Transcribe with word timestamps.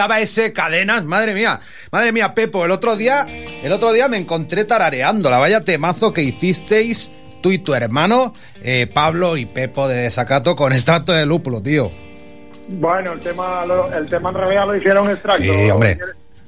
estaba 0.00 0.18
ese 0.20 0.54
cadenas, 0.54 1.04
madre 1.04 1.34
mía, 1.34 1.60
madre 1.92 2.10
mía, 2.10 2.32
Pepo. 2.34 2.64
El 2.64 2.70
otro 2.70 2.96
día, 2.96 3.26
el 3.62 3.70
otro 3.70 3.92
día 3.92 4.08
me 4.08 4.16
encontré 4.16 4.64
tarareando 4.64 5.28
la 5.28 5.36
vaya 5.38 5.60
temazo 5.62 6.14
que 6.14 6.22
hicisteis 6.22 7.10
tú 7.42 7.52
y 7.52 7.58
tu 7.58 7.74
hermano, 7.74 8.32
eh, 8.62 8.86
Pablo 8.92 9.36
y 9.36 9.44
Pepo 9.44 9.88
de 9.88 9.96
Desacato 10.04 10.56
con 10.56 10.72
extracto 10.72 11.12
de 11.12 11.26
lúpulo, 11.26 11.62
tío. 11.62 11.90
Bueno, 12.68 13.12
el 13.12 13.20
tema, 13.20 13.66
lo- 13.66 13.92
el 13.92 14.08
tema 14.08 14.30
en 14.30 14.36
realidad 14.36 14.66
lo 14.68 14.76
hicieron 14.76 15.10
extracto. 15.10 15.42
Sí, 15.42 15.70
hombre. 15.70 15.98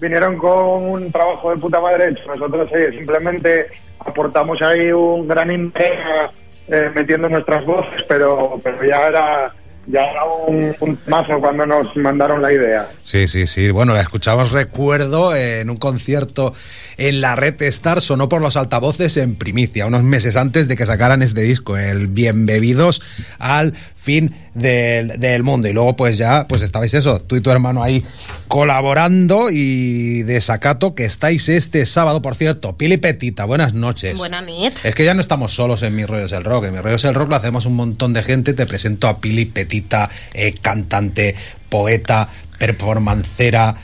Vinieron 0.01 0.39
con 0.39 0.89
un 0.91 1.13
trabajo 1.13 1.51
de 1.51 1.57
puta 1.59 1.79
madre 1.79 2.09
hecho. 2.11 2.23
Nosotros 2.29 2.71
eh, 2.73 2.89
simplemente 2.97 3.67
aportamos 3.99 4.63
ahí 4.63 4.91
un 4.93 5.29
gran 5.29 5.51
interés 5.53 6.31
eh, 6.69 6.91
metiendo 6.95 7.29
nuestras 7.29 7.67
voces, 7.67 8.03
pero, 8.09 8.59
pero 8.65 8.79
ya 8.89 9.09
era 9.09 9.55
ya 9.87 10.03
era 10.03 10.25
un, 10.25 10.99
mazo 11.07 11.39
cuando 11.41 11.67
nos 11.67 11.95
mandaron 11.97 12.41
la 12.41 12.53
idea. 12.53 12.89
Sí, 13.03 13.27
sí, 13.27 13.47
sí. 13.47 13.71
Bueno, 13.71 13.95
la 13.95 14.01
escuchamos, 14.01 14.53
recuerdo, 14.53 15.35
en 15.35 15.71
un 15.71 15.77
concierto 15.77 16.55
en 16.99 17.21
la 17.21 17.37
Red 17.37 17.61
Star, 17.63 18.01
sonó 18.01 18.29
por 18.29 18.43
los 18.43 18.57
altavoces 18.57 19.17
en 19.17 19.35
primicia, 19.35 19.87
unos 19.87 20.03
meses 20.03 20.37
antes 20.37 20.69
de 20.69 20.77
que 20.77 20.87
sacaran 20.87 21.23
este 21.23 21.41
disco, 21.43 21.77
el 21.77 22.07
Bien 22.07 22.47
Bebidos 22.47 23.03
al 23.39 23.75
fin 24.03 24.35
del, 24.55 25.21
del 25.21 25.45
mundo. 25.45 25.69
Y 25.69 25.73
luego, 25.73 25.95
pues 25.95 26.19
ya, 26.19 26.47
pues 26.49 26.63
estabais 26.63 26.93
eso, 26.93 27.21
tú 27.21 27.37
y 27.37 27.41
tu 27.41 27.51
hermano 27.51 27.83
ahí 27.83 28.03
colaborando 28.49 29.49
y 29.51 30.23
desacato 30.23 30.95
que 30.95 31.05
estáis 31.05 31.49
este 31.49 31.87
sábado, 31.87 32.21
por 32.21 32.35
cierto. 32.35 32.77
Pili 32.77 32.97
Petita, 32.97 33.45
buenas 33.45 33.75
noches. 33.75 34.19
Buena 34.19 34.43
nit. 34.43 34.75
Es 34.85 34.95
que 34.95 35.05
ya 35.05 35.15
no 35.15 35.21
estamos 35.21 35.53
solos 35.53 35.83
en 35.83 35.95
Mis 35.95 36.09
Rollos 36.09 36.33
del 36.33 36.45
Rock. 36.45 36.65
En 36.65 36.73
Mis 36.73 36.83
Rollos 36.83 37.03
del 37.03 37.15
Rock 37.15 37.31
lo 37.31 37.37
hacemos 37.37 37.65
un 37.65 37.77
montón 37.77 38.13
de 38.13 38.25
gente. 38.25 38.55
Te 38.55 38.67
presento 38.67 39.07
a 39.07 39.19
Pili 39.19 39.45
Petita, 39.45 40.11
eh, 40.35 40.53
cantante, 40.61 41.37
poeta, 41.69 42.29
performancera, 42.59 43.77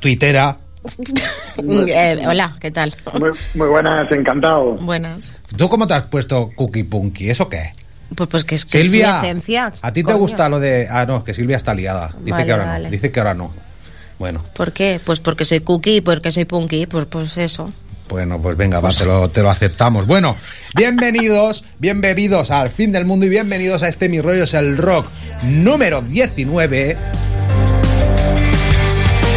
tuitera. 0.00 0.58
Eh, 1.58 2.22
hola, 2.28 2.54
¿qué 2.60 2.70
tal? 2.70 2.94
Muy, 3.18 3.30
muy 3.54 3.66
buenas, 3.66 4.12
encantado. 4.12 4.74
Buenas. 4.74 5.34
¿Tú 5.56 5.70
cómo 5.70 5.86
te 5.86 5.94
has 5.94 6.06
puesto 6.06 6.50
Cookie 6.54 6.84
Punky? 6.84 7.30
¿Eso 7.30 7.48
qué? 7.48 7.72
Pues, 8.14 8.28
pues 8.30 8.44
que 8.44 8.54
es 8.54 8.64
que 8.64 8.82
Silvia, 8.82 9.10
es 9.10 9.16
esencia. 9.18 9.72
¿a 9.82 9.92
ti 9.92 10.00
te 10.02 10.04
coño. 10.04 10.18
gusta 10.18 10.48
lo 10.48 10.60
de...? 10.60 10.86
Ah, 10.90 11.04
no, 11.06 11.24
que 11.24 11.34
Silvia 11.34 11.56
está 11.56 11.74
liada. 11.74 12.14
Dice 12.20 12.30
Vale, 12.32 12.44
que 12.46 12.52
ahora 12.52 12.64
vale. 12.66 12.84
no. 12.84 12.90
Dice 12.90 13.10
que 13.10 13.20
ahora 13.20 13.34
no. 13.34 13.52
Bueno, 14.18 14.44
¿Por 14.54 14.72
qué? 14.72 15.00
Pues 15.04 15.20
porque 15.20 15.44
soy 15.44 15.60
cookie, 15.60 16.00
porque 16.00 16.30
soy 16.32 16.44
punky, 16.46 16.86
pues, 16.86 17.06
pues 17.06 17.36
eso. 17.36 17.72
bueno, 18.08 18.40
pues 18.40 18.56
venga, 18.56 18.80
va, 18.80 18.90
te 18.90 19.04
lo, 19.04 19.28
te 19.28 19.42
lo 19.42 19.50
aceptamos. 19.50 20.06
Bueno, 20.06 20.36
bienvenidos, 20.74 21.64
bien 21.78 22.00
bebidos 22.00 22.50
al 22.50 22.70
fin 22.70 22.92
del 22.92 23.04
mundo 23.04 23.26
y 23.26 23.28
bienvenidos 23.28 23.82
a 23.82 23.88
este 23.88 24.08
Mi 24.08 24.20
Rollo 24.20 24.44
es 24.44 24.54
el 24.54 24.78
Rock 24.78 25.06
número 25.42 26.00
19. 26.00 26.96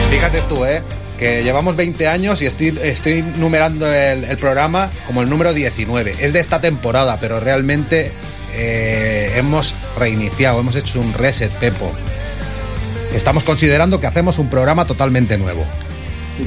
Fíjate 0.09 0.41
tú, 0.43 0.65
¿eh? 0.65 0.81
Que 1.17 1.43
llevamos 1.43 1.75
20 1.75 2.07
años 2.07 2.41
y 2.41 2.45
estoy, 2.45 2.77
estoy 2.81 3.21
numerando 3.37 3.91
el, 3.91 4.23
el 4.23 4.37
programa 4.37 4.89
como 5.05 5.21
el 5.21 5.29
número 5.29 5.53
19. 5.53 6.15
Es 6.19 6.31
de 6.33 6.39
esta 6.39 6.61
temporada, 6.61 7.17
pero 7.19 7.39
realmente 7.41 8.11
eh, 8.53 9.33
hemos 9.35 9.73
reiniciado, 9.97 10.59
hemos 10.59 10.75
hecho 10.75 10.99
un 10.99 11.13
reset, 11.13 11.51
Pepo. 11.53 11.91
Estamos 13.13 13.43
considerando 13.43 13.99
que 13.99 14.07
hacemos 14.07 14.37
un 14.37 14.49
programa 14.49 14.85
totalmente 14.85 15.37
nuevo. 15.37 15.63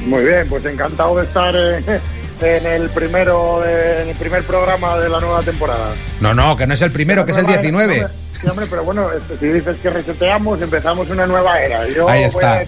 Muy 0.05 0.23
bien, 0.23 0.47
pues 0.49 0.65
encantado 0.65 1.17
de 1.17 1.25
estar 1.25 1.53
eh, 1.55 1.83
en 2.41 2.65
el 2.65 2.89
primero 2.89 3.63
en 3.65 4.09
el 4.09 4.15
primer 4.15 4.43
programa 4.43 4.97
de 4.97 5.09
la 5.09 5.19
nueva 5.19 5.41
temporada. 5.43 5.93
No, 6.19 6.33
no, 6.33 6.55
que 6.55 6.65
no 6.65 6.73
es 6.73 6.81
el 6.81 6.91
primero, 6.91 7.25
que 7.25 7.31
es 7.31 7.37
el 7.37 7.45
19. 7.47 8.07
Sí, 8.41 8.47
hombre, 8.49 8.65
pero 8.69 8.83
bueno, 8.83 9.09
si 9.39 9.45
dices 9.47 9.77
que 9.81 9.89
reseteamos, 9.89 10.61
empezamos 10.61 11.09
una 11.09 11.25
nueva 11.27 11.61
era. 11.61 11.87
Yo 11.87 12.09
Ahí 12.09 12.21
voy 12.21 12.29
está. 12.29 12.59
a- 12.59 12.65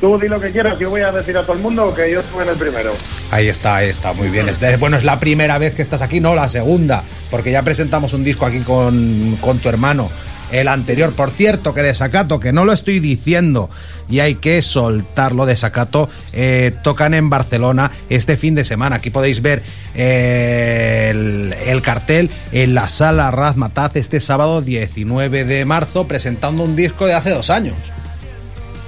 tú 0.00 0.18
di 0.18 0.28
lo 0.28 0.40
que 0.40 0.50
quieras, 0.50 0.78
yo 0.78 0.90
voy 0.90 1.02
a 1.02 1.12
decir 1.12 1.36
a 1.36 1.42
todo 1.42 1.54
el 1.54 1.62
mundo 1.62 1.94
que 1.94 2.10
yo 2.10 2.20
estuve 2.20 2.48
el 2.48 2.56
primero. 2.56 2.92
Ahí 3.30 3.48
está, 3.48 3.76
ahí 3.76 3.88
está, 3.88 4.12
muy 4.12 4.28
bien. 4.28 4.46
Bueno, 4.78 4.96
es 4.96 5.04
la 5.04 5.18
primera 5.20 5.58
vez 5.58 5.74
que 5.74 5.82
estás 5.82 6.02
aquí, 6.02 6.20
no 6.20 6.34
la 6.34 6.48
segunda, 6.48 7.04
porque 7.30 7.50
ya 7.50 7.62
presentamos 7.62 8.12
un 8.12 8.24
disco 8.24 8.46
aquí 8.46 8.60
con, 8.60 9.36
con 9.40 9.58
tu 9.58 9.68
hermano. 9.68 10.10
El 10.50 10.68
anterior, 10.68 11.12
por 11.12 11.30
cierto, 11.30 11.74
que 11.74 11.82
desacato, 11.82 12.40
que 12.40 12.54
no 12.54 12.64
lo 12.64 12.72
estoy 12.72 13.00
diciendo 13.00 13.68
y 14.08 14.20
hay 14.20 14.36
que 14.36 14.62
soltarlo, 14.62 15.44
desacato, 15.44 16.08
eh, 16.32 16.74
tocan 16.82 17.12
en 17.12 17.28
Barcelona 17.28 17.90
este 18.08 18.38
fin 18.38 18.54
de 18.54 18.64
semana. 18.64 18.96
Aquí 18.96 19.10
podéis 19.10 19.42
ver 19.42 19.62
eh, 19.94 21.08
el, 21.10 21.54
el 21.66 21.82
cartel 21.82 22.30
en 22.52 22.72
la 22.72 22.88
sala 22.88 23.30
Razmataz 23.30 23.96
este 23.96 24.20
sábado 24.20 24.62
19 24.62 25.44
de 25.44 25.64
marzo, 25.66 26.08
presentando 26.08 26.62
un 26.62 26.76
disco 26.76 27.06
de 27.06 27.12
hace 27.12 27.28
dos 27.28 27.50
años. 27.50 27.76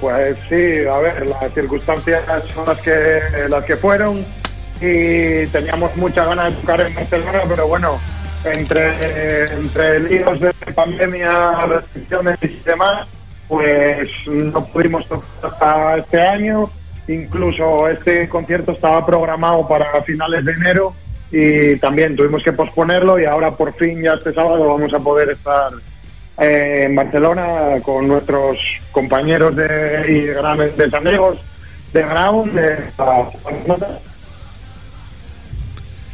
Pues 0.01 0.35
sí, 0.49 0.83
a 0.91 0.97
ver, 0.97 1.27
las 1.27 1.53
circunstancias 1.53 2.23
son 2.55 2.65
las 2.65 2.81
que, 2.81 3.21
las 3.47 3.63
que 3.63 3.77
fueron 3.77 4.25
y 4.81 5.45
teníamos 5.47 5.95
muchas 5.95 6.27
ganas 6.27 6.55
de 6.55 6.59
tocar 6.59 6.81
en 6.81 6.95
Barcelona, 6.95 7.41
pero 7.47 7.67
bueno, 7.67 7.99
entre, 8.43 9.45
entre 9.53 9.99
líos 9.99 10.39
de 10.39 10.53
pandemia, 10.73 11.65
restricciones 11.67 12.39
y 12.41 12.63
demás, 12.65 13.07
pues 13.47 14.11
no 14.25 14.65
pudimos 14.65 15.07
tocar 15.07 15.29
hasta 15.43 15.97
este 15.97 16.19
año. 16.19 16.67
Incluso 17.07 17.87
este 17.87 18.27
concierto 18.27 18.71
estaba 18.71 19.05
programado 19.05 19.67
para 19.67 20.01
finales 20.01 20.45
de 20.45 20.53
enero 20.53 20.95
y 21.31 21.75
también 21.77 22.15
tuvimos 22.15 22.41
que 22.41 22.53
posponerlo 22.53 23.19
y 23.19 23.25
ahora 23.25 23.55
por 23.55 23.73
fin 23.75 24.01
ya 24.01 24.13
este 24.13 24.33
sábado 24.33 24.67
vamos 24.67 24.91
a 24.93 24.99
poder 24.99 25.29
estar 25.29 25.71
eh, 26.37 26.83
en 26.85 26.95
Barcelona 26.95 27.77
con 27.83 28.07
nuestros 28.07 28.57
compañeros 28.91 29.55
de, 29.55 30.05
y 30.09 30.27
grandes 30.27 30.93
amigos 30.93 31.39
de 31.93 32.01
Ground. 32.03 32.53
De, 32.53 32.77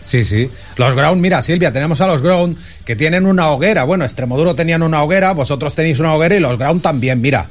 Sí, 0.03 0.23
sí. 0.23 0.49
Los 0.77 0.95
Ground, 0.95 1.21
mira, 1.21 1.41
Silvia, 1.41 1.73
tenemos 1.73 1.99
a 1.99 2.07
los 2.07 2.21
Ground 2.21 2.57
que 2.85 2.95
tienen 2.95 3.25
una 3.25 3.49
hoguera. 3.49 3.83
Bueno, 3.83 4.05
Extremoduro 4.05 4.55
tenían 4.55 4.81
una 4.81 5.03
hoguera, 5.03 5.33
vosotros 5.33 5.75
tenéis 5.75 5.99
una 5.99 6.13
hoguera 6.15 6.35
y 6.35 6.39
los 6.39 6.57
Ground 6.57 6.81
también, 6.81 7.19
mira. 7.19 7.49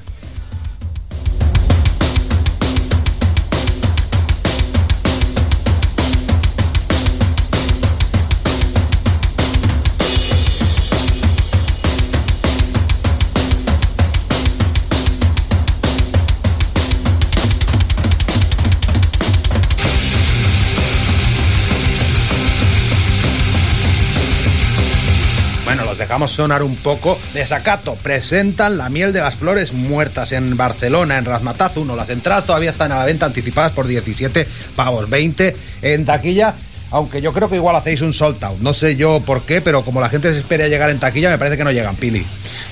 Dejamos 26.17 26.33
sonar 26.33 26.63
un 26.63 26.77
poco. 26.77 27.19
Desacato, 27.35 27.95
presentan 27.97 28.79
la 28.79 28.89
miel 28.89 29.13
de 29.13 29.21
las 29.21 29.35
flores 29.35 29.75
muertas 29.75 30.33
en 30.33 30.57
Barcelona, 30.57 31.19
en 31.19 31.27
Razmataz 31.27 31.77
1. 31.77 31.95
Las 31.95 32.09
entradas 32.09 32.47
todavía 32.47 32.71
están 32.71 32.91
a 32.91 32.97
la 32.97 33.05
venta 33.05 33.27
anticipadas 33.27 33.73
por 33.73 33.87
17 33.87 34.47
pavos, 34.75 35.11
20 35.11 35.55
en 35.83 36.07
taquilla. 36.07 36.55
Aunque 36.91 37.21
yo 37.21 37.35
creo 37.35 37.51
que 37.51 37.57
igual 37.57 37.77
hacéis 37.77 38.01
un 38.01 38.15
sold 38.15 38.43
out. 38.43 38.61
No 38.61 38.73
sé 38.73 38.97
yo 38.97 39.21
por 39.27 39.43
qué, 39.43 39.61
pero 39.61 39.85
como 39.85 40.01
la 40.01 40.09
gente 40.09 40.33
se 40.33 40.39
espera 40.39 40.69
llegar 40.69 40.89
en 40.89 40.99
taquilla, 40.99 41.29
me 41.29 41.37
parece 41.37 41.59
que 41.59 41.65
no 41.65 41.71
llegan, 41.71 41.97
Pili. 41.97 42.27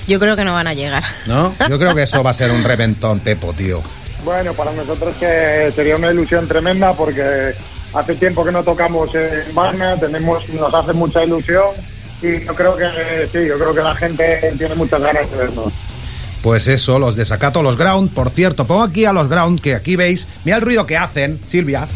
Yo 0.07 0.19
creo 0.19 0.35
que 0.35 0.43
no 0.43 0.53
van 0.53 0.65
a 0.65 0.73
llegar. 0.73 1.03
¿No? 1.27 1.53
Yo 1.69 1.77
creo 1.77 1.93
que 1.93 2.01
eso 2.01 2.23
va 2.23 2.31
a 2.31 2.33
ser 2.33 2.49
un 2.49 2.63
reventón, 2.63 3.19
Pepo, 3.19 3.53
tío. 3.53 3.83
Bueno, 4.23 4.55
para 4.55 4.71
nosotros 4.71 5.13
que 5.19 5.71
sería 5.75 5.97
una 5.97 6.11
ilusión 6.11 6.47
tremenda 6.47 6.93
porque 6.93 7.53
hace 7.93 8.15
tiempo 8.15 8.43
que 8.43 8.51
no 8.51 8.63
tocamos 8.63 9.13
en 9.13 9.53
Varna, 9.53 9.99
tenemos, 9.99 10.49
nos 10.49 10.73
hace 10.73 10.93
mucha 10.93 11.23
ilusión 11.23 11.75
y 12.21 12.45
yo 12.45 12.55
creo 12.55 12.75
que 12.75 13.29
sí, 13.31 13.47
yo 13.47 13.57
creo 13.57 13.73
que 13.73 13.81
la 13.81 13.95
gente 13.95 14.53
tiene 14.57 14.75
muchas 14.75 15.01
ganas 15.01 15.29
de 15.29 15.37
vernos. 15.37 15.73
Pues 16.41 16.67
eso, 16.67 16.99
los 16.99 17.15
desacato, 17.15 17.63
los 17.63 17.77
ground. 17.77 18.13
Por 18.13 18.29
cierto, 18.29 18.67
pongo 18.67 18.83
aquí 18.83 19.05
a 19.05 19.13
los 19.13 19.27
ground, 19.27 19.59
que 19.59 19.73
aquí 19.73 19.95
veis. 19.95 20.27
Mira 20.43 20.57
el 20.57 20.63
ruido 20.63 20.85
que 20.85 20.97
hacen, 20.97 21.41
Silvia. 21.47 21.87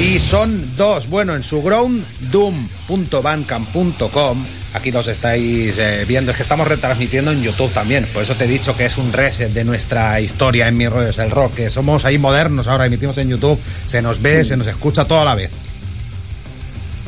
Y 0.00 0.18
son 0.18 0.74
dos, 0.76 1.08
bueno, 1.08 1.36
en 1.36 1.44
su 1.44 1.62
ground, 1.62 2.04
doom.bandcamp.com. 2.30 4.63
Aquí 4.74 4.90
los 4.90 5.06
estáis 5.06 5.78
eh, 5.78 6.04
viendo, 6.06 6.32
es 6.32 6.36
que 6.36 6.42
estamos 6.42 6.66
retransmitiendo 6.66 7.30
en 7.30 7.42
YouTube 7.42 7.72
también. 7.72 8.06
Por 8.12 8.22
eso 8.24 8.34
te 8.34 8.44
he 8.44 8.48
dicho 8.48 8.76
que 8.76 8.84
es 8.86 8.98
un 8.98 9.12
reset 9.12 9.52
de 9.52 9.64
nuestra 9.64 10.20
historia 10.20 10.66
en 10.68 10.76
Mis 10.76 10.90
Rollos 10.90 11.16
el 11.18 11.30
Rock, 11.30 11.54
que 11.54 11.70
somos 11.70 12.04
ahí 12.04 12.18
modernos 12.18 12.66
ahora, 12.66 12.86
emitimos 12.86 13.16
en 13.18 13.28
YouTube, 13.28 13.58
se 13.86 14.02
nos 14.02 14.20
ve, 14.20 14.42
se 14.44 14.56
nos 14.56 14.66
escucha 14.66 15.04
todo 15.04 15.20
a 15.20 15.24
la 15.24 15.36
vez. 15.36 15.50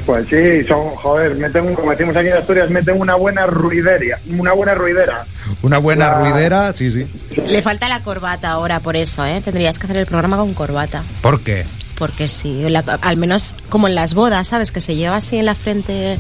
Pues 0.07 0.29
sí, 0.31 0.65
son, 0.69 0.91
joder, 0.91 1.35
meten, 1.37 1.75
como 1.75 1.91
decimos 1.91 2.17
aquí 2.17 2.29
en 2.29 2.35
Asturias, 2.37 2.71
meten 2.71 3.01
una 3.01 3.17
buena 3.17 3.45
ruideria, 3.47 4.21
una 4.31 4.53
buena 4.53 4.75
ruidera. 4.75 5.27
Una 5.63 5.79
buena 5.79 6.11
La- 6.11 6.19
ruidera, 6.21 6.73
sí, 6.73 6.93
sí. 6.93 7.05
Le 7.45 7.61
falta 7.63 7.89
la 7.89 8.01
corbata 8.05 8.51
ahora, 8.51 8.79
por 8.79 8.95
eso, 8.95 9.27
¿eh? 9.27 9.41
Tendrías 9.45 9.81
que 9.81 9.87
hacer 9.87 9.99
el 9.99 10.07
programa 10.07 10.37
con 10.37 10.55
corbata. 10.55 11.03
¿Por 11.23 11.41
qué? 11.41 11.65
Porque 11.99 12.29
sí, 12.29 12.63
la- 12.69 12.85
al 13.03 13.17
menos 13.17 13.57
como 13.69 13.89
en 13.89 13.97
las 13.97 14.15
bodas, 14.15 14.47
¿sabes? 14.47 14.71
Que 14.71 14.81
se 14.81 14.95
lleva 14.95 15.17
así 15.17 15.39
en 15.39 15.47
la 15.47 15.57
frente 15.57 16.19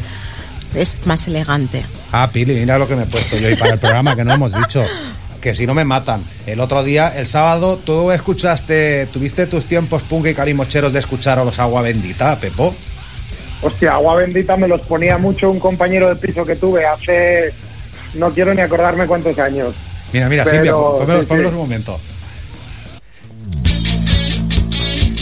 es 0.76 0.94
más 1.06 1.26
elegante. 1.26 1.84
Ah, 2.12 2.30
Pili, 2.32 2.54
mira 2.54 2.78
lo 2.78 2.86
que 2.86 2.96
me 2.96 3.02
he 3.04 3.06
puesto 3.06 3.36
yo 3.36 3.50
y 3.50 3.56
para 3.56 3.74
el 3.74 3.78
programa 3.78 4.14
que 4.14 4.24
no 4.24 4.32
hemos 4.34 4.52
dicho. 4.52 4.84
Que 5.40 5.54
si 5.54 5.66
no 5.66 5.74
me 5.74 5.84
matan. 5.84 6.24
El 6.46 6.60
otro 6.60 6.82
día, 6.82 7.12
el 7.16 7.26
sábado, 7.26 7.76
tú 7.78 8.10
escuchaste, 8.10 9.06
tuviste 9.12 9.46
tus 9.46 9.66
tiempos 9.66 10.02
punk 10.02 10.26
y 10.28 10.34
calimocheros 10.34 10.92
de 10.92 10.98
escuchar 10.98 11.38
a 11.38 11.44
los 11.44 11.58
Agua 11.58 11.82
Bendita, 11.82 12.38
Pepo. 12.40 12.74
Hostia, 13.62 13.94
agua 13.94 14.16
bendita 14.16 14.54
me 14.56 14.68
los 14.68 14.82
ponía 14.82 15.16
mucho 15.16 15.50
un 15.50 15.58
compañero 15.58 16.08
de 16.08 16.16
piso 16.16 16.44
que 16.44 16.56
tuve 16.56 16.84
hace. 16.84 17.54
No 18.14 18.30
quiero 18.32 18.52
ni 18.54 18.60
acordarme 18.60 19.06
cuántos 19.06 19.38
años. 19.38 19.74
Mira, 20.12 20.28
mira, 20.28 20.44
Pero, 20.44 20.56
Silvia, 20.56 20.72
pónmelos, 20.72 21.20
sí, 21.22 21.26
pónmelos 21.26 21.50
sí. 21.50 21.54
un 21.56 21.62
momento. 21.62 22.00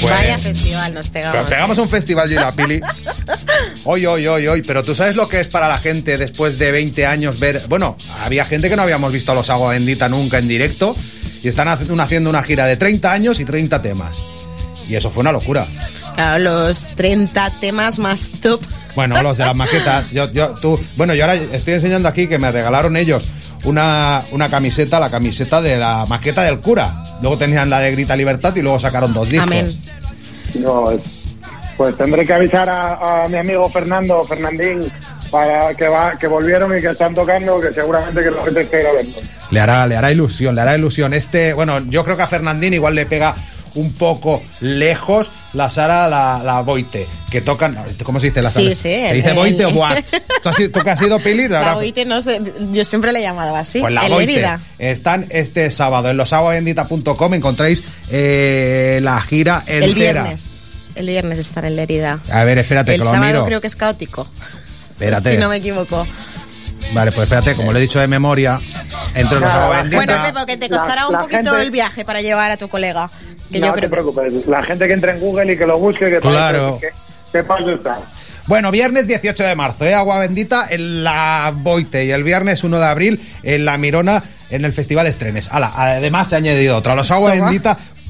Pues- 0.01 0.13
Vaya 0.13 0.39
festival 0.39 0.95
nos 0.95 1.09
pegamos. 1.09 1.37
Pero 1.37 1.49
pegamos 1.49 1.79
¿eh? 1.79 1.81
un 1.81 1.89
festival 1.89 2.29
yo 2.29 2.41
y 2.41 2.43
la 2.43 2.53
Pili. 2.55 2.81
Hoy, 3.85 4.07
hoy, 4.07 4.27
hoy, 4.27 4.47
hoy. 4.47 4.63
Pero 4.63 4.83
tú 4.83 4.95
sabes 4.95 5.17
lo 5.17 5.29
que 5.29 5.41
es 5.41 5.49
para 5.49 5.69
la 5.69 5.79
gente 5.79 6.17
después 6.19 6.59
de 6.59 6.73
20 6.73 7.07
años 7.07 7.39
ver. 7.39 7.65
Bueno, 7.69 7.97
había 8.23 8.45
gente 8.45 8.69
que 8.69 8.77
no 8.77 8.83
habíamos 8.83 9.13
visto 9.13 9.33
a 9.33 9.35
los 9.35 9.51
Agua 9.51 9.73
Bendita 9.73 10.09
nunca 10.09 10.39
en 10.39 10.49
directo. 10.49 10.97
Y 11.43 11.49
están 11.49 11.69
haciendo 11.69 12.31
una 12.31 12.43
gira 12.43 12.65
de 12.67 12.77
30 12.77 13.13
años 13.13 13.39
y 13.41 13.45
30 13.45 13.83
temas. 13.83 14.23
Y 14.89 14.95
eso 14.95 15.11
fue 15.11 15.21
una 15.21 15.33
locura. 15.33 15.67
Claro, 16.15 16.39
los 16.39 16.87
30 16.95 17.53
temas 17.61 17.99
más 17.99 18.31
top. 18.41 18.63
Bueno, 18.95 19.21
los 19.23 19.37
de 19.37 19.45
las 19.45 19.55
maquetas. 19.55 20.11
Yo, 20.13 20.31
yo, 20.33 20.55
tú, 20.61 20.81
bueno, 20.97 21.15
yo 21.15 21.25
ahora 21.25 21.35
estoy 21.35 21.75
enseñando 21.75 22.09
aquí 22.09 22.27
que 22.29 22.39
me 22.39 22.51
regalaron 22.53 22.97
ellos 22.97 23.27
una, 23.65 24.23
una 24.31 24.49
camiseta, 24.49 25.01
la 25.01 25.11
camiseta 25.11 25.61
de 25.61 25.77
la 25.77 26.07
maqueta 26.07 26.43
del 26.43 26.61
cura. 26.61 27.17
Luego 27.21 27.37
tenían 27.37 27.69
la 27.71 27.81
de 27.81 27.91
Grita 27.93 28.17
Libertad 28.17 28.55
y 28.57 28.63
luego 28.63 28.79
sacaron 28.79 29.13
dos 29.13 29.29
discos. 29.31 29.47
Amén. 29.47 29.77
No, 30.55 30.91
es- 30.93 31.03
pues 31.77 31.97
tendré 31.97 32.27
que 32.27 32.33
avisar 32.33 32.69
a, 32.69 33.25
a 33.25 33.29
mi 33.29 33.37
amigo 33.39 33.69
Fernando, 33.69 34.25
Fernandín, 34.25 34.91
para 35.31 35.75
que 35.75 35.89
va, 35.89 36.17
que 36.19 36.27
volvieron 36.27 36.77
y 36.77 36.81
que 36.81 36.91
están 36.91 37.15
tocando, 37.15 37.61
que 37.61 37.73
seguramente 37.73 38.23
que 38.23 38.31
la 38.31 38.43
gente 38.45 38.61
esté 38.63 38.83
grabando. 38.83 39.19
Le 39.51 39.61
hará, 39.61 39.87
le 39.87 39.97
hará 39.97 40.13
ilusión, 40.13 40.55
le 40.55 40.61
hará 40.61 40.77
ilusión. 40.77 41.13
Este, 41.15 41.53
bueno, 41.53 41.81
yo 41.89 42.05
creo 42.05 42.17
que 42.17 42.23
a 42.23 42.27
Fernandín 42.29 42.75
igual 42.75 42.95
le 42.95 43.07
pega 43.07 43.35
un 43.75 43.93
poco 43.95 44.41
lejos 44.61 45.33
la 45.53 45.69
Sara, 45.69 46.07
la, 46.09 46.41
la 46.45 46.61
Boite, 46.61 47.09
que 47.29 47.41
tocan. 47.41 47.77
¿Cómo 48.05 48.21
se 48.21 48.29
dice 48.29 48.41
la 48.41 48.49
Sí, 48.51 48.63
Sara? 48.63 48.75
sí, 48.77 48.83
¿Se 48.83 49.11
el- 49.11 49.17
dice 49.17 49.33
Boite 49.33 49.65
o 49.65 49.69
el- 49.71 49.75
Boat? 49.75 50.05
¿Tú, 50.45 50.49
has 50.49 50.55
sido- 50.57 50.71
tú 50.71 50.81
que 50.85 50.91
has 50.91 50.99
sido 51.01 51.19
Pili? 51.19 51.49
La 51.49 51.59
ahora- 51.59 51.75
Boite, 51.75 52.05
no 52.05 52.23
sé, 52.23 52.41
yo 52.71 52.85
siempre 52.85 53.11
le 53.13 53.19
he 53.19 53.23
llamado 53.23 53.57
así. 53.57 53.81
Pues 53.81 53.93
la 53.93 54.07
Boite. 54.09 54.47
Están 54.79 55.27
este 55.31 55.69
sábado 55.73 56.09
en 56.09 56.17
losaguabendita.com 56.19 57.35
encontráis 57.35 57.83
eh, 58.13 59.01
la 59.03 59.21
gira 59.21 59.65
entera. 59.67 59.85
El 59.87 59.95
viernes. 59.97 60.64
El 60.95 61.07
viernes 61.07 61.39
están 61.39 61.65
en 61.65 61.77
Lérida. 61.77 62.21
A 62.31 62.45
ver, 62.45 62.59
espérate, 62.59 62.95
El 62.95 63.01
que 63.01 63.05
lo 63.05 63.11
sábado 63.11 63.33
miro. 63.33 63.45
creo 63.47 63.61
que 63.61 63.67
es 63.67 63.77
caótico. 63.77 64.29
Espérate. 64.91 65.33
Si 65.33 65.39
no 65.39 65.49
me 65.49 65.57
equivoco. 65.57 66.07
Vale, 66.93 67.11
pues 67.13 67.25
espérate, 67.25 67.55
como 67.55 67.73
le 67.73 67.79
he 67.79 67.83
dicho 67.83 67.99
de 67.99 68.07
memoria, 68.07 68.61
entre 69.15 69.41
los 69.41 69.49
Agua 69.49 69.79
Bendita. 69.83 69.97
Bueno, 70.05 70.23
Pepo, 70.23 70.47
que 70.47 70.57
te 70.57 70.69
La- 70.69 70.77
costará 70.79 71.07
un 71.07 71.13
la 71.15 71.21
poquito 71.23 71.51
gente- 71.51 71.63
el 71.63 71.71
viaje 71.71 72.05
para 72.05 72.21
llevar 72.21 72.51
a 72.51 72.57
tu 72.57 72.69
colega. 72.69 73.11
Que 73.51 73.59
no 73.61 73.69
yo 73.69 73.73
te 73.75 73.81
que... 73.83 73.89
preocupes, 73.89 74.47
la 74.47 74.63
gente 74.63 74.87
que 74.87 74.93
entre 74.93 75.13
en 75.13 75.21
Google 75.21 75.53
y 75.53 75.57
que 75.59 75.67
lo 75.67 75.79
busque, 75.79 76.11
que 76.11 76.21
Claro. 76.21 76.79
que, 76.81 76.89
que 77.33 77.43
paso 77.45 77.71
está. 77.71 78.01
Bueno, 78.47 78.71
viernes 78.71 79.07
18 79.09 79.43
de 79.45 79.55
marzo, 79.57 79.85
¿eh? 79.87 79.95
Agua 79.95 80.19
Bendita 80.19 80.67
en 80.69 81.03
la 81.03 81.53
Boite 81.57 82.05
y 82.05 82.11
el 82.11 82.23
viernes 82.23 82.63
1 82.63 82.79
de 82.79 82.85
abril 82.85 83.21
en 83.43 83.65
la 83.65 83.79
Mirona 83.79 84.23
en 84.51 84.65
el 84.67 84.73
Festival 84.75 85.07
Estrenes. 85.07 85.49
Ala, 85.51 85.73
además 85.75 86.29
se 86.29 86.35
ha 86.35 86.39
añadido 86.39 86.77
otro, 86.77 86.93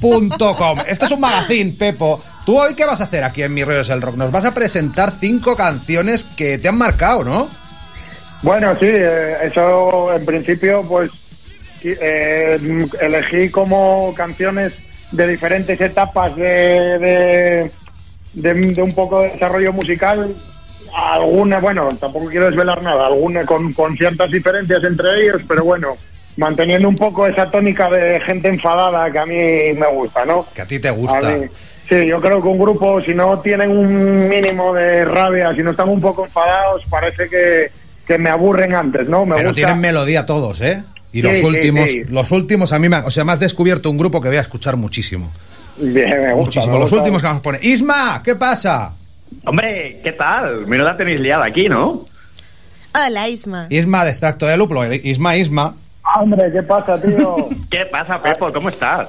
losaguabendita.com. 0.05 0.79
Esto 0.87 1.07
es 1.07 1.13
un 1.13 1.21
magazine, 1.21 1.73
Pepo. 1.79 2.23
¿Tú 2.45 2.59
hoy 2.61 2.75
qué 2.75 2.85
vas 2.85 3.01
a 3.01 3.05
hacer 3.05 3.25
aquí 3.25 3.43
en 3.43 3.55
Mi 3.55 3.65
Rollo 3.65 3.81
es 3.81 3.89
el 3.89 4.03
Rock? 4.03 4.17
Nos 4.17 4.31
vas 4.31 4.45
a 4.45 4.53
presentar 4.53 5.13
cinco 5.19 5.57
canciones 5.57 6.25
que 6.25 6.59
te 6.59 6.69
han 6.69 6.77
marcado, 6.77 7.25
¿no? 7.25 7.49
Bueno, 8.43 8.75
sí, 8.75 8.87
eh, 8.87 9.37
eso 9.45 10.13
en 10.15 10.25
principio, 10.27 10.83
pues 10.83 11.11
eh, 11.83 12.59
elegí 13.01 13.49
como 13.51 14.13
canciones 14.15 14.73
de 15.13 15.27
diferentes 15.29 15.81
etapas 15.81 16.35
de- 16.37 17.71
de 18.35 18.83
un 18.83 18.93
poco 18.95 19.21
de 19.21 19.31
desarrollo 19.31 19.73
musical. 19.73 20.35
Alguna, 20.95 21.59
bueno, 21.61 21.89
tampoco 22.01 22.27
quiero 22.27 22.47
desvelar 22.47 22.83
nada, 22.83 23.07
alguna 23.07 23.45
con, 23.47 23.73
con 23.73 23.97
ciertas 23.97 24.31
diferencias 24.31 24.83
entre 24.85 25.23
ellos, 25.25 25.43
pero 25.49 25.65
bueno, 25.65 25.97
manteniendo 26.37 26.89
un 26.89 26.97
poco 26.97 27.27
esa 27.27 27.49
tónica 27.49 27.89
de 27.89 28.21
gente 28.21 28.49
enfadada 28.49 29.11
que 29.11 29.19
a 29.19 29.27
mí 29.27 29.35
me 29.79 29.87
gusta, 29.93 30.25
¿no? 30.25 30.47
Que 30.55 30.63
a 30.63 30.67
ti 30.67 30.79
te 30.79 30.91
gusta. 30.91 31.21
mí- 31.31 31.47
sí, 31.89 32.07
yo 32.07 32.21
creo 32.21 32.43
que 32.43 32.49
un 32.49 32.59
grupo, 32.59 33.01
si 33.03 33.15
no 33.15 33.39
tienen 33.41 33.71
un 33.71 34.29
mínimo 34.29 34.75
de 34.75 35.05
rabia, 35.05 35.55
si 35.55 35.63
no 35.63 35.71
están 35.73 35.89
un 35.89 36.01
poco 36.01 36.25
enfadados, 36.25 36.83
parece 36.91 37.29
que, 37.29 37.71
que 38.07 38.19
me 38.19 38.31
aburren 38.31 38.75
antes, 38.75 39.09
¿no? 39.09 39.25
Me 39.25 39.35
Pero 39.37 39.49
gusta. 39.51 39.55
tienen 39.67 39.81
melodía 39.81 40.27
todos, 40.27 40.61
¿eh? 40.61 40.83
Y 41.13 41.23
los 41.23 41.39
sí, 41.39 41.45
últimos, 41.45 41.89
sí. 41.91 42.03
los 42.09 42.31
últimos 42.33 42.73
a 42.73 42.79
mí 42.81 42.89
me, 42.89 42.97
o 42.97 43.11
sea, 43.11 43.23
me 43.25 43.31
has 43.33 43.39
descubierto 43.41 43.89
un 43.89 43.97
grupo 43.97 44.21
que 44.21 44.29
voy 44.29 44.37
a 44.39 44.41
escuchar 44.41 44.77
muchísimo. 44.77 45.31
Bien, 45.77 46.09
me 46.11 46.17
gusta, 46.33 46.37
muchísimo. 46.37 46.73
me 46.75 46.79
Los 46.81 46.93
últimos 46.93 47.21
que 47.23 47.27
vamos 47.29 47.41
a 47.41 47.43
poner. 47.43 47.65
Isma, 47.65 48.21
¿qué 48.25 48.35
pasa? 48.35 48.93
Hombre, 49.45 50.01
¿qué 50.03 50.13
tal? 50.13 50.67
Menuda 50.67 50.97
tenéis 50.97 51.21
liada 51.21 51.47
aquí, 51.47 51.69
¿no? 51.69 52.05
Hola, 52.95 53.29
Isma. 53.29 53.67
Isma 53.71 54.05
de 54.05 54.11
extracto 54.11 54.47
de 54.47 54.57
luplo. 54.57 54.93
Isma, 54.93 55.37
Isma. 55.37 55.75
Hombre, 56.17 56.53
¿qué 56.53 56.63
pasa, 56.63 57.01
tío? 57.01 57.37
¿Qué 57.71 57.87
pasa, 57.87 58.21
Pepo? 58.21 58.53
¿Cómo 58.53 58.69
estás? 58.69 59.09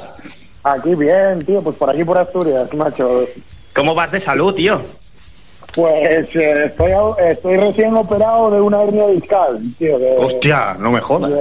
aquí 0.63 0.95
bien, 0.95 1.39
tío, 1.45 1.61
pues 1.61 1.75
por 1.75 1.89
aquí 1.91 2.03
por 2.03 2.17
Asturias, 2.17 2.73
macho. 2.73 3.27
¿Cómo 3.75 3.93
vas 3.93 4.11
de 4.11 4.23
salud, 4.23 4.55
tío? 4.55 4.81
Pues 5.75 6.35
eh, 6.35 6.65
estoy, 6.65 6.91
estoy 7.29 7.57
recién 7.57 7.95
operado 7.95 8.49
de 8.49 8.61
una 8.61 8.81
hernia 8.81 9.07
discal, 9.09 9.59
tío. 9.77 9.99
que- 9.99 10.15
Hostia, 10.17 10.75
no 10.79 10.89
me 10.91 11.01
jodas. 11.01 11.31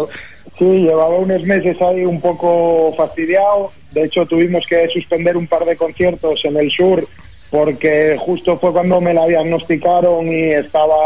Sí, 0.58 0.64
llevaba 0.64 1.16
unos 1.16 1.42
meses 1.44 1.80
ahí 1.80 2.04
un 2.04 2.20
poco 2.20 2.92
fastidiado. 2.96 3.70
De 3.92 4.04
hecho, 4.04 4.26
tuvimos 4.26 4.64
que 4.68 4.88
suspender 4.88 5.36
un 5.36 5.46
par 5.46 5.64
de 5.64 5.76
conciertos 5.76 6.40
en 6.44 6.56
el 6.58 6.70
sur 6.70 7.06
porque 7.50 8.16
justo 8.20 8.58
fue 8.58 8.72
cuando 8.72 9.00
me 9.00 9.14
la 9.14 9.26
diagnosticaron 9.26 10.26
y 10.28 10.50
estaba 10.50 10.96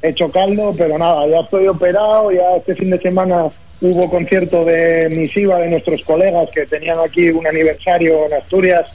hecho 0.00 0.30
caldo. 0.30 0.72
Pero 0.78 0.96
nada, 0.96 1.26
ya 1.26 1.40
estoy 1.40 1.66
operado. 1.68 2.30
Ya 2.32 2.56
este 2.56 2.74
fin 2.76 2.90
de 2.90 2.98
semana 3.00 3.50
hubo 3.80 4.10
concierto 4.10 4.64
de 4.64 5.08
Misiva, 5.16 5.58
de 5.58 5.68
nuestros 5.68 6.02
colegas 6.04 6.48
que 6.54 6.66
tenían 6.66 6.98
aquí 7.04 7.30
un 7.30 7.46
aniversario 7.46 8.26
en 8.26 8.34
Asturias 8.34 8.86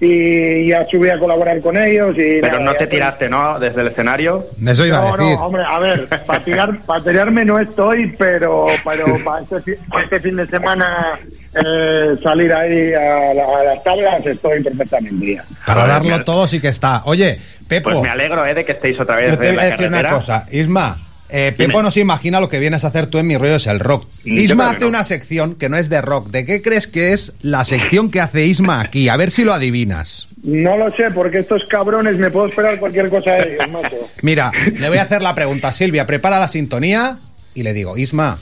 y 0.00 0.68
ya 0.68 0.84
subí 0.90 1.08
a 1.08 1.18
colaborar 1.18 1.60
con 1.60 1.76
ellos. 1.76 2.14
Y 2.18 2.40
Pero 2.40 2.58
nada, 2.58 2.64
no 2.64 2.74
te 2.74 2.86
tiraste, 2.88 3.28
¿no? 3.28 3.58
Desde 3.60 3.80
el 3.80 3.86
escenario. 3.88 4.44
Eso 4.66 4.84
iba 4.84 4.98
no, 4.98 5.02
a 5.14 5.16
decir. 5.16 5.36
no, 5.36 5.46
hombre, 5.46 5.62
a 5.66 5.78
ver, 5.78 6.08
para 6.26 6.44
tirar, 6.44 6.78
pa' 6.86 7.02
tirarme 7.02 7.44
no 7.44 7.58
estoy, 7.60 8.08
pero, 8.18 8.66
pero 8.84 9.04
para 9.24 9.42
este, 9.42 9.60
fi- 9.60 9.76
pa' 9.88 10.00
este 10.02 10.20
fin 10.20 10.36
de 10.36 10.46
semana 10.48 11.18
eh, 11.54 12.16
salir 12.22 12.52
ahí 12.52 12.92
a, 12.92 13.32
la- 13.34 13.60
a 13.60 13.64
las 13.64 13.84
tablas 13.84 14.26
estoy 14.26 14.62
perfectamente 14.64 15.24
bien. 15.24 15.42
Para 15.64 15.86
darlo 15.86 16.24
todo 16.24 16.48
sí 16.48 16.60
que 16.60 16.68
está. 16.68 17.02
Oye, 17.06 17.38
Pepo, 17.68 17.90
Pues 17.90 18.02
me 18.02 18.08
alegro, 18.10 18.44
¿eh? 18.44 18.52
De 18.52 18.64
que 18.64 18.72
estéis 18.72 18.98
otra 19.00 19.16
vez 19.16 19.30
yo 19.30 19.38
te 19.38 19.48
en 19.50 19.54
voy 19.54 19.62
a 19.64 19.66
decir 19.70 19.86
una 19.88 19.98
carretera. 20.02 20.10
cosa. 20.16 20.46
Isma, 20.50 20.98
eh, 21.36 21.50
Pepo 21.50 21.82
no 21.82 21.90
se 21.90 21.98
imagina 21.98 22.38
lo 22.38 22.48
que 22.48 22.60
vienes 22.60 22.84
a 22.84 22.86
hacer 22.86 23.08
tú 23.08 23.18
en 23.18 23.26
Mi 23.26 23.36
Rollo 23.36 23.56
es 23.56 23.66
el 23.66 23.80
Rock. 23.80 24.06
Yo 24.24 24.34
Isma 24.34 24.70
hace 24.70 24.82
no. 24.82 24.88
una 24.88 25.02
sección 25.02 25.56
que 25.56 25.68
no 25.68 25.76
es 25.76 25.88
de 25.88 26.00
rock. 26.00 26.28
¿De 26.30 26.46
qué 26.46 26.62
crees 26.62 26.86
que 26.86 27.12
es 27.12 27.32
la 27.42 27.64
sección 27.64 28.12
que 28.12 28.20
hace 28.20 28.46
Isma 28.46 28.80
aquí? 28.80 29.08
A 29.08 29.16
ver 29.16 29.32
si 29.32 29.42
lo 29.42 29.52
adivinas. 29.52 30.28
No 30.44 30.76
lo 30.76 30.94
sé, 30.94 31.10
porque 31.10 31.40
estos 31.40 31.62
cabrones 31.68 32.18
me 32.18 32.30
puedo 32.30 32.46
esperar 32.46 32.78
cualquier 32.78 33.08
cosa 33.08 33.32
de 33.32 33.54
ellos, 33.54 33.68
macho. 33.68 33.96
Mira, 34.22 34.52
le 34.78 34.88
voy 34.88 34.98
a 34.98 35.02
hacer 35.02 35.22
la 35.22 35.34
pregunta 35.34 35.68
a 35.68 35.72
Silvia. 35.72 36.06
Prepara 36.06 36.38
la 36.38 36.46
sintonía 36.46 37.18
y 37.52 37.64
le 37.64 37.72
digo, 37.72 37.98
Isma, 37.98 38.38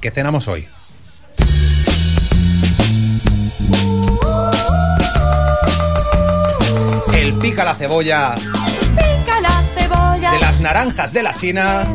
¿qué 0.00 0.12
cenamos 0.12 0.46
hoy? 0.46 0.68
El 7.12 7.34
pica 7.40 7.64
la 7.64 7.74
cebolla 7.74 8.34
pica 8.36 9.40
la 9.40 9.64
cebolla. 9.76 10.30
de 10.32 10.38
las 10.38 10.60
naranjas 10.60 11.12
de 11.12 11.22
la 11.24 11.34
China 11.34 11.86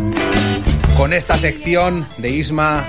con 0.95 1.13
esta 1.13 1.37
sección 1.37 2.07
de 2.17 2.29
Isma 2.29 2.83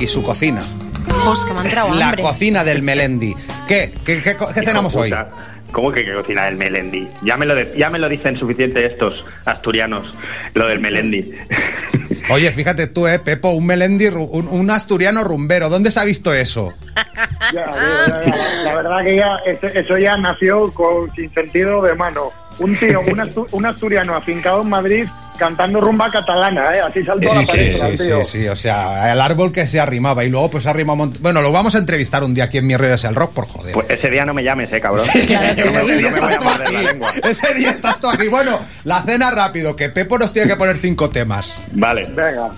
y 0.00 0.06
su 0.06 0.22
cocina. 0.22 0.62
Ojos, 1.08 1.44
que 1.44 1.52
me 1.52 1.60
ha 1.60 1.62
entrado 1.64 1.94
La 1.94 2.08
hambre. 2.08 2.22
cocina 2.22 2.64
del 2.64 2.82
Melendi. 2.82 3.34
¿Qué? 3.66 3.92
¿Qué, 4.04 4.22
qué, 4.22 4.36
qué 4.54 4.60
cenamos 4.62 4.94
hoy? 4.94 5.10
puta. 5.10 5.30
¿Cómo 5.72 5.92
que, 5.92 6.02
que 6.04 6.14
cocina 6.14 6.46
del 6.46 6.56
Melendi? 6.56 7.06
Ya 7.22 7.36
me, 7.36 7.44
lo 7.44 7.54
de- 7.54 7.74
ya 7.78 7.90
me 7.90 7.98
lo 7.98 8.08
dicen 8.08 8.38
suficiente 8.38 8.84
estos 8.86 9.22
asturianos, 9.44 10.14
lo 10.54 10.66
del 10.66 10.80
Melendi. 10.80 11.30
Oye, 12.30 12.50
fíjate 12.52 12.86
tú, 12.86 13.06
eh, 13.06 13.18
Pepo, 13.18 13.50
un 13.50 13.66
Melendi, 13.66 14.06
ru- 14.08 14.28
un, 14.30 14.48
un 14.48 14.70
asturiano 14.70 15.24
rumbero. 15.24 15.68
¿Dónde 15.68 15.90
se 15.90 16.00
ha 16.00 16.04
visto 16.04 16.32
eso? 16.32 16.72
Ya, 17.52 17.70
ya, 17.70 17.72
ya, 18.06 18.24
ya. 18.26 18.62
La 18.64 18.74
verdad 18.76 19.04
que 19.04 19.16
ya 19.16 19.36
eso, 19.46 19.66
eso 19.66 19.98
ya 19.98 20.16
nació 20.16 20.72
con, 20.72 21.14
sin 21.14 21.32
sentido 21.34 21.82
de 21.82 21.94
mano. 21.94 22.30
Un 22.58 22.78
tío, 22.78 23.00
un, 23.00 23.46
un 23.52 23.66
asturiano 23.66 24.14
afincado 24.14 24.62
en 24.62 24.68
Madrid, 24.68 25.06
cantando 25.38 25.80
rumba 25.80 26.10
catalana, 26.10 26.76
¿eh? 26.76 26.80
Así 26.80 27.04
saltó 27.04 27.30
a 27.30 27.34
la 27.36 27.42
pared, 27.46 27.70
sí, 27.72 27.96
sí, 27.96 28.06
tío. 28.06 28.24
sí, 28.24 28.40
sí, 28.40 28.48
o 28.48 28.56
sea, 28.56 29.12
el 29.12 29.20
árbol 29.20 29.52
que 29.52 29.66
se 29.66 29.80
arrimaba 29.80 30.24
y 30.24 30.28
luego 30.28 30.50
pues 30.50 30.66
arrimó... 30.66 30.96
Bueno, 31.20 31.40
lo 31.40 31.52
vamos 31.52 31.74
a 31.74 31.78
entrevistar 31.78 32.24
un 32.24 32.34
día 32.34 32.44
aquí 32.44 32.58
en 32.58 32.66
Mi 32.66 32.76
Rollo 32.76 32.96
el 33.08 33.14
Rock, 33.14 33.32
por 33.32 33.46
joder. 33.46 33.72
Pues 33.72 33.88
ese 33.88 34.10
día 34.10 34.26
no 34.26 34.34
me 34.34 34.42
llames, 34.42 34.72
eh, 34.72 34.80
cabrón. 34.80 35.06
Claro 35.26 35.54
que. 35.56 37.28
Ese 37.30 37.54
día 37.54 37.70
estás 37.70 38.00
tú 38.00 38.08
aquí. 38.08 38.28
Bueno, 38.28 38.58
la 38.84 39.02
cena 39.02 39.30
rápido, 39.30 39.76
que 39.76 39.88
Pepo 39.88 40.18
nos 40.18 40.32
tiene 40.32 40.48
que 40.48 40.56
poner 40.56 40.78
cinco 40.78 41.10
temas. 41.10 41.60
Vale. 41.72 42.06
Venga. 42.08 42.50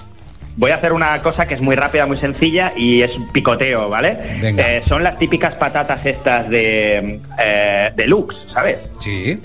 Voy 0.57 0.71
a 0.73 0.77
hacer 0.77 0.93
una 0.93 1.19
cosa 1.23 1.47
que 1.47 1.55
es 1.55 1.61
muy 1.61 1.75
rápida, 1.77 2.07
muy 2.07 2.19
sencilla 2.19 2.73
y 2.77 3.03
es 3.03 3.11
picoteo, 3.33 3.89
¿vale? 3.89 4.39
Venga. 4.41 4.77
Eh, 4.77 4.83
son 4.89 5.03
las 5.03 5.19
típicas 5.19 5.55
patatas 5.55 6.05
estas 6.05 6.49
de 6.49 7.21
eh, 7.39 7.91
deluxe, 7.97 8.37
¿sabes? 8.53 8.79
Sí, 8.99 9.41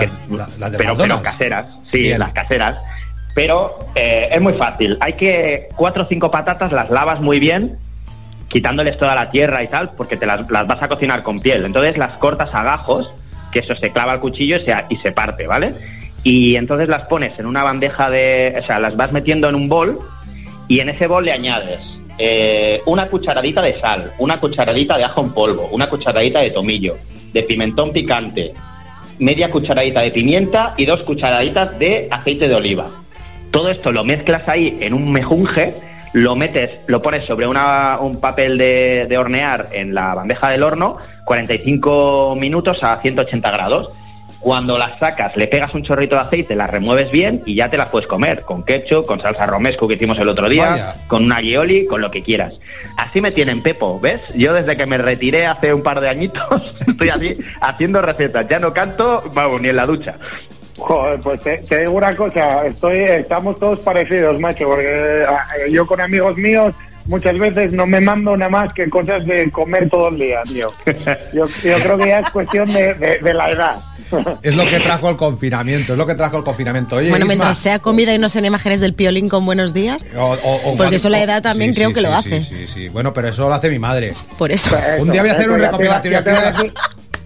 la- 0.00 0.06
Que- 0.06 0.36
la- 0.36 0.48
las 0.58 0.72
de 0.72 0.78
pero, 0.78 1.22
caseras, 1.22 1.66
sí, 1.92 1.98
Bien. 2.02 2.18
las 2.18 2.32
caseras. 2.32 2.78
Pero 3.34 3.78
eh, 3.94 4.28
es 4.32 4.40
muy 4.40 4.54
fácil. 4.54 4.96
Hay 5.00 5.12
que 5.14 5.68
cuatro 5.76 6.04
o 6.04 6.06
cinco 6.06 6.30
patatas 6.30 6.72
las 6.72 6.90
lavas 6.90 7.20
muy 7.20 7.38
bien, 7.38 7.76
quitándoles 8.48 8.96
toda 8.98 9.14
la 9.14 9.30
tierra 9.30 9.62
y 9.62 9.68
tal, 9.68 9.90
porque 9.96 10.16
te 10.16 10.24
las, 10.26 10.50
las 10.50 10.66
vas 10.66 10.82
a 10.82 10.88
cocinar 10.88 11.22
con 11.22 11.40
piel. 11.40 11.64
Entonces 11.64 11.98
las 11.98 12.16
cortas 12.18 12.48
a 12.54 12.62
gajos, 12.62 13.10
que 13.52 13.58
eso 13.58 13.74
se 13.74 13.90
clava 13.92 14.12
al 14.12 14.20
cuchillo 14.20 14.56
y 14.56 14.64
se, 14.64 14.74
y 14.88 14.96
se 14.96 15.12
parte, 15.12 15.46
¿vale? 15.46 15.74
Y 16.22 16.56
entonces 16.56 16.88
las 16.88 17.02
pones 17.08 17.38
en 17.38 17.46
una 17.46 17.62
bandeja 17.62 18.08
de, 18.10 18.56
o 18.58 18.66
sea, 18.66 18.80
las 18.80 18.96
vas 18.96 19.12
metiendo 19.12 19.48
en 19.48 19.54
un 19.54 19.68
bol 19.68 19.98
y 20.68 20.80
en 20.80 20.88
ese 20.88 21.06
bol 21.06 21.24
le 21.24 21.32
añades 21.32 21.78
eh, 22.18 22.80
una 22.86 23.06
cucharadita 23.06 23.60
de 23.62 23.78
sal, 23.80 24.10
una 24.18 24.38
cucharadita 24.40 24.96
de 24.96 25.04
ajo 25.04 25.20
en 25.22 25.30
polvo, 25.30 25.68
una 25.72 25.88
cucharadita 25.88 26.40
de 26.40 26.50
tomillo, 26.50 26.96
de 27.32 27.42
pimentón 27.42 27.92
picante, 27.92 28.54
media 29.18 29.50
cucharadita 29.50 30.00
de 30.02 30.10
pimienta 30.10 30.74
y 30.76 30.86
dos 30.86 31.02
cucharaditas 31.02 31.78
de 31.78 32.08
aceite 32.10 32.48
de 32.48 32.54
oliva. 32.54 32.86
Todo 33.50 33.70
esto 33.70 33.92
lo 33.92 34.04
mezclas 34.04 34.48
ahí 34.48 34.76
en 34.80 34.92
un 34.94 35.10
mejunje, 35.12 35.74
lo 36.12 36.36
metes, 36.36 36.80
lo 36.86 37.00
pones 37.02 37.24
sobre 37.26 37.46
una- 37.46 37.98
un 38.00 38.20
papel 38.20 38.58
de, 38.58 39.06
de 39.08 39.18
hornear 39.18 39.68
en 39.72 39.94
la 39.94 40.14
bandeja 40.14 40.50
del 40.50 40.62
horno, 40.62 40.98
45 41.24 42.36
minutos 42.38 42.78
a 42.82 43.00
180 43.00 43.50
grados. 43.50 43.88
Cuando 44.46 44.78
las 44.78 44.96
sacas, 45.00 45.36
le 45.36 45.48
pegas 45.48 45.74
un 45.74 45.82
chorrito 45.82 46.14
de 46.14 46.22
aceite, 46.22 46.54
las 46.54 46.70
remueves 46.70 47.10
bien 47.10 47.42
y 47.46 47.56
ya 47.56 47.68
te 47.68 47.76
las 47.76 47.88
puedes 47.88 48.06
comer 48.06 48.42
con 48.42 48.62
ketchup, 48.62 49.04
con 49.04 49.20
salsa 49.20 49.44
romesco 49.44 49.88
que 49.88 49.94
hicimos 49.94 50.16
el 50.20 50.28
otro 50.28 50.48
día, 50.48 50.70
Vaya. 50.70 50.94
con 51.08 51.24
una 51.24 51.38
aioli, 51.38 51.84
con 51.86 52.00
lo 52.00 52.12
que 52.12 52.22
quieras. 52.22 52.54
Así 52.96 53.20
me 53.20 53.32
tienen 53.32 53.60
Pepo, 53.60 53.98
¿ves? 53.98 54.20
Yo 54.36 54.54
desde 54.54 54.76
que 54.76 54.86
me 54.86 54.98
retiré 54.98 55.46
hace 55.46 55.74
un 55.74 55.82
par 55.82 56.00
de 56.00 56.10
añitos 56.10 56.80
estoy 56.86 57.08
así 57.08 57.36
haciendo 57.60 58.00
recetas. 58.02 58.46
Ya 58.48 58.60
no 58.60 58.72
canto, 58.72 59.24
vamos, 59.34 59.60
ni 59.60 59.68
en 59.70 59.74
la 59.74 59.84
ducha. 59.84 60.14
Joder, 60.78 61.18
pues 61.18 61.40
te, 61.42 61.56
te 61.68 61.80
digo 61.80 61.90
una 61.94 62.14
cosa, 62.14 62.64
estoy, 62.68 62.98
estamos 62.98 63.58
todos 63.58 63.80
parecidos, 63.80 64.38
macho, 64.38 64.68
porque 64.68 65.24
eh, 65.24 65.70
yo 65.72 65.88
con 65.88 66.00
amigos 66.00 66.36
míos 66.36 66.72
muchas 67.06 67.36
veces 67.36 67.72
no 67.72 67.84
me 67.88 68.00
mando 68.00 68.36
nada 68.36 68.50
más 68.50 68.72
que 68.72 68.88
cosas 68.88 69.26
de 69.26 69.50
comer 69.50 69.90
todo 69.90 70.06
el 70.10 70.18
día, 70.20 70.42
tío. 70.44 70.68
Yo, 71.32 71.46
yo 71.64 71.78
creo 71.82 71.98
que 71.98 72.06
ya 72.06 72.20
es 72.20 72.30
cuestión 72.30 72.72
de, 72.72 72.94
de- 72.94 73.18
de 73.18 73.34
la 73.34 73.50
edad. 73.50 73.76
Es 74.42 74.54
lo 74.54 74.64
que 74.68 74.80
trajo 74.80 75.08
el 75.10 75.16
confinamiento, 75.16 75.92
es 75.92 75.98
lo 75.98 76.06
que 76.06 76.14
trajo 76.14 76.38
el 76.38 76.44
confinamiento. 76.44 76.96
Oye, 76.96 77.10
Bueno, 77.10 77.24
Isma, 77.24 77.34
mientras 77.34 77.58
sea 77.58 77.78
comida 77.78 78.14
y 78.14 78.18
no 78.18 78.28
sean 78.28 78.44
imágenes 78.44 78.80
del 78.80 78.94
piolín 78.94 79.28
con 79.28 79.44
buenos 79.46 79.74
días, 79.74 80.06
o- 80.16 80.20
o- 80.42 80.70
o- 80.72 80.76
Porque 80.76 80.96
eso 80.96 81.08
la 81.08 81.20
edad 81.22 81.42
también 81.42 81.74
creo 81.74 81.92
que 81.92 82.00
lo 82.00 82.14
hace. 82.14 82.42
Sí, 82.42 82.54
sí, 82.60 82.66
sí. 82.66 82.88
Bueno, 82.88 83.12
pero 83.12 83.28
eso 83.28 83.48
lo 83.48 83.54
hace 83.54 83.70
mi 83.70 83.78
madre. 83.78 84.14
por 84.38 84.52
eso. 84.52 84.70
Un 84.98 85.10
día 85.10 85.22
voy 85.22 85.30
a 85.30 85.34
hacer 85.34 85.50
un 85.50 85.58
recopilatorio 85.58 86.22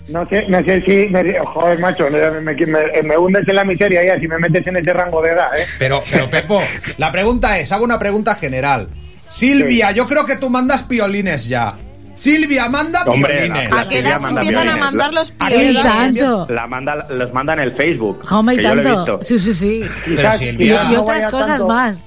No 0.09 0.29
sé, 0.29 0.45
no 0.49 0.61
sé 0.65 0.83
si... 0.83 1.07
me- 1.09 1.39
joder, 1.39 1.79
macho, 1.79 2.09
me, 2.11 2.31
me- 2.41 2.55
me- 2.55 3.03
me 3.05 3.17
hundes 3.17 3.47
en 3.47 3.55
la 3.55 3.65
miseria 3.65 4.05
ya 4.05 4.19
si 4.19 4.27
me 4.27 4.39
metes 4.39 4.67
en 4.67 4.77
ese 4.77 4.93
rango 4.93 5.23
de 5.23 5.31
edad, 5.31 5.57
¿eh? 5.57 5.65
Pero, 5.79 6.03
pero 6.11 6.29
Pepo, 6.29 6.61
la 6.97 7.13
pregunta 7.13 7.59
es, 7.61 7.71
hago 7.71 7.85
una 7.85 7.99
pregunta 7.99 8.35
general. 8.35 8.89
Silvia, 9.29 9.93
yo 9.93 10.09
creo 10.09 10.25
que 10.27 10.37
tú 10.37 10.51
mandas 10.51 10.83
piolines 10.83 11.47
ya. 11.47 11.77
Silvia, 12.21 12.69
manda 12.69 13.03
Hombre, 13.05 13.39
piolines. 13.47 13.71
la- 13.71 13.81
¿A 13.81 13.89
qué 13.89 13.99
edad 14.01 14.21
empiezan 14.29 14.69
a 14.69 14.77
mandar 14.77 15.13
los 15.15 15.33
¿A 15.39 15.49
qué 15.49 15.55
¡Ay, 15.57 15.77
edad 15.77 15.83
piolines? 16.11 16.49
La 16.51 16.67
manda, 16.67 16.95
los 17.09 17.33
manda 17.33 17.55
en 17.55 17.61
el 17.61 17.77
Facebook. 17.77 18.23
Hombre, 18.31 18.57
y 18.57 18.59
que 18.59 18.65
yo 18.65 18.75
lo 18.75 18.81
he 18.83 18.85
tanto. 18.85 19.19
visto. 19.19 19.23
Sí, 19.23 19.39
sí, 19.39 19.55
sí. 19.55 19.83
Pero 20.15 20.29
Y, 20.35 20.39
Silvia, 20.39 20.85
y 20.91 20.93
no 20.95 21.01
otras 21.03 21.17
vaya 21.19 21.31
cosas 21.31 21.49
tanto- 21.49 21.69
más. 21.69 22.03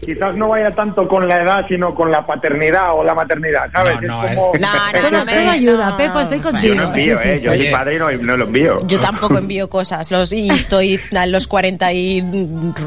Quizás 0.00 0.36
no 0.36 0.46
vaya 0.48 0.70
tanto 0.70 1.08
con 1.08 1.26
la 1.26 1.42
edad, 1.42 1.64
sino 1.68 1.92
con 1.92 2.12
la 2.12 2.24
paternidad 2.24 2.92
o 2.94 3.02
la 3.02 3.14
maternidad, 3.16 3.64
¿sabes? 3.72 4.00
No, 4.00 4.22
no, 4.22 4.24
es 4.24 4.36
como... 4.36 4.52
No, 4.54 4.68
no, 5.02 5.10
no, 5.10 5.24
me- 5.24 5.34
todo 5.34 5.50
ayuda. 5.50 5.90
no, 5.90 5.96
Pepo, 5.96 6.20
estoy 6.20 6.38
no. 6.38 6.44
Yo 6.44 6.50
contigo. 6.52 6.74
no 6.76 6.82
envío, 6.84 7.16
Sí, 7.16 7.22
sí, 7.24 7.28
¿eh? 7.30 7.36
sí. 7.38 7.44
Yo 7.44 7.50
soy 7.54 7.66
padre 7.66 7.96
y 7.96 7.98
no, 7.98 8.10
no 8.12 8.36
lo 8.36 8.44
envío. 8.44 8.78
Yo 8.86 9.00
tampoco 9.00 9.36
envío 9.38 9.68
cosas, 9.68 10.08
los 10.12 10.32
y 10.32 10.48
estoy 10.50 11.00
a 11.16 11.26
los 11.26 11.48
40 11.48 11.92
y 11.92 12.20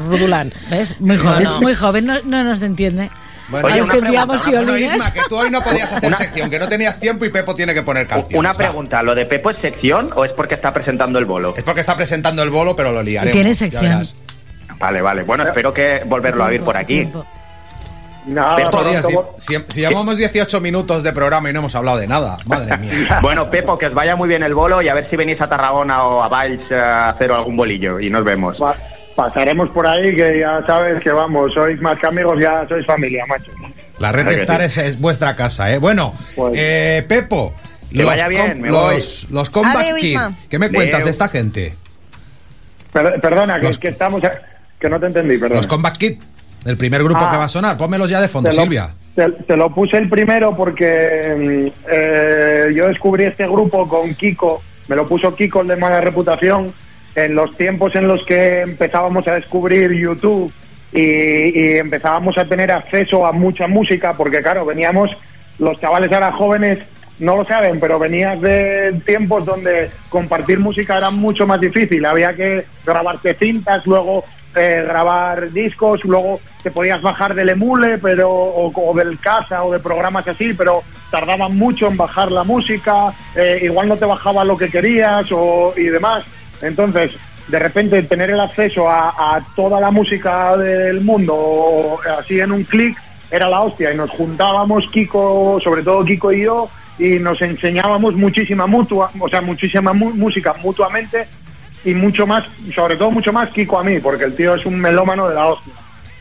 rudulan. 0.08 0.52
¿Ves? 0.70 0.98
Muy 1.00 1.18
joven, 1.18 1.44
no. 1.44 1.60
muy 1.60 1.74
joven, 1.74 2.06
no, 2.06 2.14
no 2.24 2.44
nos 2.44 2.62
entiende. 2.62 3.10
Bueno, 3.52 3.68
Oye, 3.68 3.82
una 3.82 3.92
que 3.92 3.98
enviamos 3.98 4.44
violines. 4.46 4.94
Isma, 4.94 5.12
que 5.12 5.20
tú 5.28 5.36
hoy 5.36 5.50
no 5.50 5.62
podías 5.62 5.92
hacer 5.92 6.14
sección, 6.16 6.50
que 6.50 6.58
no 6.58 6.68
tenías 6.68 6.98
tiempo 6.98 7.24
y 7.24 7.28
Pepo 7.30 7.54
tiene 7.54 7.74
que 7.74 7.82
poner 7.82 8.06
canciones. 8.06 8.38
Una 8.38 8.50
va. 8.52 8.58
pregunta, 8.58 9.02
¿lo 9.02 9.14
de 9.14 9.26
Pepo 9.26 9.50
es 9.50 9.58
sección 9.58 10.10
o 10.16 10.24
es 10.24 10.32
porque 10.32 10.54
está 10.56 10.72
presentando 10.72 11.18
el 11.18 11.24
bolo? 11.26 11.54
Es 11.56 11.62
porque 11.62 11.80
está 11.82 11.94
presentando 11.96 12.42
el 12.42 12.50
bolo, 12.50 12.74
pero 12.74 12.90
lo 12.92 13.02
liaremos. 13.02 13.32
Tiene 13.34 13.54
sección. 13.54 14.02
Vale, 14.78 15.00
vale. 15.00 15.22
Bueno, 15.22 15.44
espero 15.46 15.72
que 15.72 16.02
volverlo 16.06 16.42
a 16.44 16.48
oír 16.48 16.62
por 16.62 16.76
aquí. 16.76 17.08
Pepo, 18.24 18.78
Joder, 18.78 19.02
si, 19.02 19.16
si- 19.36 19.64
si 19.68 19.80
llevamos 19.80 20.16
18 20.16 20.60
minutos 20.60 21.02
de 21.02 21.12
programa 21.12 21.50
y 21.50 21.52
no 21.52 21.58
hemos 21.58 21.74
hablado 21.74 21.98
de 21.98 22.06
nada, 22.06 22.36
madre 22.46 22.78
mía. 22.78 23.18
Bueno, 23.22 23.50
Pepo, 23.50 23.76
que 23.76 23.86
os 23.86 23.94
vaya 23.94 24.14
muy 24.14 24.28
bien 24.28 24.44
el 24.44 24.54
bolo 24.54 24.80
y 24.80 24.88
a 24.88 24.94
ver 24.94 25.10
si 25.10 25.16
venís 25.16 25.40
a 25.40 25.48
Tarragona 25.48 26.04
o 26.04 26.22
a 26.22 26.28
Valls 26.28 26.70
a 26.70 27.10
hacer 27.10 27.32
algún 27.32 27.56
bolillo 27.56 27.98
y 27.98 28.10
nos 28.10 28.22
vemos. 28.24 28.56
Pa- 29.16 29.24
pasaremos 29.24 29.68
por 29.70 29.86
ahí 29.86 30.14
que 30.14 30.40
ya 30.40 30.62
sabes 30.66 31.02
que 31.02 31.10
vamos, 31.12 31.52
sois 31.54 31.80
más 31.80 31.98
que 31.98 32.06
amigos, 32.06 32.40
ya 32.40 32.66
sois 32.68 32.84
familia, 32.86 33.24
macho. 33.26 33.50
La 33.98 34.10
red 34.12 34.22
Claro 34.22 34.36
Star 34.38 34.60
sí. 34.60 34.66
es, 34.66 34.78
es 34.78 35.00
vuestra 35.00 35.36
casa, 35.36 35.72
¿eh? 35.72 35.78
Bueno, 35.78 36.14
Pues- 36.36 36.54
eh, 36.56 37.04
Pepo. 37.08 37.54
Que 37.92 38.04
vaya 38.04 38.26
bien, 38.28 38.60
me 38.62 38.70
los, 38.70 39.28
los 39.30 39.50
Combat 39.50 39.76
Adeu, 39.76 39.96
Kid, 39.96 40.08
Isma. 40.12 40.34
¿ququé 40.48 40.58
me 40.58 40.70
cuentas 40.70 41.04
de 41.04 41.10
esta 41.10 41.28
gente? 41.28 41.74
Per- 42.92 43.20
perdona, 43.20 43.60
que, 43.60 43.66
Los- 43.66 43.78
que 43.78 43.88
estamos... 43.88 44.22
a- 44.24 44.38
que 44.80 44.88
no 44.88 44.98
te 44.98 45.06
entendí, 45.06 45.36
perdona. 45.38 45.60
Los 45.60 45.66
Combat 45.66 45.96
Kid, 45.96 46.14
el 46.64 46.76
primer 46.76 47.02
grupo 47.04 47.20
Ah. 47.22 47.30
que 47.30 47.36
va 47.36 47.44
a 47.44 47.48
sonar. 47.48 47.76
Pónmelos 47.76 48.08
ya 48.08 48.20
de 48.20 48.28
fondo, 48.28 48.48
Te 48.50 48.56
lo- 48.56 48.62
Silvia. 48.62 48.94
Te, 49.14 49.28
te 49.30 49.56
lo 49.58 49.74
puse 49.74 49.98
el 49.98 50.08
primero 50.08 50.56
porque 50.56 51.34
mm, 51.68 51.80
eh, 51.92 52.72
yo 52.74 52.88
descubrí 52.88 53.24
este 53.24 53.46
grupo 53.46 53.86
con 53.86 54.14
Kiko, 54.14 54.62
me 54.88 54.96
lo 54.96 55.06
puso 55.06 55.34
Kiko, 55.36 55.60
el 55.60 55.68
de 55.68 55.76
mala 55.76 56.00
reputación, 56.00 56.72
en 57.14 57.34
los 57.34 57.56
tiempos 57.56 57.94
en 57.94 58.08
los 58.08 58.24
que 58.24 58.62
empezábamos 58.62 59.26
a 59.28 59.34
descubrir 59.34 59.92
YouTube 59.92 60.52
y, 60.92 61.76
empezábamos 61.76 62.36
a 62.38 62.44
tener 62.44 62.70
acceso 62.70 63.26
a 63.26 63.32
mucha 63.32 63.66
música, 63.66 64.14
porque 64.16 64.42
claro, 64.42 64.64
veníamos, 64.64 65.10
los 65.58 65.80
chavales 65.80 66.12
ahora 66.12 66.32
jóvenes 66.32 66.78
no 67.18 67.36
lo 67.36 67.44
saben, 67.44 67.78
pero 67.78 67.98
venías 67.98 68.40
de 68.40 69.00
tiempos 69.06 69.44
donde 69.44 69.90
compartir 70.08 70.58
música 70.58 70.98
era 70.98 71.10
mucho 71.10 71.46
más 71.46 71.60
difícil, 71.60 72.04
había 72.04 72.34
que 72.34 72.66
grabarse 72.84 73.34
cintas, 73.34 73.86
luego 73.86 74.24
eh, 74.54 74.82
grabar 74.86 75.50
discos, 75.52 76.04
luego 76.04 76.40
te 76.62 76.70
podías 76.70 77.00
bajar 77.00 77.34
del 77.34 77.48
emule 77.48 77.96
pero 77.96 78.30
o, 78.30 78.72
o 78.74 78.94
del 78.94 79.18
casa 79.18 79.64
o 79.64 79.72
de 79.72 79.80
programas 79.80 80.28
así, 80.28 80.52
pero 80.52 80.82
tardaban 81.10 81.56
mucho 81.56 81.86
en 81.86 81.96
bajar 81.96 82.30
la 82.32 82.44
música, 82.44 83.14
eh, 83.34 83.60
igual 83.62 83.88
no 83.88 83.96
te 83.96 84.04
bajaba 84.04 84.44
lo 84.44 84.56
que 84.56 84.68
querías 84.68 85.26
o, 85.30 85.72
y 85.76 85.84
demás. 85.84 86.24
Entonces, 86.62 87.12
de 87.48 87.58
repente 87.58 88.02
tener 88.04 88.30
el 88.30 88.40
acceso 88.40 88.88
a, 88.88 89.44
toda 89.56 89.80
la 89.80 89.90
música 89.90 90.56
del 90.56 91.00
mundo 91.00 91.98
así 92.18 92.40
en 92.40 92.52
un 92.52 92.64
clic 92.64 92.96
era 93.30 93.48
la 93.48 93.60
hostia 93.60 93.92
y 93.92 93.96
nos 93.96 94.10
juntábamos 94.10 94.84
Kiko, 94.92 95.58
sobre 95.62 95.82
todo 95.82 96.04
Kiko 96.04 96.32
y 96.32 96.44
yo, 96.44 96.68
y 96.98 97.18
nos 97.18 97.40
enseñábamos 97.42 98.14
muchísima 98.14 98.66
mutua, 98.66 99.10
o 99.18 99.28
sea, 99.28 99.40
muchísima 99.40 99.92
mu- 99.92 100.14
música 100.14 100.54
mutuamente 100.62 101.26
y 101.84 101.94
mucho 101.94 102.26
más, 102.26 102.44
sobre 102.74 102.96
todo 102.96 103.10
mucho 103.10 103.32
más 103.32 103.50
Kiko 103.50 103.78
a 103.80 103.84
mí, 103.84 103.98
porque 103.98 104.24
el 104.24 104.36
tío 104.36 104.54
es 104.54 104.64
un 104.66 104.78
melómano 104.78 105.28
de 105.28 105.34
la 105.34 105.46
hostia. 105.48 105.72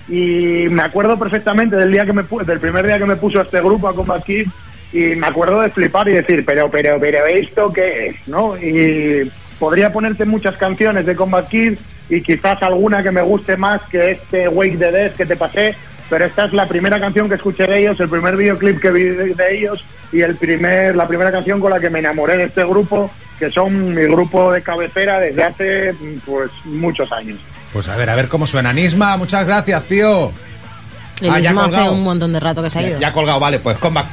Y 0.07 0.67
me 0.69 0.81
acuerdo 0.83 1.19
perfectamente 1.19 1.75
del 1.75 1.91
día 1.91 2.05
que 2.05 2.13
me 2.13 2.23
del 2.45 2.59
primer 2.59 2.85
día 2.87 2.97
que 2.97 3.05
me 3.05 3.15
puso 3.15 3.41
este 3.41 3.61
grupo 3.61 3.87
a 3.87 3.93
Combat 3.95 4.23
Kid 4.23 4.47
y 4.91 5.15
me 5.15 5.27
acuerdo 5.27 5.61
de 5.61 5.69
flipar 5.69 6.09
y 6.09 6.13
decir, 6.13 6.43
pero, 6.45 6.69
pero, 6.71 6.97
pero, 6.99 7.25
¿esto 7.27 7.71
qué 7.71 8.07
es? 8.07 8.27
¿No? 8.27 8.57
Y 8.57 9.29
podría 9.61 9.93
ponerte 9.93 10.25
muchas 10.25 10.57
canciones 10.57 11.05
de 11.05 11.15
Combat 11.15 11.47
Kid 11.47 11.73
y 12.09 12.23
quizás 12.23 12.63
alguna 12.63 13.03
que 13.03 13.11
me 13.11 13.21
guste 13.21 13.55
más 13.55 13.79
que 13.91 14.09
este 14.13 14.47
Wake 14.47 14.75
the 14.79 14.91
Dead 14.91 15.11
que 15.11 15.27
te 15.27 15.35
pasé, 15.35 15.75
pero 16.09 16.25
esta 16.25 16.45
es 16.45 16.53
la 16.53 16.67
primera 16.67 16.99
canción 16.99 17.29
que 17.29 17.35
escuché 17.35 17.67
de 17.67 17.77
ellos, 17.81 17.99
el 17.99 18.09
primer 18.09 18.35
videoclip 18.35 18.81
que 18.81 18.89
vi 18.89 19.03
de, 19.03 19.35
ellos 19.51 19.85
y 20.11 20.21
el 20.21 20.35
primer, 20.35 20.95
la 20.95 21.07
primera 21.07 21.31
canción 21.31 21.59
con 21.61 21.69
la 21.69 21.79
que 21.79 21.91
me 21.91 21.99
enamoré 21.99 22.37
de 22.37 22.45
este 22.45 22.63
grupo, 22.65 23.11
que 23.37 23.51
son 23.51 23.93
mi 23.93 24.01
grupo 24.07 24.51
de 24.51 24.63
cabecera 24.63 25.19
desde 25.19 25.43
hace 25.43 25.93
pues 26.25 26.49
muchos 26.65 27.11
años. 27.11 27.37
Pues 27.71 27.87
a 27.87 27.95
ver, 27.95 28.09
a 28.09 28.15
ver 28.15 28.29
cómo 28.29 28.47
suena. 28.47 28.73
Nisma, 28.73 29.15
muchas 29.15 29.45
gracias, 29.45 29.85
tío. 29.87 30.31
El 31.21 31.29
Ah, 31.29 31.39
ya 31.39 31.51
hace 31.51 31.87
un 31.87 32.03
montón 32.03 32.33
de 32.33 32.39
rato 32.39 32.63
que 32.63 32.71
se 32.71 32.79
ha 32.79 32.81
Ya, 32.81 32.87
ido. 32.89 32.99
ya 32.99 33.07
ha 33.09 33.13
colgado, 33.13 33.39
vale, 33.39 33.59
pues 33.59 33.77
Combat 33.77 34.07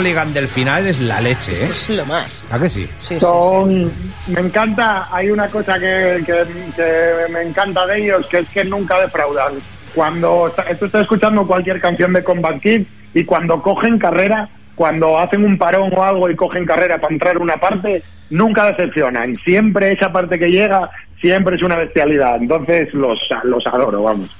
hooligan 0.00 0.32
del 0.32 0.48
final 0.48 0.86
es 0.86 0.98
la 1.00 1.20
leche, 1.20 1.52
¿eh? 1.52 1.68
Es 1.70 1.90
lo 1.90 2.06
más. 2.06 2.48
¿A 2.50 2.58
que 2.58 2.68
sí? 2.70 2.86
Sí, 2.98 3.14
sí, 3.14 3.14
sí. 3.14 3.20
Son, 3.20 3.92
me 4.28 4.40
encanta, 4.40 5.08
hay 5.14 5.30
una 5.30 5.48
cosa 5.48 5.78
que, 5.78 6.22
que- 6.24 6.72
que 6.74 7.32
me 7.32 7.42
encanta 7.42 7.86
de 7.86 8.02
ellos, 8.04 8.26
que 8.28 8.38
es 8.38 8.48
que 8.48 8.64
nunca 8.64 8.98
defraudan. 9.00 9.54
Cuando 9.94 10.48
está- 10.48 10.64
tú 10.78 10.86
estás 10.86 11.02
escuchando 11.02 11.46
cualquier 11.46 11.80
canción 11.80 12.12
de 12.14 12.24
Combat 12.24 12.60
Kid 12.60 12.86
y 13.12 13.24
cuando 13.24 13.60
cogen 13.62 13.98
carrera, 13.98 14.48
cuando 14.74 15.18
hacen 15.18 15.44
un 15.44 15.58
parón 15.58 15.92
o 15.94 16.02
algo 16.02 16.30
y 16.30 16.36
cogen 16.36 16.64
carrera 16.64 16.98
para 16.98 17.12
entrar 17.12 17.36
una 17.38 17.56
parte, 17.58 18.02
nunca 18.30 18.66
decepcionan. 18.72 19.36
Siempre 19.44 19.92
esa 19.92 20.10
parte 20.10 20.38
que 20.38 20.48
llega, 20.48 20.88
siempre 21.20 21.56
es 21.56 21.62
una 21.62 21.76
bestialidad. 21.76 22.36
Entonces 22.36 22.88
los, 22.94 23.18
los 23.44 23.66
adoro, 23.66 24.02
vamos. 24.04 24.30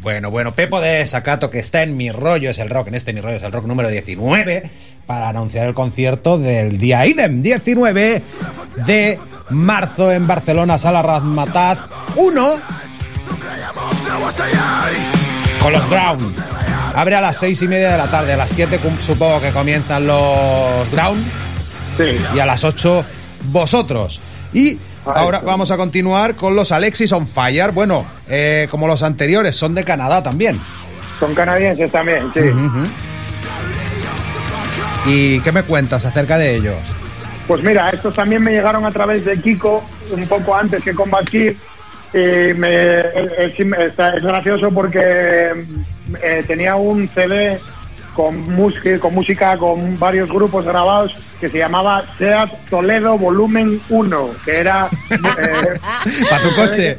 Bueno, 0.00 0.30
bueno, 0.30 0.54
Pepo 0.54 0.80
de 0.80 1.04
Sacato, 1.06 1.50
que 1.50 1.58
está 1.58 1.82
en 1.82 1.96
Mi 1.96 2.10
Rollo 2.12 2.50
es 2.50 2.58
el 2.58 2.70
Rock, 2.70 2.88
en 2.88 2.94
este 2.94 3.12
Mi 3.12 3.20
Rollo 3.20 3.36
es 3.36 3.42
el 3.42 3.52
Rock 3.52 3.66
número 3.66 3.88
19, 3.88 4.70
para 5.06 5.28
anunciar 5.28 5.66
el 5.66 5.74
concierto 5.74 6.38
del 6.38 6.78
día 6.78 7.04
IDEM, 7.06 7.42
19 7.42 8.22
de 8.86 9.18
marzo 9.50 10.12
en 10.12 10.26
Barcelona, 10.26 10.78
Sala 10.78 11.02
Razmataz 11.02 11.80
1, 12.14 12.60
con 15.60 15.72
los 15.72 15.88
Ground. 15.88 16.36
Abre 16.94 17.16
a 17.16 17.20
las 17.20 17.36
seis 17.38 17.60
y 17.62 17.68
media 17.68 17.90
de 17.90 17.98
la 17.98 18.10
tarde, 18.10 18.32
a 18.32 18.36
las 18.36 18.50
7 18.50 18.78
cum- 18.78 19.00
supongo 19.00 19.40
que 19.40 19.50
comienzan 19.50 20.06
los 20.06 20.88
Ground 20.92 21.26
Sí. 21.98 22.16
y 22.34 22.38
a 22.38 22.46
las 22.46 22.62
8 22.64 23.04
vosotros. 23.50 24.20
Y 24.52 24.78
ahora 25.14 25.40
vamos 25.44 25.70
a 25.70 25.76
continuar 25.76 26.34
con 26.36 26.54
los 26.56 26.72
Alexis 26.72 27.12
on 27.12 27.26
Fire. 27.26 27.72
Bueno, 27.72 28.04
eh, 28.28 28.66
como 28.70 28.86
los 28.86 29.02
anteriores, 29.02 29.56
son 29.56 29.74
de 29.74 29.84
Canadá 29.84 30.22
también. 30.22 30.60
Son 31.20 31.34
canadienses 31.34 31.90
también, 31.92 32.30
sí. 32.34 32.40
¿Y 35.06 35.40
qué 35.40 35.52
me 35.52 35.62
cuentas 35.62 36.04
acerca 36.04 36.36
de 36.38 36.56
ellos? 36.56 36.76
Pues 37.46 37.62
mira, 37.62 37.90
estos 37.90 38.14
también 38.14 38.42
me 38.42 38.50
llegaron 38.52 38.84
a 38.84 38.90
través 38.90 39.24
de 39.24 39.40
Kiko, 39.40 39.84
un 40.10 40.26
poco 40.26 40.54
antes 40.54 40.82
que 40.82 40.94
combatir. 40.94 41.56
Y 42.12 42.54
me, 42.54 42.98
es, 42.98 43.58
es- 43.58 43.60
es 43.60 44.22
gracioso 44.22 44.70
porque 44.72 45.52
eh, 46.22 46.44
tenía 46.46 46.76
un 46.76 47.08
CD 47.08 47.60
con, 48.16 48.50
música, 48.50 48.98
con 48.98 49.14
música 49.14 49.58
con 49.58 49.98
varios 49.98 50.30
grupos 50.30 50.64
grabados 50.64 51.14
que 51.38 51.50
se 51.50 51.58
llamaba 51.58 52.02
Seat 52.18 52.50
Toledo 52.70 53.18
Volumen 53.18 53.80
1, 53.90 54.30
que 54.42 54.56
era... 54.56 54.88
eh, 55.10 55.78
¿Para 56.30 56.42
tu 56.42 56.54
coche? 56.56 56.98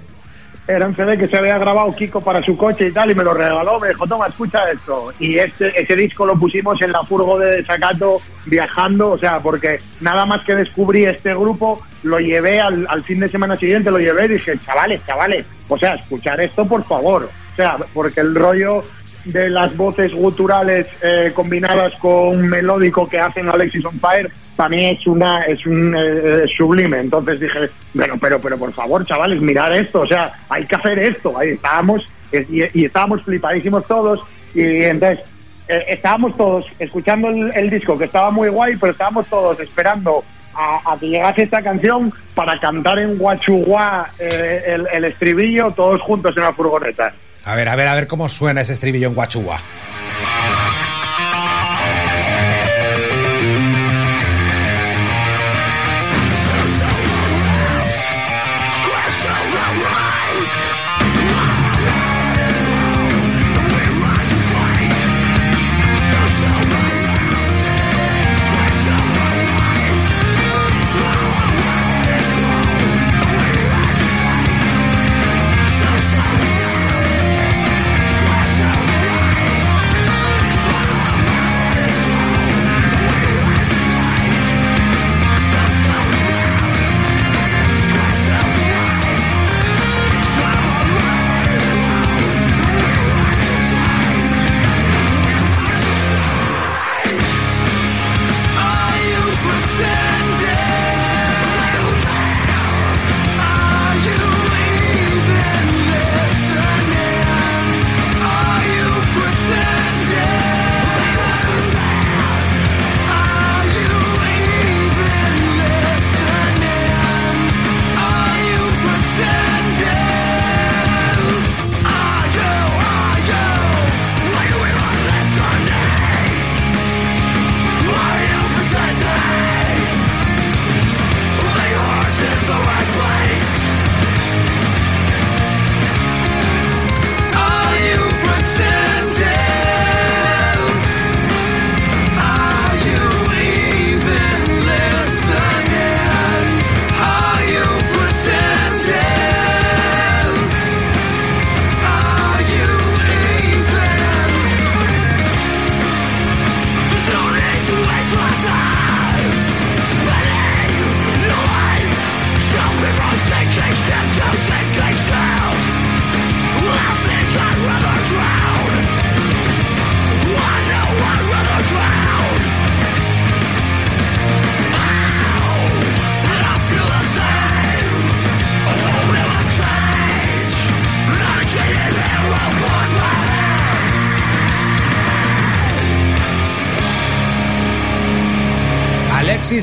era 0.68 0.86
un 0.86 0.96
CD 0.96 1.18
que 1.18 1.30
se 1.30 1.38
había 1.38 1.58
grabado 1.58 1.96
Kiko 1.96 2.20
para 2.20 2.44
su 2.44 2.58
coche 2.58 2.90
y 2.90 2.92
tal, 2.92 3.10
y 3.10 3.16
me 3.16 3.24
lo 3.24 3.34
regaló, 3.34 3.80
me 3.80 3.88
dijo, 3.88 4.06
toma, 4.06 4.28
escucha 4.28 4.70
esto. 4.70 5.14
Y 5.18 5.38
este, 5.38 5.82
ese 5.82 5.96
disco 5.96 6.26
lo 6.26 6.38
pusimos 6.38 6.82
en 6.82 6.92
la 6.92 7.04
furgo 7.04 7.40
de 7.40 7.58
Desacato 7.58 8.20
viajando, 8.46 9.12
o 9.12 9.18
sea, 9.18 9.40
porque 9.40 9.80
nada 10.02 10.26
más 10.26 10.44
que 10.44 10.56
descubrí 10.56 11.06
este 11.06 11.34
grupo, 11.34 11.82
lo 12.04 12.20
llevé 12.20 12.60
al, 12.60 12.86
al 12.90 13.04
fin 13.06 13.22
de 13.22 13.30
semana 13.30 13.58
siguiente, 13.58 13.92
lo 13.92 14.00
llevé 14.00 14.26
y 14.26 14.34
dije, 14.34 14.60
chavales, 14.60 15.02
chavales, 15.08 15.46
o 15.70 15.78
sea, 15.78 15.96
escuchar 15.96 16.42
esto, 16.42 16.66
por 16.68 16.84
favor. 16.86 17.30
O 17.54 17.56
sea, 17.56 17.78
porque 17.94 18.20
el 18.20 18.36
rollo 18.36 18.84
de 19.32 19.50
las 19.50 19.76
voces 19.76 20.14
guturales 20.14 20.88
eh, 21.02 21.32
combinadas 21.34 21.94
con 21.96 22.48
melódico 22.48 23.08
que 23.08 23.20
hacen 23.20 23.50
Alexis 23.50 23.86
on 23.86 24.00
Fire, 24.00 24.32
para 24.56 24.76
es 24.76 25.06
una 25.06 25.42
es 25.42 25.66
un 25.66 25.96
eh, 25.98 26.46
sublime. 26.56 27.00
Entonces 27.00 27.40
dije, 27.40 27.70
bueno, 27.94 28.16
pero 28.20 28.40
pero 28.40 28.58
por 28.58 28.74
favor, 28.74 29.06
chavales, 29.06 29.42
mirad 29.42 29.76
esto, 29.76 30.02
o 30.02 30.08
sea, 30.08 30.34
hay 30.50 30.66
que 30.66 30.76
hacer 30.76 31.00
esto. 31.00 31.38
Ahí 31.38 31.50
estábamos 31.50 32.08
y, 32.32 32.86
estábamos 32.86 33.24
flipadísimos 33.24 33.86
todos 33.88 34.22
y 34.54 34.84
entonces 34.84 35.26
eh, 35.68 35.84
estábamos 35.90 36.36
todos 36.38 36.66
escuchando 36.80 37.30
el, 37.30 37.70
disco 37.70 37.98
que 37.98 38.06
estaba 38.06 38.32
muy 38.32 38.50
guay, 38.50 38.76
pero 38.78 38.92
estábamos 38.92 39.28
todos 39.28 39.60
esperando 39.60 40.24
a, 40.54 40.94
a 40.94 40.98
que 40.98 41.08
llegase 41.08 41.44
esta 41.44 41.62
canción 41.62 42.12
para 42.34 42.60
cantar 42.60 43.00
en 43.00 43.18
Guachuguá 43.18 44.10
eh, 44.20 44.64
el, 44.68 44.88
el 44.92 45.06
estribillo 45.06 45.72
todos 45.72 46.02
juntos 46.02 46.36
en 46.36 46.44
la 46.44 46.54
furgoneta. 46.54 47.14
A 47.48 47.56
ver, 47.56 47.70
a 47.70 47.78
ver, 47.78 47.88
a 47.88 47.96
ver 47.96 48.08
cómo 48.08 48.28
suena 48.28 48.60
ese 48.60 48.74
estribillo 48.74 49.08
en 49.08 49.14
Guachúa. 49.16 49.58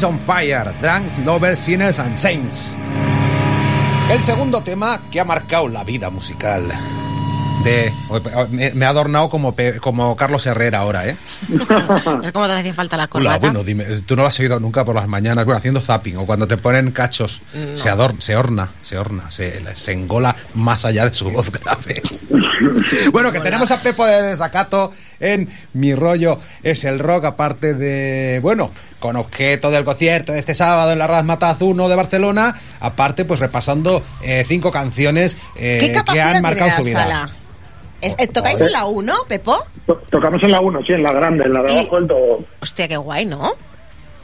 On 0.04 0.20
Fire, 0.20 0.72
Drunks, 0.80 1.18
Lovers, 1.24 1.58
Sinners 1.58 1.98
and 1.98 2.16
Saints. 2.16 2.76
El 4.10 4.20
segundo 4.22 4.62
tema 4.62 5.02
que 5.10 5.20
ha 5.20 5.24
marcado 5.24 5.68
la 5.68 5.82
vida 5.82 6.10
musical 6.10 6.68
de, 7.64 7.92
me, 8.50 8.84
he 8.84 8.84
adornado 8.84 9.30
como, 9.30 9.54
como 9.80 10.16
Carlos 10.16 10.46
Herrera 10.46 10.80
ahora, 10.80 11.08
¿eh? 11.08 11.16
Es 12.22 12.32
como 12.32 12.46
te 12.46 12.52
hace 12.52 12.72
falta 12.72 12.96
la 12.96 13.04
Hola, 13.04 13.08
corbata. 13.08 13.38
bueno, 13.38 13.64
dime, 13.64 13.84
tú 14.02 14.16
no 14.16 14.22
lo 14.22 14.28
has 14.28 14.38
oído 14.38 14.60
nunca 14.60 14.84
por 14.84 14.94
las 14.94 15.08
mañanas, 15.08 15.44
bueno, 15.44 15.58
haciendo 15.58 15.80
zapping 15.80 16.18
o 16.18 16.26
cuando 16.26 16.46
te 16.46 16.56
ponen 16.56 16.90
cachos, 16.90 17.42
se 17.72 17.88
adorna, 17.88 18.20
se 18.20 18.36
horna, 18.36 18.72
se 18.82 18.98
horna, 18.98 19.30
se, 19.30 19.62
se 19.74 19.92
engola 19.92 20.36
más 20.54 20.84
allá 20.84 21.08
de 21.08 21.14
su 21.14 21.30
voz 21.30 21.50
grave. 21.50 22.02
bueno, 23.12 23.32
que 23.32 23.40
tenemos 23.40 23.70
a 23.70 23.80
Pepo 23.80 24.04
de 24.04 24.22
Desacato 24.22 24.92
en 25.20 25.48
Mi 25.72 25.94
Rollo 25.94 26.38
es 26.62 26.84
el 26.84 26.98
Rock, 26.98 27.24
aparte 27.24 27.74
de, 27.74 28.40
bueno, 28.42 28.70
con 29.04 29.16
objeto 29.16 29.70
del 29.70 29.84
concierto 29.84 30.32
de 30.32 30.38
este 30.38 30.54
sábado 30.54 30.90
en 30.92 30.98
la 30.98 31.06
Razmataz 31.06 31.60
1 31.60 31.90
de 31.90 31.94
Barcelona, 31.94 32.54
aparte 32.80 33.26
pues 33.26 33.38
repasando 33.38 34.02
eh, 34.22 34.44
cinco 34.48 34.72
canciones 34.72 35.36
eh, 35.56 35.76
¿Qué 35.78 36.02
que 36.10 36.20
han 36.22 36.40
marcado 36.40 36.70
su 36.70 36.84
vida. 36.84 37.02
sala? 37.02 37.30
Eh, 38.00 38.26
¿Tocáis 38.28 38.62
en 38.62 38.72
la 38.72 38.86
1, 38.86 39.12
Pepo? 39.28 39.62
To- 39.84 40.00
Tocamos 40.10 40.42
en 40.42 40.52
la 40.52 40.60
1, 40.62 40.80
sí, 40.86 40.94
en 40.94 41.02
la 41.02 41.12
grande, 41.12 41.44
en 41.44 41.52
la 41.52 41.62
de 41.64 41.72
Y- 41.74 41.78
abajo 41.80 41.96
del 41.96 42.08
todo. 42.08 42.44
Hostia, 42.62 42.88
qué 42.88 42.96
guay, 42.96 43.26
¿no? 43.26 43.52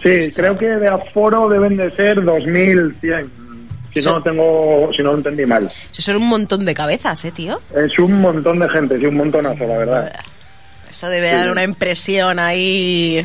Sí, 0.03 0.33
creo 0.35 0.57
que 0.57 0.65
de 0.65 0.89
aforo 0.89 1.51
deben 1.51 1.77
de 1.77 1.91
ser 1.91 2.25
2100. 2.25 3.31
Si 3.91 4.01
no 4.01 4.23
tengo, 4.23 4.89
si 4.97 5.03
no 5.03 5.11
lo 5.11 5.19
entendí 5.19 5.45
mal. 5.45 5.71
Son 5.91 6.17
un 6.17 6.27
montón 6.27 6.65
de 6.65 6.73
cabezas, 6.73 7.23
¿eh, 7.27 7.33
tío? 7.33 7.61
Es 7.77 7.99
un 7.99 8.19
montón 8.23 8.59
de 8.61 8.69
gente, 8.71 8.99
sí, 8.99 9.05
un 9.05 9.17
montonazo, 9.17 9.65
la 9.67 9.77
verdad. 9.77 10.13
Eso 10.91 11.09
debe 11.09 11.33
dar 11.33 11.51
una 11.51 11.63
impresión 11.63 12.39
ahí. 12.39 13.25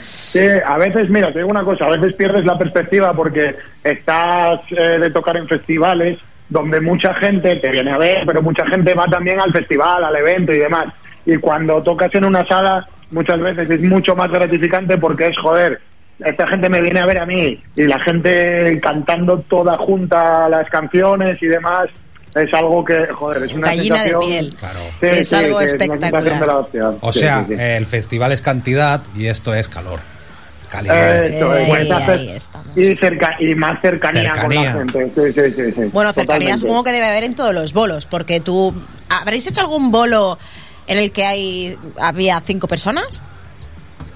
Sí, 0.00 0.40
a 0.64 0.76
veces, 0.76 1.08
mira, 1.08 1.32
te 1.32 1.38
digo 1.38 1.50
una 1.50 1.64
cosa, 1.64 1.86
a 1.86 1.96
veces 1.96 2.14
pierdes 2.14 2.44
la 2.44 2.58
perspectiva 2.58 3.12
porque 3.14 3.56
estás 3.82 4.60
eh, 4.70 4.98
de 4.98 5.10
tocar 5.10 5.36
en 5.36 5.48
festivales 5.48 6.18
donde 6.48 6.80
mucha 6.80 7.14
gente 7.14 7.56
te 7.56 7.70
viene 7.70 7.92
a 7.92 7.98
ver, 7.98 8.24
pero 8.26 8.42
mucha 8.42 8.66
gente 8.66 8.94
va 8.94 9.06
también 9.06 9.40
al 9.40 9.52
festival, 9.52 10.04
al 10.04 10.16
evento 10.16 10.52
y 10.52 10.58
demás. 10.58 10.86
Y 11.24 11.36
cuando 11.38 11.82
tocas 11.82 12.14
en 12.14 12.26
una 12.26 12.46
sala, 12.46 12.86
muchas 13.10 13.40
veces 13.40 13.70
es 13.70 13.80
mucho 13.80 14.14
más 14.14 14.30
gratificante 14.30 14.98
porque 14.98 15.28
es, 15.28 15.38
joder, 15.38 15.80
esta 16.24 16.46
gente 16.46 16.68
me 16.68 16.82
viene 16.82 17.00
a 17.00 17.06
ver 17.06 17.20
a 17.20 17.26
mí 17.26 17.62
y 17.74 17.84
la 17.84 17.98
gente 18.00 18.78
cantando 18.82 19.40
toda 19.40 19.76
junta 19.78 20.48
las 20.48 20.68
canciones 20.68 21.42
y 21.42 21.46
demás. 21.46 21.86
Es 22.34 22.54
algo 22.54 22.82
que, 22.84 23.06
joder, 23.12 23.42
es 23.42 23.52
una 23.52 23.68
Gallina 23.68 23.96
de 24.04 24.10
sensación- 24.10 24.20
piel. 24.30 24.56
Claro. 24.58 24.80
Sí, 25.00 25.06
Es 25.06 25.28
sí, 25.28 25.34
algo 25.34 25.60
espectacular. 25.60 26.70
de. 26.72 26.82
O 27.00 27.12
Sí, 27.12 27.18
sea, 27.18 27.44
sí, 27.44 27.54
sí. 27.56 27.60
el 27.62 27.86
festival 27.86 28.32
es 28.32 28.40
cantidad 28.40 29.02
y 29.14 29.26
esto 29.26 29.54
es 29.54 29.68
calor. 29.68 30.00
Calidad. 30.70 31.26
Esto 31.26 31.52
es, 31.52 31.58
Ahí, 31.58 31.66
pues, 31.68 31.90
ahí 32.08 32.28
estamos. 32.30 32.76
y, 32.78 32.94
cerca, 32.94 33.36
y 33.38 33.54
más 33.54 33.78
cercanía, 33.82 34.32
Cercanía. 34.34 34.72
con 34.72 34.86
la 34.86 35.00
gente. 35.02 35.12
Sí, 35.14 35.32
sí, 35.34 35.50
sí, 35.54 35.72
sí. 35.82 35.88
Bueno, 35.92 36.10
cercanía 36.14 36.24
Totalmente. 36.54 36.58
supongo 36.58 36.84
que 36.84 36.92
debe 36.92 37.06
haber 37.08 37.24
en 37.24 37.34
todos 37.34 37.52
los 37.52 37.74
bolos, 37.74 38.06
porque 38.06 38.40
tú... 38.40 38.74
¿Habréis 39.10 39.46
hecho 39.46 39.60
algún 39.60 39.90
bolo 39.92 40.38
en 40.86 40.96
el 40.96 41.12
que 41.12 41.26
hay 41.26 41.76
había 42.00 42.40
cinco 42.40 42.66
personas? 42.68 43.22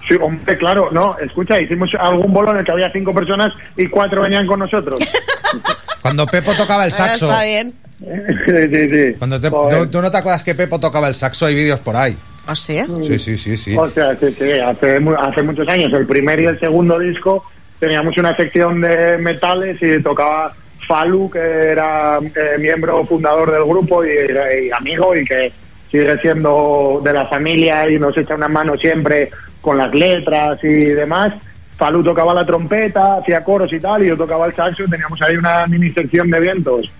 Sí, 0.08 0.14
hombre, 0.18 0.56
claro, 0.56 0.88
no, 0.92 1.18
escucha, 1.18 1.60
hicimos 1.60 1.90
algún 2.00 2.32
bolo 2.32 2.52
en 2.52 2.58
el 2.60 2.64
que 2.64 2.72
había 2.72 2.90
cinco 2.90 3.12
personas 3.12 3.52
y 3.76 3.86
cuatro 3.88 4.22
venían 4.22 4.46
con 4.46 4.60
nosotros. 4.60 4.98
Cuando 6.00 6.24
Pepo 6.26 6.54
tocaba 6.54 6.84
el 6.86 6.92
Ah, 6.92 6.96
saxo. 6.96 7.26
Está 7.28 7.42
bien. 7.44 7.74
Sí, 7.98 8.68
sí, 8.70 8.88
sí. 8.88 9.18
Cuando 9.18 9.40
te-. 9.40 9.50
¿tú, 9.50 9.86
tú 9.90 10.02
no 10.02 10.10
te 10.10 10.16
acuerdas 10.16 10.42
que 10.42 10.54
Pepo 10.54 10.78
tocaba 10.78 11.08
el 11.08 11.14
saxo? 11.14 11.46
Hay 11.46 11.54
vídeos 11.54 11.80
por 11.80 11.96
ahí. 11.96 12.16
¿O 12.48 12.54
sí? 12.54 12.80
Sí, 13.02 13.18
sí, 13.18 13.36
sí, 13.36 13.56
sí. 13.56 13.76
O 13.76 13.88
sea, 13.88 14.16
sí, 14.16 14.30
sí, 14.30 14.52
hace, 14.52 15.00
hace 15.18 15.42
muchos 15.42 15.66
años, 15.68 15.92
el 15.92 16.06
primer 16.06 16.38
y 16.38 16.44
el 16.44 16.60
segundo 16.60 16.98
disco, 16.98 17.44
teníamos 17.80 18.16
una 18.18 18.36
sección 18.36 18.80
de 18.80 19.18
metales 19.18 19.78
y 19.82 20.00
tocaba 20.02 20.54
Falu, 20.86 21.28
que 21.28 21.38
era 21.40 22.18
eh, 22.18 22.58
miembro 22.58 23.04
fundador 23.04 23.50
del 23.50 23.64
grupo 23.64 24.04
y, 24.04 24.10
y 24.10 24.70
amigo 24.70 25.16
y 25.16 25.24
que 25.24 25.52
sigue 25.90 26.18
siendo 26.20 27.00
de 27.04 27.12
la 27.12 27.26
familia 27.26 27.90
y 27.90 27.98
nos 27.98 28.16
echa 28.16 28.34
una 28.34 28.48
mano 28.48 28.76
siempre 28.76 29.30
con 29.60 29.78
las 29.78 29.92
letras 29.92 30.58
y 30.62 30.84
demás. 30.92 31.32
Falu 31.76 32.02
tocaba 32.02 32.32
la 32.32 32.46
trompeta, 32.46 33.16
hacía 33.16 33.42
coros 33.44 33.72
y 33.72 33.80
tal, 33.80 34.02
y 34.04 34.08
yo 34.08 34.16
tocaba 34.16 34.46
el 34.46 34.54
saxo 34.54 34.84
y 34.84 34.90
teníamos 34.90 35.20
ahí 35.20 35.36
una 35.36 35.66
mini 35.66 35.90
sección 35.90 36.30
de 36.30 36.40
vientos. 36.40 36.90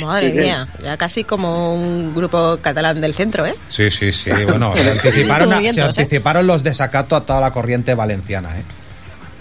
Madre 0.00 0.30
Sí, 0.30 0.32
sí. 0.36 0.40
mía, 0.42 0.68
ya 0.82 0.96
casi 0.96 1.24
como 1.24 1.74
un 1.74 2.14
grupo 2.14 2.58
catalán 2.60 3.00
del 3.00 3.14
centro, 3.14 3.46
¿eh? 3.46 3.54
Sí, 3.68 3.90
sí, 3.90 4.12
sí. 4.12 4.30
Bueno, 4.48 4.74
se 4.76 4.90
anticiparon, 4.90 5.52
a- 5.52 5.60
se 5.72 5.80
¿eh? 5.80 5.84
anticiparon 5.84 6.46
los 6.46 6.62
desacato 6.62 7.16
a 7.16 7.24
toda 7.24 7.40
la 7.40 7.50
corriente 7.52 7.94
valenciana, 7.94 8.58
¿eh? 8.58 8.64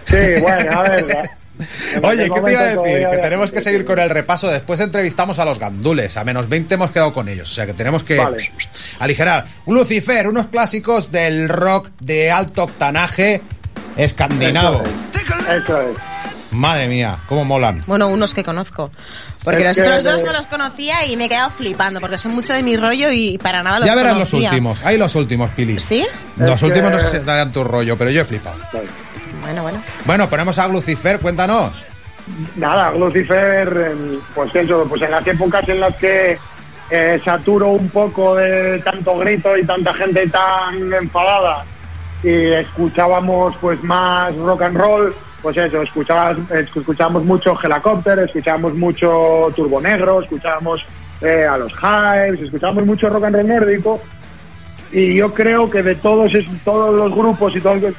Sí, 0.05 0.41
bueno, 0.41 0.79
a 0.79 0.83
ver. 0.83 1.05
Oye, 2.03 2.25
aquel 2.25 2.33
¿qué 2.36 2.41
te 2.41 2.51
iba 2.51 2.62
a 2.62 2.65
decir? 2.65 3.07
Que 3.10 3.17
tenemos 3.17 3.51
que 3.51 3.62
seguir 3.62 3.83
con 3.83 3.97
el 3.97 4.10
repaso. 4.12 4.47
Después 4.47 4.79
entrevistamos 4.79 5.39
a 5.39 5.45
los 5.45 5.57
gandules. 5.57 6.15
A 6.15 6.23
menos 6.23 6.47
20 6.47 6.75
hemos 6.75 6.91
quedado 6.91 7.13
con 7.13 7.27
ellos. 7.29 7.49
O 7.49 7.53
sea 7.53 7.65
que 7.65 7.73
tenemos 7.73 8.03
que 8.03 8.15
Vale. 8.17 8.51
aligerar. 8.99 9.47
Lucifer, 9.65 10.27
unos 10.27 10.47
clásicos 10.47 11.12
del 11.12 11.49
rock 11.49 11.89
de 11.99 12.29
alto 12.31 12.63
octanaje 12.65 13.41
escandinavo. 13.97 14.83
Eso 15.49 15.81
es. 15.81 15.97
Madre 16.51 16.88
mía, 16.88 17.19
cómo 17.27 17.43
molan. 17.43 17.83
Bueno, 17.88 18.07
unos 18.07 18.33
que 18.33 18.43
conozco. 18.43 18.91
Porque 19.49 19.63
Es 19.65 19.77
los 19.77 19.88
que 19.88 19.93
otros 19.97 20.03
dos 20.03 20.23
no 20.23 20.33
los 20.33 20.47
conocía 20.47 21.05
y 21.05 21.15
me 21.15 21.25
he 21.25 21.29
quedado 21.29 21.51
flipando, 21.51 22.01
porque 22.01 22.17
son 22.17 22.33
mucho 22.36 22.51
de 22.53 22.63
mi 22.63 22.75
rollo 22.75 23.10
y 23.12 23.38
para 23.38 23.63
nada 23.63 23.79
los 23.79 23.88
Ya 23.88 23.95
verás 23.95 24.17
los 24.17 24.29
conocía. 24.29 24.49
últimos. 24.49 24.83
Hay 24.86 24.97
los 24.97 25.15
últimos, 25.15 25.49
Pili. 25.51 25.79
¿Sí? 25.79 26.05
Los 26.36 26.57
Es 26.57 26.63
últimos 26.63 26.91
no 26.91 26.97
que- 26.97 27.03
sé 27.03 27.19
si 27.19 27.25
darán 27.25 27.53
tu 27.53 27.63
rollo, 27.63 27.97
pero 27.97 28.10
yo 28.12 28.21
he 28.21 28.25
flipado. 28.25 28.57
Bueno, 29.41 29.62
bueno. 29.62 29.81
Bueno, 30.05 30.29
ponemos 30.29 30.60
a 30.60 30.67
Lucifer, 30.67 31.19
cuéntanos. 31.21 31.86
Nada, 32.57 32.91
Lucifer, 32.91 33.67
em, 33.91 34.19
pues 34.36 34.53
eso, 34.53 34.86
pues 34.89 35.01
en 35.01 35.12
las 35.12 35.25
épocas 35.25 35.67
en 35.69 35.79
las 35.79 35.95
que 35.95 36.38
eh, 36.89 37.21
saturo 37.23 37.69
un 37.69 37.89
poco 37.89 38.36
de 38.36 38.81
tanto 38.83 39.17
grito 39.17 39.55
y 39.57 39.65
tanta 39.65 39.93
gente 39.93 40.27
tan 40.29 40.93
enfadada 40.93 41.63
y 42.23 42.51
escuchábamos 42.53 43.55
pues 43.62 43.81
más 43.83 44.36
rock 44.36 44.63
and 44.63 44.77
roll, 44.77 45.15
pues 45.41 45.58
eso, 45.58 45.82
escuchábamos 45.82 47.23
mucho 47.23 47.58
Helicopter, 47.62 48.19
escuchábamos 48.19 48.73
mucho 48.73 49.52
Turbo 49.56 49.80
Negro, 49.80 50.21
escuchábamos 50.21 50.82
eh, 51.21 51.45
a 51.45 51.58
los 51.58 51.71
Hives, 51.71 52.41
escuchábamos 52.41 52.86
mucho 52.86 53.10
rock 53.10 53.26
and 53.26 53.36
roll 53.36 53.47
nórdico 53.47 54.02
y 54.91 55.15
yo 55.15 55.34
creo 55.34 55.69
que 55.69 55.84
de 55.84 55.95
todos 55.95 56.32
todos 56.63 56.95
los 56.95 57.13
grupos 57.13 57.56
y 57.56 57.60
todos 57.60 57.93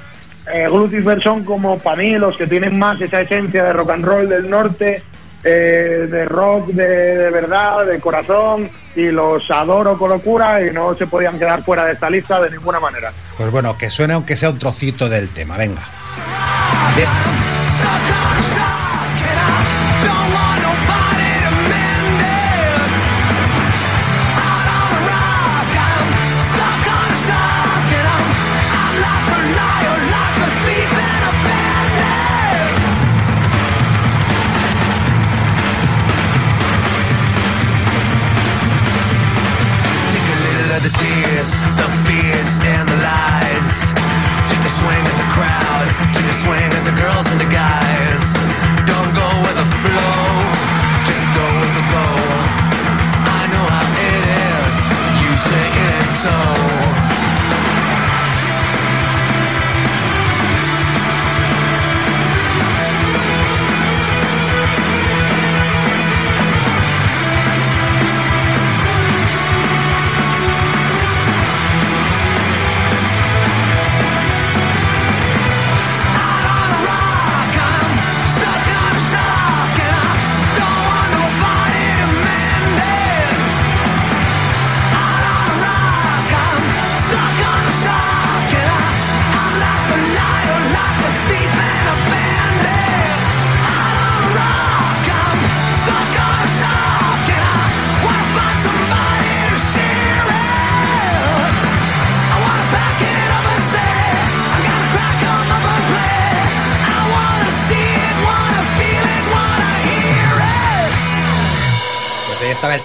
eh, 0.52 0.66
Lucifer 0.68 1.22
son 1.22 1.44
como 1.44 1.78
para 1.78 1.96
mí 1.96 2.12
los 2.12 2.36
que 2.36 2.46
tienen 2.46 2.78
más 2.78 3.00
esa 3.00 3.20
esencia 3.20 3.64
de 3.64 3.72
rock 3.72 3.90
and 3.90 4.04
roll 4.04 4.28
del 4.28 4.48
norte 4.48 5.02
eh, 5.44 6.08
de 6.10 6.24
rock 6.24 6.68
de, 6.68 6.86
de 6.86 7.30
verdad 7.30 7.86
de 7.86 8.00
corazón 8.00 8.68
y 8.96 9.10
los 9.10 9.48
adoro 9.50 9.96
con 9.96 10.10
locura 10.10 10.64
y 10.64 10.72
no 10.72 10.94
se 10.94 11.06
podían 11.06 11.38
quedar 11.38 11.62
fuera 11.62 11.84
de 11.84 11.92
esta 11.92 12.10
lista 12.10 12.40
de 12.40 12.50
ninguna 12.50 12.80
manera 12.80 13.12
Pues 13.36 13.50
bueno, 13.50 13.76
que 13.76 13.90
suene 13.90 14.14
aunque 14.14 14.36
sea 14.36 14.50
un 14.50 14.58
trocito 14.58 15.08
del 15.08 15.28
tema, 15.28 15.56
venga. 15.56 15.82
Take 40.10 40.22
a 40.22 40.38
little 40.40 40.72
of 40.76 40.82
the 40.82 40.90
tears, 40.90 41.50
the 41.76 41.87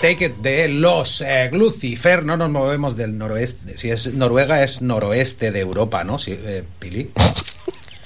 Take 0.04 0.26
It 0.26 0.36
de 0.42 0.68
los 0.68 1.22
eh, 1.22 1.50
Lucifer. 1.54 2.26
No 2.26 2.36
nos 2.36 2.50
movemos 2.50 2.98
del 2.98 3.18
noroeste. 3.18 3.78
Si 3.78 3.89
es 3.89 4.13
Noruega, 4.13 4.62
es 4.62 4.82
noroeste 4.82 5.50
de 5.52 5.62
Europa, 5.62 6.04
¿no? 6.04 6.18
Eh, 6.28 6.63
Pili. 6.78 7.10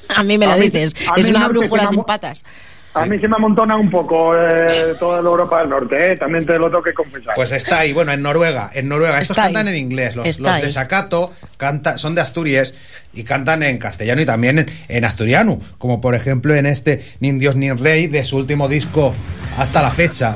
A 0.09 0.21
mí 0.23 0.37
me 0.37 0.45
lo 0.45 0.55
mí- 0.57 0.69
dices. 0.69 0.93
a 1.11 1.19
Es 1.19 1.25
mí 1.25 1.31
una 1.31 1.47
brújula 1.47 1.87
sin 1.89 2.03
patas. 2.03 2.45
A 2.93 3.05
mí 3.07 3.19
se 3.19 3.27
me 3.27 3.35
amontona 3.35 3.75
un 3.75 3.89
poco 3.89 4.33
eh, 4.35 4.65
toda 4.99 5.21
la 5.23 5.29
Europa 5.29 5.59
del 5.59 5.69
Norte, 5.69 6.11
¿eh? 6.13 6.15
también 6.15 6.45
te 6.45 6.57
lo 6.57 6.67
tengo 6.67 6.81
que 6.83 6.93
confesar. 6.93 7.33
Pues 7.35 7.51
está 7.51 7.79
ahí, 7.79 7.93
bueno, 7.93 8.11
en 8.11 8.21
Noruega. 8.21 8.71
En 8.73 8.87
Noruega, 8.87 9.19
estos 9.19 9.31
Está 9.37 9.47
ahí. 9.47 9.53
cantan 9.53 9.73
en 9.73 9.79
inglés. 9.79 10.15
Los, 10.15 10.39
los 10.39 10.61
de. 10.61 10.71
Sacato 10.71 11.31
canta, 11.57 11.97
son 11.97 12.13
de 12.15 12.21
Asturias 12.21 12.75
y 13.13 13.23
cantan 13.23 13.63
en 13.63 13.77
castellano 13.79 14.21
y 14.21 14.25
también 14.25 14.59
en, 14.59 14.71
en 14.87 15.03
asturiano. 15.03 15.59
Como 15.79 15.99
por 15.99 16.13
ejemplo 16.13 16.53
en 16.55 16.67
este 16.67 17.03
Ni 17.19 17.31
Dios 17.33 17.55
ni 17.55 17.71
Rey 17.71 18.05
de 18.07 18.23
su 18.23 18.37
último 18.37 18.67
disco 18.67 19.15
hasta 19.57 19.81
la 19.81 19.89
fecha. 19.91 20.35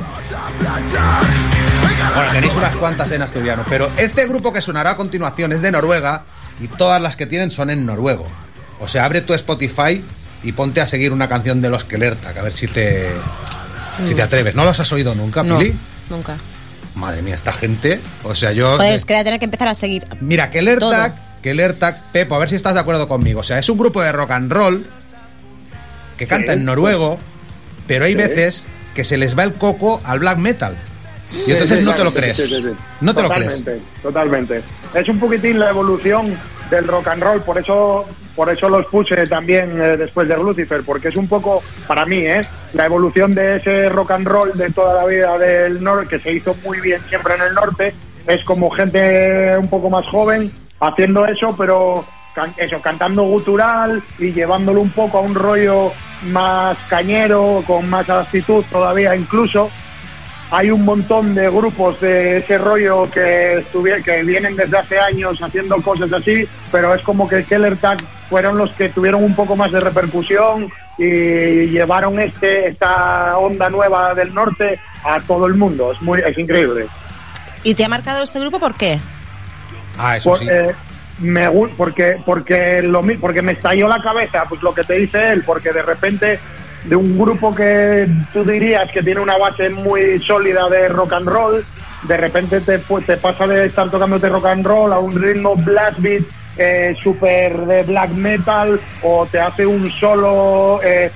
Bueno, 2.15 2.31
tenéis 2.33 2.55
unas 2.55 2.75
cuantas 2.75 3.11
en 3.11 3.21
asturiano, 3.21 3.63
pero 3.69 3.91
este 3.97 4.25
grupo 4.27 4.51
que 4.51 4.61
sonará 4.61 4.91
a 4.91 4.95
continuación 4.95 5.51
es 5.53 5.61
de 5.61 5.71
Noruega 5.71 6.23
y 6.59 6.67
todas 6.67 7.01
las 7.01 7.15
que 7.15 7.25
tienen 7.25 7.51
son 7.51 7.69
en 7.69 7.85
noruego. 7.85 8.27
O 8.79 8.87
sea, 8.87 9.05
abre 9.05 9.21
tu 9.21 9.33
Spotify 9.33 10.03
y 10.43 10.51
ponte 10.51 10.81
a 10.81 10.85
seguir 10.85 11.13
una 11.13 11.27
canción 11.29 11.61
de 11.61 11.69
los 11.69 11.83
Kelertak, 11.85 12.37
a 12.37 12.41
ver 12.41 12.53
si 12.53 12.67
te, 12.67 13.09
si 14.03 14.13
te 14.15 14.21
atreves. 14.21 14.55
¿No 14.55 14.65
los 14.65 14.79
has 14.79 14.91
oído 14.91 15.15
nunca, 15.15 15.43
No, 15.43 15.59
Pili? 15.59 15.73
nunca. 16.09 16.37
Madre 16.95 17.21
mía, 17.21 17.35
esta 17.35 17.53
gente. 17.53 18.01
O 18.23 18.35
sea, 18.35 18.51
yo. 18.51 18.75
Joder, 18.77 18.93
es 18.95 19.05
que 19.05 19.13
voy 19.13 19.21
a 19.21 19.23
tener 19.23 19.39
que 19.39 19.45
empezar 19.45 19.67
a 19.69 19.75
seguir. 19.75 20.07
Mira, 20.19 20.49
Kelertak, 20.49 21.15
Kelertak, 21.41 22.01
Pepo, 22.11 22.35
a 22.35 22.39
ver 22.39 22.49
si 22.49 22.55
estás 22.55 22.73
de 22.73 22.81
acuerdo 22.81 23.07
conmigo. 23.07 23.39
O 23.39 23.43
sea, 23.43 23.57
es 23.59 23.69
un 23.69 23.77
grupo 23.77 24.01
de 24.01 24.11
rock 24.11 24.31
and 24.31 24.51
roll 24.51 24.89
que 26.17 26.27
canta 26.27 26.51
Sí. 26.53 26.59
en 26.59 26.65
noruego, 26.65 27.17
pero 27.87 28.05
hay 28.05 28.11
Sí. 28.11 28.17
veces 28.17 28.65
que 28.93 29.03
se 29.05 29.17
les 29.17 29.37
va 29.37 29.43
el 29.43 29.53
coco 29.53 30.01
al 30.03 30.19
black 30.19 30.37
metal. 30.37 30.75
Y 31.33 31.51
entonces 31.51 31.79
sí, 31.79 31.83
no 31.85 31.93
te 31.95 32.03
lo 32.03 32.13
crees. 32.13 32.37
sí. 32.37 32.69
No 33.01 33.13
te 33.15 33.21
lo 33.23 33.29
crees. 33.29 33.55
Totalmente, 33.63 33.81
Totalmente. 34.01 34.61
Es 34.93 35.07
un 35.09 35.19
poquitín 35.19 35.59
la 35.59 35.69
evolución 35.69 36.37
del 36.69 36.87
rock 36.87 37.07
and 37.09 37.23
roll, 37.23 37.41
por 37.41 37.57
eso 37.57 38.05
por 38.35 38.49
eso 38.49 38.69
los 38.69 38.85
puse 38.85 39.27
también 39.27 39.79
eh, 39.81 39.97
después 39.97 40.27
de 40.27 40.37
Lucifer, 40.37 40.81
porque 40.85 41.09
es 41.09 41.15
un 41.17 41.27
poco, 41.27 41.61
para 41.85 42.05
mí, 42.05 42.19
¿eh? 42.19 42.47
la 42.73 42.85
evolución 42.85 43.35
de 43.35 43.57
ese 43.57 43.89
rock 43.89 44.11
and 44.11 44.25
roll 44.25 44.53
de 44.57 44.69
toda 44.71 44.93
la 45.03 45.05
vida 45.05 45.37
del 45.37 45.83
norte, 45.83 46.07
que 46.07 46.19
se 46.19 46.31
hizo 46.33 46.55
muy 46.63 46.79
bien 46.79 47.01
siempre 47.09 47.35
en 47.35 47.41
el 47.41 47.53
norte, 47.53 47.93
es 48.27 48.41
como 48.45 48.69
gente 48.71 49.57
un 49.57 49.67
poco 49.67 49.89
más 49.89 50.05
joven 50.07 50.51
haciendo 50.79 51.25
eso, 51.25 51.53
pero 51.57 52.05
can- 52.33 52.53
eso, 52.55 52.79
cantando 52.81 53.23
gutural 53.23 54.01
y 54.17 54.31
llevándolo 54.31 54.79
un 54.79 54.91
poco 54.91 55.17
a 55.17 55.21
un 55.21 55.35
rollo 55.35 55.91
más 56.23 56.77
cañero, 56.89 57.63
con 57.67 57.89
más 57.89 58.09
actitud 58.09 58.63
todavía 58.71 59.13
incluso 59.13 59.69
hay 60.51 60.69
un 60.69 60.83
montón 60.83 61.33
de 61.33 61.49
grupos 61.49 61.99
de 62.01 62.37
ese 62.37 62.57
rollo 62.57 63.09
que 63.09 63.65
que 64.05 64.23
vienen 64.23 64.55
desde 64.57 64.77
hace 64.77 64.99
años 64.99 65.41
haciendo 65.41 65.77
cosas 65.81 66.11
así, 66.11 66.45
pero 66.71 66.93
es 66.93 67.01
como 67.03 67.27
que 67.27 67.43
Keller 67.45 67.77
Tag 67.77 67.99
fueron 68.29 68.57
los 68.57 68.69
que 68.73 68.89
tuvieron 68.89 69.23
un 69.23 69.33
poco 69.35 69.55
más 69.55 69.71
de 69.71 69.79
repercusión 69.79 70.69
y 70.97 71.67
llevaron 71.67 72.19
este 72.19 72.67
esta 72.67 73.37
onda 73.37 73.69
nueva 73.69 74.13
del 74.13 74.33
norte 74.33 74.77
a 75.03 75.19
todo 75.21 75.47
el 75.47 75.55
mundo. 75.55 75.93
Es 75.93 76.01
muy 76.01 76.19
es 76.19 76.37
increíble. 76.37 76.87
¿Y 77.63 77.73
te 77.73 77.85
ha 77.85 77.89
marcado 77.89 78.23
este 78.23 78.39
grupo 78.39 78.59
por 78.59 78.75
qué? 78.75 78.99
Ah, 79.97 80.17
eso 80.17 80.31
Por- 80.31 80.39
sí. 80.39 80.47
eh, 80.49 80.71
me 81.19 81.49
porque 81.77 82.17
porque 82.25 82.81
lo 82.81 83.01
mi- 83.03 83.15
porque 83.17 83.41
me 83.41 83.51
estalló 83.53 83.87
la 83.87 84.01
cabeza 84.01 84.45
pues 84.49 84.61
lo 84.63 84.73
que 84.73 84.83
te 84.83 84.95
dice 84.95 85.31
él 85.31 85.43
porque 85.45 85.71
de 85.71 85.81
repente 85.83 86.39
de 86.83 86.95
un 86.95 87.17
grupo 87.17 87.53
que 87.53 88.07
tú 88.33 88.43
dirías 88.43 88.91
que 88.91 89.03
tiene 89.03 89.21
una 89.21 89.37
base 89.37 89.69
muy 89.69 90.19
sólida 90.25 90.67
de 90.69 90.87
rock 90.89 91.13
and 91.13 91.27
roll 91.27 91.65
de 92.03 92.17
repente 92.17 92.61
te, 92.61 92.79
pues, 92.79 93.05
te 93.05 93.17
pasa 93.17 93.45
de 93.45 93.65
estar 93.67 93.89
tocándote 93.91 94.29
rock 94.29 94.47
and 94.47 94.65
roll 94.65 94.91
a 94.91 94.99
un 94.99 95.11
ritmo 95.21 95.55
blast 95.55 95.99
beat 95.99 96.23
eh, 96.57 96.95
super 97.01 97.55
de 97.65 97.83
black 97.83 98.09
metal 98.11 98.81
o 99.03 99.27
te 99.27 99.39
hace 99.39 99.65
un 99.65 99.89
solo 99.91 100.79
eh, 100.83 101.11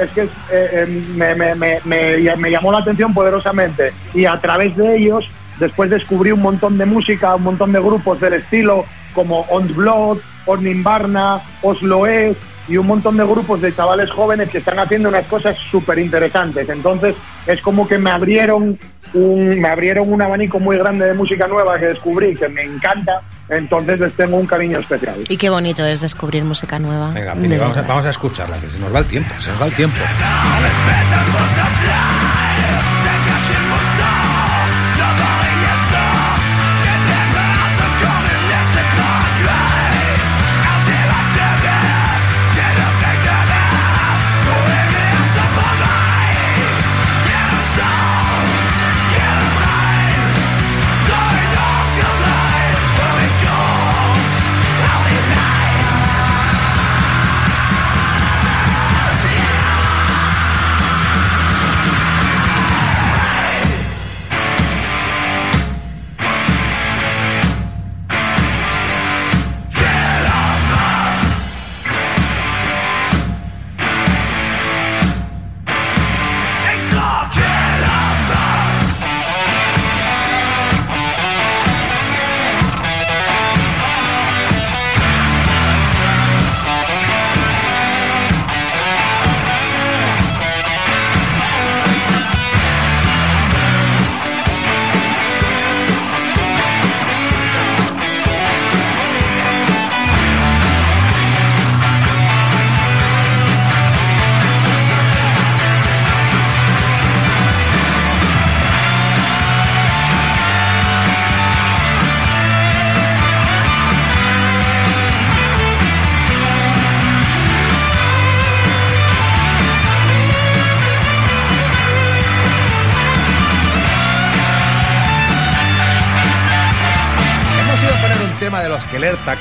es 0.00 0.10
que 0.12 0.22
eh, 0.22 0.28
eh, 0.50 0.86
me, 1.14 1.34
me- 1.34 1.54
me- 1.54 1.80
me- 1.84 2.50
llamó 2.50 2.72
la 2.72 2.78
atención 2.78 3.12
poderosamente. 3.12 3.92
Y 4.14 4.24
a 4.24 4.38
través 4.40 4.74
de 4.76 4.96
ellos 4.96 5.28
después 5.58 5.90
descubrí 5.90 6.32
un 6.32 6.40
montón 6.40 6.78
de 6.78 6.86
música, 6.86 7.34
un 7.36 7.42
montón 7.42 7.70
de 7.72 7.80
grupos 7.80 8.18
del 8.20 8.34
estilo 8.34 8.86
como 9.12 9.40
On 9.50 9.66
Blood, 9.74 10.18
Ornimbarna, 10.46 11.42
Oslo 11.62 12.06
Es 12.06 12.36
y 12.68 12.76
un 12.76 12.86
montón 12.86 13.16
de 13.16 13.24
grupos 13.24 13.60
de 13.60 13.74
chavales 13.74 14.10
jóvenes 14.10 14.48
que 14.50 14.58
están 14.58 14.78
haciendo 14.78 15.08
unas 15.08 15.26
cosas 15.26 15.56
súper 15.70 15.98
interesantes. 15.98 16.68
Entonces 16.68 17.14
es 17.46 17.60
como 17.60 17.86
que 17.86 17.98
me 17.98 18.10
abrieron 18.10 18.78
un, 19.12 19.60
me 19.60 19.68
abrieron 19.68 20.12
un 20.12 20.20
abanico 20.20 20.58
muy 20.58 20.76
grande 20.76 21.06
de 21.06 21.14
música 21.14 21.46
nueva 21.46 21.78
que 21.78 21.86
descubrí 21.86 22.34
que 22.34 22.48
me 22.48 22.62
encanta. 22.62 23.22
Entonces 23.48 24.00
les 24.00 24.16
tengo 24.16 24.36
un 24.36 24.46
cariño 24.46 24.78
especial. 24.78 25.24
Y 25.28 25.36
qué 25.36 25.50
bonito 25.50 25.84
es 25.84 26.00
descubrir 26.00 26.44
música 26.44 26.78
nueva. 26.78 27.10
Venga, 27.10 27.34
vamos 27.34 27.76
a, 27.76 27.82
vamos 27.82 28.06
a 28.06 28.10
escucharla, 28.10 28.58
que 28.58 28.68
se 28.68 28.80
nos 28.80 28.94
va 28.94 29.00
el 29.00 29.06
tiempo, 29.06 29.34
se 29.38 29.50
nos 29.50 29.60
va 29.60 29.66
el 29.66 29.74
tiempo. 29.74 30.00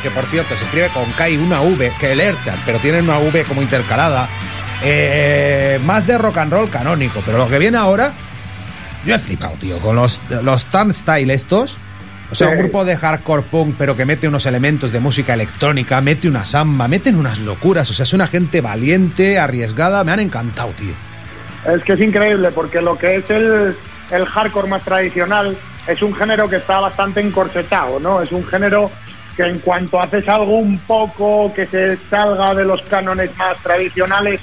Que 0.04 0.12
por 0.12 0.26
cierto 0.26 0.56
se 0.56 0.66
escribe 0.66 0.90
con 0.90 1.10
K 1.14 1.30
y 1.30 1.38
una 1.38 1.62
V, 1.62 1.92
Kelertak, 2.00 2.60
pero 2.66 2.78
tienen 2.80 3.06
una 3.06 3.18
V 3.20 3.46
como 3.46 3.62
intercalada. 3.62 4.30
Eh, 4.84 5.80
más 5.86 6.06
de 6.06 6.18
rock 6.18 6.38
and 6.40 6.52
roll 6.52 6.70
canónico, 6.70 7.22
pero 7.26 7.38
lo 7.38 7.48
que 7.48 7.58
viene 7.58 7.78
ahora, 7.78 8.14
yo 9.06 9.16
he 9.16 9.20
flipado, 9.20 9.56
tío, 9.58 9.80
con 9.80 9.96
los, 9.96 10.22
los 10.44 10.66
Turnstile 10.66 11.34
estos. 11.34 11.80
O 12.30 12.36
sea, 12.36 12.50
un 12.50 12.58
grupo 12.58 12.84
de 12.84 12.98
hardcore 12.98 13.44
punk, 13.44 13.76
pero 13.78 13.96
que 13.96 14.06
mete 14.06 14.28
unos 14.28 14.46
elementos 14.46 14.92
de 14.92 15.00
música 15.00 15.36
electrónica, 15.36 16.02
mete 16.02 16.28
una 16.28 16.46
samba, 16.46 16.88
meten 16.88 17.16
unas 17.16 17.40
locuras. 17.40 17.90
O 17.92 17.94
sea, 17.94 18.04
es 18.04 18.14
una 18.14 18.26
gente 18.26 18.60
valiente, 18.60 19.38
arriesgada. 19.38 20.04
Me 20.04 20.14
han 20.14 20.20
encantado, 20.20 20.70
tío. 20.72 20.96
Es 21.72 21.84
que 21.84 21.94
es 21.94 22.00
increíble 22.00 22.50
porque 22.52 22.82
lo 22.82 22.98
que 22.98 23.18
es 23.18 23.30
el, 23.30 23.78
el 24.10 24.26
hardcore 24.26 24.68
más 24.68 24.84
tradicional 24.84 25.56
es 25.86 26.02
un 26.02 26.16
género 26.16 26.50
que 26.50 26.56
está 26.56 26.80
bastante 26.80 27.22
encorsetado, 27.22 28.00
¿no? 28.00 28.22
Es 28.22 28.32
un 28.32 28.46
género 28.48 28.90
que 29.36 29.44
en 29.44 29.60
cuanto 29.60 30.00
haces 30.00 30.28
algo 30.30 30.58
un 30.58 30.78
poco 30.80 31.52
que 31.54 31.66
se 31.68 31.98
salga 32.10 32.54
de 32.54 32.66
los 32.66 32.82
cánones 32.84 33.36
más 33.38 33.58
tradicionales, 33.64 34.42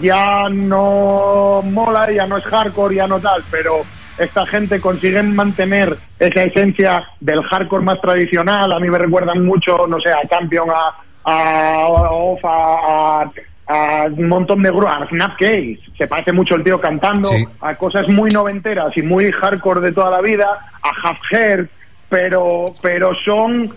ya 0.00 0.48
no 0.50 1.60
mola, 1.64 2.10
ya 2.10 2.26
no 2.26 2.38
es 2.38 2.44
hardcore, 2.44 2.94
ya 2.96 3.06
no 3.06 3.20
tal, 3.20 3.44
pero 3.50 3.82
esta 4.16 4.46
gente 4.46 4.80
consiguen 4.80 5.34
mantener 5.34 5.98
esa 6.18 6.42
esencia 6.44 7.04
del 7.20 7.42
hardcore 7.42 7.84
más 7.84 8.00
tradicional. 8.00 8.72
A 8.72 8.78
mí 8.80 8.88
me 8.88 8.98
recuerdan 8.98 9.44
mucho, 9.44 9.86
no 9.86 10.00
sé, 10.00 10.10
a 10.10 10.26
Campion, 10.28 10.68
a, 10.70 10.94
a, 11.24 11.86
Off, 12.10 12.44
a, 12.44 13.22
a- 13.22 13.30
a 13.66 14.04
un 14.06 14.28
montón 14.28 14.62
de 14.62 14.70
grupos, 14.70 14.94
a 14.94 15.06
Snapcase. 15.06 15.78
Se 15.96 16.06
parece 16.06 16.32
mucho 16.32 16.54
el 16.54 16.62
tío 16.64 16.78
cantando, 16.80 17.30
Sí. 17.30 17.46
a 17.62 17.74
cosas 17.74 18.06
muy 18.08 18.30
noventeras 18.30 18.94
y 18.96 19.00
muy 19.02 19.32
hardcore 19.32 19.80
de 19.80 19.92
toda 19.92 20.10
la 20.10 20.20
vida, 20.20 20.46
a 20.82 21.08
Half 21.08 21.18
Hair, 21.32 21.68
pero, 22.10 22.66
pero 22.82 23.12
son 23.24 23.74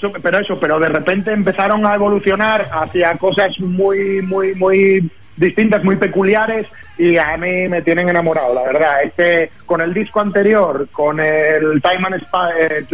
pero, 0.00 0.12
pero 0.22 0.38
eso, 0.38 0.58
pero 0.60 0.78
de 0.78 0.88
repente 0.88 1.32
empezaron 1.32 1.84
a 1.86 1.94
evolucionar 1.94 2.68
hacia 2.72 3.16
cosas 3.18 3.48
muy, 3.60 4.22
muy, 4.22 4.54
muy 4.54 5.10
distintas, 5.36 5.82
muy 5.82 5.96
peculiares 5.96 6.66
y 6.96 7.16
a 7.16 7.36
mí 7.36 7.66
me 7.68 7.82
tienen 7.82 8.08
enamorado, 8.08 8.54
la 8.54 8.62
verdad. 8.64 9.02
Este, 9.02 9.50
con 9.66 9.80
el 9.80 9.92
disco 9.92 10.20
anterior, 10.20 10.88
con 10.92 11.18
el 11.18 11.82
Time 11.82 12.06
and, 12.06 12.22
Spa- 12.22 12.50
eh, 12.58 12.86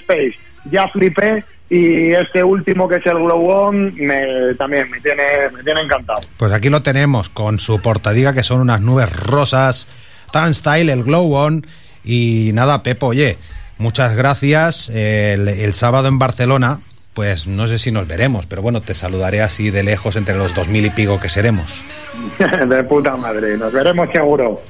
Space, 0.00 0.34
ya 0.70 0.88
flipé 0.88 1.44
y 1.70 2.12
este 2.12 2.42
último 2.42 2.88
que 2.88 2.96
es 2.96 3.06
el 3.06 3.14
Glow 3.18 3.48
On 3.48 3.94
me, 3.94 4.54
también 4.58 4.90
me 4.90 5.00
tiene, 5.00 5.22
me 5.52 5.62
tiene 5.62 5.80
encantado. 5.82 6.20
Pues 6.36 6.52
aquí 6.52 6.68
lo 6.68 6.82
tenemos 6.82 7.28
con 7.28 7.58
su 7.60 7.80
portadiga 7.80 8.34
que 8.34 8.42
son 8.42 8.60
unas 8.60 8.80
nubes 8.80 9.10
rosas, 9.14 9.88
tan 10.32 10.52
style, 10.54 10.90
el 10.90 11.04
glow 11.04 11.32
on. 11.32 11.62
Y 12.06 12.50
nada, 12.52 12.82
Pepo, 12.82 13.06
oye, 13.08 13.38
muchas 13.78 14.16
gracias. 14.16 14.88
El, 14.88 15.48
el 15.48 15.74
sábado 15.74 16.08
en 16.08 16.18
Barcelona, 16.18 16.80
pues 17.14 17.46
no 17.46 17.66
sé 17.68 17.78
si 17.78 17.92
nos 17.92 18.06
veremos, 18.08 18.46
pero 18.46 18.60
bueno, 18.62 18.80
te 18.82 18.94
saludaré 18.94 19.40
así 19.40 19.70
de 19.70 19.82
lejos 19.82 20.16
entre 20.16 20.36
los 20.36 20.54
dos 20.54 20.68
mil 20.68 20.84
y 20.84 20.90
pico 20.90 21.20
que 21.20 21.28
seremos. 21.28 21.84
de 22.68 22.84
puta 22.84 23.16
madre, 23.16 23.56
nos 23.56 23.72
veremos 23.72 24.08
seguro. 24.12 24.62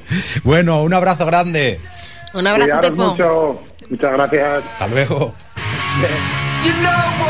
Bueno, 0.43 0.83
un 0.83 0.93
abrazo 0.95 1.25
grande. 1.27 1.81
Un 2.35 2.47
abrazo, 2.47 2.81
Pepo. 2.81 2.97
mucho. 3.11 3.61
Muchas 3.89 4.13
gracias. 4.13 4.65
Hasta 4.73 4.87
luego. 4.89 5.35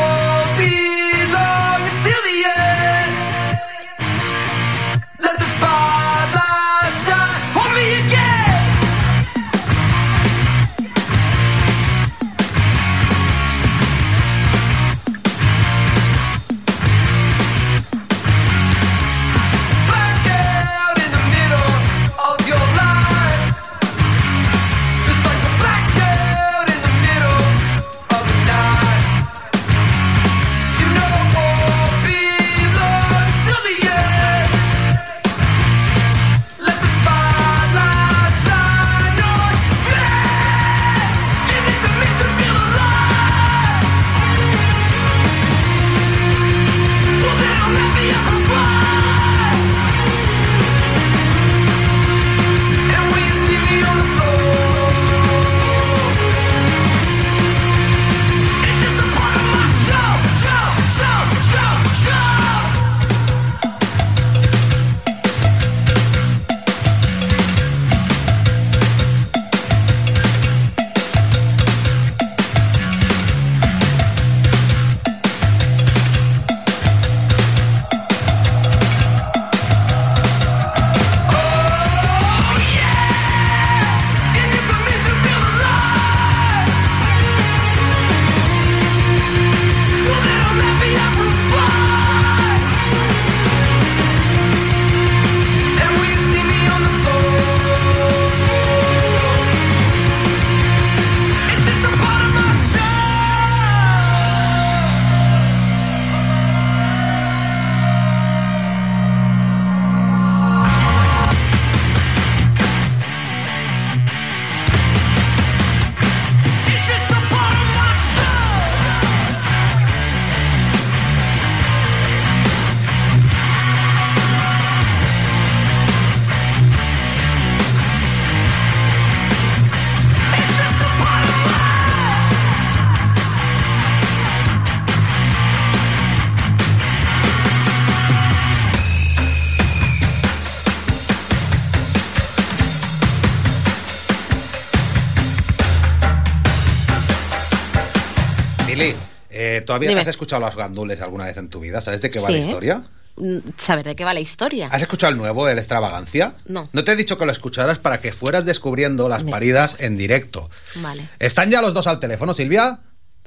¿todavía 149.75 149.89
Dime. 149.89 150.01
has 150.01 150.07
escuchado 150.07 150.41
los 150.41 150.55
gandules 150.55 151.01
alguna 151.01 151.25
vez 151.25 151.37
en 151.37 151.49
tu 151.49 151.59
vida? 151.59 151.81
¿Sabes 151.81 152.01
de 152.01 152.11
qué 152.11 152.19
va 152.19 152.27
Sí. 152.27 152.31
la 152.33 152.37
historia? 152.39 152.83
Mm, 153.17 153.37
Saber 153.57 153.85
de 153.85 153.95
qué 153.95 154.03
va 154.03 154.13
la 154.13 154.19
historia. 154.19 154.67
¿Has 154.71 154.81
escuchado 154.81 155.11
el 155.11 155.17
nuevo, 155.17 155.47
el 155.47 155.57
Extravagancia? 155.57 156.33
No. 156.47 156.63
No 156.73 156.83
te 156.83 156.91
he 156.91 156.95
dicho 156.97 157.17
que 157.17 157.25
lo 157.25 157.31
escucharas 157.31 157.79
para 157.79 158.01
que 158.01 158.11
fueras 158.11 158.43
descubriendo 158.45 159.07
las 159.07 159.23
Me- 159.23 159.31
paridas 159.31 159.77
en 159.79 159.95
directo. 159.97 160.49
Vale. 160.75 161.07
¿Están 161.19 161.49
ya 161.49 161.61
los 161.61 161.73
dos 161.73 161.87
al 161.87 161.99
teléfono, 162.01 162.33
Silvia? 162.33 162.79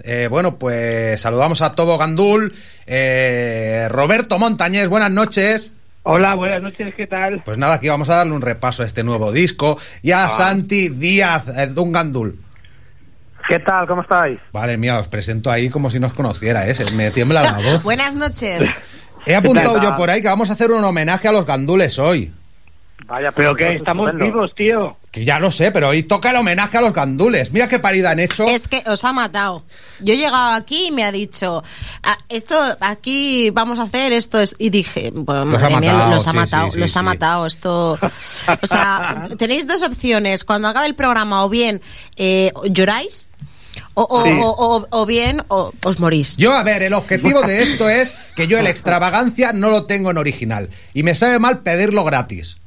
Eh, 0.05 0.29
bueno, 0.31 0.59
pues 0.59 1.21
saludamos 1.21 1.61
a 1.63 1.73
Tobo 1.73 1.97
Gandul, 1.99 2.55
eh, 2.87 3.89
Roberto 3.91 4.39
Montañés, 4.39 4.89
buenas 4.89 5.11
noches. 5.11 5.73
Hola, 6.05 6.35
buenas 6.35 6.63
noches, 6.63 6.95
¿qué 6.95 7.07
tal? 7.07 7.43
Pues 7.45 7.59
nada, 7.59 7.75
aquí 7.75 7.89
vamos 7.89 8.09
a 8.09 8.17
darle 8.17 8.33
un 8.33 8.41
repaso 8.43 8.83
a 8.83 8.87
este 8.87 9.03
nuevo 9.05 9.33
disco 9.33 9.79
y 10.03 10.13
a 10.13 10.31
Santi 10.31 10.89
Díaz 10.89 11.49
eh, 11.49 11.67
de 11.67 11.81
un 11.81 11.93
Gandul. 11.93 12.41
¿Qué 13.49 13.59
tal? 13.61 13.87
¿Cómo 13.87 14.03
estáis? 14.03 14.39
Vale, 14.53 14.77
mía, 14.77 14.99
os 14.99 15.09
presento 15.09 15.51
ahí 15.51 15.71
como 15.71 15.89
si 15.89 15.99
nos 15.99 16.13
conociera, 16.13 16.67
¿eh? 16.69 16.75
Se 16.75 16.93
Me 16.93 17.11
tiembla 17.11 17.43
la 17.43 17.53
voz. 17.73 17.83
Buenas 17.83 18.15
noches. 18.15 18.79
He 19.25 19.35
apuntado 19.35 19.81
yo 19.83 19.97
por 19.97 20.11
ahí 20.11 20.21
que 20.21 20.29
vamos 20.29 20.51
a 20.51 20.53
hacer 20.53 20.71
un 20.71 20.85
homenaje 20.85 21.29
a 21.29 21.33
los 21.33 21.47
gandules 21.47 21.99
hoy. 21.99 22.33
Vaya, 23.07 23.33
pero 23.33 23.55
que 23.55 23.75
estamos 23.77 24.15
vivos, 24.15 24.55
tío. 24.55 24.98
Que 25.11 25.25
ya 25.25 25.41
lo 25.41 25.51
sé, 25.51 25.71
pero 25.73 25.89
hoy 25.89 26.03
toca 26.03 26.31
el 26.31 26.37
homenaje 26.37 26.77
a 26.77 26.81
los 26.83 26.93
gandules. 26.93 27.51
Mira 27.51 27.67
qué 27.67 27.79
parida 27.79 28.11
han 28.11 28.21
hecho. 28.21 28.47
Es 28.47 28.69
que 28.69 28.83
os 28.87 29.03
ha 29.05 29.13
matado. 29.15 29.65
Yo 30.01 30.13
he 30.13 30.19
llegado 30.19 30.53
aquí 30.55 30.89
y 30.89 30.91
me 30.91 31.03
ha 31.05 31.11
dicho, 31.11 31.65
"Ah, 32.03 32.19
esto 32.29 32.55
aquí 32.81 33.49
vamos 33.51 33.79
a 33.79 33.85
hacer 33.85 34.13
esto 34.13 34.39
es 34.39 34.55
y 34.59 34.69
dije, 34.69 35.11
bueno, 35.15 35.47
Los 35.47 35.63
ha 35.63 35.71
madre 35.71 35.81
mía, 35.81 35.93
matado, 35.95 36.15
los 36.15 36.27
ha 36.27 36.31
sí, 36.33 36.37
matado, 36.37 36.67
sí, 36.67 36.73
sí, 36.75 36.79
los 36.81 36.97
ha 36.97 37.03
matado. 37.03 37.47
Esto, 37.47 37.99
o 38.63 38.67
sea, 38.67 39.23
tenéis 39.39 39.67
dos 39.67 39.83
opciones. 39.83 40.45
Cuando 40.45 40.69
acabe 40.69 40.87
el 40.87 40.95
programa, 40.95 41.43
o 41.45 41.49
bien 41.49 41.81
eh, 42.17 42.53
lloráis. 42.71 43.29
O, 43.95 44.03
o- 44.03 44.25
Sí. 44.25 44.31
o- 44.41 44.51
o- 44.77 44.87
o 44.91 45.07
bien 45.07 45.43
o- 45.49 45.73
os 45.85 46.01
morís. 46.01 46.37
Yo, 46.37 46.53
a 46.53 46.63
ver, 46.65 46.83
el 46.83 46.93
objetivo 46.95 47.43
de 47.43 47.63
esto 47.63 47.89
es 47.89 48.13
que 48.37 48.47
yo 48.47 48.59
el 48.59 48.67
extravagancia 48.69 49.53
no 49.53 49.71
lo 49.71 49.87
tengo 49.87 50.11
en 50.11 50.19
original. 50.19 50.69
Y 50.95 51.03
me 51.03 51.15
sabe 51.15 51.39
mal 51.39 51.61
pedirlo 51.61 52.05
gratis. 52.05 52.59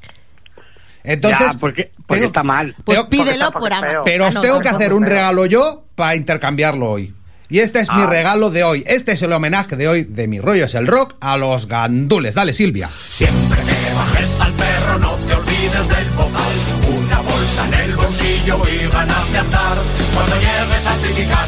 Entonces. 1.03 1.53
ya, 1.53 1.59
porque, 1.59 1.91
porque 2.07 2.21
tengo- 2.21 2.27
está 2.27 2.43
mal. 2.43 2.75
Pues 2.83 2.97
tengo- 2.97 3.09
pídelo 3.09 3.51
por 3.51 3.63
está 3.63 3.77
ama. 3.77 3.87
feo. 3.87 4.01
Pero 4.05 4.25
Ah, 4.25 4.27
os 4.29 4.35
no, 4.35 4.41
tengo 4.41 4.59
que 4.59 4.69
hacer 4.69 4.93
un 4.93 5.03
feo. 5.03 5.09
regalo 5.09 5.45
yo 5.45 5.83
para 5.95 6.15
intercambiarlo 6.15 6.89
hoy. 6.91 7.13
Y 7.49 7.59
este 7.59 7.79
es 7.81 7.89
mi 7.91 8.03
Ah. 8.03 8.07
regalo 8.07 8.49
de 8.49 8.63
hoy. 8.63 8.83
Este 8.87 9.11
es 9.11 9.21
el 9.23 9.33
homenaje 9.33 9.75
de 9.75 9.87
hoy 9.89 10.03
de 10.05 10.25
mi 10.27 10.39
rollo 10.39 10.65
es 10.65 10.75
el 10.75 10.87
rock 10.87 11.15
a 11.19 11.35
los 11.35 11.67
gandules. 11.67 12.33
Dale, 12.35 12.53
Silvia. 12.53 12.87
Siempre 12.87 13.59
que 13.61 13.93
bajes 13.93 14.39
al 14.41 14.53
perro 14.53 14.99
no 14.99 15.11
te 15.27 15.33
olvides 15.33 15.87
del 15.89 16.09
bozal. 16.15 16.57
Una 16.97 17.19
bolsa 17.19 17.67
en 17.67 17.73
el 17.73 17.95
bolsillo 17.97 18.61
y 18.71 18.87
ganas 18.89 19.31
de 19.33 19.37
andar. 19.39 19.77
Cuando 20.13 20.35
llegues 20.35 20.87
a 20.87 20.93
Titicaca, 20.95 21.45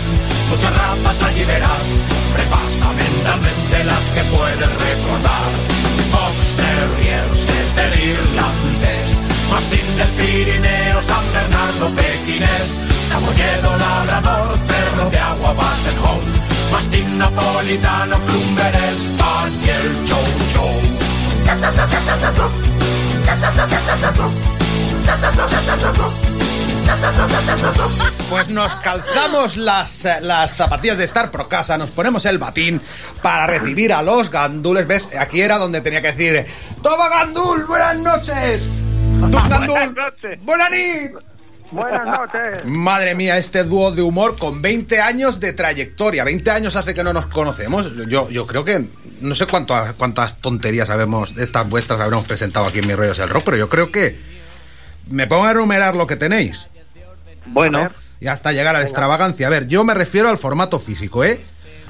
muchas 0.50 0.74
razas 0.78 1.24
allí 1.24 1.46
verás. 1.46 1.84
Repasa 2.36 2.92
mentalmente 2.92 3.84
las 3.86 4.10
que 4.10 4.24
puedes 4.26 4.72
recordar. 4.74 5.50
Fox 6.12 6.56
Terrier, 6.58 7.30
Setter 7.34 8.00
Irlandés, 8.04 9.03
Mastín 9.50 9.98
del 9.98 10.10
Pirineo, 10.10 11.02
San 11.02 11.34
Bernardo, 11.34 11.90
Pequinés, 11.90 12.78
Samoyedo, 13.08 13.78
Labrador, 13.78 14.58
Perro 14.68 15.10
de 15.10 15.20
Agua, 15.20 15.54
Basset 15.54 15.98
Home, 16.00 16.72
Mastín 16.72 17.18
Napolitano, 17.18 18.18
Clumber, 18.26 18.74
Spaniel, 18.96 20.06
Chow 20.06 20.24
Chow. 20.54 21.04
Pues 28.30 28.50
nos 28.50 28.76
calzamos 28.78 29.58
las, 29.58 30.06
eh, 30.06 30.18
las 30.22 30.56
zapatillas 30.56 30.98
de 30.98 31.04
Star 31.04 31.32
Pro 31.32 31.48
Casa, 31.48 31.78
nos 31.78 31.92
ponemos 31.92 32.26
el 32.26 32.38
batín 32.38 32.82
para 33.22 33.46
recibir 33.48 33.94
a 33.94 34.02
los 34.02 34.30
gandules. 34.30 34.88
¿Ves? 34.88 35.10
Aquí 35.20 35.42
era 35.42 35.58
donde 35.58 35.82
tenía 35.82 36.02
que 36.02 36.12
decir: 36.14 36.46
¡Toma 36.82 37.10
gandul! 37.10 37.66
¡Buenas 37.66 37.98
noches! 38.00 38.70
¡Tú, 39.32 39.38
gandul! 39.50 39.96
noches. 39.96 40.40
¡Buenas 40.44 40.72
nit! 40.72 41.12
Buenas 41.72 42.06
noches. 42.06 42.66
Madre 42.66 43.16
mía, 43.16 43.38
este 43.38 43.64
dúo 43.64 43.92
de 43.92 44.02
humor 44.02 44.36
con 44.38 44.62
20 44.62 45.02
años 45.02 45.40
de 45.40 45.54
trayectoria. 45.54 46.24
20 46.24 46.52
años 46.52 46.76
hace 46.76 46.94
que 46.94 47.04
no 47.04 47.14
nos 47.14 47.26
conocemos. 47.28 47.92
Yo, 48.08 48.30
yo 48.30 48.46
creo 48.46 48.64
que 48.64 48.86
no 49.22 49.36
sé 49.36 49.48
cuánto, 49.48 49.76
cuántas 49.98 50.38
tonterías 50.38 50.90
habemos, 50.90 51.34
de 51.34 51.44
estas 51.44 51.68
vuestras 51.68 52.00
habremos 52.00 52.26
presentado 52.26 52.68
aquí 52.68 52.80
en 52.80 52.88
Mis 52.88 52.96
Rollos 52.96 53.18
del 53.18 53.30
Rock, 53.30 53.44
pero 53.46 53.58
yo 53.58 53.70
creo 53.70 53.92
que 53.92 54.20
me 55.10 55.28
pongo 55.28 55.46
a 55.46 55.52
enumerar 55.52 55.96
lo 55.96 56.08
que 56.08 56.16
tenéis 56.16 56.68
Bueno, 57.48 57.90
y 58.20 58.28
hasta 58.28 58.52
llegar 58.52 58.76
a 58.76 58.80
la 58.80 58.86
extravagancia. 58.86 59.48
A 59.48 59.50
ver, 59.50 59.68
yo 59.68 59.84
me 59.84 59.94
refiero 59.94 60.30
al 60.30 60.38
formato 60.38 60.80
físico, 60.80 61.24
¿eh? 61.24 61.42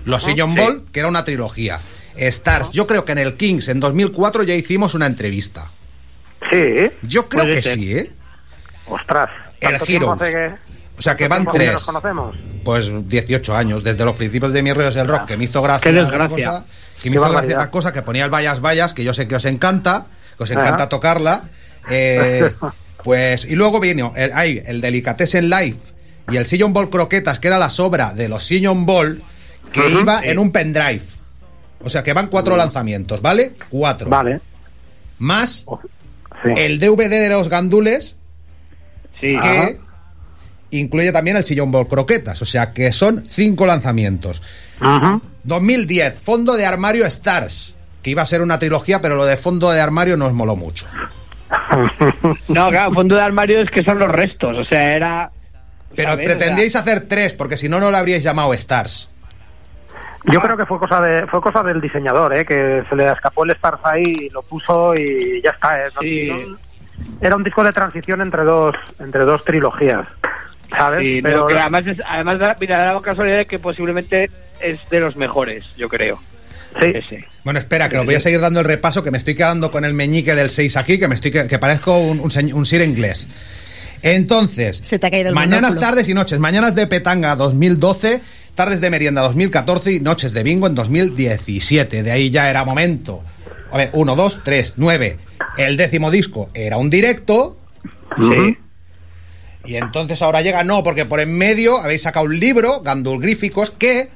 Los 0.05 0.23
Sillon 0.23 0.53
sí. 0.53 0.59
Ball, 0.59 0.85
que 0.91 0.99
era 0.99 1.09
una 1.09 1.23
trilogía. 1.23 1.79
Stars, 2.15 2.71
yo 2.71 2.87
creo 2.87 3.05
que 3.05 3.11
en 3.11 3.17
el 3.17 3.35
Kings 3.35 3.67
en 3.67 3.79
2004 3.79 4.43
ya 4.43 4.55
hicimos 4.55 4.95
una 4.95 5.05
entrevista. 5.05 5.69
Sí. 6.51 6.91
Yo 7.03 7.27
creo 7.29 7.45
que 7.45 7.61
ser. 7.61 7.73
sí, 7.75 7.93
¿eh? 7.97 8.11
Ostras. 8.87 9.29
El 9.59 9.69
¿tanto 9.71 9.85
tiempo 9.85 10.13
Heroes. 10.15 10.21
hace 10.21 10.33
que- 10.33 10.73
O 10.97 11.01
sea 11.01 11.15
que 11.15 11.27
van 11.27 11.41
hace 11.43 11.51
que 11.51 11.57
tres. 11.57 11.73
nos 11.73 11.85
conocemos? 11.85 12.35
Pues 12.63 12.91
18 13.09 13.55
años, 13.55 13.83
desde 13.83 14.05
los 14.05 14.15
principios 14.15 14.53
de 14.53 14.61
mis 14.63 14.73
rollos 14.75 14.93
del 14.95 15.07
rock, 15.07 15.25
que 15.25 15.37
me 15.37 15.45
hizo 15.45 15.61
gracia. 15.61 15.91
Qué 15.91 15.97
desgracia. 15.97 16.27
cosa, 16.49 16.65
que 16.95 17.01
Qué 17.03 17.09
me 17.09 17.15
hizo 17.15 17.29
gracia 17.29 17.57
la 17.57 17.71
cosa 17.71 17.91
que 17.93 18.01
ponía 18.01 18.25
el 18.25 18.31
Vallas 18.33 18.61
Vallas, 18.61 18.93
que 18.93 19.03
yo 19.03 19.13
sé 19.13 19.27
que 19.27 19.35
os 19.35 19.45
encanta, 19.45 20.05
que 20.37 20.43
os 20.43 20.51
encanta 20.51 20.87
tocarla. 20.89 21.43
eh, 21.89 22.53
pues, 23.03 23.45
y 23.45 23.55
luego 23.55 23.79
vino 23.79 24.13
el, 24.15 24.31
hay 24.33 24.61
el 24.65 24.79
Delicatessen 24.81 25.49
Life 25.49 25.79
y 26.31 26.37
el 26.37 26.45
Sillon 26.45 26.71
Ball 26.71 26.89
Croquetas, 26.89 27.39
que 27.39 27.47
era 27.49 27.57
la 27.57 27.69
sobra 27.69 28.13
de 28.13 28.29
los 28.29 28.45
Sillon 28.45 28.85
Ball, 28.85 29.21
que 29.73 29.89
iba 29.89 30.23
en 30.23 30.39
un 30.39 30.51
pendrive. 30.51 31.01
O 31.81 31.89
sea 31.89 32.01
que 32.03 32.13
van 32.13 32.27
cuatro 32.27 32.55
lanzamientos, 32.55 33.21
¿vale? 33.21 33.55
Cuatro. 33.69 34.09
Vale. 34.09 34.39
Más 35.17 35.65
Sí. 36.43 36.49
el 36.57 36.79
DVD 36.79 37.09
de 37.09 37.29
los 37.29 37.49
gandules, 37.49 38.17
sí. 39.21 39.37
que 39.39 39.47
Ajá. 39.47 39.69
incluye 40.71 41.11
también 41.11 41.37
el 41.37 41.43
Sillon 41.45 41.71
Ball 41.71 41.87
Croquetas. 41.87 42.41
O 42.41 42.45
sea 42.45 42.73
que 42.73 42.91
son 42.93 43.25
cinco 43.27 43.65
lanzamientos. 43.65 44.41
Ujú. 44.81 45.21
2010, 45.43 46.19
Fondo 46.19 46.55
de 46.55 46.65
Armario 46.65 47.05
Stars, 47.05 47.75
que 48.01 48.09
iba 48.11 48.21
a 48.21 48.25
ser 48.25 48.41
una 48.41 48.59
trilogía, 48.59 49.01
pero 49.01 49.15
lo 49.15 49.25
de 49.25 49.37
Fondo 49.37 49.71
de 49.71 49.79
Armario 49.81 50.17
nos 50.17 50.33
moló 50.33 50.55
mucho. 50.55 50.87
No, 52.47 52.69
claro, 52.69 52.93
fondo 52.93 53.15
de 53.15 53.21
armario 53.21 53.59
es 53.61 53.69
que 53.69 53.83
son 53.83 53.99
los 53.99 54.09
restos, 54.09 54.57
o 54.57 54.65
sea, 54.65 54.93
era... 54.95 55.29
Pero 55.95 56.11
¿sabes? 56.11 56.25
pretendíais 56.25 56.75
hacer 56.75 57.01
tres, 57.07 57.33
porque 57.33 57.57
si 57.57 57.69
no, 57.69 57.79
no 57.79 57.91
lo 57.91 57.97
habríais 57.97 58.23
llamado 58.23 58.53
Stars. 58.55 59.09
Yo 60.25 60.39
creo 60.41 60.55
que 60.55 60.65
fue 60.65 60.79
cosa 60.79 61.01
de 61.01 61.27
fue 61.27 61.41
cosa 61.41 61.61
del 61.63 61.81
diseñador, 61.81 62.33
¿eh? 62.35 62.45
que 62.45 62.83
se 62.89 62.95
le 62.95 63.11
escapó 63.11 63.43
el 63.43 63.51
Stars 63.51 63.79
ahí, 63.83 64.03
y 64.05 64.29
lo 64.29 64.41
puso 64.41 64.93
y 64.95 65.41
ya 65.43 65.49
está. 65.51 65.77
¿eh? 65.79 65.89
No- 65.95 66.01
Sí. 66.01 66.29
no- 66.49 66.57
era 67.21 67.35
un 67.35 67.43
disco 67.43 67.63
de 67.63 67.71
transición 67.73 68.21
entre 68.21 68.43
dos 68.43 68.75
entre 68.99 69.23
dos 69.23 69.43
trilogías, 69.43 70.07
¿sabes? 70.77 71.01
Sí, 71.01 71.21
no, 71.21 71.29
Pero 71.29 71.47
que 71.47 71.59
además, 71.59 71.81
es, 71.87 71.97
además 72.07 72.39
da, 72.39 72.55
mira, 72.59 72.77
da 72.77 72.93
la 72.93 73.01
casualidad 73.01 73.37
de 73.39 73.45
que 73.45 73.59
posiblemente 73.59 74.29
es 74.61 74.79
de 74.89 74.99
los 75.01 75.15
mejores, 75.17 75.65
yo 75.75 75.89
creo. 75.89 76.19
sí, 76.79 76.91
Ese. 76.93 77.25
Bueno, 77.43 77.59
espera, 77.59 77.89
que 77.89 77.97
os 77.97 78.05
voy 78.05 78.15
a 78.15 78.19
seguir 78.21 78.39
dando 78.39 78.59
el 78.61 78.65
repaso, 78.65 79.03
que 79.03 79.11
me 79.11 79.17
estoy 79.17 79.35
quedando 79.35 79.69
con 79.71 79.83
el 79.83 79.93
meñique 79.93 80.33
del 80.35 80.49
6 80.49 80.77
aquí, 80.77 80.97
que 80.99 81.07
me 81.09 81.15
estoy 81.15 81.31
que, 81.31 81.47
que 81.49 81.59
parezco 81.59 81.97
un, 81.97 82.19
un, 82.21 82.29
señ- 82.29 82.53
un 82.53 82.65
sir 82.65 82.81
inglés. 82.81 83.27
Entonces, 84.01 84.77
Se 84.83 84.99
te 84.99 85.07
ha 85.07 85.11
caído 85.11 85.29
el 85.29 85.35
mañanas, 85.35 85.71
monóculo. 85.71 85.81
tardes 85.81 86.09
y 86.09 86.13
noches. 86.13 86.39
Mañanas 86.39 86.75
de 86.75 86.87
Petanga 86.87 87.35
2012, 87.35 88.21
tardes 88.55 88.81
de 88.81 88.89
merienda 88.89 89.21
2014 89.21 89.91
y 89.93 89.99
noches 89.99 90.33
de 90.33 90.43
bingo 90.43 90.67
en 90.67 90.75
2017. 90.75 92.03
De 92.03 92.11
ahí 92.11 92.29
ya 92.29 92.49
era 92.49 92.63
momento. 92.65 93.23
A 93.71 93.77
ver, 93.77 93.89
1, 93.93 94.15
2, 94.15 94.41
3, 94.43 94.73
9. 94.77 95.17
El 95.57 95.77
décimo 95.77 96.11
disco 96.11 96.49
era 96.53 96.77
un 96.77 96.89
directo. 96.89 97.57
Sí. 98.17 98.57
Y 99.65 99.75
entonces 99.77 100.21
ahora 100.21 100.41
llega, 100.41 100.63
no, 100.63 100.83
porque 100.83 101.05
por 101.05 101.19
en 101.19 101.35
medio 101.37 101.77
habéis 101.77 102.01
sacado 102.03 102.25
un 102.25 102.37
libro, 102.39 102.81
Gandulgríficos, 102.81 103.71
que 103.71 104.09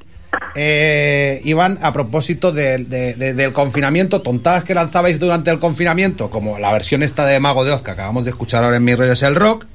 eh, 0.56 1.40
iban 1.46 1.80
a 1.82 1.94
propósito 1.94 2.52
de- 2.52 2.80
de- 2.80 3.14
de- 3.14 3.34
del 3.34 3.54
confinamiento, 3.54 4.22
tontadas 4.22 4.64
que 4.66 4.74
lanzabais 4.74 5.20
durante 5.20 5.50
el 5.52 5.60
confinamiento, 5.60 6.30
como 6.30 6.60
la 6.60 6.72
versión 6.74 7.02
esta 7.02 7.26
de 7.26 7.40
Mago 7.40 7.64
de 7.64 7.72
Oz 7.72 7.82
que 7.82 7.92
acabamos 7.92 8.26
de 8.26 8.32
escuchar 8.32 8.64
ahora 8.64 8.76
en 8.78 8.84
Mi 8.84 8.94
Rollo 8.94 9.14
es 9.14 9.24
el 9.24 9.36
Rock, 9.36 9.66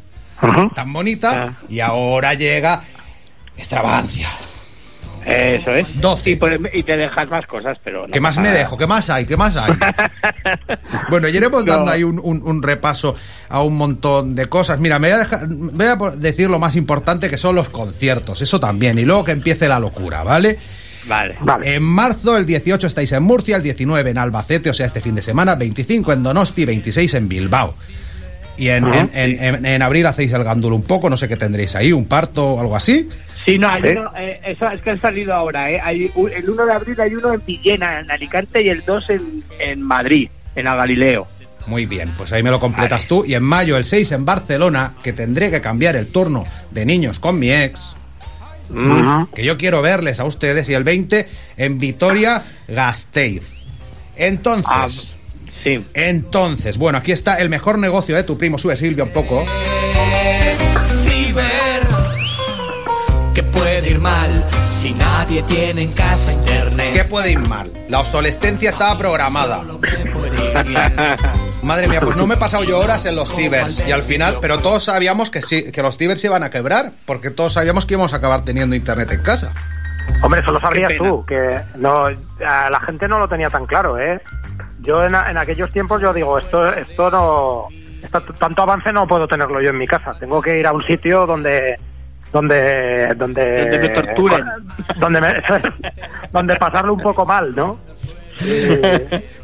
tan 0.75 0.93
bonita, 0.93 1.31
Ah. 1.59 1.63
y 1.69 1.81
ahora 1.81 2.35
llega 2.35 2.83
Extravagancia. 3.57 4.29
Eso 5.27 5.75
es. 5.75 5.87
12. 6.01 6.39
Y, 6.73 6.83
te 6.83 6.97
dejas 6.97 7.29
más 7.29 7.47
cosas, 7.47 7.79
pero... 7.85 8.07
no 8.07 8.13
¿Qué 8.13 8.21
más 8.21 8.37
me 8.39 8.45
nada. 8.45 8.59
dejo? 8.59 8.77
¿Qué 8.77 8.87
más 8.87 9.09
hay? 9.11 9.25
¿Qué 9.25 9.37
más 9.37 9.57
hay? 9.57 9.73
Bueno, 11.11 11.29
y 11.29 11.37
iremos 11.37 11.65
No. 11.65 11.73
dando 11.77 11.91
ahí 11.91 12.03
un, 12.03 12.19
un- 12.23 12.43
un 12.43 12.63
repaso 12.63 13.15
a 13.49 13.63
un 13.63 13.77
montón 13.77 14.35
de 14.35 14.47
cosas. 14.47 14.81
Mira, 14.81 14.99
me 14.99 15.09
voy, 15.09 15.15
a 15.15 15.19
dejar- 15.19 15.47
voy 15.49 15.87
a 15.87 16.17
decir 16.17 16.49
lo 16.51 16.59
más 16.59 16.77
importante 16.77 17.29
que 17.31 17.39
son 17.39 17.55
los 17.55 17.69
conciertos, 17.69 18.41
eso 18.43 18.59
también, 18.61 18.99
y 18.99 19.05
luego 19.05 19.25
que 19.25 19.33
empiece 19.33 19.69
la 19.69 19.79
locura, 19.79 20.23
¿vale? 20.23 20.59
Vale. 21.07 21.37
Vale. 21.41 21.75
En 21.75 21.83
marzo, 21.83 22.37
el 22.37 22.47
18 22.47 22.87
estáis 22.87 23.13
en 23.13 23.23
Murcia, 23.25 23.57
el 23.57 23.63
19 23.63 24.11
en 24.11 24.19
Albacete, 24.19 24.71
o 24.71 24.75
sea, 24.75 24.87
este 24.87 25.01
fin 25.01 25.15
de 25.15 25.23
semana, 25.23 25.55
25 25.57 26.13
en 26.13 26.23
Donosti, 26.23 26.65
26 26.65 27.15
en 27.15 27.29
Bilbao. 27.29 27.75
Y 28.57 28.69
en- 28.69 28.87
en- 28.87 29.11
en- 29.15 29.67
en 29.67 29.83
abril 29.83 30.07
hacéis 30.07 30.33
el 30.33 30.45
gandul 30.45 30.73
un 30.75 30.83
poco, 30.83 31.09
no 31.11 31.17
sé 31.17 31.27
qué 31.29 31.37
tendréis 31.37 31.75
ahí, 31.75 31.93
un 31.93 32.05
parto 32.07 32.53
o 32.55 32.61
algo 32.61 32.77
así. 32.77 33.09
Sí, 33.45 33.59
no, 33.59 33.69
hay 33.69 33.83
¿Sí? 33.83 33.89
uno, 33.91 34.13
eh, 34.17 34.41
eso 34.47 34.69
es 34.71 34.81
que 34.83 34.91
han 34.91 35.01
salido 35.01 35.35
ahora, 35.35 35.71
¿eh? 35.71 35.81
Hay 35.83 36.11
un- 36.15 36.31
el 36.33 36.49
1 36.49 36.65
de 36.67 36.73
abril 36.73 37.01
hay 37.01 37.15
uno 37.15 37.33
en 37.33 37.45
Villena, 37.45 38.01
en 38.01 38.11
Alicante, 38.11 38.63
y 38.63 38.69
el 38.69 38.85
2 38.85 39.11
en, 39.11 39.43
en 39.59 39.83
Madrid, 39.83 40.29
en 40.55 40.67
el 40.67 40.77
Galileo. 40.77 41.27
Muy 41.67 41.87
bien, 41.87 42.11
pues 42.17 42.33
ahí 42.33 42.43
me 42.43 42.51
lo 42.51 42.59
completas 42.61 43.07
tú. 43.07 43.25
Y 43.25 43.35
en 43.35 43.43
mayo, 43.45 43.77
el 43.77 43.85
6 43.85 44.11
en 44.13 44.25
Barcelona, 44.25 44.95
que 45.03 45.13
tendré 45.13 45.51
que 45.51 45.61
cambiar 45.61 45.95
el 45.97 46.09
turno 46.09 46.45
de 46.71 46.85
niños 46.87 47.19
con 47.21 47.39
mi 47.39 47.51
ex. 47.53 47.95
Que 49.35 49.45
yo 49.45 49.59
quiero 49.59 49.83
verles 49.83 50.19
a 50.19 50.25
ustedes 50.25 50.69
y 50.71 50.75
el 50.75 50.83
20 50.85 51.29
en 51.59 51.79
Vitoria 51.79 52.43
Gasteiz. 52.69 53.65
Entonces, 54.17 54.67
Ah, 54.67 54.89
sí. 55.63 55.85
entonces, 55.95 56.79
bueno, 56.79 56.99
aquí 56.99 57.13
está 57.13 57.37
el 57.37 57.51
mejor 57.51 57.79
negocio 57.79 58.17
de 58.17 58.23
tu 58.25 58.39
primo, 58.39 58.57
sube 58.59 58.77
Silvia 58.77 59.05
un 59.05 59.11
poco. 59.13 59.45
Ir 63.93 64.01
mal 64.01 64.45
si 64.65 64.93
nadie 64.95 65.43
tiene 65.43 65.83
en 65.83 65.93
casa 65.93 66.33
internet. 66.33 66.93
¿Qué 66.95 67.05
puede 67.05 67.33
ir 67.33 67.49
mal? 67.49 67.71
La 67.89 68.01
obsolescencia 68.01 68.71
estaba 68.71 68.97
programada. 68.99 69.63
Madre 71.63 71.87
mía, 71.89 72.01
pues 72.01 72.17
no 72.17 72.27
me 72.27 72.35
he 72.35 72.39
pasado 72.39 72.65
yo 72.65 72.79
horas 72.81 73.07
en 73.07 73.15
los 73.15 73.33
cibers 73.35 73.87
y 73.87 73.93
al 73.93 74.03
final, 74.03 74.37
pero 74.41 74.59
todos 74.59 74.85
sabíamos 74.85 75.31
que 75.31 75.43
sí, 75.43 75.71
que 75.71 75.83
los 75.83 75.97
cibers 75.97 76.21
se 76.21 76.27
iban 76.27 76.43
a 76.43 76.51
quebrar, 76.51 76.93
porque 77.07 77.31
todos 77.31 77.53
sabíamos 77.53 77.87
que 77.87 77.95
íbamos 77.95 78.13
a 78.13 78.17
acabar 78.17 78.45
teniendo 78.45 78.75
internet 78.75 79.11
en 79.13 79.23
casa. 79.23 79.53
Hombre, 80.23 80.41
eso 80.41 80.51
lo 80.51 80.59
sabrías 80.61 80.93
tú, 80.99 81.25
que 81.25 81.61
no, 81.77 82.09
la 82.41 82.81
gente 82.85 83.07
no 83.07 83.19
lo 83.21 83.29
tenía 83.29 83.49
tan 83.51 83.67
claro, 83.67 83.99
¿eh? 83.99 84.21
Yo 84.81 85.05
en, 85.05 85.15
aquellos 85.15 85.71
tiempos 85.73 86.03
yo 86.03 86.13
digo, 86.13 86.39
esto, 86.39 86.73
esto 86.73 87.09
no, 87.11 87.69
esto- 88.03 88.21
tanto 88.37 88.63
avance 88.63 88.93
no 88.93 89.07
puedo 89.07 89.29
tenerlo 89.29 89.61
yo 89.63 89.71
en 89.71 89.79
mi 89.79 89.87
casa. 89.87 90.13
Tengo 90.19 90.43
que 90.43 90.59
ir 90.59 90.67
a 90.67 90.73
un 90.73 90.83
sitio 90.85 91.25
donde, 91.25 91.79
donde, 92.33 93.13
donde, 93.17 93.61
Donde 93.61 93.79
me 93.79 93.89
torturen. 93.91 94.45
donde, 94.97 95.21
me- 95.21 95.43
donde 96.33 96.57
pasarlo 96.57 96.95
un 96.95 97.01
poco 97.01 97.25
mal, 97.27 97.55
¿no? 97.55 97.79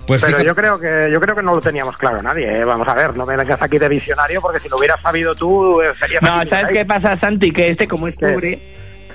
Pues 0.07 0.23
Pero 0.23 0.39
fíjate- 0.39 0.45
yo 0.45 0.55
creo 0.55 0.79
que 0.81 1.09
yo 1.13 1.21
creo 1.21 1.37
que 1.37 1.43
no 1.43 1.55
lo 1.55 1.61
teníamos 1.61 1.97
claro 1.99 2.23
nadie. 2.23 2.61
¿eh? 2.61 2.65
Vamos 2.65 2.89
a 2.89 2.95
ver, 2.95 3.15
no 3.17 3.27
me 3.27 3.37
vengas 3.37 3.61
aquí 3.61 3.79
de 3.79 3.89
visionario 3.89 4.41
porque 4.41 4.59
si 4.61 4.69
lo 4.69 4.77
hubieras 4.79 5.01
sabido 5.01 5.35
tú 5.35 5.81
eh, 5.83 5.93
serías 6.01 6.23
No, 6.23 6.39
¿sabes 6.49 6.65
ahí. 6.65 6.73
qué 6.75 6.85
pasa, 6.87 7.19
Santi? 7.21 7.51
Que 7.53 7.69
este, 7.69 7.87
como 7.87 8.09
es 8.09 8.17
pobre, 8.17 8.59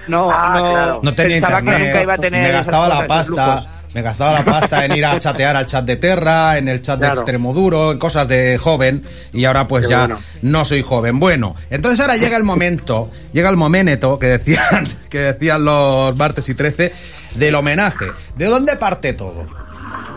no, 0.07 0.30
Ah, 0.32 0.59
no, 0.59 0.71
claro. 0.71 0.99
No 1.03 1.15
tenía 1.15 1.38
internet, 1.38 1.78
que 1.78 1.84
nunca 1.86 2.01
iba 2.03 2.13
a 2.13 2.17
tener 2.17 2.43
me 2.43 2.51
gastaba 2.51 2.88
la 2.88 3.07
pasta, 3.07 3.32
lujos. 3.55 3.67
Me 3.94 4.02
gastaba 4.02 4.34
la 4.34 4.44
pasta 4.46 4.84
en 4.86 4.96
ir 4.96 5.06
a 5.06 5.20
chatear 5.20 5.56
al 5.56 5.68
chat 5.68 5.86
de 5.86 5.98
Terra, 5.98 6.58
en 6.58 6.68
el 6.68 6.82
chat 6.82 6.96
de 7.00 7.06
Claro. 7.06 7.20
Extremoduro, 7.20 7.91
en 7.91 8.00
cosas 8.00 8.28
de 8.28 8.58
joven, 8.58 9.04
y 9.34 9.46
ahora 9.46 9.68
pues 9.68 9.84
Qué 9.86 9.91
ya 9.91 10.00
bueno. 10.00 10.20
no 10.41 10.66
soy 10.66 10.82
joven. 10.82 11.20
Bueno, 11.20 11.56
entonces 11.70 12.00
ahora 12.00 12.16
llega 12.18 12.36
el 12.38 12.44
momento, 12.44 13.12
llega 13.34 13.50
el 13.50 13.58
momento 13.58 14.18
que 14.18 14.28
decían, 14.28 14.88
que 15.10 15.20
decían 15.20 15.64
los 15.64 16.16
martes 16.18 16.50
y 16.50 16.56
13 16.56 16.91
del 17.36 17.56
homenaje. 17.56 18.06
¿De 18.36 18.46
dónde 18.46 18.76
parte 18.78 19.14
todo? 19.14 19.46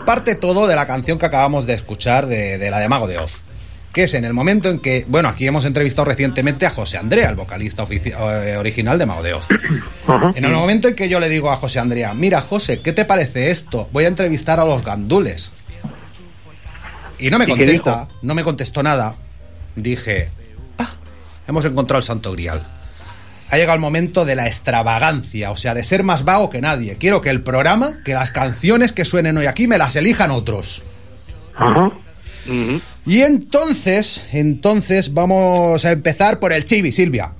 Parte 0.05 0.35
todo 0.35 0.65
de 0.67 0.75
la 0.75 0.87
canción 0.87 1.19
que 1.19 1.25
acabamos 1.25 1.65
de 1.67 1.73
escuchar 1.73 2.25
de, 2.25 2.57
de 2.57 2.71
la 2.71 2.79
de 2.79 2.87
Mago 2.89 3.07
de 3.07 3.17
Oz. 3.19 3.43
Que 3.97 4.03
es 4.03 4.13
en 4.13 4.25
el 4.25 4.33
momento 4.33 4.69
en 4.69 4.77
que, 4.77 5.07
bueno, 5.07 5.27
aquí 5.27 5.47
hemos 5.47 5.65
entrevistado 5.65 6.05
recientemente 6.05 6.67
a 6.67 6.69
José 6.69 6.99
Andrea, 6.99 7.29
el 7.29 7.35
vocalista 7.35 7.83
eh, 7.89 8.55
original 8.55 8.99
de 8.99 9.33
Oz. 9.33 9.47
En 10.35 10.45
el 10.45 10.51
momento 10.51 10.87
en 10.87 10.93
que 10.93 11.09
yo 11.09 11.19
le 11.19 11.27
digo 11.29 11.49
a 11.49 11.57
José 11.57 11.79
Andrea, 11.79 12.13
mira 12.13 12.41
José, 12.41 12.79
¿qué 12.81 12.93
te 12.93 13.05
parece 13.05 13.49
esto? 13.49 13.89
Voy 13.91 14.03
a 14.05 14.09
entrevistar 14.09 14.59
a 14.59 14.65
los 14.65 14.85
gandules. 14.85 15.51
Y 17.17 17.31
no 17.31 17.39
me 17.39 17.45
¿Y 17.45 17.47
qué 17.47 17.53
contesta, 17.53 18.07
no 18.21 18.35
me 18.35 18.43
contestó 18.43 18.83
nada. 18.83 19.15
Dije, 19.75 20.29
ah, 20.77 20.91
hemos 21.47 21.65
encontrado 21.65 21.97
el 21.97 22.05
santo 22.05 22.33
grial. 22.33 22.67
Ha 23.49 23.57
llegado 23.57 23.77
el 23.77 23.81
momento 23.81 24.25
de 24.25 24.35
la 24.35 24.45
extravagancia, 24.45 25.49
o 25.49 25.57
sea, 25.57 25.73
de 25.73 25.83
ser 25.83 26.03
más 26.03 26.23
vago 26.23 26.51
que 26.51 26.61
nadie. 26.61 26.97
Quiero 26.97 27.21
que 27.21 27.31
el 27.31 27.41
programa, 27.41 27.97
que 28.05 28.13
las 28.13 28.29
canciones 28.29 28.93
que 28.93 29.05
suenen 29.05 29.39
hoy 29.39 29.47
aquí 29.47 29.67
me 29.67 29.79
las 29.79 29.95
elijan 29.95 30.29
otros. 30.29 30.83
Ajá. 31.55 31.91
Y 33.07 33.21
entonces, 33.21 34.25
entonces 34.33 35.13
vamos 35.13 35.85
a 35.85 35.91
empezar 35.93 36.39
por 36.39 36.51
el 36.51 36.65
chibi, 36.65 36.91
Silvia. 36.91 37.33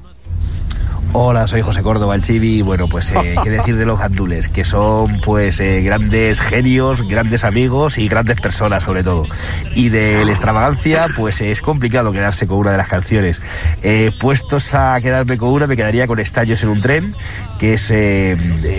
Hola, 1.14 1.48
soy 1.48 1.62
José 1.62 1.82
Córdoba, 1.82 2.14
el 2.16 2.22
Chibi. 2.22 2.62
Bueno, 2.62 2.88
pues 2.88 3.12
eh, 3.12 3.36
qué 3.44 3.50
decir 3.50 3.76
de 3.78 3.86
los 3.86 3.98
gandules, 3.98 4.50
que 4.50 4.64
son 4.64 5.20
pues 5.22 5.60
eh, 5.60 5.82
grandes 5.82 6.42
genios, 6.42 7.08
grandes 7.08 7.44
amigos 7.44 7.98
y 7.98 8.08
grandes 8.08 8.40
personas 8.40 8.84
sobre 8.84 9.04
todo. 9.04 9.26
Y 9.74 9.90
de 9.90 10.26
la 10.26 10.32
extravagancia, 10.32 11.08
pues 11.16 11.42
es 11.42 11.62
complicado 11.62 12.12
quedarse 12.12 12.46
con 12.46 12.58
una 12.58 12.72
de 12.72 12.78
las 12.78 12.88
canciones. 12.88 13.42
Eh, 13.84 14.12
puestos 14.20 14.74
a 14.76 15.00
quedarme 15.02 15.38
con 15.38 15.50
una, 15.50 15.66
me 15.66 15.76
quedaría 15.78 16.08
con 16.08 16.20
Estallos 16.20 16.62
en 16.64 16.70
un 16.70 16.82
tren, 16.82 17.16
que 17.58 17.74
es, 17.74 17.90
eh, 17.90 18.34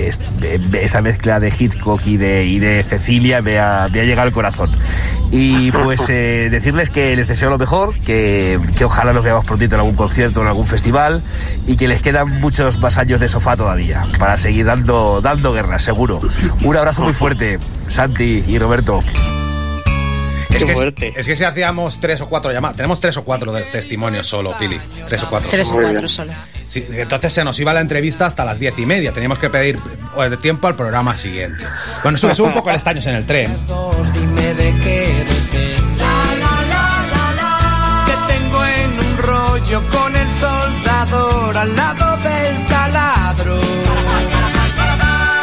es- 0.09 0.20
eh, 0.43 0.61
esa 0.83 1.01
mezcla 1.01 1.41
de 1.41 1.53
Hitchcock 1.59 2.07
y 2.07 2.18
de, 2.18 2.45
y 2.45 2.59
de 2.61 2.83
Cecilia 2.85 3.41
me 3.43 3.59
ha, 3.59 3.89
me 3.91 4.01
ha 4.01 4.05
llegado 4.05 4.29
al 4.29 4.33
corazón. 4.35 4.70
Y 5.31 5.72
pues 5.72 6.09
eh, 6.09 6.49
decirles 6.51 6.89
que 6.91 7.14
les 7.16 7.26
deseo 7.29 7.51
lo 7.51 7.59
mejor, 7.59 7.99
que, 8.01 8.59
que 8.76 8.85
ojalá 8.85 9.12
nos 9.12 9.24
veamos 9.24 9.45
prontito 9.45 9.74
en 9.74 9.81
algún 9.81 9.97
concierto, 9.97 10.41
en 10.41 10.47
algún 10.47 10.66
festival 10.66 11.22
y 11.66 11.76
que 11.76 11.87
les 11.89 12.01
quedan 12.19 12.41
muchos 12.41 12.79
más 12.79 12.99
años 12.99 13.21
de 13.21 13.29
sofá 13.29 13.57
todavía 13.57 14.05
para 14.19 14.37
seguir 14.37 14.66
dando, 14.66 15.21
dando 15.21 15.53
guerra, 15.53 15.79
seguro. 15.79 16.21
Un 16.64 16.77
abrazo 16.77 17.03
muy 17.03 17.12
fuerte, 17.12 17.59
Santi 17.89 18.45
y 18.47 18.59
Roberto. 18.59 19.01
Es 20.51 20.64
que, 20.64 21.12
es 21.14 21.27
que 21.27 21.37
si 21.37 21.45
hacíamos 21.45 22.01
tres 22.01 22.21
o 22.21 22.29
cuatro 22.29 22.51
llamadas, 22.51 22.77
tenemos 22.77 22.99
tres 22.99 23.16
o 23.19 23.25
cuatro 23.25 23.53
de 23.53 23.62
testimonios 23.62 24.27
solo, 24.27 24.53
Pili. 24.59 24.81
Tres 25.07 25.23
o 25.23 25.31
cuatro. 25.31 25.49
Tres 25.49 25.71
o 25.71 25.75
cuatro 25.75 26.09
solo. 26.09 26.33
Sí, 26.64 26.85
entonces 26.91 27.33
se 27.33 27.45
nos 27.45 27.61
iba 27.61 27.73
la 27.73 27.81
entrevista 27.81 28.27
hasta 28.27 28.45
las 28.45 28.59
diez 28.59 28.77
y 28.79 28.87
media. 28.87 29.12
Teníamos 29.12 29.39
que 29.39 29.51
pedir 29.51 29.79
eh, 30.16 30.37
tiempo 30.39 30.66
al 30.66 30.75
programa 30.75 31.16
siguiente. 31.16 31.62
Bueno, 32.03 32.19
sube, 32.19 32.35
sube 32.35 32.49
un 32.49 32.53
poco 32.55 32.71
el 32.71 32.77
estaños 32.77 33.07
en 33.07 33.14
el 33.14 33.27
tren. 33.27 33.57
Dime 34.12 34.55
de 34.55 34.75
qué 34.81 35.25
depende. 35.29 35.77
Que 38.07 38.33
tengo 38.33 38.64
en 38.64 38.99
un 38.99 39.19
rollo 39.19 39.83
al 41.13 41.75
lado 41.77 42.17
del 42.23 42.67
taladro. 42.67 43.61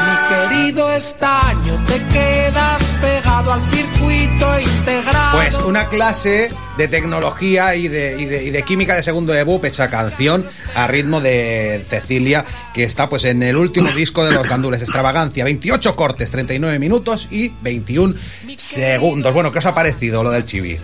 Mi 0.05 0.35
querido 0.49 0.91
estaño, 0.93 1.83
te 1.87 2.01
quedas 2.13 2.83
pegado 3.01 3.53
al 3.53 3.61
circuito 3.63 4.59
integrado. 4.59 5.37
Pues 5.39 5.57
una 5.59 5.87
clase 5.87 6.51
de 6.77 6.87
tecnología 6.87 7.75
y 7.75 7.87
de, 7.87 8.15
y 8.21 8.25
de- 8.25 8.43
y 8.43 8.49
de 8.51 8.61
química 8.63 8.95
de 8.95 9.01
segundo 9.03 9.33
de 9.33 9.43
BUP 9.43 9.65
hecha 9.65 9.89
canción 9.89 10.45
a 10.75 10.87
ritmo 10.87 11.19
de 11.21 11.83
Cecilia, 11.87 12.45
que 12.73 12.83
está 12.83 13.09
pues 13.09 13.23
en 13.25 13.41
el 13.43 13.55
último 13.57 13.91
disco 13.95 14.23
de 14.23 14.31
los 14.31 14.47
gandules, 14.47 14.81
Extravagancia. 14.81 15.43
28 15.45 15.95
cortes, 15.95 16.29
39 16.31 16.77
minutos 16.79 17.27
y 17.31 17.51
21 17.61 18.13
segundos. 18.57 19.33
Bueno, 19.33 19.51
¿qué 19.51 19.59
os 19.59 19.65
ha 19.65 19.73
parecido 19.73 20.23
lo 20.23 20.29
del 20.31 20.45
chibi? 20.45 20.77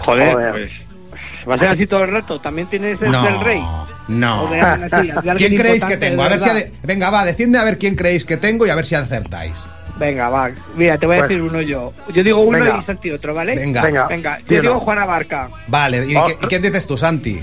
Joder, 0.00 0.32
Joder. 0.32 0.52
pues. 0.52 0.72
¿Va 1.48 1.54
a 1.56 1.58
ser 1.58 1.68
así 1.68 1.86
todo 1.86 2.04
el 2.04 2.10
rato? 2.12 2.38
¿También 2.40 2.68
tienes 2.68 3.00
el 3.02 3.10
del 3.12 3.40
rey? 3.40 3.62
No. 4.08 4.44
O 4.44 4.48
de 4.48 4.60
alguien 4.60 4.94
así, 4.94 5.06
de 5.08 5.12
alguien 5.30 5.36
¿Quién 5.36 5.56
creéis 5.56 5.84
que 5.84 5.96
tengo? 5.96 6.22
A 6.22 6.28
ver 6.28 6.40
si 6.40 6.48
ade- 6.48 6.72
Venga, 6.82 7.10
va, 7.10 7.24
defiende 7.24 7.58
a 7.58 7.64
ver 7.64 7.78
quién 7.78 7.94
creéis 7.96 8.24
que 8.24 8.36
tengo 8.36 8.66
y 8.66 8.70
a 8.70 8.74
ver 8.74 8.84
si 8.84 8.94
acertáis. 8.94 9.52
Venga, 9.98 10.28
va. 10.30 10.50
Mira, 10.74 10.96
te 10.98 11.06
voy 11.06 11.16
a 11.16 11.18
Pues- 11.20 11.28
decir 11.30 11.42
uno 11.42 11.60
yo. 11.60 11.92
Yo 12.12 12.22
digo 12.24 12.40
uno 12.40 12.58
Venga. 12.58 12.78
y 12.82 12.84
Santi 12.84 13.10
otro, 13.10 13.34
¿vale? 13.34 13.54
Venga. 13.54 13.82
Venga. 13.82 14.06
Venga, 14.08 14.38
yo 14.40 14.44
Dilo. 14.48 14.62
digo 14.62 14.80
Juana 14.80 15.04
Barca. 15.06 15.48
Vale, 15.68 16.04
¿y, 16.06 16.16
Oh. 16.16 16.24
qué- 16.24 16.36
y 16.42 16.46
quién 16.46 16.62
dices 16.62 16.86
tú, 16.86 16.96
Santi? 16.96 17.42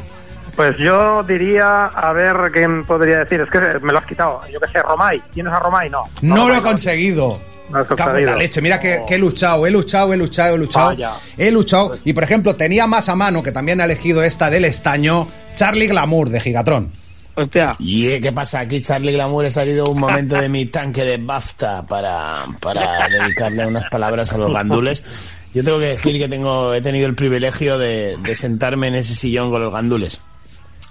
Pues 0.56 0.76
yo 0.78 1.24
diría, 1.24 1.86
a 1.86 2.12
ver 2.12 2.36
quién 2.52 2.84
podría 2.86 3.20
decir, 3.20 3.40
es 3.42 3.50
que 3.50 3.60
me 3.82 3.94
lo 3.94 4.00
has 4.00 4.06
quitado. 4.06 4.42
Yo 4.52 4.60
que 4.60 4.68
sé, 4.70 4.82
Romay. 4.82 5.22
¿Tienes 5.34 5.54
a 5.54 5.60
Romay? 5.60 5.90
No. 5.90 6.04
No, 6.22 6.50
lo 6.50 6.56
he 6.56 6.62
conseguido. 6.62 7.40
Cago 7.72 8.18
en 8.18 8.26
la 8.26 8.36
leche, 8.36 8.62
mira 8.62 8.80
que, 8.80 9.04
que 9.08 9.16
he 9.16 9.18
luchado, 9.20 9.66
he 9.68 9.72
luchado, 9.72 10.14
he 10.14 10.18
luchado, 10.18 10.56
he 10.56 10.58
luchado. 10.58 10.88
Vaya. 10.88 11.14
He 11.38 11.52
luchado. 11.52 11.98
Y 12.04 12.14
por 12.14 12.24
ejemplo, 12.24 12.56
tenía 12.56 12.88
más 12.88 13.10
a 13.10 13.16
mano, 13.16 13.44
que 13.44 13.52
también 13.52 13.82
ha 13.82 13.86
elegido 13.86 14.24
esta 14.24 14.50
del 14.50 14.66
estaño, 14.66 15.28
Charlie 15.54 15.88
Glamour 15.88 16.30
de 16.30 16.40
Gigatron. 16.40 16.92
Hostia. 17.36 17.76
¿Y 17.80 18.08
eh, 18.08 18.20
qué 18.22 18.34
pasa? 18.34 18.60
Aquí 18.60 18.82
Charlie 18.82 19.14
Glamour 19.14 19.46
he 19.46 19.52
salido 19.52 19.86
un 19.86 20.00
momento 20.00 20.36
de 20.36 20.50
mi 20.50 20.66
tanque 20.66 21.06
de 21.06 21.18
BAFTA 21.18 21.86
para, 21.86 22.46
para 22.60 23.08
dedicarle 23.08 23.66
unas 23.66 23.90
palabras 23.90 24.34
a 24.34 24.38
los 24.38 24.52
gandules. 24.52 25.06
Yo 25.54 25.64
tengo 25.64 25.80
que 25.80 25.86
decir 25.86 26.20
que 26.20 26.28
tengo, 26.28 26.74
he 26.74 26.82
tenido 26.82 27.08
el 27.08 27.16
privilegio 27.16 27.78
de, 27.78 28.18
de 28.18 28.36
sentarme 28.36 28.88
en 28.88 28.96
ese 28.96 29.16
sillón 29.16 29.52
con 29.52 29.64
los 29.64 29.72
gandules. 29.72 30.20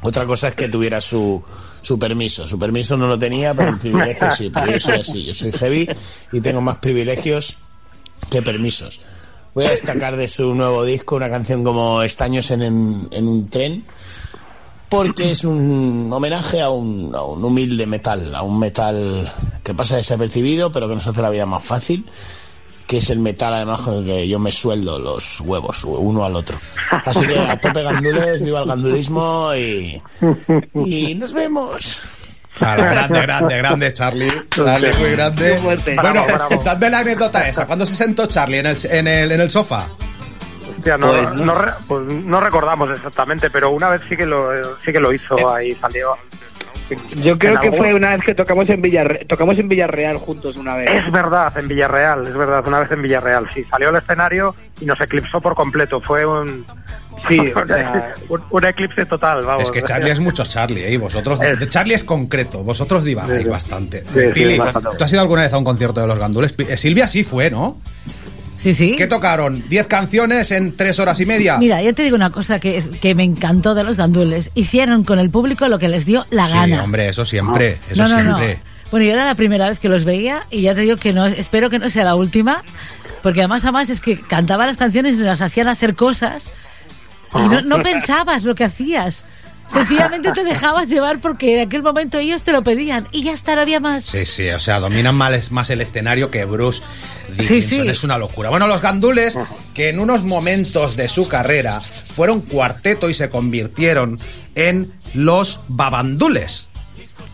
Otra 0.03 0.25
cosa 0.27 0.49
es 0.49 0.55
que 0.55 0.69
tuviera 0.69 1.01
su, 1.01 1.43
su 1.81 1.99
permiso. 1.99 2.47
Su 2.47 2.59
permiso 2.59 2.97
no 2.97 3.09
lo 3.09 3.19
tenía, 3.19 3.53
pero 3.55 3.71
el 3.71 3.79
privilegio 3.81 4.31
sí. 4.31 4.51
Pero 4.53 4.73
yo 4.73 4.81
soy 4.81 4.95
así, 5.01 5.25
yo 5.25 5.35
soy 5.35 5.53
heavy 5.53 5.89
y 6.33 6.41
tengo 6.41 6.61
más 6.61 6.79
privilegios 6.79 7.57
que 8.31 8.43
permisos. 8.43 9.01
Voy 9.55 9.65
a 9.65 9.71
destacar 9.71 10.17
de 10.17 10.29
su 10.29 10.55
nuevo 10.55 10.85
disco 10.85 11.17
una 11.17 11.29
canción 11.31 11.65
como 11.65 12.03
Estaños 12.03 12.51
en, 12.53 12.63
en- 12.63 13.09
en 13.11 13.27
un 13.27 13.49
tren, 13.49 13.83
porque 14.89 15.33
es 15.33 15.45
un 15.45 16.09
homenaje 16.13 16.61
a 16.61 16.71
un, 16.71 17.13
a 17.15 17.23
un 17.23 17.45
humilde 17.45 17.87
metal, 17.87 18.35
a 18.35 18.43
un 18.43 18.59
metal 18.59 19.31
que 19.65 19.75
pasa 19.75 19.97
desapercibido, 19.97 20.71
pero 20.73 20.89
que 20.89 20.95
nos 20.95 21.07
hace 21.07 21.21
la 21.23 21.31
vida 21.31 21.45
más 21.45 21.65
fácil, 21.65 22.07
que 22.89 22.97
es 22.99 23.11
el 23.11 23.19
metal 23.21 23.53
además 23.53 23.83
con 23.83 23.95
el 23.99 24.05
que 24.07 24.27
yo 24.27 24.39
me 24.41 24.51
sueldo 24.51 24.99
los 24.99 25.41
huevos 25.43 25.85
uno 25.85 26.25
al 26.25 26.35
otro. 26.35 26.59
Así 26.91 27.27
que 27.27 27.39
a 27.39 27.61
tope 27.61 27.83
gandules, 27.83 28.43
viva 28.43 28.63
el 28.63 28.67
gandulismo 28.69 29.55
y, 29.55 30.03
y 30.75 31.15
nos 31.15 31.33
vemos. 31.35 31.99
Claro, 32.57 32.83
grande, 32.83 33.21
grande, 33.23 33.57
grande, 33.59 33.93
Charlie. 33.93 34.33
Charlie, 34.51 34.93
muy 34.99 35.11
grande. 35.13 35.61
Bueno, 36.01 36.25
contadme 36.49 36.91
la 36.91 36.99
anécdota 37.01 37.47
esa. 37.47 37.67
¿Cuándo 37.67 37.87
se 37.87 37.95
sentó 37.95 38.27
Charlie 38.27 38.59
en 38.59 38.67
el, 38.67 38.77
en 38.91 39.07
el, 39.07 39.31
en 39.33 39.41
el 39.43 39.51
sofá? 39.51 39.89
Hostia, 40.77 40.97
no, 40.99 41.09
Pues 41.13 41.35
no. 41.35 41.55
pues 41.87 42.03
no 42.05 42.41
recordamos 42.41 42.91
exactamente, 42.91 43.51
pero 43.51 43.71
una 43.71 43.91
vez 43.91 44.01
sí 44.09 44.17
que 44.17 44.27
lo, 44.27 44.51
sí 44.81 44.93
que 44.93 44.99
lo 44.99 45.13
hizo, 45.13 45.49
ahí 45.53 45.75
salió. 45.77 46.17
Yo 47.23 47.37
creo 47.39 47.59
que 47.61 47.67
algún- 47.67 47.79
fue 47.79 47.95
una 47.95 48.17
vez 48.17 48.25
que 48.25 48.35
tocamos 48.35 48.69
en 48.69 48.81
Villarreal, 48.81 49.27
tocamos 49.27 49.59
en 49.59 49.69
Villarreal 49.69 50.17
juntos 50.19 50.57
una 50.57 50.75
vez. 50.75 50.91
Es 50.91 51.11
verdad, 51.13 51.53
en 51.59 51.69
Villarreal, 51.69 52.27
es 52.27 52.35
verdad, 52.37 52.67
una 52.67 52.81
vez 52.81 52.91
en 52.93 53.03
Villarreal, 53.03 53.47
sí, 53.55 53.65
salió 53.71 53.91
al 53.91 53.97
escenario 53.97 54.55
y 54.81 54.85
nos 54.87 55.01
eclipsó 55.01 55.41
por 55.41 55.55
completo, 55.55 56.01
fue 56.01 56.25
un... 56.25 56.65
Sí, 57.29 57.39
o 57.57 57.67
sea- 57.67 58.15
un, 58.29 58.43
un 58.51 58.65
eclipse 58.65 59.05
total, 59.07 59.45
vamos. 59.45 59.65
Es 59.65 59.71
que 59.71 59.83
Charlie 59.83 60.11
es 60.11 60.21
mucho 60.21 60.45
Charlie, 60.45 60.85
¿eh? 60.85 60.93
Y 60.93 60.97
vosotros. 60.97 61.41
Es- 61.43 61.69
Charlie 61.69 61.95
es 61.95 62.05
concreto, 62.05 62.63
vosotros 62.63 63.03
divagáis 63.05 63.43
Sí, 63.43 63.49
bastante. 63.49 64.01
Sí, 64.03 64.07
sí, 64.21 64.29
Pili, 64.33 64.57
bastante. 64.59 64.89
¿tú 64.97 65.05
has 65.05 65.13
ido 65.13 65.21
alguna 65.21 65.43
vez 65.43 65.53
a 65.53 65.59
un 65.59 65.65
concierto 65.65 66.01
de 66.01 66.07
los 66.07 66.19
gandules? 66.19 66.55
Eh, 66.59 66.77
Silvia 66.77 67.07
sí 67.09 67.25
fue, 67.25 67.51
¿no? 67.51 67.79
Sí, 68.59 68.75
sí. 68.75 68.97
¿Qué 68.97 69.07
tocaron? 69.07 69.63
¿10 69.71 69.87
canciones 69.87 70.51
en 70.51 70.77
3 70.77 70.99
horas 70.99 71.21
y 71.21 71.27
media? 71.27 71.57
Mira, 71.59 71.81
yo 71.81 71.95
te 71.95 72.03
digo 72.03 72.17
una 72.17 72.31
cosa 72.31 72.59
que, 72.59 72.77
es- 72.77 72.89
que 73.01 73.15
me 73.15 73.23
encantó 73.23 73.75
de 73.77 73.85
los 73.85 73.97
gandules. 73.97 74.51
Hicieron 74.55 75.05
con 75.05 75.21
el 75.21 75.31
público 75.31 75.69
lo 75.69 75.79
que 75.79 75.87
les 75.89 76.05
dio 76.05 76.27
la 76.31 76.49
sí, 76.49 76.55
gana. 76.55 76.83
hombre, 76.83 77.09
eso 77.09 77.25
siempre. 77.25 77.79
Eso 77.89 78.03
no, 78.03 78.09
no, 78.09 78.37
siempre. 78.37 78.55
no. 78.57 78.79
Bueno, 78.91 79.07
yo 79.07 79.13
era 79.13 79.25
la 79.25 79.37
primera 79.37 79.69
vez 79.69 79.79
que 79.79 79.89
los 79.89 80.05
veía 80.05 80.47
y 80.51 80.63
ya 80.63 80.75
te 80.75 80.81
digo 80.81 80.97
que 80.97 81.13
no, 81.13 81.27
espero 81.27 81.71
que 81.71 81.79
no 81.79 81.89
sea 81.89 82.03
la 82.05 82.17
última, 82.17 82.63
porque 83.23 83.41
además, 83.41 83.65
además 83.65 83.91
es 83.91 84.01
que 84.01 84.19
cantaba 84.19 84.67
las 84.67 84.77
canciones 84.77 85.15
y 85.15 85.19
las 85.19 85.41
hacían 85.41 85.69
hacer 85.69 85.95
cosas 85.95 86.49
y 87.35 87.49
no, 87.49 87.61
no 87.63 87.83
pensabas 87.83 88.43
lo 88.45 88.55
que 88.57 88.65
hacías. 88.65 89.25
Sencillamente 89.73 90.33
te 90.33 90.45
dejabas 90.45 90.89
llevar 90.89 91.21
porque 91.21 91.55
en 91.61 91.67
aquel 91.67 91.83
momento 91.83 92.19
ellos 92.19 92.43
te 92.43 92.53
lo 92.53 92.63
pedían 92.63 93.07
y 93.13 93.23
ya 93.23 93.33
está, 93.33 93.55
no 93.55 93.61
había 93.61 93.81
más. 93.81 94.05
Sí, 94.05 94.25
sí, 94.25 94.49
o 94.49 94.59
sea, 94.59 94.81
dominan 94.81 95.15
más, 95.15 95.51
más 95.53 95.69
el 95.71 95.81
escenario 95.81 96.31
que 96.31 96.45
Bruce 96.45 96.83
Sí, 97.27 97.33
Dickinson. 97.57 97.83
sí. 97.85 97.89
Es 97.89 98.05
una 98.05 98.17
locura. 98.19 98.49
Bueno, 98.51 98.67
los 98.67 98.81
gandules, 98.81 99.39
que 99.75 99.91
en 99.91 100.01
unos 100.01 100.25
momentos 100.25 100.97
de 100.97 101.09
su 101.09 101.29
carrera 101.29 101.81
fueron 101.81 102.41
cuarteto 102.41 103.11
y 103.11 103.15
se 103.15 103.29
convirtieron 103.29 104.19
en 104.55 104.93
los 105.15 105.61
babandules. 105.69 106.69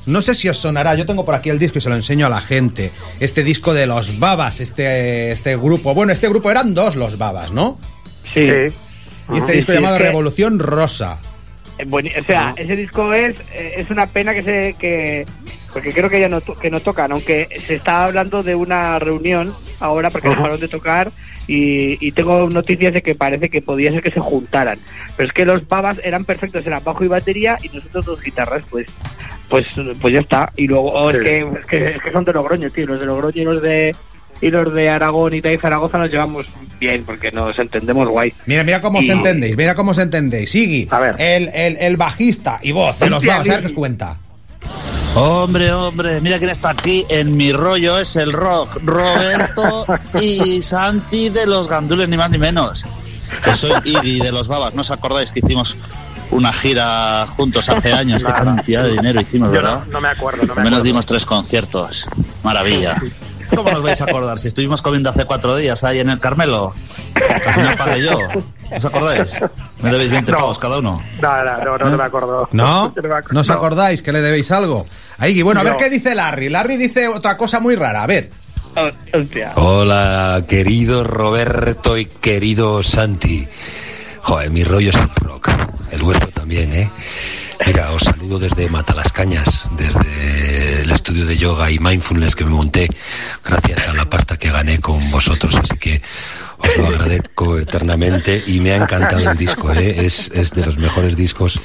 No 0.07 0.20
sé 0.20 0.35
si 0.35 0.49
os 0.49 0.59
sonará, 0.59 0.95
yo 0.97 1.07
tengo 1.07 1.24
por 1.24 1.35
aquí 1.35 1.49
el 1.49 1.59
disco 1.59 1.78
y 1.78 1.80
se 1.80 1.89
lo 1.89 1.95
enseño 1.95 2.26
a 2.26 2.28
la 2.28 2.41
gente. 2.41 2.91
Este 3.20 3.43
disco 3.43 3.72
de 3.72 3.87
los 3.87 4.18
Babas, 4.18 4.61
este, 4.61 5.30
este 5.32 5.57
grupo. 5.57 5.95
Bueno, 5.95 6.12
este 6.12 6.28
grupo 6.28 6.51
eran 6.51 6.74
dos 6.74 6.97
los 6.97 7.16
Babas, 7.16 7.53
¿no? 7.53 7.78
Sí. 8.35 8.41
Y 8.41 9.39
este 9.39 9.53
disco 9.53 9.72
sí, 9.72 9.76
llamado 9.76 9.95
es 9.97 10.03
que- 10.03 10.09
Revolución 10.09 10.59
Rosa. 10.59 11.20
Eh, 11.79 11.87
o 12.20 12.25
sea, 12.25 12.55
ese 12.57 12.77
disco 12.77 13.12
es 13.12 13.35
eh, 13.53 13.75
es 13.79 13.91
una 13.91 14.07
pena 14.07 14.33
que 14.33 14.43
se 14.43 14.77
que 14.79 15.25
porque 15.72 15.93
creo 15.93 16.09
que 16.09 16.20
ya 16.20 16.29
no 16.29 16.41
que 16.41 16.70
no 16.70 16.81
tocan, 16.81 17.12
aunque 17.12 17.49
se 17.66 17.75
está 17.75 18.05
hablando 18.05 18.43
de 18.43 18.55
una 18.55 18.99
reunión 18.99 19.53
ahora 19.81 20.11
porque 20.11 20.29
Ajá. 20.29 20.37
dejaron 20.37 20.61
de 20.61 20.68
tocar 20.68 21.11
y, 21.49 22.07
y 22.07 22.12
tengo 22.12 22.49
noticias 22.49 22.93
de 22.93 23.03
que 23.03 23.14
parece 23.14 23.51
que 23.51 23.61
podía 23.61 23.91
ser 23.91 24.03
que 24.03 24.12
se 24.12 24.20
juntaran. 24.20 24.79
Pero 25.16 25.29
es 25.29 25.35
que 25.35 25.45
los 25.45 25.66
babas 25.66 25.99
eran 26.05 26.25
perfectos, 26.25 26.64
eran 26.66 26.85
bajo 26.85 27.05
y 27.05 27.09
batería 27.09 27.59
y 27.61 27.68
nosotros 27.68 28.05
dos 28.05 28.22
guitarras, 28.22 28.62
pues 28.70 28.87
pues 29.49 29.66
pues 30.01 30.14
ya 30.14 30.20
está. 30.20 30.53
Y 30.57 30.68
luego 30.68 30.93
oh, 30.93 31.11
es, 31.11 31.22
que, 31.22 31.39
es 31.39 31.66
que 31.66 31.85
es 31.87 32.03
que 32.03 32.12
son 32.12 32.25
de 32.25 32.33
Logroño, 32.33 32.70
tío, 32.70 32.87
los 32.87 33.01
de 33.01 33.07
Logroño 33.07 33.43
y 33.43 33.45
los 33.45 33.62
de 33.62 33.97
y 34.47 34.51
los 34.51 34.72
de 34.74 34.88
Aragón 34.90 35.34
y 35.34 35.40
de 35.40 35.59
Zaragoza 35.59 35.99
nos 35.99 36.11
llevamos 36.11 36.47
bien 36.78 37.05
porque 37.05 37.32
nos 37.32 37.59
entendemos 37.59 38.09
guay. 38.09 38.32
Mira, 38.47 38.62
mira 38.62 38.80
cómo 38.80 38.99
os 38.99 39.07
Y- 39.07 39.11
entendéis, 39.11 39.57
mira 39.57 39.74
cómo 39.74 39.92
os 39.92 39.99
entendéis. 39.99 40.51
Sigui, 40.51 40.88
el, 41.18 41.49
el, 41.55 41.76
el 41.78 41.97
bajista 41.97 42.59
y 42.62 42.72
voz 42.72 42.99
de 42.99 43.09
los 43.11 43.24
Babas, 43.24 43.49
a 43.49 43.53
ver 43.53 43.61
qué 43.62 43.66
os 43.68 43.72
cuenta. 43.72 44.18
Hombre, 45.16 45.72
hombre, 45.72 46.20
mira 46.20 46.38
quién 46.38 46.51
está 46.51 46.70
aquí 46.70 47.07
en 47.09 47.36
mi 47.36 47.53
rollo, 47.53 47.99
es 47.99 48.16
el 48.16 48.32
rock. 48.32 48.78
Roberto 48.84 49.86
y 50.20 50.61
Santi 50.62 51.28
de 51.30 51.47
los 51.47 51.68
gandules, 51.68 52.09
ni 52.09 52.16
más 52.16 52.30
ni 52.30 52.38
menos. 52.38 52.84
Que 53.42 53.55
soy 53.55 53.72
Iggy 53.84 54.20
de 54.20 54.32
los 54.32 54.49
babas, 54.49 54.74
¿no 54.74 54.80
os 54.82 54.90
acordáis 54.90 55.32
que 55.32 55.40
hicimos 55.40 55.76
una 56.30 56.53
gira 56.53 57.26
juntos 57.36 57.68
hace 57.68 57.92
años? 57.92 58.22
Qué 58.24 58.30
Nada. 58.30 58.45
cantidad 58.45 58.82
de 58.82 58.90
dinero 58.92 59.20
hicimos, 59.20 59.49
Yo 59.49 59.55
¿verdad? 59.62 59.80
no, 59.86 59.92
no 59.92 60.01
me 60.01 60.09
acuerdo, 60.09 60.42
no 60.42 60.47
me 60.49 60.53
Al 60.53 60.57
menos 60.59 60.66
acuerdo. 60.78 60.84
dimos 60.84 61.07
tres 61.07 61.24
conciertos. 61.24 62.09
Maravilla. 62.42 63.01
¿Cómo 63.57 63.70
nos 63.70 63.82
vais 63.82 64.00
a 64.00 64.05
acordar? 64.05 64.38
Si 64.38 64.48
estuvimos 64.48 64.82
comiendo 64.82 65.11
hace 65.11 65.24
cuatro 65.24 65.57
días 65.57 65.82
ahí 65.84 66.00
en 66.00 66.09
el 66.11 66.18
Carmelo. 66.20 66.74
Que 67.14 67.48
al 67.48 67.55
final 67.55 67.76
pagué 67.76 68.02
yo. 68.05 68.18
¿Os 68.76 68.84
acordáis? 68.84 69.40
Me 69.82 69.90
debéis 69.90 70.11
20 70.11 70.32
No. 70.32 70.38
pavos 70.38 70.59
cada 70.59 70.78
uno. 70.78 71.02
No, 71.20 71.44
no, 71.44 71.59
no, 71.64 71.78
no, 71.78 71.90
no 71.90 71.96
me 71.96 72.02
acuerdo. 72.05 72.48
¿No? 72.52 72.92
me 72.96 73.00
acuerdo. 73.09 73.28
¿No 73.32 73.40
os 73.40 73.50
acordáis 73.50 74.02
que 74.02 74.12
le 74.12 74.20
debéis 74.20 74.50
algo? 74.50 74.86
A 75.18 75.28
Iggy, 75.28 75.42
bueno, 75.42 75.61
a 75.61 75.62
ver 75.62 75.72
No. 75.74 75.78
qué 75.78 75.90
dice 75.90 76.14
Larry. 76.14 76.48
Larry 76.48 76.76
dice 76.76 77.07
otra 77.09 77.36
cosa 77.36 77.61
muy 77.61 77.76
rara, 77.76 78.02
a 78.02 78.07
ver. 78.07 78.30
Hola, 79.55 80.42
querido 80.48 81.05
Roberto 81.05 81.96
y 81.96 82.07
querido 82.07 82.82
Santi. 82.82 83.46
Joder, 84.22 84.50
mi 84.50 84.64
rollo 84.64 84.90
es 84.90 84.96
el 84.96 85.11
rock. 85.16 85.50
El 85.90 86.02
vuestro 86.02 86.30
también, 86.30 86.72
¿eh? 86.72 86.90
Mira, 87.66 87.92
os 87.92 88.02
saludo 88.02 88.38
desde 88.40 88.68
Matalascañas, 88.68 89.68
desde 89.76 90.74
estudio 90.95 91.26
de 91.26 91.36
yoga 91.36 91.70
y 91.70 91.78
mindfulness 91.78 92.34
que 92.36 92.45
me 92.45 92.51
monté 92.51 92.88
gracias 93.45 93.86
a 93.88 93.92
la 93.92 94.09
pasta 94.09 94.36
que 94.36 94.51
gané 94.51 94.78
con 94.80 94.99
vosotros. 95.11 95.55
Así 95.57 95.76
que 95.78 96.03
os 96.59 96.76
lo 96.76 96.86
agradezco 96.86 97.59
eternamente 97.59 98.42
y 98.47 98.61
me 98.61 98.72
ha 98.72 98.76
encantado 98.76 99.30
el 99.30 99.36
disco, 99.36 99.72
¿eh? 99.72 100.05
Es, 100.07 100.30
es 100.34 100.51
de 100.53 100.64
los 100.64 100.78
mejores 100.78 101.16
discos 101.16 101.61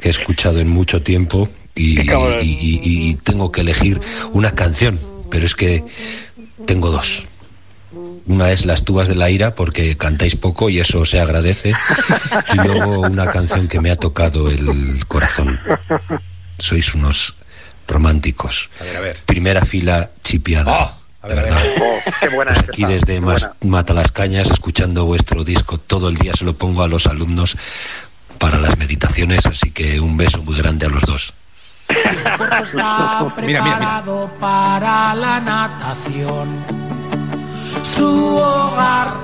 que 0.00 0.08
he 0.08 0.10
escuchado 0.10 0.58
en 0.60 0.68
mucho 0.68 1.02
tiempo 1.02 1.48
y, 1.74 1.96
Qué 1.96 2.06
cabrón. 2.06 2.40
y- 2.42 2.48
y- 2.50 2.80
y 2.82 3.14
tengo 3.16 3.52
que 3.52 3.60
elegir 3.62 4.00
una 4.32 4.50
canción, 4.52 4.98
pero 5.30 5.46
es 5.46 5.54
que 5.54 5.84
tengo 6.66 6.90
dos. 6.90 7.24
Una 8.26 8.52
es 8.52 8.64
Las 8.66 8.84
tubas 8.84 9.08
de 9.08 9.16
la 9.16 9.30
ira 9.30 9.54
porque 9.54 9.96
cantáis 9.96 10.36
poco 10.36 10.70
y 10.70 10.78
eso 10.78 11.04
se 11.04 11.20
agradece. 11.20 11.74
Y 12.52 12.56
luego 12.56 13.00
una 13.00 13.26
canción 13.26 13.68
que 13.68 13.80
me 13.80 13.90
ha 13.90 13.96
tocado 13.96 14.48
el 14.48 15.04
corazón. 15.08 15.58
Sois 16.58 16.94
unos 16.94 17.34
románticos. 17.92 18.70
A 18.80 18.84
ver, 18.84 18.96
a 18.96 19.00
ver. 19.00 19.16
Primera 19.26 19.64
fila 19.64 20.10
chipiada. 20.24 20.72
Oh, 20.72 20.92
a 21.22 21.28
ver, 21.28 21.38
a 21.38 21.42
de 21.44 21.50
ver. 21.50 21.60
verdad. 21.62 21.82
Oh, 22.06 22.10
qué 22.20 22.28
buena 22.30 22.52
es 22.52 22.58
Aquí 22.58 22.84
desde 22.84 23.06
qué 23.14 23.20
Mas- 23.20 23.42
buena. 23.60 23.76
Matalascañas 23.76 24.50
escuchando 24.50 25.04
vuestro 25.04 25.44
disco 25.44 25.78
todo 25.78 26.08
el 26.08 26.16
día 26.16 26.32
se 26.34 26.44
lo 26.44 26.54
pongo 26.56 26.82
a 26.82 26.88
los 26.88 27.06
alumnos 27.06 27.56
para 28.38 28.58
las 28.58 28.76
meditaciones, 28.78 29.46
así 29.46 29.70
que 29.70 30.00
un 30.00 30.16
beso 30.16 30.42
muy 30.42 30.56
grande 30.56 30.86
a 30.86 30.88
los 30.88 31.02
dos. 31.04 31.32
está 31.88 32.36
Mira, 32.36 33.62
mira, 33.62 33.62
mira. 33.62 33.76
preparado 33.76 34.30
para 34.40 35.14
la 35.14 35.38
natación. 35.40 36.64
Su 37.82 38.36
hogar, 38.36 39.14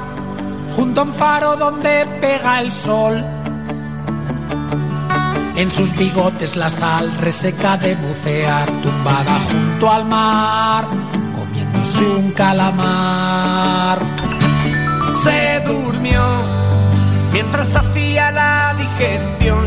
junto 0.76 1.00
a 1.00 1.04
un 1.04 1.12
faro 1.14 1.56
donde 1.56 2.06
pega 2.20 2.60
el 2.60 2.70
sol. 2.70 3.24
En 5.58 5.72
sus 5.72 5.92
bigotes 5.96 6.54
la 6.54 6.70
sal 6.70 7.12
reseca 7.18 7.76
de 7.76 7.96
bucear, 7.96 8.70
tumbada 8.80 9.40
junto 9.50 9.90
al 9.90 10.04
mar, 10.04 10.86
comiéndose 11.34 12.04
un 12.10 12.30
calamar. 12.30 13.98
Se 15.24 15.60
durmió 15.66 16.22
mientras 17.32 17.74
hacía 17.74 18.30
la 18.30 18.72
digestión. 18.78 19.66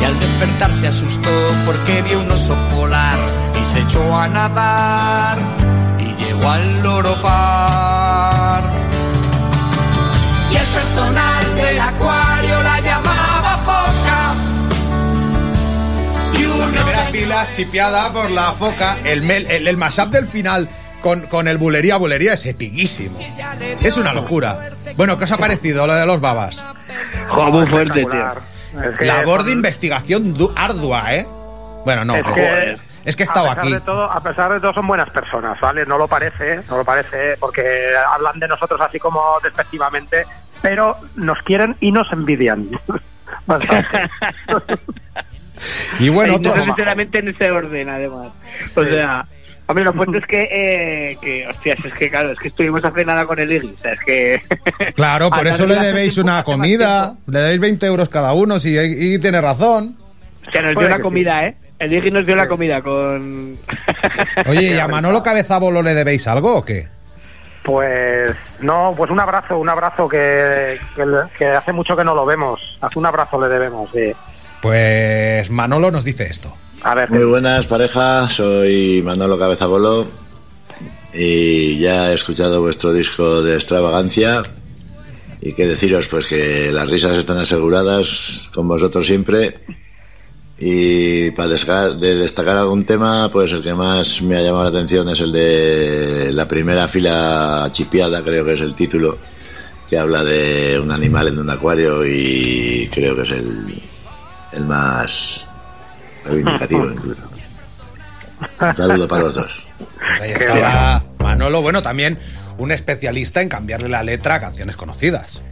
Y 0.00 0.04
al 0.04 0.20
despertar 0.20 0.72
se 0.72 0.86
asustó 0.86 1.30
porque 1.66 2.02
vio 2.02 2.20
un 2.20 2.30
oso 2.30 2.54
polar 2.72 3.18
y 3.60 3.64
se 3.66 3.80
echó 3.80 4.16
a 4.16 4.28
nadar 4.28 5.38
y 5.98 6.14
llegó 6.22 6.48
al 6.48 6.82
loro 6.84 7.20
par. 7.20 8.62
Y 10.52 10.54
el 10.54 10.66
personal 10.66 11.29
uno 17.10 17.18
Primera 17.18 17.44
se- 17.46 17.52
fila 17.54 17.64
chipiada 17.64 18.12
por 18.12 18.30
la 18.30 18.52
foca. 18.52 18.96
El, 19.04 19.22
mel- 19.22 19.46
el, 19.50 19.68
el 19.68 19.76
mashup 19.76 20.08
del 20.10 20.26
final 20.26 20.68
con, 21.02 21.22
con 21.22 21.48
el 21.48 21.58
bulería 21.58 21.96
bulería 21.96 22.34
es 22.34 22.46
epiquísimo. 22.46 23.18
Es 23.82 23.96
una 23.96 24.12
locura. 24.12 24.58
Bueno, 24.96 25.18
¿qué 25.18 25.24
os 25.24 25.32
ha 25.32 25.36
parecido 25.38 25.86
lo 25.86 25.94
de 25.94 26.06
los 26.06 26.20
babas? 26.20 26.62
Joder, 27.28 27.52
muy 27.52 27.66
fuerte, 27.66 27.94
tío. 28.04 28.12
Espectacular. 28.12 28.42
Es 28.92 28.98
que 28.98 29.04
Labor 29.04 29.42
de 29.44 29.52
investigación 29.52 30.34
du- 30.34 30.52
ardua, 30.56 31.14
¿eh? 31.14 31.26
Bueno, 31.84 32.04
no, 32.04 32.14
Es 32.16 32.22
pero- 32.22 32.34
que- 32.34 32.78
es 33.04 33.16
que 33.16 33.22
he 33.22 33.26
estado 33.26 33.46
a 33.46 33.54
pesar 33.54 33.64
aquí. 33.64 33.72
De 33.72 33.80
todo, 33.80 34.04
a 34.12 34.20
pesar 34.20 34.52
de 34.52 34.60
todo 34.60 34.74
son 34.74 34.86
buenas 34.86 35.08
personas, 35.10 35.58
¿vale? 35.58 35.86
No 35.86 35.96
lo 35.98 36.06
parece, 36.06 36.60
no 36.68 36.76
lo 36.76 36.84
parece, 36.84 37.36
porque 37.40 37.62
hablan 38.14 38.38
de 38.38 38.46
nosotros 38.46 38.78
así 38.80 38.98
como 39.00 39.22
despectivamente, 39.42 40.24
pero 40.60 40.96
nos 41.16 41.38
quieren 41.42 41.76
y 41.80 41.90
nos 41.92 42.12
envidian. 42.12 42.68
Bastante. 43.46 44.10
Y 45.98 46.08
bueno, 46.08 46.36
otro... 46.36 46.54
no 46.54 46.62
sinceramente 46.62 47.18
en 47.18 47.28
ese 47.28 47.50
orden, 47.50 47.88
además. 47.88 48.28
O 48.74 48.82
sea, 48.82 49.26
hombre, 49.66 49.84
lo 49.84 49.92
fuerte 49.92 50.18
es 50.18 50.26
que, 50.26 50.48
eh, 50.50 51.16
que, 51.22 51.46
hostias, 51.46 51.78
es 51.84 51.94
que 51.94 52.10
claro, 52.10 52.32
es 52.32 52.38
que 52.38 52.48
estuvimos 52.48 52.84
hace 52.84 53.04
nada 53.04 53.24
con 53.26 53.38
el 53.38 53.52
Iggy, 53.52 53.74
o 53.78 53.82
sea, 53.82 53.92
es 53.92 54.00
que... 54.00 54.42
Claro, 54.94 55.30
por 55.30 55.46
eso 55.46 55.66
le 55.66 55.76
debéis 55.76 56.18
una 56.18 56.42
comida. 56.42 57.16
Le 57.26 57.38
debéis 57.38 57.60
20 57.60 57.86
euros 57.86 58.08
cada 58.08 58.32
uno, 58.32 58.58
si 58.58 58.76
y 58.78 59.18
tiene 59.18 59.40
razón. 59.40 59.96
O 60.46 60.50
sea, 60.50 60.62
nos 60.62 60.74
dio 60.74 60.88
que 60.88 61.00
comida, 61.00 61.44
¿eh? 61.44 61.56
El 61.78 61.94
Iggy 61.94 62.10
nos 62.10 62.26
dio 62.26 62.36
la 62.36 62.46
comida 62.46 62.82
con... 62.82 63.58
Oye, 64.46 64.74
¿y 64.74 64.78
a 64.78 64.86
Manolo 64.86 65.22
Cabezabolo 65.22 65.82
le 65.82 65.94
debéis 65.94 66.26
algo 66.28 66.56
o 66.56 66.64
qué? 66.64 66.88
Pues 67.62 68.34
no, 68.60 68.94
pues 68.96 69.10
un 69.10 69.20
abrazo, 69.20 69.58
un 69.58 69.68
abrazo 69.68 70.08
que, 70.08 70.78
que, 70.94 71.04
que 71.38 71.46
hace 71.46 71.72
mucho 71.72 71.96
que 71.96 72.04
no 72.04 72.14
lo 72.14 72.26
vemos. 72.26 72.78
Hace 72.80 72.98
un 72.98 73.06
abrazo 73.06 73.40
le 73.40 73.48
debemos, 73.48 73.88
sí. 73.92 74.12
Pues 74.62 75.50
Manolo 75.50 75.90
nos 75.90 76.04
dice 76.04 76.24
esto. 76.24 76.54
A 76.82 76.94
ver, 76.94 77.10
Muy 77.10 77.24
buenas 77.24 77.66
pareja, 77.66 78.28
soy 78.28 79.02
Manolo 79.02 79.38
Cabezabolo 79.38 80.06
y 81.12 81.78
ya 81.78 82.10
he 82.10 82.14
escuchado 82.14 82.60
vuestro 82.60 82.92
disco 82.92 83.42
de 83.42 83.54
extravagancia. 83.54 84.42
Y 85.42 85.54
que 85.54 85.66
deciros 85.66 86.06
pues 86.06 86.26
que 86.26 86.70
las 86.72 86.88
risas 86.90 87.16
están 87.16 87.38
aseguradas 87.38 88.48
con 88.54 88.68
vosotros 88.68 89.06
siempre. 89.06 89.60
Y 90.58 91.30
para 91.30 91.48
de 91.94 92.16
destacar 92.16 92.58
algún 92.58 92.84
tema 92.84 93.30
pues 93.32 93.52
el 93.52 93.62
que 93.62 93.72
más 93.72 94.20
me 94.20 94.36
ha 94.36 94.42
llamado 94.42 94.64
la 94.64 94.78
atención 94.78 95.08
es 95.08 95.20
el 95.20 95.32
de 95.32 96.32
la 96.32 96.46
primera 96.46 96.86
fila 96.86 97.66
chipiada 97.72 98.22
creo 98.22 98.44
que 98.44 98.52
es 98.52 98.60
el 98.60 98.74
título 98.74 99.16
que 99.88 99.98
habla 99.98 100.22
de 100.22 100.78
un 100.78 100.90
animal 100.90 101.28
en 101.28 101.38
un 101.38 101.48
acuario 101.48 102.04
y 102.04 102.90
creo 102.92 103.16
que 103.16 103.22
es 103.22 103.30
el, 103.30 103.82
el 104.52 104.66
más 104.66 105.46
reivindicativo 106.24 106.84
incluso. 106.92 107.22
Un 108.60 108.74
saludo 108.74 109.06
para 109.08 109.22
los 109.24 109.34
dos. 109.34 109.66
Pues 109.78 110.20
ahí 110.20 110.30
estaba 110.32 111.04
Manolo, 111.18 111.60
bueno, 111.62 111.82
también 111.82 112.18
un 112.58 112.72
especialista 112.72 113.40
en 113.42 113.48
cambiarle 113.48 113.88
la 113.88 114.02
letra 114.02 114.36
a 114.36 114.40
canciones 114.40 114.76
conocidas. 114.76 115.42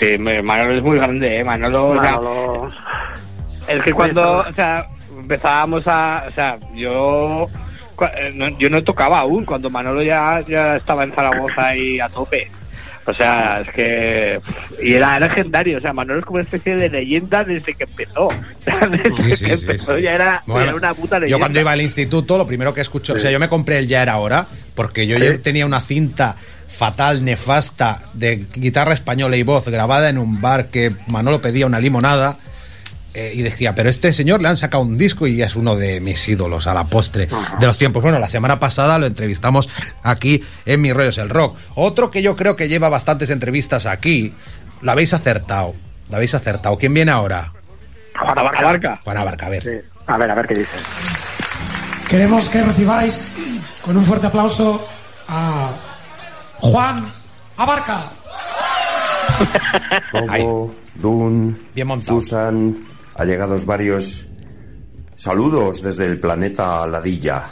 Sí, 0.00 0.16
Manolo 0.18 0.76
es 0.76 0.82
muy 0.82 0.96
grande, 0.96 1.38
¿eh? 1.40 1.44
Manolo... 1.44 1.90
o 1.90 2.00
sea, 2.00 2.12
Manolo- 2.16 2.68
Es 3.68 3.82
que 3.82 3.92
cuando, 3.92 4.38
o 4.48 4.52
sea, 4.52 4.86
empezábamos 5.16 5.82
a, 5.86 6.24
o 6.28 6.34
sea, 6.34 6.58
yo, 6.74 7.48
eh, 8.16 8.32
no, 8.34 8.48
yo 8.58 8.70
no 8.70 8.82
tocaba 8.82 9.20
aún 9.20 9.44
cuando 9.44 9.68
Manolo 9.70 10.02
ya, 10.02 10.40
ya 10.48 10.76
estaba 10.76 11.04
en 11.04 11.12
Zaragoza 11.12 11.76
y 11.76 12.00
a 12.00 12.08
tope. 12.08 12.50
O 13.06 13.12
sea, 13.12 13.62
es 13.66 13.74
que. 13.74 14.40
Y 14.82 14.94
era 14.94 15.18
legendario. 15.18 15.78
O 15.78 15.80
sea, 15.80 15.92
Manolo 15.92 16.20
es 16.20 16.24
como 16.24 16.36
una 16.36 16.44
especie 16.44 16.76
de 16.76 16.88
leyenda 16.88 17.42
desde 17.44 17.74
que 17.74 17.84
empezó. 17.84 18.28
Desde 18.90 19.12
Sí, 19.12 19.36
sí, 19.36 19.46
que 19.46 19.56
sí, 19.56 19.64
empezó 19.64 19.98
ya 19.98 20.14
era, 20.14 20.42
Bueno, 20.46 20.62
era 20.62 20.74
una 20.76 20.94
puta 20.94 21.18
leyenda. 21.18 21.36
Yo 21.36 21.38
cuando 21.40 21.60
iba 21.60 21.72
al 21.72 21.80
instituto, 21.80 22.38
lo 22.38 22.46
primero 22.46 22.72
que 22.72 22.80
escucho, 22.80 23.14
o 23.14 23.18
sea, 23.18 23.30
yo 23.30 23.40
me 23.40 23.48
compré 23.48 23.78
el 23.78 23.88
Ya 23.88 24.02
era 24.02 24.18
hora, 24.18 24.46
porque 24.74 25.06
yo 25.06 25.18
ya 25.18 25.36
tenía 25.38 25.66
una 25.66 25.80
cinta 25.80 26.36
fatal, 26.68 27.24
nefasta, 27.24 28.02
de 28.14 28.46
guitarra 28.54 28.94
española 28.94 29.36
y 29.36 29.42
voz 29.42 29.68
grabada 29.68 30.08
en 30.08 30.18
un 30.18 30.40
bar 30.40 30.66
que 30.66 30.92
Manolo 31.08 31.42
pedía 31.42 31.66
una 31.66 31.80
limonada. 31.80 32.38
Eh, 33.14 33.32
y 33.34 33.42
decía, 33.42 33.74
pero 33.74 33.90
este 33.90 34.12
señor 34.12 34.40
le 34.40 34.48
han 34.48 34.56
sacado 34.56 34.82
un 34.82 34.96
disco 34.96 35.26
y 35.26 35.42
es 35.42 35.54
uno 35.54 35.76
de 35.76 36.00
mis 36.00 36.26
ídolos 36.28 36.66
a 36.66 36.74
la 36.74 36.84
postre 36.84 37.28
de 37.58 37.66
los 37.66 37.76
tiempos. 37.76 38.02
Bueno, 38.02 38.18
la 38.18 38.28
semana 38.28 38.58
pasada 38.58 38.98
lo 38.98 39.06
entrevistamos 39.06 39.68
aquí 40.02 40.42
en 40.64 40.80
Mi 40.80 40.92
Rollos 40.92 41.18
el 41.18 41.28
Rock. 41.28 41.56
Otro 41.74 42.10
que 42.10 42.22
yo 42.22 42.36
creo 42.36 42.56
que 42.56 42.68
lleva 42.68 42.88
bastantes 42.88 43.30
entrevistas 43.30 43.86
aquí, 43.86 44.34
lo 44.80 44.92
habéis 44.92 45.12
acertado. 45.14 45.74
Lo 46.10 46.16
habéis 46.16 46.34
acertado. 46.34 46.76
¿Quién 46.78 46.94
viene 46.94 47.10
ahora? 47.10 47.52
Juan 48.18 48.38
Abarca. 48.38 49.00
Juan 49.04 49.16
Abarca, 49.16 49.46
a 49.46 49.50
ver. 49.50 49.84
A 50.06 50.16
ver, 50.16 50.30
a 50.30 50.34
ver 50.34 50.46
qué 50.46 50.54
dice. 50.54 50.76
Queremos 52.08 52.48
que 52.48 52.62
recibáis 52.62 53.20
con 53.82 53.96
un 53.96 54.04
fuerte 54.04 54.26
aplauso 54.26 54.86
a 55.28 55.70
Juan 56.58 57.12
Abarca. 57.56 57.98
Togo, 60.12 60.74
Dun, 60.94 61.58
Susan, 62.00 62.76
allegados 63.14 63.66
varios. 63.66 64.26
Saludos 65.16 65.82
desde 65.82 66.06
el 66.06 66.18
planeta 66.20 66.86
Ladilla. 66.86 67.44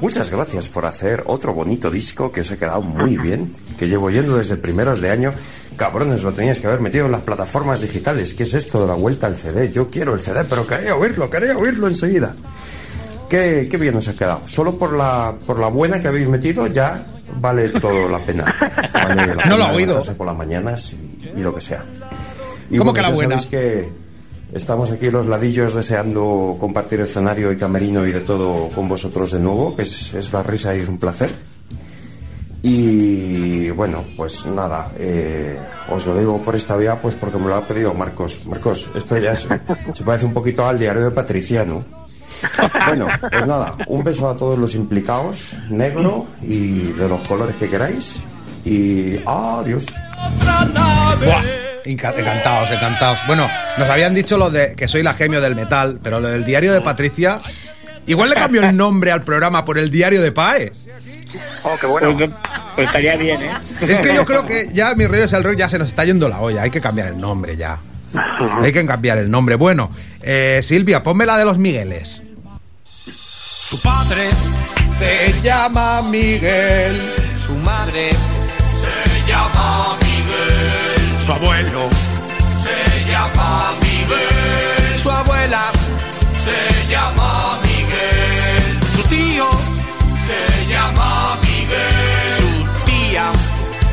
Muchas 0.00 0.30
gracias 0.30 0.68
por 0.68 0.86
hacer 0.86 1.22
otro 1.26 1.52
bonito 1.52 1.90
disco 1.90 2.32
que 2.32 2.40
os 2.40 2.50
ha 2.50 2.56
quedado 2.56 2.80
muy 2.82 3.16
bien, 3.18 3.52
que 3.76 3.88
llevo 3.88 4.10
yendo 4.10 4.36
desde 4.36 4.56
primeros 4.56 5.00
de 5.00 5.10
año. 5.10 5.34
Cabrones, 5.76 6.22
lo 6.22 6.32
teníais 6.32 6.60
que 6.60 6.66
haber 6.66 6.80
metido 6.80 7.06
en 7.06 7.12
las 7.12 7.20
plataformas 7.22 7.82
digitales. 7.82 8.32
¿Qué 8.34 8.44
es 8.44 8.54
esto 8.54 8.80
de 8.80 8.86
la 8.86 8.94
vuelta 8.94 9.26
al 9.26 9.36
CD? 9.36 9.70
Yo 9.70 9.90
quiero 9.90 10.14
el 10.14 10.20
CD, 10.20 10.44
pero 10.48 10.66
quería 10.66 10.94
oírlo, 10.96 11.28
quería 11.28 11.56
oírlo 11.58 11.88
enseguida. 11.88 12.34
Qué, 13.28 13.68
qué 13.70 13.76
bien 13.76 13.96
os 13.96 14.08
ha 14.08 14.14
quedado. 14.14 14.42
Solo 14.46 14.76
por 14.78 14.94
la, 14.94 15.34
por 15.46 15.58
la 15.58 15.68
buena 15.68 16.00
que 16.00 16.08
habéis 16.08 16.28
metido 16.28 16.66
ya 16.68 17.06
vale 17.40 17.68
todo 17.68 18.08
la 18.08 18.24
pena. 18.24 18.44
Vale 18.94 19.34
la 19.34 19.44
No 19.44 19.56
lo 19.58 19.64
ha 19.64 19.66
pena 19.72 19.76
oído. 19.76 20.02
por 20.16 20.26
las 20.26 20.36
mañanas 20.36 20.92
y, 20.94 21.38
y 21.38 21.40
lo 21.42 21.54
que 21.54 21.60
sea. 21.60 21.84
Y 22.70 22.78
¿Cómo 22.78 22.92
bueno, 22.92 22.94
que 22.94 23.02
la 23.02 23.10
buena? 23.14 23.36
que 23.50 23.88
estamos 24.56 24.90
aquí 24.90 25.10
los 25.10 25.26
ladillos 25.26 25.74
deseando 25.74 26.56
compartir 26.58 27.00
escenario 27.00 27.52
y 27.52 27.56
camerino 27.56 28.06
y 28.06 28.12
de 28.12 28.20
todo 28.20 28.68
con 28.70 28.88
vosotros 28.88 29.30
de 29.32 29.40
nuevo, 29.40 29.76
que 29.76 29.82
es, 29.82 30.14
es 30.14 30.32
la 30.32 30.42
risa 30.42 30.74
y 30.76 30.80
es 30.80 30.88
un 30.88 30.98
placer. 30.98 31.30
Y 32.62 33.70
bueno, 33.70 34.02
pues 34.16 34.44
nada, 34.46 34.90
eh, 34.98 35.56
os 35.90 36.04
lo 36.06 36.16
digo 36.16 36.40
por 36.42 36.56
esta 36.56 36.76
vía, 36.76 37.00
pues 37.00 37.14
porque 37.14 37.38
me 37.38 37.46
lo 37.46 37.54
ha 37.54 37.60
pedido 37.60 37.94
Marcos. 37.94 38.46
Marcos, 38.48 38.90
esto 38.94 39.16
ya 39.18 39.32
es- 39.32 39.46
se 39.92 40.02
parece 40.04 40.26
un 40.26 40.32
poquito 40.32 40.66
al 40.66 40.78
diario 40.78 41.04
de 41.04 41.10
Patriciano. 41.12 41.84
Bueno, 42.86 43.06
pues 43.30 43.46
nada, 43.46 43.76
un 43.86 44.02
beso 44.02 44.28
a 44.28 44.36
todos 44.36 44.58
los 44.58 44.74
implicados, 44.74 45.58
negro 45.70 46.26
y 46.42 46.92
de 46.92 47.08
los 47.08 47.20
colores 47.28 47.54
que 47.56 47.68
queráis. 47.68 48.22
Y 48.64 49.16
adiós. 49.24 49.86
Buah, 50.44 51.42
encantados, 51.86 52.70
encantados. 52.70 53.20
Bueno, 53.26 53.48
nos 53.78 53.88
habían 53.88 54.14
dicho 54.14 54.38
lo 54.38 54.50
de 54.50 54.74
que 54.74 54.88
soy 54.88 55.02
la 55.02 55.14
gemio 55.14 55.40
del 55.40 55.54
metal, 55.54 56.00
pero 56.02 56.20
lo 56.20 56.28
del 56.28 56.44
diario 56.44 56.72
de 56.72 56.80
Patricia. 56.80 57.38
Igual 58.06 58.30
le 58.30 58.36
cambio 58.36 58.62
el 58.62 58.76
nombre 58.76 59.10
al 59.12 59.24
programa 59.24 59.64
por 59.64 59.78
el 59.78 59.90
diario 59.90 60.22
de 60.22 60.32
Pae. 60.32 60.72
Oh, 61.62 61.76
qué 61.80 61.86
bueno. 61.86 62.16
Pues, 62.16 62.30
pues 62.74 62.86
estaría 62.86 63.16
bien, 63.16 63.42
¿eh? 63.42 63.50
Es 63.80 64.00
que 64.00 64.14
yo 64.14 64.24
creo 64.24 64.46
que 64.46 64.68
ya 64.72 64.94
mi 64.94 65.06
rollo 65.06 65.24
es 65.24 65.32
el 65.32 65.42
rock, 65.42 65.56
ya 65.56 65.68
se 65.68 65.78
nos 65.78 65.88
está 65.88 66.04
yendo 66.04 66.28
la 66.28 66.40
olla. 66.40 66.62
Hay 66.62 66.70
que 66.70 66.80
cambiar 66.80 67.08
el 67.08 67.18
nombre 67.18 67.56
ya. 67.56 67.78
Hay 68.62 68.72
que 68.72 68.86
cambiar 68.86 69.18
el 69.18 69.30
nombre. 69.30 69.56
Bueno, 69.56 69.90
eh, 70.22 70.60
Silvia, 70.62 71.02
ponme 71.02 71.26
la 71.26 71.36
de 71.36 71.44
los 71.44 71.58
Migueles. 71.58 72.22
Su 72.84 73.80
padre 73.82 74.28
se 74.94 75.34
llama 75.42 76.02
Miguel. 76.02 77.14
Su 77.44 77.52
madre 77.56 78.10
se 78.72 79.30
llama 79.30 79.96
Miguel. 80.00 80.95
Su 81.26 81.32
abuelo 81.32 81.90
se 82.62 83.10
llama 83.10 83.72
Miguel. 83.82 85.00
Su 85.02 85.10
abuela 85.10 85.64
se 86.36 86.88
llama 86.88 87.58
Miguel. 87.62 88.80
Su 88.94 89.02
tío 89.08 89.44
se 90.24 90.70
llama 90.70 91.36
Miguel. 91.42 92.30
Su 92.38 92.84
tía 92.86 93.32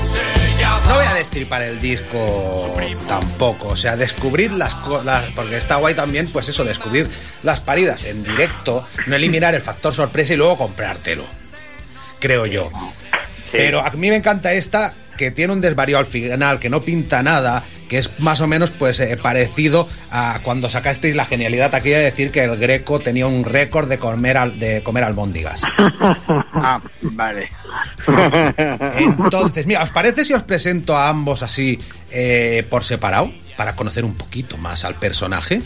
se 0.05 0.61
llama 0.61 0.87
No 0.87 0.93
voy 0.93 1.05
a 1.07 1.13
destripar 1.15 1.63
el 1.63 1.81
disco 1.81 2.77
tampoco, 3.07 3.69
o 3.69 3.75
sea, 3.75 3.97
descubrir 3.97 4.51
las 4.51 4.75
cosas, 4.75 5.31
porque 5.33 5.57
está 5.57 5.77
guay 5.77 5.95
también, 5.95 6.27
pues 6.31 6.49
eso, 6.49 6.63
descubrir 6.63 7.09
las 7.41 7.59
paridas 7.61 8.05
en 8.05 8.23
directo, 8.23 8.85
no 9.07 9.15
eliminar 9.15 9.55
el 9.55 9.61
factor 9.63 9.95
sorpresa 9.95 10.35
y 10.35 10.37
luego 10.37 10.59
comprártelo, 10.59 11.25
creo 12.19 12.45
yo. 12.45 12.69
Pero 13.51 13.83
a 13.83 13.89
mí 13.89 14.09
me 14.09 14.17
encanta 14.17 14.53
esta, 14.53 14.93
que 15.17 15.31
tiene 15.31 15.53
un 15.53 15.61
desvarío 15.61 15.97
al 15.97 16.05
final, 16.05 16.59
que 16.59 16.69
no 16.69 16.81
pinta 16.81 17.21
nada, 17.23 17.63
que 17.89 17.97
es 17.99 18.09
más 18.19 18.41
o 18.41 18.47
menos 18.47 18.71
pues 18.71 18.99
eh, 18.99 19.17
parecido 19.21 19.87
a 20.11 20.39
cuando 20.43 20.69
sacasteis 20.69 21.15
la 21.15 21.25
genialidad 21.25 21.73
aquella 21.75 21.97
de 21.99 22.05
decir 22.05 22.31
que 22.31 22.43
el 22.43 22.57
Greco 22.57 22.99
tenía 22.99 23.27
un 23.27 23.43
récord 23.45 23.87
de 23.87 23.99
comer, 23.99 24.37
al- 24.37 24.59
de 24.59 24.81
comer 24.83 25.03
albóndigas. 25.03 25.61
Ah, 26.65 26.79
vale. 27.01 27.49
Entonces, 28.97 29.65
mira, 29.65 29.83
¿os 29.83 29.89
parece 29.89 30.23
si 30.25 30.33
os 30.33 30.43
presento 30.43 30.95
a 30.97 31.09
ambos 31.09 31.43
así 31.43 31.79
eh, 32.11 32.65
por 32.69 32.83
separado? 32.83 33.31
Para 33.57 33.73
conocer 33.75 34.03
un 34.05 34.15
poquito 34.15 34.57
más 34.57 34.83
al 34.85 34.95
personaje. 34.95 35.61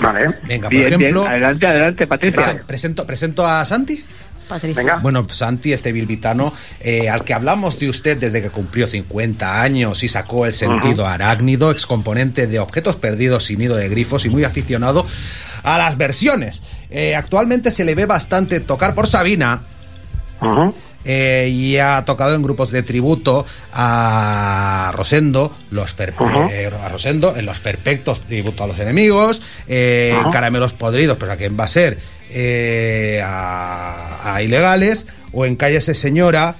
Vale. 0.00 0.26
Venga, 0.44 0.68
por 0.68 0.78
bien. 0.78 0.86
ejemplo. 0.94 1.26
Adelante, 1.26 1.66
adelante, 1.66 2.06
Patricia. 2.06 2.40
presen- 2.40 2.62
presento, 2.64 3.04
presento 3.06 3.46
a 3.46 3.64
Santi. 3.64 4.04
Patricia. 4.52 4.96
Bueno, 5.02 5.26
Santi, 5.30 5.72
este 5.72 5.92
bilbitano, 5.92 6.52
eh, 6.80 7.08
al 7.08 7.24
que 7.24 7.34
hablamos 7.34 7.78
de 7.78 7.88
usted 7.88 8.18
desde 8.18 8.42
que 8.42 8.50
cumplió 8.50 8.86
50 8.86 9.62
años 9.62 10.02
y 10.02 10.08
sacó 10.08 10.46
el 10.46 10.52
sentido 10.52 11.06
arácnido, 11.06 11.70
excomponente 11.70 12.46
de 12.46 12.58
objetos 12.58 12.96
perdidos 12.96 13.44
sin 13.44 13.58
nido 13.58 13.76
de 13.76 13.88
grifos 13.88 14.24
y 14.24 14.30
muy 14.30 14.44
aficionado 14.44 15.06
a 15.62 15.78
las 15.78 15.96
versiones. 15.96 16.62
Eh, 16.90 17.14
actualmente 17.14 17.70
se 17.70 17.84
le 17.84 17.94
ve 17.94 18.06
bastante 18.06 18.60
tocar 18.60 18.94
por 18.94 19.06
Sabina. 19.06 19.62
Eh, 21.04 21.48
y 21.50 21.78
ha 21.78 22.04
tocado 22.04 22.34
en 22.34 22.42
grupos 22.42 22.70
de 22.70 22.82
tributo 22.82 23.44
a 23.72 24.92
Rosendo, 24.94 25.52
los 25.70 25.96
Fer- 25.98 26.14
eh, 26.50 26.70
a 26.82 26.88
Rosendo, 26.88 27.34
en 27.36 27.46
los 27.46 27.60
Perfectos 27.60 28.20
tributo 28.20 28.64
a 28.64 28.66
los 28.66 28.78
enemigos, 28.78 29.42
eh. 29.68 30.14
Caramelos 30.32 30.72
podridos, 30.72 31.16
pero 31.18 31.32
a 31.32 31.36
quién 31.36 31.58
va 31.58 31.64
a 31.64 31.68
ser, 31.68 31.98
eh, 32.30 33.20
a, 33.24 34.34
a 34.34 34.42
ilegales, 34.42 35.06
o 35.32 35.44
en 35.46 35.56
Cállese 35.56 35.94
Señora, 35.94 36.56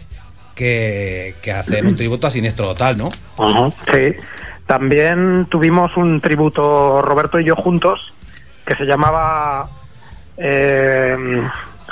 que, 0.55 1.35
que 1.43 1.53
hacen 1.53 1.87
un 1.87 1.97
tributo 1.97 2.27
a 2.27 2.31
Siniestro 2.31 2.67
Total, 2.69 2.97
¿no? 2.97 3.11
Sí. 3.93 4.15
También 4.67 5.47
tuvimos 5.51 5.97
un 5.97 6.21
tributo, 6.21 7.03
Roberto 7.03 7.39
y 7.41 7.45
yo 7.45 7.57
juntos, 7.57 8.13
que 8.67 8.75
se 8.77 8.85
llamaba 8.85 9.69
eh, 10.37 11.17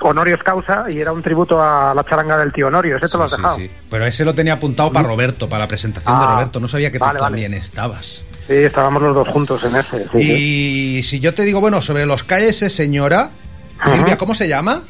Honorios 0.03 0.42
Causa 0.42 0.84
y 0.90 0.98
era 1.01 1.12
un 1.12 1.22
tributo 1.22 1.62
a 1.62 1.94
la 1.94 2.05
charanga 2.05 2.36
del 2.38 2.53
tío 2.53 2.68
Honorio. 2.68 2.96
¿Ese 2.96 3.09
te 3.09 3.16
lo 3.18 3.24
has 3.24 3.30
Sí, 3.30 3.36
dejado? 3.36 3.57
sí. 3.57 3.70
Pero 3.90 4.07
ese 4.07 4.24
lo 4.24 4.34
tenía 4.34 4.55
apuntado 4.55 4.92
para 4.92 5.07
Roberto, 5.09 5.48
para 5.48 5.64
la 5.64 5.68
presentación 5.68 6.18
de 6.18 6.24
Ah, 6.24 6.32
Roberto. 6.34 6.61
No 6.61 6.68
sabía 6.68 6.90
que 6.90 6.98
vale, 6.98 7.18
tú 7.18 7.22
vale. 7.22 7.32
también 7.34 7.55
estabas. 7.55 8.22
Sí, 8.46 8.55
estábamos 8.55 9.03
los 9.03 9.14
dos 9.14 9.28
juntos 9.28 9.62
en 9.64 9.76
ese. 9.76 10.05
sí, 10.12 10.22
sí. 10.22 10.98
Y 10.98 11.03
si 11.03 11.20
yo 11.20 11.34
te 11.34 11.44
digo, 11.44 11.61
bueno, 11.61 11.80
sobre 11.82 12.07
los 12.07 12.24
calles, 12.24 12.57
señora, 12.59 13.30
Silvia, 13.84 14.16
¿cómo 14.18 14.34
se 14.34 14.48
llama? 14.48 14.82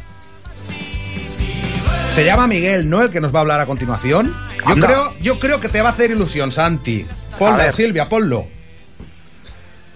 Se 2.12 2.24
llama 2.24 2.46
Miguel, 2.46 2.88
¿no? 2.90 3.02
El 3.02 3.10
que 3.10 3.20
nos 3.20 3.32
va 3.34 3.38
a 3.38 3.42
hablar 3.42 3.60
a 3.60 3.66
continuación. 3.66 4.34
Yo 4.66 4.72
Anda. 4.72 4.86
creo, 4.86 5.12
yo 5.22 5.38
creo 5.38 5.60
que 5.60 5.68
te 5.68 5.80
va 5.80 5.90
a 5.90 5.92
hacer 5.92 6.10
ilusión, 6.10 6.50
Santi. 6.52 7.06
Ponlo. 7.38 7.72
Silvia, 7.72 8.08
ponlo. 8.08 8.46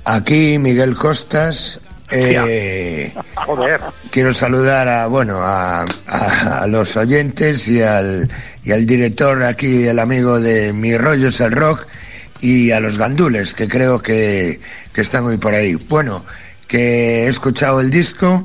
Aquí 0.05 0.59
Miguel 0.59 0.95
Costas. 0.97 1.81
Eh, 2.15 3.15
Joder. 3.35 3.81
quiero 4.11 4.33
saludar 4.33 4.89
a 4.89 5.07
bueno 5.07 5.39
a, 5.41 5.83
a- 6.07 6.59
a 6.63 6.67
los 6.67 6.97
oyentes 6.97 7.69
y 7.69 7.83
al, 7.83 8.29
y 8.63 8.73
al 8.73 8.87
director 8.87 9.43
aquí, 9.43 9.87
el 9.87 9.99
amigo 9.99 10.41
de 10.41 10.73
Mi 10.73 10.97
Rollo 10.97 11.29
es 11.29 11.41
el 11.41 11.53
Rock, 11.53 11.87
y 12.41 12.71
a 12.73 12.81
los 12.81 12.99
gandules, 12.99 13.55
que 13.55 13.67
creo 13.69 14.01
que, 14.03 14.61
que 14.93 15.01
están 15.01 15.25
hoy 15.25 15.39
por 15.39 15.55
ahí. 15.55 15.75
Bueno, 15.89 16.25
que 16.69 17.25
he 17.25 17.27
escuchado 17.29 17.81
el 17.81 17.91
disco. 17.91 18.45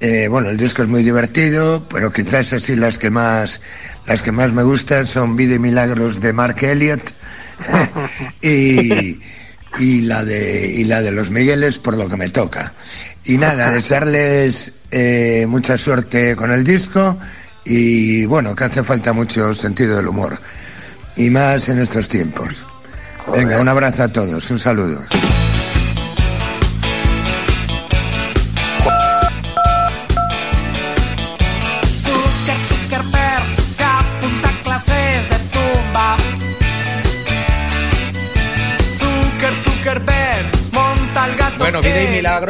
eh, 0.00 0.28
bueno, 0.28 0.48
el 0.50 0.56
disco 0.56 0.82
es 0.82 0.88
muy 0.88 1.02
divertido, 1.02 1.86
pero 1.88 2.12
quizás 2.12 2.52
así 2.52 2.74
las 2.76 2.98
que 2.98 3.10
más 3.10 3.60
las 4.06 4.22
que 4.22 4.32
más 4.32 4.52
me 4.52 4.62
gustan 4.62 5.06
son 5.06 5.36
Vida 5.36 5.54
y 5.56 5.58
Milagros 5.58 6.20
de 6.20 6.32
Mark 6.32 6.56
Elliott 6.62 7.12
y, 8.42 9.18
y 9.78 10.02
la 10.02 10.24
de 10.24 10.72
y 10.72 10.84
la 10.84 11.02
de 11.02 11.12
los 11.12 11.30
Migueles 11.30 11.78
por 11.78 11.96
lo 11.96 12.08
que 12.08 12.16
me 12.16 12.28
toca. 12.30 12.74
Y 13.24 13.38
nada, 13.38 13.70
desearles 13.70 14.72
eh, 14.90 15.46
mucha 15.48 15.76
suerte 15.76 16.34
con 16.36 16.50
el 16.50 16.64
disco 16.64 17.16
y 17.64 18.24
bueno, 18.26 18.54
que 18.54 18.64
hace 18.64 18.82
falta 18.82 19.12
mucho 19.12 19.54
sentido 19.54 19.96
del 19.96 20.08
humor. 20.08 20.38
y 21.16 21.30
más 21.30 21.68
en 21.68 21.80
estos 21.80 22.08
tiempos. 22.08 22.64
Venga, 23.32 23.60
un 23.60 23.68
abrazo 23.68 24.04
a 24.04 24.08
todos, 24.08 24.50
un 24.50 24.58
saludo. 24.58 25.02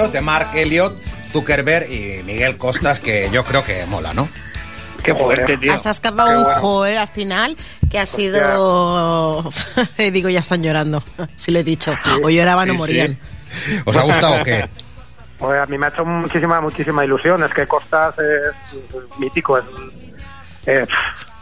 De 0.07 0.21
Mark 0.21 0.51
Elliot, 0.55 0.97
Zuckerberg 1.33 1.91
y 1.91 2.23
Miguel 2.23 2.57
Costas, 2.57 3.01
que 3.01 3.29
yo 3.33 3.45
creo 3.45 3.65
que 3.65 3.85
mola, 3.87 4.13
¿no? 4.15 4.29
Qué 5.03 5.15
fuerte, 5.15 5.57
tío. 5.57 5.73
Has 5.73 5.87
escapado 5.87 6.29
Qué 6.31 6.37
un 6.37 6.45
bueno. 6.45 6.61
joder 6.61 6.99
al 6.99 7.09
final 7.09 7.57
que 7.91 7.99
ha 7.99 8.07
sido. 8.07 9.51
Digo, 10.13 10.29
ya 10.29 10.41
están 10.41 10.63
llorando. 10.63 11.03
Si 11.37 11.51
lo 11.51 11.59
he 11.59 11.65
dicho. 11.65 11.97
O 12.23 12.31
lloraban 12.31 12.71
o 12.71 12.73
Sí, 12.73 12.79
morían. 12.79 13.19
¿Os 13.85 13.97
ha 13.97 14.03
gustado 14.03 14.41
o 14.41 14.43
qué? 14.45 14.69
Pues 15.39 15.61
a 15.61 15.67
mí 15.67 15.79
me 15.79 15.87
ha 15.87 15.91
hecho 15.91 16.05
muchísima, 16.05 16.61
muchísima 16.61 17.05
ilusión. 17.05 17.45
Es 17.45 17.55
que 17.55 17.65
Costas 17.65 18.13
es, 18.19 18.77
es 18.77 19.19
mítico. 19.21 19.57
Es, 19.57 19.65
eh, 20.67 20.85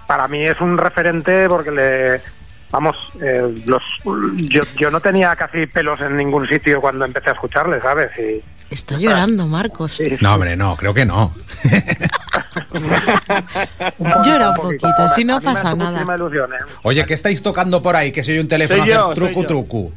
para 0.07 0.29
mí 0.29 0.45
es 0.47 0.61
un 0.61 0.77
referente 0.77 1.49
porque 1.49 1.71
le. 1.71 2.21
Vamos, 2.71 2.97
eh, 3.23 3.55
los, 3.67 3.83
yo, 4.49 4.63
yo 4.77 4.91
no 4.91 5.01
tenía 5.01 5.37
casi 5.37 5.67
pelos 5.67 6.01
en 6.01 6.17
ningún 6.17 6.49
sitio 6.49 6.81
cuando 6.81 7.05
empecé 7.05 7.31
a 7.31 7.35
escucharle, 7.35 7.81
¿sabes? 7.81 8.11
Y, 8.19 8.43
Está 8.69 8.99
llorando, 8.99 9.47
Marcos. 9.47 9.97
No, 10.21 10.35
hombre, 10.35 10.57
no, 10.57 10.77
creo 10.77 10.93
que 10.93 11.07
no. 11.07 11.33
Llora 14.25 14.51
un 14.51 14.57
poquito, 14.57 15.09
si 15.15 15.25
no 15.25 15.41
pasa 15.41 15.73
nada. 15.75 16.03
¿eh? 16.03 16.65
Oye, 16.83 17.07
¿qué 17.07 17.15
estáis 17.15 17.41
tocando 17.43 17.81
por 17.81 17.95
ahí? 17.95 18.11
Que 18.11 18.25
se 18.25 18.33
oye 18.33 18.41
un 18.41 18.49
teléfono 18.49 18.83
Soy 18.83 18.93
yo, 18.93 19.15
soy 19.15 19.35
yo. 19.35 19.47
truco. 19.47 19.93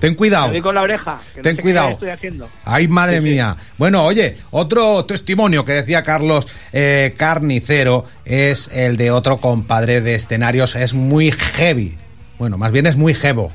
Ten 0.00 0.14
cuidado. 0.14 0.46
Le 0.48 0.54
doy 0.54 0.62
con 0.62 0.74
la 0.74 0.82
oreja. 0.82 1.18
que 1.32 1.40
no 1.40 1.42
Ten 1.42 1.56
sé 1.56 1.62
cuidado. 1.62 1.88
Qué 1.88 1.92
estoy 1.94 2.08
haciendo. 2.10 2.48
Ay, 2.64 2.88
madre 2.88 3.20
mía. 3.20 3.56
Bueno, 3.78 4.04
oye, 4.04 4.36
otro 4.50 5.04
testimonio 5.04 5.64
que 5.64 5.72
decía 5.72 6.02
Carlos 6.02 6.46
eh, 6.72 7.14
Carnicero 7.16 8.04
es 8.24 8.68
el 8.72 8.96
de 8.96 9.10
otro 9.10 9.38
compadre 9.38 10.00
de 10.00 10.14
escenarios. 10.14 10.74
Es 10.74 10.94
muy 10.94 11.30
heavy. 11.30 11.96
Bueno, 12.38 12.56
más 12.58 12.72
bien 12.72 12.86
es 12.86 12.96
muy 12.96 13.14
jevo. 13.14 13.52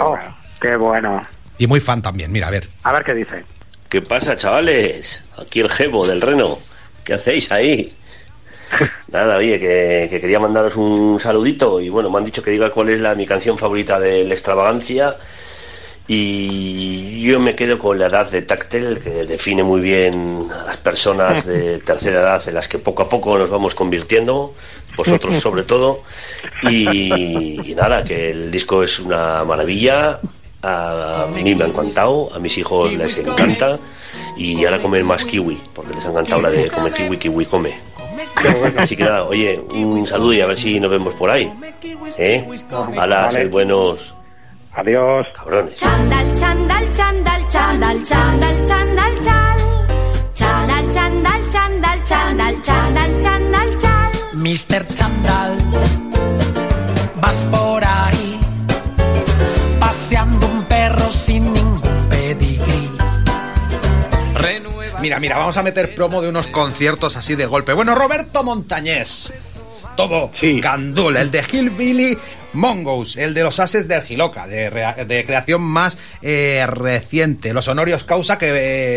Oh, 0.00 0.16
qué 0.60 0.76
bueno. 0.76 1.22
Y 1.58 1.66
muy 1.66 1.80
fan 1.80 2.00
también. 2.00 2.32
Mira, 2.32 2.48
a 2.48 2.50
ver. 2.50 2.68
A 2.82 2.92
ver 2.92 3.04
qué 3.04 3.14
dice. 3.14 3.44
¿Qué 3.90 4.00
pasa, 4.00 4.36
chavales? 4.36 5.22
Aquí 5.36 5.60
el 5.60 5.68
Gebo 5.68 6.06
del 6.06 6.20
Reno. 6.20 6.58
¿Qué 7.04 7.14
hacéis 7.14 7.50
ahí? 7.52 7.92
Nada, 9.08 9.36
oye, 9.36 9.58
que, 9.58 10.06
que 10.10 10.20
quería 10.20 10.38
mandaros 10.38 10.76
un 10.76 11.18
saludito 11.20 11.80
y 11.80 11.88
bueno, 11.88 12.10
me 12.10 12.18
han 12.18 12.24
dicho 12.24 12.42
que 12.42 12.50
diga 12.50 12.70
cuál 12.70 12.90
es 12.90 13.00
la, 13.00 13.14
mi 13.14 13.26
canción 13.26 13.58
favorita 13.58 13.98
de 13.98 14.24
la 14.24 14.34
extravagancia 14.34 15.16
y 16.12 17.22
yo 17.22 17.38
me 17.38 17.54
quedo 17.54 17.78
con 17.78 17.98
la 17.98 18.06
edad 18.06 18.28
de 18.28 18.42
táctil 18.42 18.98
que 18.98 19.10
define 19.26 19.62
muy 19.62 19.80
bien 19.80 20.48
a 20.52 20.64
las 20.64 20.76
personas 20.78 21.46
de 21.46 21.78
tercera 21.84 22.20
edad 22.20 22.48
en 22.48 22.54
las 22.54 22.66
que 22.66 22.78
poco 22.78 23.02
a 23.04 23.08
poco 23.08 23.38
nos 23.38 23.48
vamos 23.48 23.74
convirtiendo, 23.74 24.54
vosotros 24.96 25.36
sobre 25.40 25.62
todo, 25.62 26.02
y, 26.62 27.60
y 27.64 27.74
nada, 27.76 28.02
que 28.02 28.30
el 28.30 28.50
disco 28.50 28.82
es 28.82 28.98
una 28.98 29.44
maravilla, 29.44 30.18
a 30.62 31.26
mí 31.32 31.54
me 31.54 31.64
ha 31.64 31.68
encantado, 31.68 32.34
a 32.34 32.38
mis 32.38 32.58
hijos 32.58 32.92
les 32.92 33.18
encanta 33.18 33.78
y 34.36 34.64
ahora 34.64 34.80
comen 34.80 35.06
más 35.06 35.24
kiwi, 35.24 35.60
porque 35.74 35.94
les 35.94 36.04
ha 36.04 36.10
encantado 36.10 36.42
la 36.42 36.50
de 36.50 36.68
come 36.68 36.90
kiwi, 36.90 37.16
kiwi 37.18 37.46
come. 37.46 37.89
Así 38.78 38.96
que 38.96 39.04
nada, 39.04 39.24
oye, 39.24 39.60
un 39.70 40.06
saludo 40.06 40.32
y 40.34 40.40
a 40.40 40.46
ver 40.46 40.56
si 40.56 40.78
nos 40.80 40.90
vemos 40.90 41.14
por 41.14 41.30
ahí. 41.30 41.52
¿Eh? 42.18 42.46
Hala, 42.98 43.22
Vale. 43.22 43.30
sed 43.30 43.50
buenos. 43.50 44.14
Adiós. 44.72 45.26
Cabrones. 45.34 45.76
Chandal, 45.76 46.32
chandal, 46.32 46.90
chandal, 46.92 47.48
chandal, 47.48 48.04
chandal, 48.04 48.64
chandal, 48.64 48.99
Mira, 65.00 65.18
mira, 65.18 65.38
vamos 65.38 65.56
a 65.56 65.62
meter 65.62 65.94
promo 65.94 66.20
de 66.20 66.28
unos 66.28 66.46
conciertos 66.48 67.16
así 67.16 67.34
de 67.34 67.46
golpe. 67.46 67.72
Bueno, 67.72 67.94
Roberto 67.94 68.42
Montañés. 68.42 69.32
Todo 69.96 70.30
Gandul, 70.60 71.16
el 71.16 71.30
de 71.30 71.42
Hillbilly 71.52 72.16
Mongoose, 72.54 73.22
el 73.22 73.34
de 73.34 73.42
los 73.42 73.60
ases 73.60 73.86
del 73.88 74.02
Giloca, 74.02 74.46
de, 74.46 74.70
rea- 74.70 75.04
de 75.04 75.24
creación 75.26 75.60
más 75.62 75.98
eh, 76.22 76.64
reciente. 76.68 77.52
Los 77.52 77.68
honorios 77.68 78.04
causa 78.04 78.38
que, 78.38 78.52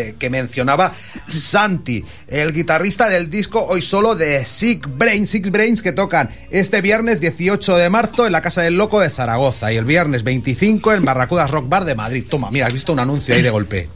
eh, 0.08 0.14
que 0.18 0.30
mencionaba 0.30 0.92
Santi, 1.26 2.04
el 2.28 2.52
guitarrista 2.52 3.08
del 3.08 3.28
disco 3.28 3.64
hoy 3.66 3.82
solo 3.82 4.14
de 4.14 4.44
Sick 4.44 4.86
Brains, 4.88 5.28
Six 5.30 5.50
Brains 5.50 5.82
que 5.82 5.92
tocan 5.92 6.30
este 6.50 6.80
viernes 6.80 7.20
18 7.20 7.76
de 7.76 7.90
marzo 7.90 8.26
en 8.26 8.32
la 8.32 8.40
Casa 8.40 8.62
del 8.62 8.76
Loco 8.78 9.00
de 9.00 9.10
Zaragoza 9.10 9.72
y 9.72 9.76
el 9.76 9.84
viernes 9.84 10.22
25 10.22 10.92
en 10.94 11.04
Barracudas 11.04 11.50
Rock 11.50 11.68
Bar 11.68 11.84
de 11.84 11.94
Madrid. 11.96 12.24
Toma, 12.28 12.50
mira, 12.50 12.66
has 12.68 12.72
visto 12.72 12.92
un 12.92 13.00
anuncio 13.00 13.34
ahí 13.34 13.42
de 13.42 13.50
golpe. 13.50 13.88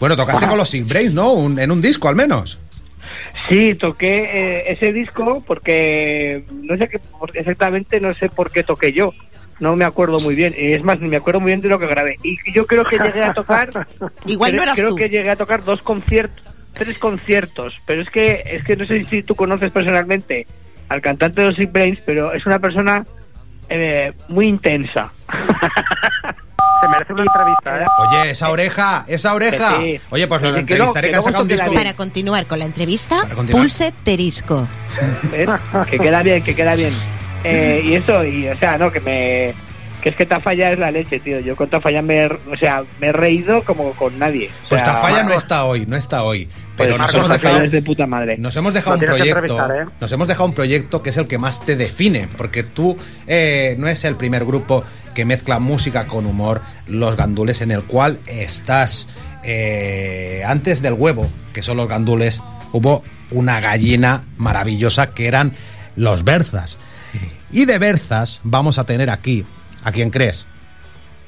Bueno, 0.00 0.16
tocaste 0.16 0.46
con 0.46 0.58
los 0.58 0.68
Sick 0.68 0.86
Brains, 0.88 1.14
¿no? 1.14 1.32
Un- 1.32 1.58
en 1.58 1.70
un 1.70 1.80
disco 1.80 2.08
al 2.08 2.16
menos. 2.16 2.58
Sí, 3.48 3.74
toqué 3.74 4.16
eh, 4.32 4.64
ese 4.72 4.92
disco 4.92 5.42
porque 5.46 6.44
no 6.62 6.76
sé 6.76 6.88
qué, 6.88 6.98
por- 6.98 7.36
exactamente, 7.36 8.00
no 8.00 8.14
sé 8.14 8.28
por 8.28 8.50
qué 8.50 8.62
toqué 8.62 8.92
yo. 8.92 9.12
No 9.60 9.76
me 9.76 9.84
acuerdo 9.84 10.18
muy 10.20 10.34
bien. 10.34 10.54
Y 10.58 10.72
es 10.72 10.82
más, 10.82 10.98
ni 11.00 11.08
me 11.08 11.16
acuerdo 11.16 11.40
muy 11.40 11.50
bien 11.52 11.60
de 11.60 11.68
lo 11.68 11.78
que 11.78 11.86
grabé. 11.86 12.16
Y 12.22 12.36
yo 12.52 12.66
creo 12.66 12.84
que 12.84 12.98
llegué 12.98 13.22
a 13.22 13.32
tocar. 13.32 13.70
Igual 14.26 14.52
no 14.52 14.56
creo, 14.58 14.62
eras 14.64 14.74
creo 14.76 14.88
tú. 14.90 14.96
que 14.96 15.08
llegué 15.08 15.30
a 15.30 15.36
tocar 15.36 15.62
dos 15.62 15.80
conciertos, 15.82 16.44
tres 16.72 16.98
conciertos. 16.98 17.74
Pero 17.86 18.02
es 18.02 18.10
que 18.10 18.42
es 18.46 18.64
que 18.64 18.76
no 18.76 18.86
sé 18.86 19.04
si 19.04 19.22
tú 19.22 19.34
conoces 19.34 19.70
personalmente 19.70 20.46
al 20.88 21.00
cantante 21.00 21.40
de 21.42 21.46
los 21.48 21.56
Sick 21.56 21.70
Brains, 21.70 22.00
pero 22.04 22.32
es 22.32 22.44
una 22.46 22.58
persona 22.58 23.04
eh, 23.68 24.12
muy 24.28 24.46
intensa. 24.48 25.12
Se 26.80 26.88
merece 26.88 27.12
una 27.12 27.22
entrevista, 27.22 27.80
¿eh? 27.82 27.86
Oye, 27.98 28.30
esa 28.30 28.50
oreja, 28.50 29.04
esa 29.08 29.34
oreja. 29.34 29.76
Sí. 29.80 30.00
Oye, 30.10 30.26
pues 30.26 30.42
lo 30.42 30.56
entrevistaré 30.56 31.08
que 31.10 31.16
que, 31.16 31.22
sacado 31.22 31.42
un 31.42 31.48
disco. 31.48 31.72
Para 31.74 31.94
continuar 31.94 32.46
con 32.46 32.58
la 32.58 32.64
entrevista, 32.64 33.20
continuar. 33.34 33.62
pulse 33.62 33.92
Terisco. 34.02 34.66
¿Eh? 35.32 35.46
que 35.90 35.98
queda 35.98 36.22
bien, 36.22 36.42
que 36.42 36.54
queda 36.54 36.74
bien. 36.74 36.92
Eh, 37.44 37.82
y 37.84 37.94
eso, 37.94 38.24
y 38.24 38.48
o 38.48 38.56
sea, 38.56 38.78
no, 38.78 38.90
que 38.90 39.00
me. 39.00 39.54
Que 40.02 40.10
es 40.10 40.16
que 40.16 40.26
Tafalla 40.26 40.70
es 40.70 40.78
la 40.78 40.90
leche, 40.90 41.18
tío. 41.18 41.40
Yo 41.40 41.56
con 41.56 41.70
Tafalla 41.70 42.02
me, 42.02 42.24
he- 42.24 42.26
o 42.26 42.56
sea, 42.60 42.82
me 43.00 43.06
he 43.06 43.12
reído 43.12 43.64
como 43.64 43.92
con 43.92 44.18
nadie. 44.18 44.50
O 44.66 44.68
Pues 44.68 44.82
Tafalla 44.82 45.22
no 45.22 45.32
está 45.32 45.64
hoy, 45.64 45.86
no 45.86 45.96
está 45.96 46.24
hoy. 46.24 46.44
Pues 46.44 46.88
Pero 46.88 46.90
nos 46.98 46.98
Marcos 46.98 47.14
hemos 47.14 47.28
Tafalla 47.30 47.48
dejado, 47.48 47.64
es 47.66 47.72
de 47.72 47.82
puta 47.82 48.06
madre. 48.06 48.36
nos 48.36 48.54
hemos 48.54 48.74
dejado 48.74 48.96
un 48.96 49.02
proyecto. 49.02 49.58
¿eh? 49.72 49.86
Nos 50.02 50.12
hemos 50.12 50.28
dejado 50.28 50.44
un 50.46 50.52
proyecto 50.54 51.02
que 51.02 51.08
es 51.08 51.16
el 51.16 51.26
que 51.26 51.38
más 51.38 51.64
te 51.64 51.74
define, 51.76 52.28
porque 52.36 52.64
tú 52.64 52.98
eh, 53.26 53.76
no 53.78 53.88
es 53.88 54.04
el 54.04 54.16
primer 54.16 54.44
grupo 54.44 54.84
que 55.14 55.24
mezcla 55.24 55.58
música 55.60 56.06
con 56.06 56.26
humor, 56.26 56.60
los 56.86 57.16
gandules, 57.16 57.60
en 57.62 57.70
el 57.70 57.84
cual 57.84 58.20
estás. 58.26 59.08
eh, 59.46 60.42
antes 60.46 60.80
del 60.82 60.94
huevo, 60.94 61.28
que 61.52 61.62
son 61.62 61.76
los 61.76 61.88
gandules, 61.88 62.42
hubo 62.72 63.02
una 63.30 63.60
gallina 63.60 64.24
maravillosa 64.36 65.10
que 65.10 65.26
eran 65.26 65.52
los 65.96 66.24
berzas. 66.24 66.78
Y 67.50 67.66
de 67.66 67.78
berzas 67.78 68.40
vamos 68.42 68.78
a 68.78 68.84
tener 68.84 69.10
aquí, 69.10 69.44
¿a 69.84 69.92
quién 69.92 70.10
crees? 70.10 70.46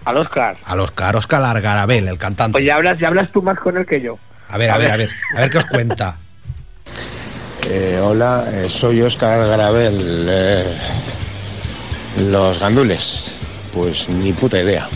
Al 0.05 0.17
Oscar. 0.17 0.57
Al 0.65 0.81
Oscar, 0.81 1.15
Oscar 1.17 1.43
Argarabel, 1.43 2.09
el 2.09 2.17
cantante. 2.19 2.65
Ya 2.65 2.77
hablas, 2.77 2.97
ya 3.01 3.09
hablas 3.09 3.31
tú 3.33 3.43
más 3.43 3.59
con 3.59 3.77
él 3.77 3.85
que 3.87 4.01
yo. 4.01 4.19
A 4.49 4.57
ver, 4.59 4.71
a, 4.71 4.75
A 4.75 4.79
ver, 4.79 4.87
ver. 4.89 4.93
a 4.95 4.97
ver, 4.99 5.11
a 5.37 5.41
ver 5.41 5.51
qué 5.51 5.59
os 5.59 5.67
cuenta. 5.67 6.17
Eh, 7.69 7.99
hola, 8.01 8.45
eh, 8.53 8.67
soy 8.69 9.03
Óscar 9.03 9.41
Garabel. 9.45 9.99
eh, 10.29 10.77
los 12.31 12.61
gandules, 12.61 13.35
pues 13.77 14.09
ni 14.09 14.33
puta 14.33 14.59
idea. 14.59 14.89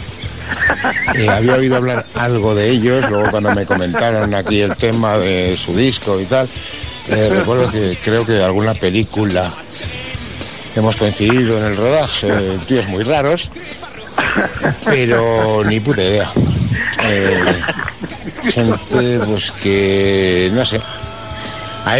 Eh, 1.14 1.28
había 1.28 1.54
oído 1.54 1.76
hablar 1.76 2.06
algo 2.14 2.54
de 2.54 2.70
ellos, 2.70 3.08
luego 3.10 3.30
cuando 3.30 3.54
me 3.54 3.66
comentaron 3.66 4.34
aquí 4.34 4.62
el 4.62 4.74
tema 4.74 5.18
de 5.18 5.56
su 5.56 5.76
disco 5.76 6.18
y 6.18 6.24
tal, 6.24 6.48
eh, 7.08 7.28
recuerdo 7.30 7.70
que 7.70 7.96
creo 8.02 8.24
que 8.24 8.42
alguna 8.42 8.72
película 8.74 9.52
hemos 10.74 10.96
coincidido 10.96 11.58
en 11.58 11.64
el 11.64 11.76
rodaje, 11.76 12.58
tíos 12.66 12.88
muy 12.88 13.04
raros, 13.04 13.50
pero 14.84 15.62
ni 15.64 15.78
puta 15.78 16.02
idea. 16.02 16.30
Eh, 17.02 17.62
gente 18.50 19.20
pues 19.26 19.50
que 19.52 20.50
no 20.54 20.64
sé 20.64 20.80
a, 21.84 21.96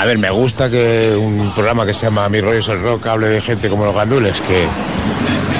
a 0.00 0.04
ver 0.04 0.18
me 0.18 0.30
gusta 0.30 0.70
que 0.70 1.14
un 1.16 1.52
programa 1.54 1.84
que 1.84 1.92
se 1.92 2.06
llama 2.06 2.28
Mi 2.28 2.40
rollo 2.40 2.58
es 2.58 2.68
el 2.68 2.80
rock 2.80 3.06
hable 3.06 3.28
de 3.28 3.40
gente 3.40 3.68
como 3.68 3.84
los 3.84 3.94
gandules 3.94 4.40
que, 4.42 4.66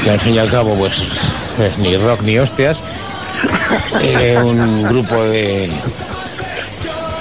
que 0.05 0.11
al 0.11 0.21
fin 0.21 0.35
y 0.35 0.39
al 0.39 0.51
cabo 0.51 0.75
pues 0.77 1.03
es 1.59 1.79
ni 1.79 1.97
rock 1.97 2.21
ni 2.23 2.39
hostias 2.39 2.83
Eh, 4.01 4.39
un 4.43 4.83
grupo 4.85 5.23
de 5.25 5.71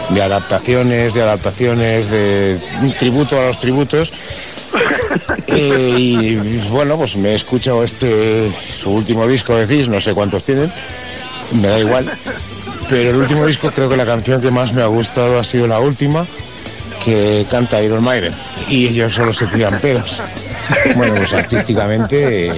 de 0.09 0.21
adaptaciones 0.21 1.13
de 1.13 1.21
adaptaciones 1.21 2.09
de 2.09 2.59
tributo 2.99 3.39
a 3.39 3.47
los 3.47 3.59
tributos 3.59 4.11
Eh, 5.47 5.95
y 5.97 6.35
bueno, 6.69 6.97
pues 6.97 7.15
me 7.15 7.29
he 7.31 7.35
escuchado 7.35 7.83
este, 7.83 8.51
su 8.81 8.91
último 8.91 9.27
disco, 9.27 9.55
decís, 9.55 9.87
no 9.87 10.01
sé 10.01 10.13
cuántos 10.13 10.45
tienen, 10.45 10.71
me 11.61 11.67
da 11.67 11.79
igual. 11.79 12.11
Pero 12.89 13.09
el 13.11 13.15
último 13.17 13.45
disco 13.45 13.71
creo 13.71 13.87
que 13.89 13.97
la 13.97 14.05
canción 14.05 14.41
que 14.41 14.49
más 14.49 14.73
me 14.73 14.81
ha 14.81 14.87
gustado 14.87 15.39
ha 15.39 15.43
sido 15.43 15.67
la 15.67 15.79
última, 15.79 16.25
que 17.03 17.45
canta 17.49 17.81
Iron 17.81 18.03
Maiden. 18.03 18.33
Y 18.67 18.87
ellos 18.87 19.13
solo 19.13 19.31
se 19.31 19.45
tiran 19.47 19.79
pedos. 19.79 20.21
Bueno, 20.95 21.15
pues 21.15 21.33
artísticamente... 21.33 22.51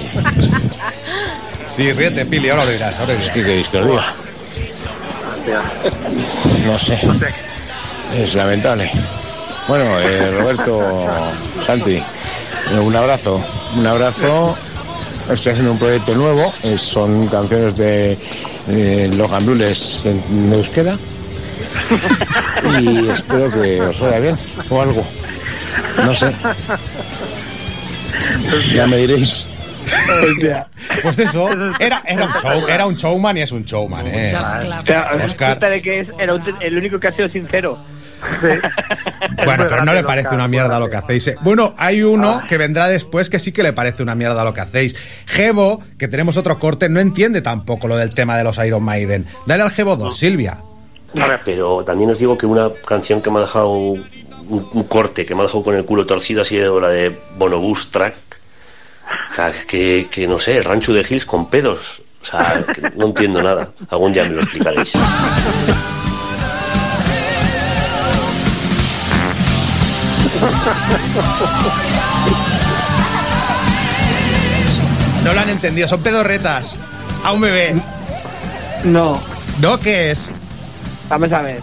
Sí, 1.66 1.92
ríete, 1.92 2.24
Pili, 2.26 2.48
ahora 2.48 2.64
lo 2.64 2.70
dirás. 2.70 2.98
Ahora 3.00 3.14
lo 3.14 3.18
Es 3.18 3.30
que 3.30 3.40
queréis 3.42 3.68
que 3.68 3.82
diga. 3.82 4.04
No 6.64 6.78
sé. 6.78 6.98
Es 8.16 8.34
lamentable. 8.34 8.90
Bueno, 9.68 9.98
eh, 10.00 10.30
Roberto, 10.30 11.06
Santi, 11.64 12.00
un 12.80 12.94
abrazo. 12.96 13.44
Un 13.76 13.86
abrazo. 13.86 14.56
Estoy 15.30 15.52
haciendo 15.52 15.72
un 15.72 15.78
proyecto 15.78 16.14
nuevo. 16.14 16.52
eh, 16.62 16.78
son 16.78 17.26
canciones 17.26 17.76
de 17.76 18.16
eh, 18.68 19.10
los 19.16 19.30
gandules 19.30 20.04
en 20.06 20.52
euskera. 20.52 20.96
Y 22.80 23.08
espero 23.08 23.50
que 23.50 23.80
os 23.80 24.00
vaya 24.00 24.18
bien 24.20 24.38
o 24.70 24.80
algo. 24.80 25.04
No 26.04 26.14
sé. 26.14 26.32
Ya 28.74 28.86
me 28.86 28.96
diréis. 28.98 29.48
Pues 31.02 31.18
eso, 31.20 31.48
era, 31.78 32.02
era, 32.06 32.24
un 32.26 32.32
show, 32.42 32.68
era 32.68 32.86
un 32.86 32.96
showman 32.96 33.36
y 33.36 33.42
es 33.42 33.52
un 33.52 33.64
showman, 33.64 34.06
¿eh? 34.06 34.26
O 34.26 34.30
sea, 34.82 35.10
Oscar. 35.24 35.58
cuenta 35.58 35.70
de 35.70 35.80
que 35.80 36.00
es 36.00 36.08
el 36.18 36.76
único 36.76 36.98
que 36.98 37.08
ha 37.08 37.12
sido 37.12 37.28
sincero. 37.28 37.78
Bueno, 39.44 39.66
pero 39.68 39.84
no 39.84 39.94
le 39.94 40.02
parece 40.02 40.34
una 40.34 40.48
mierda 40.48 40.80
lo 40.80 40.88
que 40.88 40.96
hacéis. 40.96 41.28
eh. 41.28 41.36
Bueno, 41.42 41.74
hay 41.76 42.02
uno 42.02 42.42
que 42.48 42.56
vendrá 42.58 42.88
después 42.88 43.30
que 43.30 43.38
sí 43.38 43.52
que 43.52 43.62
le 43.62 43.72
parece 43.72 44.02
una 44.02 44.14
mierda 44.14 44.42
lo 44.42 44.54
que 44.54 44.60
hacéis. 44.60 44.96
Gebo, 45.26 45.82
que 45.98 46.08
tenemos 46.08 46.36
otro 46.36 46.58
corte, 46.58 46.88
no 46.88 46.98
entiende 46.98 47.42
tampoco 47.42 47.86
lo 47.88 47.96
del 47.96 48.10
tema 48.14 48.36
de 48.36 48.44
los 48.44 48.58
Iron 48.58 48.82
Maiden. 48.82 49.26
Dale 49.46 49.62
al 49.62 49.70
Gebo 49.70 49.96
2, 49.96 50.16
Silvia. 50.16 50.62
Pero 51.44 51.84
también 51.84 52.10
os 52.10 52.18
digo 52.18 52.36
que 52.36 52.46
una 52.46 52.70
canción 52.86 53.22
que 53.22 53.30
me 53.30 53.38
ha 53.38 53.42
dejado 53.42 53.70
un, 53.70 54.04
un 54.48 54.82
corte, 54.84 55.24
que 55.24 55.34
me 55.34 55.42
ha 55.42 55.44
dejado 55.44 55.62
con 55.62 55.76
el 55.76 55.84
culo 55.84 56.06
torcido, 56.06 56.42
ha 56.42 56.44
sido 56.44 56.80
la 56.80 56.88
de 56.88 57.16
Bonobus 57.38 57.90
Track. 57.90 58.14
O 59.32 59.34
sea, 59.34 59.48
es 59.48 59.64
que, 59.66 60.08
que 60.10 60.26
no 60.26 60.38
sé, 60.38 60.56
el 60.58 60.64
rancho 60.64 60.92
de 60.92 61.04
Hills 61.08 61.26
con 61.26 61.48
pedos. 61.50 62.02
O 62.22 62.24
sea, 62.24 62.64
que 62.74 62.80
no 62.96 63.06
entiendo 63.06 63.42
nada. 63.42 63.70
Algún 63.90 64.12
día 64.12 64.24
me 64.24 64.30
lo 64.30 64.40
explicaréis. 64.42 64.92
No 75.24 75.32
lo 75.32 75.40
han 75.40 75.48
entendido, 75.48 75.88
son 75.88 76.02
pedorretas. 76.02 76.76
A 77.24 77.32
un 77.32 77.40
bebé. 77.40 77.74
No. 78.84 79.20
¿No? 79.60 79.78
¿Qué 79.80 80.12
es? 80.12 80.30
Vamos 81.08 81.32
a 81.32 81.42
ver. 81.42 81.60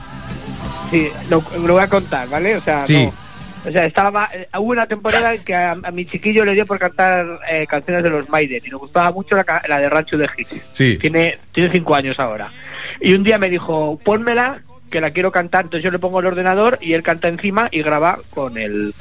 Sí, 0.92 1.10
lo, 1.30 1.42
lo 1.66 1.74
voy 1.74 1.84
a 1.84 1.88
contar, 1.88 2.28
¿vale? 2.28 2.58
O 2.58 2.62
sea, 2.62 2.86
Sí. 2.86 3.06
no. 3.06 3.23
O 3.66 3.72
sea, 3.72 3.86
estaba, 3.86 4.30
eh, 4.34 4.48
hubo 4.58 4.72
una 4.72 4.88
temporada 4.88 5.34
en 5.34 5.44
que 5.44 5.56
a, 5.56 5.72
a 5.72 5.92
mi 5.92 6.06
chiquillo 6.06 6.44
le 6.44 6.54
dio 6.54 6.66
por 6.66 6.80
cantar 6.80 7.40
eh, 7.50 7.66
canciones 7.66 8.04
de 8.04 8.10
los 8.10 8.28
Maiden 8.30 8.62
y 8.64 8.70
le 8.70 8.76
gustaba 8.76 9.12
mucho 9.12 9.36
la, 9.36 9.62
la 9.68 9.80
de 9.80 9.90
Rancho 9.90 10.18
de 10.18 10.28
Hits. 10.38 10.62
Sí. 10.72 10.98
Tiene, 10.98 11.40
tiene 11.54 11.72
cinco 11.72 11.96
años 11.96 12.20
ahora. 12.20 12.52
Y 13.00 13.14
un 13.14 13.24
día 13.24 13.38
me 13.38 13.50
dijo, 13.50 13.98
pónmela, 14.04 14.62
que 14.92 15.00
la 15.00 15.12
quiero 15.12 15.32
cantar. 15.32 15.66
Entonces 15.66 15.84
yo 15.84 15.92
le 15.92 16.00
pongo 16.00 16.20
el 16.20 16.26
ordenador 16.26 16.78
y 16.82 16.94
él 16.94 17.04
canta 17.04 17.30
encima 17.30 17.70
y 17.72 17.82
graba 17.82 18.20
con 18.32 18.58
el, 18.58 18.94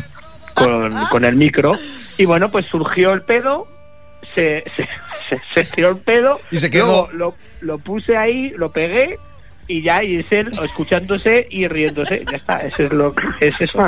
con, 0.54 0.92
con 1.10 1.24
el 1.24 1.36
micro. 1.36 1.72
Y 2.18 2.24
bueno, 2.24 2.50
pues 2.50 2.66
surgió 2.66 3.12
el 3.12 3.22
pedo, 3.22 3.66
se, 4.34 4.64
se, 4.76 4.88
se, 5.28 5.64
se 5.64 5.74
tiró 5.74 5.90
el 5.90 5.98
pedo. 5.98 6.38
Y 6.52 6.58
se 6.58 6.70
quedó. 6.70 7.08
luego 7.12 7.12
Lo, 7.12 7.34
lo 7.60 7.78
puse 7.78 8.16
ahí, 8.16 8.50
lo 8.50 8.70
pegué 8.70 9.18
y 9.68 9.82
ya, 9.82 10.02
y 10.02 10.16
es 10.16 10.32
él 10.32 10.50
escuchándose 10.62 11.46
y 11.50 11.68
riéndose. 11.68 12.24
Ya 12.30 12.36
está, 12.36 12.58
eso 12.58 12.84
es 12.84 12.92
lo 12.92 13.14
que 13.14 13.48
es 13.48 13.60
eso. 13.60 13.78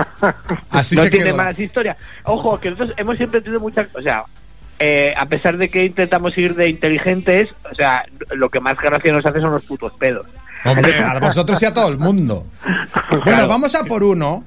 Así 0.71 0.97
no 0.97 1.03
se 1.03 1.11
tiene 1.11 1.27
quedó. 1.27 1.37
más 1.37 1.59
historia. 1.59 1.97
Ojo, 2.25 2.59
que 2.61 2.71
nosotros 2.71 2.97
hemos 2.97 3.17
siempre 3.17 3.41
tenido 3.41 3.61
muchas. 3.61 3.89
O 3.95 4.03
sea, 4.03 4.25
eh, 4.79 5.13
a 5.17 5.27
pesar 5.27 5.57
de 5.57 5.69
que 5.69 5.85
intentamos 5.85 6.37
ir 6.39 6.55
de 6.55 6.69
inteligentes, 6.69 7.51
o 7.71 7.75
sea, 7.75 8.05
lo 8.35 8.49
que 8.51 8.61
más 8.61 8.77
gracia 8.77 9.13
nos 9.13 9.25
hace 9.27 9.41
son 9.41 9.53
los 9.53 9.65
putos 9.65 9.93
pedos. 9.95 10.27
Hombre, 10.65 10.97
a 10.99 11.19
vosotros 11.21 11.63
y 11.63 11.67
a 11.67 11.75
todo 11.75 11.89
el 11.89 11.99
mundo. 11.99 12.47
Bueno, 13.25 13.47
vamos 13.49 13.75
a 13.75 13.85
por 13.85 14.03
uno. 14.03 14.45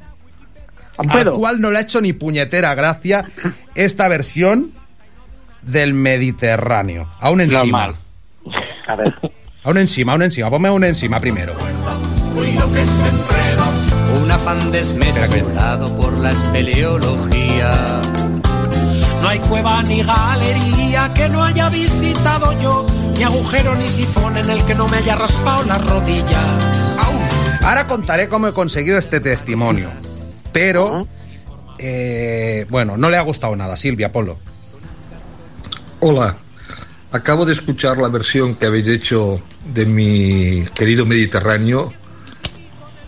Al 0.97 1.31
cual 1.31 1.61
no 1.61 1.69
le 1.71 1.77
ha 1.77 1.81
hecho 1.81 2.01
ni 2.01 2.13
puñetera 2.13 2.73
gracia 2.73 3.25
esta 3.75 4.07
versión 4.07 4.71
del 5.61 5.93
Mediterráneo. 5.93 7.07
A 7.19 7.29
un 7.29 7.41
encima. 7.41 7.87
Normal. 7.87 7.95
A 8.87 8.95
ver. 8.95 9.13
A 9.67 9.71
un 9.71 9.77
encima, 9.79 10.13
a 10.13 10.15
un 10.15 10.21
encima. 10.21 10.49
Ponme 10.49 10.69
un 10.69 10.85
encima 10.85 11.19
primero. 11.19 11.53
Que 11.53 12.85
se 12.85 13.09
enreda, 13.09 14.21
un 14.21 14.31
afán 14.31 14.71
desmesurado 14.71 15.93
por 15.93 16.17
la 16.19 16.31
espeleología. 16.31 18.01
No 19.21 19.27
hay 19.27 19.39
cueva 19.39 19.83
ni 19.83 20.03
galería 20.03 21.11
que 21.13 21.27
no 21.27 21.43
haya 21.43 21.67
visitado 21.67 22.57
yo, 22.61 22.87
ni 23.17 23.23
agujero 23.23 23.75
ni 23.75 23.89
sifón 23.89 24.37
en 24.37 24.49
el 24.49 24.63
que 24.63 24.73
no 24.73 24.87
me 24.87 24.97
haya 24.97 25.15
raspado 25.15 25.63
las 25.63 25.85
rodillas. 25.85 26.97
Ahora 27.61 27.87
contaré 27.87 28.29
cómo 28.29 28.47
he 28.47 28.53
conseguido 28.53 28.97
este 28.97 29.19
testimonio. 29.19 29.89
Pero, 30.53 31.05
eh, 31.77 32.65
bueno, 32.69 32.95
no 32.95 33.09
le 33.09 33.17
ha 33.17 33.21
gustado 33.21 33.53
nada. 33.57 33.75
Silvia, 33.75 34.13
Polo. 34.13 34.39
Hola, 35.99 36.37
acabo 37.11 37.45
de 37.45 37.53
escuchar 37.53 37.97
la 37.97 38.09
versión 38.09 38.55
que 38.55 38.65
habéis 38.65 38.87
hecho 38.87 39.41
de 39.73 39.85
mi 39.85 40.65
querido 40.75 41.05
Mediterráneo 41.05 41.93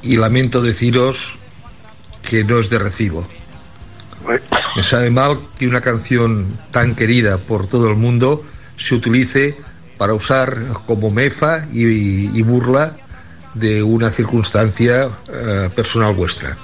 y 0.02 0.18
lamento 0.18 0.62
deciros 0.62 1.38
que 2.22 2.44
no 2.44 2.60
es 2.60 2.70
de 2.70 2.80
recibo. 2.80 3.28
Me 4.76 4.84
sabe 4.84 5.10
mal 5.10 5.40
que 5.58 5.68
una 5.68 5.82
canción 5.82 6.46
tan 6.72 6.96
querida 6.96 7.38
por 7.38 7.68
todo 7.68 7.88
el 7.88 7.96
mundo 7.96 8.44
se 8.78 8.96
utilice 8.96 9.58
para 9.98 10.14
usar 10.14 10.68
como 10.86 11.10
mefa 11.10 11.68
y, 11.74 12.42
burla 12.44 12.96
de 13.54 13.84
una 13.84 14.10
circunstancia 14.10 15.10
eh, 15.32 15.70
personal 15.76 16.14
vuestra. 16.14 16.58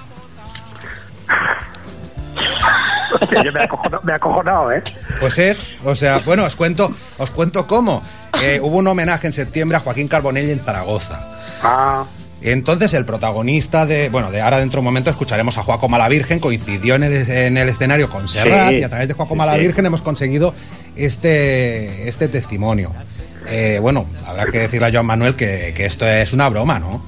Yo 3.44 3.52
me 3.52 3.60
he 3.60 3.64
acojonado, 3.64 4.02
me 4.04 4.12
he 4.12 4.16
acojonado, 4.16 4.72
¿eh? 4.72 4.84
Pues 5.20 5.38
es, 5.40 5.62
o 5.84 5.96
sea, 5.96 6.20
bueno, 6.26 6.44
os 6.44 6.56
cuento, 6.56 6.92
os 7.18 7.30
cuento 7.32 7.68
cómo. 7.68 8.02
Eh, 8.44 8.60
hubo 8.62 8.78
un 8.78 8.88
homenaje 8.88 9.28
en 9.28 9.34
septiembre 9.34 9.78
a 9.78 9.80
Joaquín 9.82 10.08
Carbonell 10.08 10.50
en 10.50 10.60
Zaragoza. 10.60 11.26
Ah. 11.64 12.04
Entonces 12.42 12.94
el 12.94 13.06
protagonista 13.06 13.86
de, 13.88 14.10
bueno, 14.10 14.30
de 14.30 14.42
ahora 14.42 14.60
dentro 14.60 14.78
de 14.78 14.82
un 14.82 14.86
momento 14.86 15.10
escucharemos 15.10 15.58
a 15.58 15.64
Joaco 15.64 15.90
Malavirgen, 15.90 16.40
coincidió 16.40 16.96
en 16.96 17.04
el, 17.04 17.14
en 17.32 17.58
el 17.58 17.70
escenario 17.70 18.10
con 18.10 18.28
Serrat 18.28 18.70
Sí. 18.70 18.76
y 18.78 18.84
a 18.84 18.90
través 18.90 19.08
de 19.08 19.14
Joaco 19.16 19.34
Sí, 19.34 19.38
Malavirgen 19.38 19.86
hemos 19.86 20.02
conseguido 20.04 20.54
este, 20.96 22.08
este 22.10 22.28
testimonio. 22.28 22.94
Eh, 23.48 23.80
bueno, 23.82 24.06
habrá 24.28 24.46
que 24.48 24.60
decirle 24.60 24.88
a 24.88 24.92
Joan 24.92 25.06
Manuel 25.06 25.36
que, 25.36 25.74
que 25.76 25.86
esto 25.86 26.06
es 26.08 26.34
una 26.34 26.50
broma, 26.50 26.80
¿no? 26.80 27.04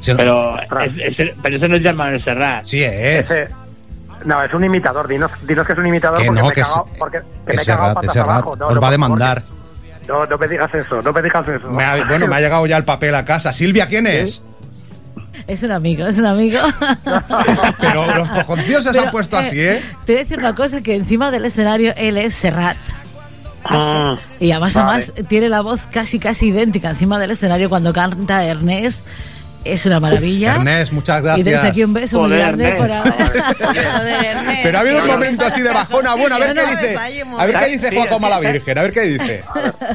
Si 0.00 0.10
no- 0.12 0.16
Pero, 0.16 0.56
es- 0.80 1.18
es- 1.18 1.34
pero 1.42 1.56
eso 1.56 1.68
no 1.68 1.76
es 1.76 1.94
Manuel 1.94 2.24
Serrat. 2.24 2.64
Sí 2.64 2.82
es. 2.82 3.30
No, 4.24 4.42
es 4.42 4.52
un 4.54 4.64
imitador. 4.64 5.08
Dinos, 5.08 5.30
dinos 5.46 5.66
que 5.66 5.72
es 5.72 5.78
un 5.78 5.86
imitador 5.86 6.18
Que 6.18 6.26
porque 6.26 6.40
no, 6.40 6.46
me 6.46 6.50
he 6.50 6.54
que 6.54 6.60
es- 6.60 6.66
cagado- 6.68 6.86
porque 6.98 7.18
que 7.18 7.24
me 7.46 7.54
es 7.54 7.62
he 7.62 7.66
cagado 7.66 7.88
Serrat, 7.88 7.94
patas 7.94 8.08
es 8.08 8.12
Serrat. 8.12 8.30
abajo. 8.30 8.56
No, 8.56 8.66
Os 8.68 8.74
no, 8.74 8.80
va 8.80 8.88
a 8.88 8.90
demandar. 8.90 9.44
No, 10.08 10.26
no 10.26 10.38
me 10.38 10.48
digas 10.48 10.74
eso, 10.74 11.02
no 11.02 11.12
me 11.12 11.22
digas 11.22 11.48
eso. 11.48 11.68
Me 11.70 11.84
ha- 11.84 12.04
bueno, 12.08 12.26
me 12.26 12.36
ha 12.36 12.40
llegado 12.40 12.66
ya 12.66 12.76
el 12.76 12.84
papel 12.84 13.14
a 13.14 13.24
casa. 13.24 13.52
Silvia, 13.52 13.86
¿quién 13.88 14.06
es? 14.06 14.42
Es 15.46 15.62
un 15.62 15.72
amigo, 15.72 16.06
es 16.06 16.18
un 16.18 16.26
amigo. 16.26 16.58
Pero 17.80 18.14
los 18.14 18.28
cojoncillos 18.28 18.84
se 18.84 18.90
Pero, 18.90 19.04
han 19.04 19.10
puesto 19.10 19.38
así, 19.38 19.60
¿eh? 19.60 19.82
Te 20.04 20.12
voy 20.12 20.20
a 20.20 20.24
decir 20.24 20.38
una 20.38 20.54
cosa, 20.54 20.80
que 20.82 20.94
encima 20.96 21.30
del 21.30 21.44
escenario 21.44 21.92
él 21.96 22.16
es 22.18 22.34
Serrat. 22.34 22.76
Ah, 23.64 24.16
Y 24.38 24.50
además, 24.52 24.74
vale. 24.74 24.88
además 25.04 25.12
tiene 25.28 25.48
la 25.48 25.60
voz 25.60 25.86
casi 25.86 26.18
casi 26.18 26.48
idéntica 26.48 26.90
encima 26.90 27.18
del 27.18 27.30
escenario 27.32 27.68
cuando 27.68 27.92
canta 27.92 28.44
Ernest. 28.44 29.06
Es 29.64 29.84
una 29.86 30.00
maravilla. 30.00 30.54
Ernest, 30.54 30.92
muchas 30.92 31.20
Y 31.20 31.42
desde 31.42 31.50
gracias. 31.50 31.70
aquí 31.72 31.84
un 31.84 31.92
beso 31.92 32.20
muy 32.20 32.30
grande 32.36 32.72
por 32.72 32.90
Ernest. 32.90 34.60
Pero 34.62 34.78
ha 34.78 34.80
habido 34.80 34.98
un 35.02 35.06
momento 35.06 35.44
así 35.46 35.60
de 35.60 35.68
bajona. 35.70 36.14
Bueno, 36.14 36.36
a 36.36 36.38
ver 36.38 36.52
qué 36.54 36.60
dice. 36.60 36.96
A 37.38 37.46
ver 37.46 37.58
qué 37.58 37.66
dice 37.66 37.94
Juaco 37.94 38.18
Malavirgen, 38.18 38.78
a 38.78 38.82
ver 38.82 38.92
qué 38.92 39.00
dice. 39.02 39.44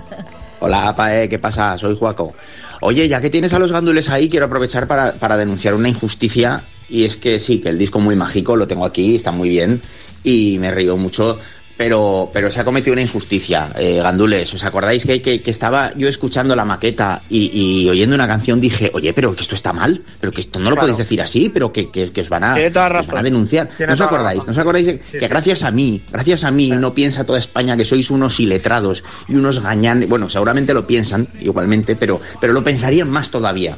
Hola, 0.60 0.96
Pae, 0.96 1.28
¿qué 1.30 1.40
pasa? 1.40 1.78
Soy 1.78 1.96
Juaco. 1.98 2.34
Oye, 2.82 3.08
ya 3.08 3.20
que 3.22 3.30
tienes 3.30 3.54
a 3.54 3.60
los 3.60 3.72
gándules 3.72 4.10
ahí, 4.10 4.30
quiero 4.30 4.46
aprovechar 4.46 4.88
para, 4.88 5.14
para 5.14 5.38
denunciar 5.38 5.74
una 5.74 5.90
injusticia. 5.90 6.64
Y 6.88 7.06
es 7.06 7.18
que 7.18 7.40
sí, 7.40 7.60
que 7.60 7.70
el 7.70 7.78
disco 7.78 8.00
muy 8.00 8.16
mágico 8.16 8.56
lo 8.56 8.68
tengo 8.68 8.86
aquí, 8.86 9.16
está 9.16 9.32
muy 9.32 9.50
bien. 9.50 9.82
Y 10.24 10.58
me 10.60 10.72
río 10.72 10.98
mucho 10.98 11.40
pero, 11.78 12.30
pero 12.34 12.50
se 12.50 12.60
ha 12.62 12.64
cometido 12.64 12.94
una 12.94 13.02
injusticia, 13.02 13.70
eh, 13.78 14.00
Gandules. 14.02 14.54
¿Os 14.54 14.64
acordáis 14.64 15.06
que, 15.06 15.22
que, 15.22 15.42
que 15.42 15.52
estaba 15.52 15.94
yo 15.96 16.08
escuchando 16.08 16.56
la 16.56 16.64
maqueta 16.66 17.22
y, 17.30 17.52
y 17.84 17.90
oyendo 17.90 18.16
una 18.16 18.28
canción 18.28 18.62
dije, 18.62 18.92
oye, 18.94 19.14
pero 19.14 19.36
que 19.36 19.42
esto 19.42 19.56
está 19.56 19.74
mal, 19.74 20.02
pero 20.20 20.32
que 20.32 20.42
esto 20.42 20.60
no 20.60 20.66
lo 20.70 20.76
Claro. 20.76 20.82
podéis 20.82 20.98
decir 20.98 21.22
así, 21.22 21.50
pero 21.50 21.72
que, 21.74 21.90
os, 22.20 22.30
van 22.30 22.44
a, 22.44 22.56
os 22.56 23.08
van 23.08 23.24
denunciar? 23.24 23.70
¿No 23.88 23.94
os 23.94 24.02
acordáis? 24.02 24.46
¿No 24.46 24.52
os 24.52 24.58
acordáis 24.58 24.86
de- 24.86 25.00
que 25.00 25.28
gracias 25.28 25.64
a 25.64 25.72
mí, 25.72 26.02
gracias 26.12 26.44
a 26.44 26.52
mí, 26.52 26.70
no 26.70 26.94
piensa 26.94 27.26
toda 27.26 27.40
España 27.40 27.76
que 27.78 27.86
sois 27.86 28.10
unos 28.10 28.40
iletrados 28.40 29.04
y 29.28 29.36
unos 29.36 29.60
gañanes? 29.62 30.08
Bueno, 30.10 30.30
seguramente 30.30 30.74
lo 30.74 30.88
piensan 30.88 31.28
igualmente, 31.42 31.96
pero, 31.96 32.22
pero 32.40 32.54
lo 32.54 32.64
pensarían 32.64 33.10
más 33.10 33.32
todavía. 33.32 33.78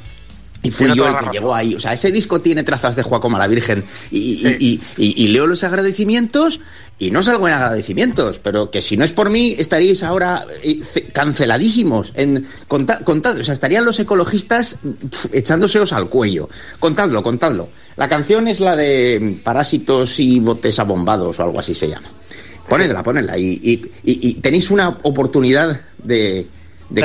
Y 0.67 0.71
fui 0.71 0.87
yo 0.95 1.05
el 1.07 1.13
que 1.13 1.19
razón. 1.19 1.31
llegó 1.33 1.53
ahí. 1.55 1.75
O 1.75 1.79
sea, 1.79 1.93
ese 1.93 2.11
disco 2.11 2.41
tiene 2.41 2.63
trazas 2.63 2.95
de 2.95 3.03
Juaco 3.03 3.29
la 3.29 3.47
Virgen. 3.47 3.83
Y, 4.11 4.17
y- 4.17 4.57
y- 4.59 4.81
y- 4.97 5.23
y 5.23 5.27
leo 5.29 5.47
los 5.47 5.63
agradecimientos 5.63 6.59
y 6.99 7.11
no 7.11 7.21
salgo 7.21 7.47
en 7.47 7.53
agradecimientos. 7.53 8.39
Pero 8.39 8.71
que 8.71 8.81
si 8.81 8.97
no 8.97 9.05
es 9.05 9.11
por 9.11 9.29
mí, 9.29 9.55
estaríais 9.57 10.03
ahora 10.03 10.45
eh, 10.63 10.79
ce- 10.83 11.03
canceladísimos. 11.03 12.13
En, 12.15 12.47
conta- 12.67 12.99
contad, 13.03 13.37
o 13.37 13.43
sea, 13.43 13.53
estarían 13.53 13.85
los 13.85 13.99
ecologistas 13.99 14.79
pf, 15.11 15.29
echándoseos 15.37 15.93
al 15.93 16.09
cuello. 16.09 16.49
Contadlo, 16.79 17.21
contadlo. 17.23 17.69
La 17.95 18.07
canción 18.07 18.47
es 18.47 18.59
la 18.59 18.75
de 18.75 19.19
mm, 19.39 19.43
Parásitos 19.43 20.19
y 20.19 20.39
botes 20.39 20.77
abombados 20.79 21.39
o 21.39 21.43
algo 21.43 21.59
así 21.59 21.73
se 21.73 21.87
llama. 21.89 22.07
Ponedla, 22.69 23.01
ponedla. 23.03 23.37
Y, 23.37 23.59
y- 23.63 23.81
y- 24.03 24.29
y 24.29 24.33
tenéis 24.35 24.69
una 24.71 24.89
oportunidad 25.03 25.79
de, 26.03 26.47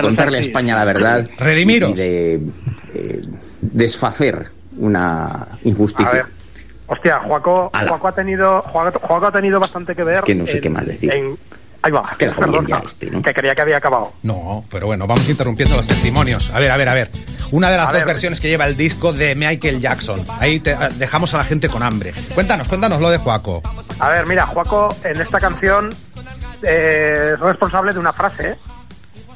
contarle 0.01 0.39
a. 0.39 0.41
España 0.41 0.75
la 0.77 0.85
verdad. 0.85 1.29
Redimiros. 1.39 1.91
Y 1.91 1.95
de 1.95 2.41
eh, 2.95 3.23
desfacer 3.63 4.51
una 4.77 5.25
A 5.25 5.59
injusticia. 5.65 6.13
ver. 6.13 6.27
Hostia, 6.87 7.21
Juaco, 7.21 7.71
ha 7.73 8.13
tenido 8.13 8.61
Juaco, 8.63 8.99
Juaco 8.99 9.27
ha 9.27 9.33
tenido 9.33 9.59
bastante 9.59 9.95
que 9.95 10.05
ver. 10.05 10.17
Es 10.17 10.23
que 10.23 10.35
no 10.35 10.47
sé 10.47 10.57
en- 10.57 10.61
qué 10.63 10.69
más 10.71 10.85
decir. 10.87 11.15
en- 11.15 11.39
ahí 11.81 11.91
va. 11.91 12.03
Queda 12.19 12.33
bien 12.33 12.41
Perdón, 12.51 12.67
ya 12.67 12.79
este, 12.85 13.11
¿no? 13.11 13.23
Que 13.23 13.33
creía 13.33 13.55
que 13.55 13.63
había 13.63 13.79
acabado. 13.79 14.13
No, 14.23 14.65
pero 14.71 14.87
bueno, 14.89 15.07
vamos 15.07 15.27
interrumpiendo 15.29 15.77
los 15.77 15.87
testimonios. 15.89 16.51
A 16.51 16.59
ver, 16.59 16.71
a 16.71 16.77
ver, 16.77 16.89
a 16.89 16.95
ver. 16.95 17.11
Una 17.51 17.71
de 17.71 17.77
las 17.77 17.89
A 17.89 17.93
dos 17.93 18.01
ver. 18.01 18.07
versiones 18.07 18.41
que 18.41 18.49
lleva 18.49 18.67
el 18.67 18.77
disco 18.77 19.13
de 19.13 19.35
Michael 19.35 19.81
Jackson. 19.81 20.27
Ahí 20.39 20.61
te- 20.61 20.73
ah, 20.75 20.91
dejamos 20.91 21.33
a 21.35 21.39
la 21.39 21.45
gente 21.45 21.69
con 21.69 21.83
hambre. 21.83 22.13
Cuéntanos, 22.35 22.69
cuéntanos 22.69 23.01
lo 23.01 23.11
de 23.11 23.19
Juaco. 23.19 23.63
A 23.99 24.09
ver, 24.11 24.27
mira, 24.27 24.47
Juaco 24.47 24.95
en 25.05 25.21
esta 25.21 25.39
canción 25.41 25.91
eh, 26.63 27.31
es 27.35 27.41
responsable 27.41 27.93
de 27.93 27.99
una 27.99 28.13
frase 28.13 28.57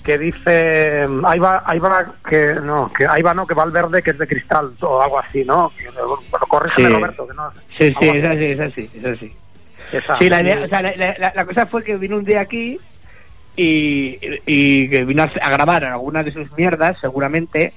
que 0.06 0.16
dice 0.18 1.04
ahí 1.24 1.38
va, 1.40 1.62
ahí 1.66 1.80
va 1.80 2.14
que 2.28 2.54
no, 2.62 2.92
que 2.96 3.04
ahí 3.06 3.22
va 3.22 3.34
no, 3.34 3.44
que 3.44 3.54
va 3.54 3.64
al 3.64 3.72
verde 3.72 4.00
que 4.02 4.10
es 4.10 4.18
de 4.18 4.26
cristal 4.28 4.70
o 4.80 5.02
algo 5.02 5.18
así, 5.18 5.44
¿no? 5.44 5.72
Bueno, 5.94 6.16
corrígeme 6.48 6.88
Sí. 6.88 6.94
Roberto, 6.94 7.26
que 7.26 7.34
no. 7.34 7.50
Sí, 7.76 7.94
sí, 7.98 8.08
es 8.08 8.24
así. 8.24 8.36
así, 8.36 8.44
es 8.44 8.60
así, 8.60 8.90
es 8.94 9.04
así. 9.04 9.34
Esa. 9.92 10.18
Sí, 10.18 10.28
la, 10.28 10.42
idea- 10.42 10.62
o 10.64 10.68
sea, 10.68 10.80
la, 10.82 10.94
la- 10.96 11.32
la 11.34 11.44
cosa 11.44 11.66
fue 11.66 11.82
que 11.82 11.96
vino 11.96 12.16
un 12.16 12.24
día 12.24 12.40
aquí 12.40 12.78
y, 13.56 14.18
y 14.46 14.88
que 14.90 15.04
vino 15.04 15.24
a, 15.24 15.30
a 15.42 15.50
grabar 15.50 15.84
algunas 15.84 16.24
de 16.24 16.32
sus 16.32 16.56
mierdas, 16.56 16.98
seguramente, 17.00 17.72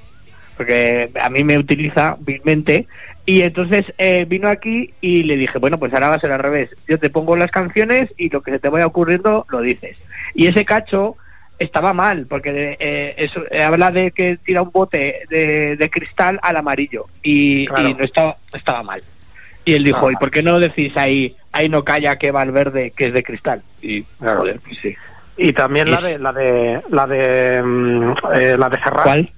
porque 0.55 1.09
a 1.19 1.29
mí 1.31 1.43
me 1.43 1.57
utiliza 1.57 2.15
vilmente. 2.19 2.87
Y 3.25 3.41
entonces 3.41 3.85
eh, 3.97 4.25
vino 4.27 4.49
aquí 4.49 4.93
y 5.01 5.23
le 5.23 5.35
dije, 5.35 5.57
bueno, 5.59 5.77
pues 5.77 5.93
ahora 5.93 6.09
va 6.09 6.15
a 6.15 6.19
ser 6.19 6.31
al 6.31 6.39
revés. 6.39 6.69
Yo 6.87 6.99
te 6.99 7.09
pongo 7.09 7.35
las 7.35 7.51
canciones 7.51 8.09
y 8.17 8.29
lo 8.29 8.41
que 8.41 8.51
se 8.51 8.59
te 8.59 8.69
vaya 8.69 8.85
ocurriendo 8.87 9.45
lo 9.49 9.61
dices. 9.61 9.97
Y 10.33 10.47
ese 10.47 10.65
cacho 10.65 11.15
estaba 11.59 11.93
mal, 11.93 12.25
porque 12.27 12.77
eh, 12.79 13.13
eso, 13.17 13.41
eh, 13.51 13.61
habla 13.63 13.91
de 13.91 14.11
que 14.11 14.37
tira 14.43 14.61
un 14.61 14.71
bote 14.71 15.21
de, 15.29 15.75
de 15.75 15.89
cristal 15.89 16.39
al 16.41 16.57
amarillo 16.57 17.05
y, 17.21 17.67
Claro. 17.67 17.89
y 17.89 17.93
no 17.93 18.03
estaba, 18.03 18.37
estaba 18.53 18.81
mal. 18.83 19.01
Y 19.65 19.73
él 19.73 19.83
dijo, 19.83 20.09
¿y 20.09 20.15
por 20.15 20.31
qué 20.31 20.41
no 20.41 20.57
decís 20.59 20.93
ahí, 20.95 21.35
ahí 21.51 21.69
no 21.69 21.83
calla 21.83 22.15
que 22.15 22.31
va 22.31 22.41
al 22.41 22.51
verde, 22.51 22.91
que 22.95 23.05
es 23.07 23.13
de 23.13 23.23
cristal? 23.23 23.61
Y, 23.81 24.03
Claro. 24.03 24.39
joder, 24.39 24.59
pues 24.61 24.77
sí. 24.81 24.95
Y 25.41 25.53
también 25.53 25.89
la 25.89 26.01
de 26.01 26.19
la 26.19 26.33
de 26.33 26.81
la 26.89 27.07
de 27.07 27.61
mm, 27.63 28.11
eh, 28.35 28.55
la 28.59 28.67
de 28.69 28.77
Serrat. 28.77 29.03
¿Cuál? 29.03 29.31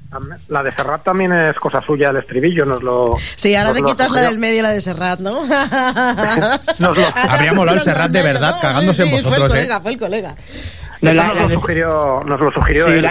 La 0.47 0.63
de 0.63 0.71
Serrat 0.71 1.03
también 1.03 1.31
es 1.31 1.55
cosa 1.57 1.79
suya 1.79 2.09
el 2.09 2.17
estribillo, 2.17 2.65
nos 2.65 2.81
lo 2.81 3.15
Sí, 3.35 3.53
ahora 3.55 3.71
te 3.73 3.83
quitas 3.83 4.09
la 4.11 4.21
del 4.23 4.39
medio 4.39 4.59
y 4.59 4.61
la 4.63 4.71
de 4.71 4.81
Serrat, 4.81 5.19
¿no? 5.19 5.45
Nos 6.79 6.97
lo- 6.97 7.03
Habría 7.15 7.53
molado 7.53 7.77
el 7.77 7.83
Serrat 7.83 8.09
de 8.11 8.21
verdad, 8.23 8.55
cagándose 8.61 9.03
en 9.03 9.09
Sí, 9.09 9.13
vosotros, 9.15 9.37
Fue 9.37 9.45
el 9.45 9.51
colega, 9.51 9.79
fue 9.81 9.91
el 9.91 9.97
colega. 9.99 10.35
No, 11.01 11.13
la- 11.13 11.27
nos, 11.27 11.35
la 11.35 11.41
lo 11.43 11.47
de- 11.47 11.55
sugirió, 11.55 12.21
nos 12.25 12.39
lo 12.39 12.51
sugirió 12.51 12.87
Sí, 12.87 12.93
él. 12.93 13.01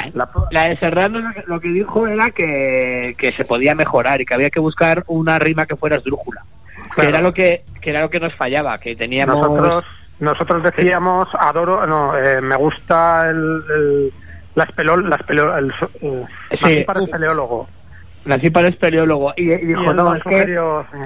la, 0.53 0.69
de 0.69 0.77
Serrano 0.79 1.21
lo 1.47 1.61
que- 1.61 1.69
dijo 1.69 2.07
era 2.07 2.31
que, 2.31 3.15
que 3.19 3.33
se 3.33 3.45
podía 3.45 3.75
mejorar 3.75 4.21
y 4.21 4.27
que 4.27 4.35
había 4.35 4.51
que 4.51 4.61
buscar 4.61 5.03
una 5.09 5.39
rima 5.39 5.67
que 5.67 5.77
fuera 5.77 5.97
esdrújula. 5.97 6.43
Que 6.97 7.07
era 7.07 7.21
lo 7.21 7.33
que, 7.35 7.63
que 7.81 7.91
era 7.91 8.01
lo 8.03 8.11
que 8.11 8.21
nos 8.21 8.35
fallaba, 8.35 8.79
que 8.79 8.95
teníamos 8.97 9.37
Nosotros, 9.37 9.85
nosotros 10.19 10.63
decíamos, 10.63 11.29
adoro, 11.39 11.87
no, 11.87 12.17
eh, 12.17 12.41
me 12.41 12.57
gusta 12.57 13.29
el, 13.29 13.37
el- 13.75 14.13
la 14.55 14.65
espelol, 14.65 15.09
la 15.09 15.17
espelol, 15.17 15.59
el, 15.59 15.71
eh, 16.03 16.27
Sí. 16.53 16.59
nací 16.63 16.81
para 16.85 17.01
espeleólogo. 17.01 17.69
nací 18.25 18.51
para 18.51 18.69
espeleólogo 18.69 19.33
y, 19.37 19.53
y 19.53 19.57
dijo, 19.67 19.83
Y 19.93 19.95
no, 19.95 20.15
es 20.15 20.23
que 20.25 20.45
sí. 20.45 20.99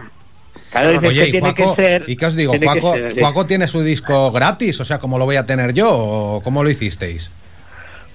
Claro, 0.82 0.98
Oye, 1.09 1.22
que 1.22 1.28
¿y 1.28 1.32
tiene 1.32 1.52
Juaco, 1.52 1.76
que 1.76 1.82
ser 1.82 2.05
¿y 2.09 2.16
qué 2.16 2.26
os 2.26 2.34
digo? 2.36 2.52
tiene 2.52 2.66
Juaco, 2.66 2.94
ser, 2.96 3.12
sí. 3.12 3.20
Juaco 3.20 3.46
tiene 3.46 3.66
su 3.68 3.82
disco 3.82 4.30
gratis, 4.32 4.80
o 4.80 4.84
sea, 4.84 4.98
¿cómo 4.98 5.18
lo 5.18 5.24
voy 5.24 5.36
a 5.36 5.46
tener 5.46 5.72
yo? 5.72 5.88
¿O 5.92 6.40
cómo 6.42 6.62
lo 6.62 6.70
hicisteis? 6.70 7.30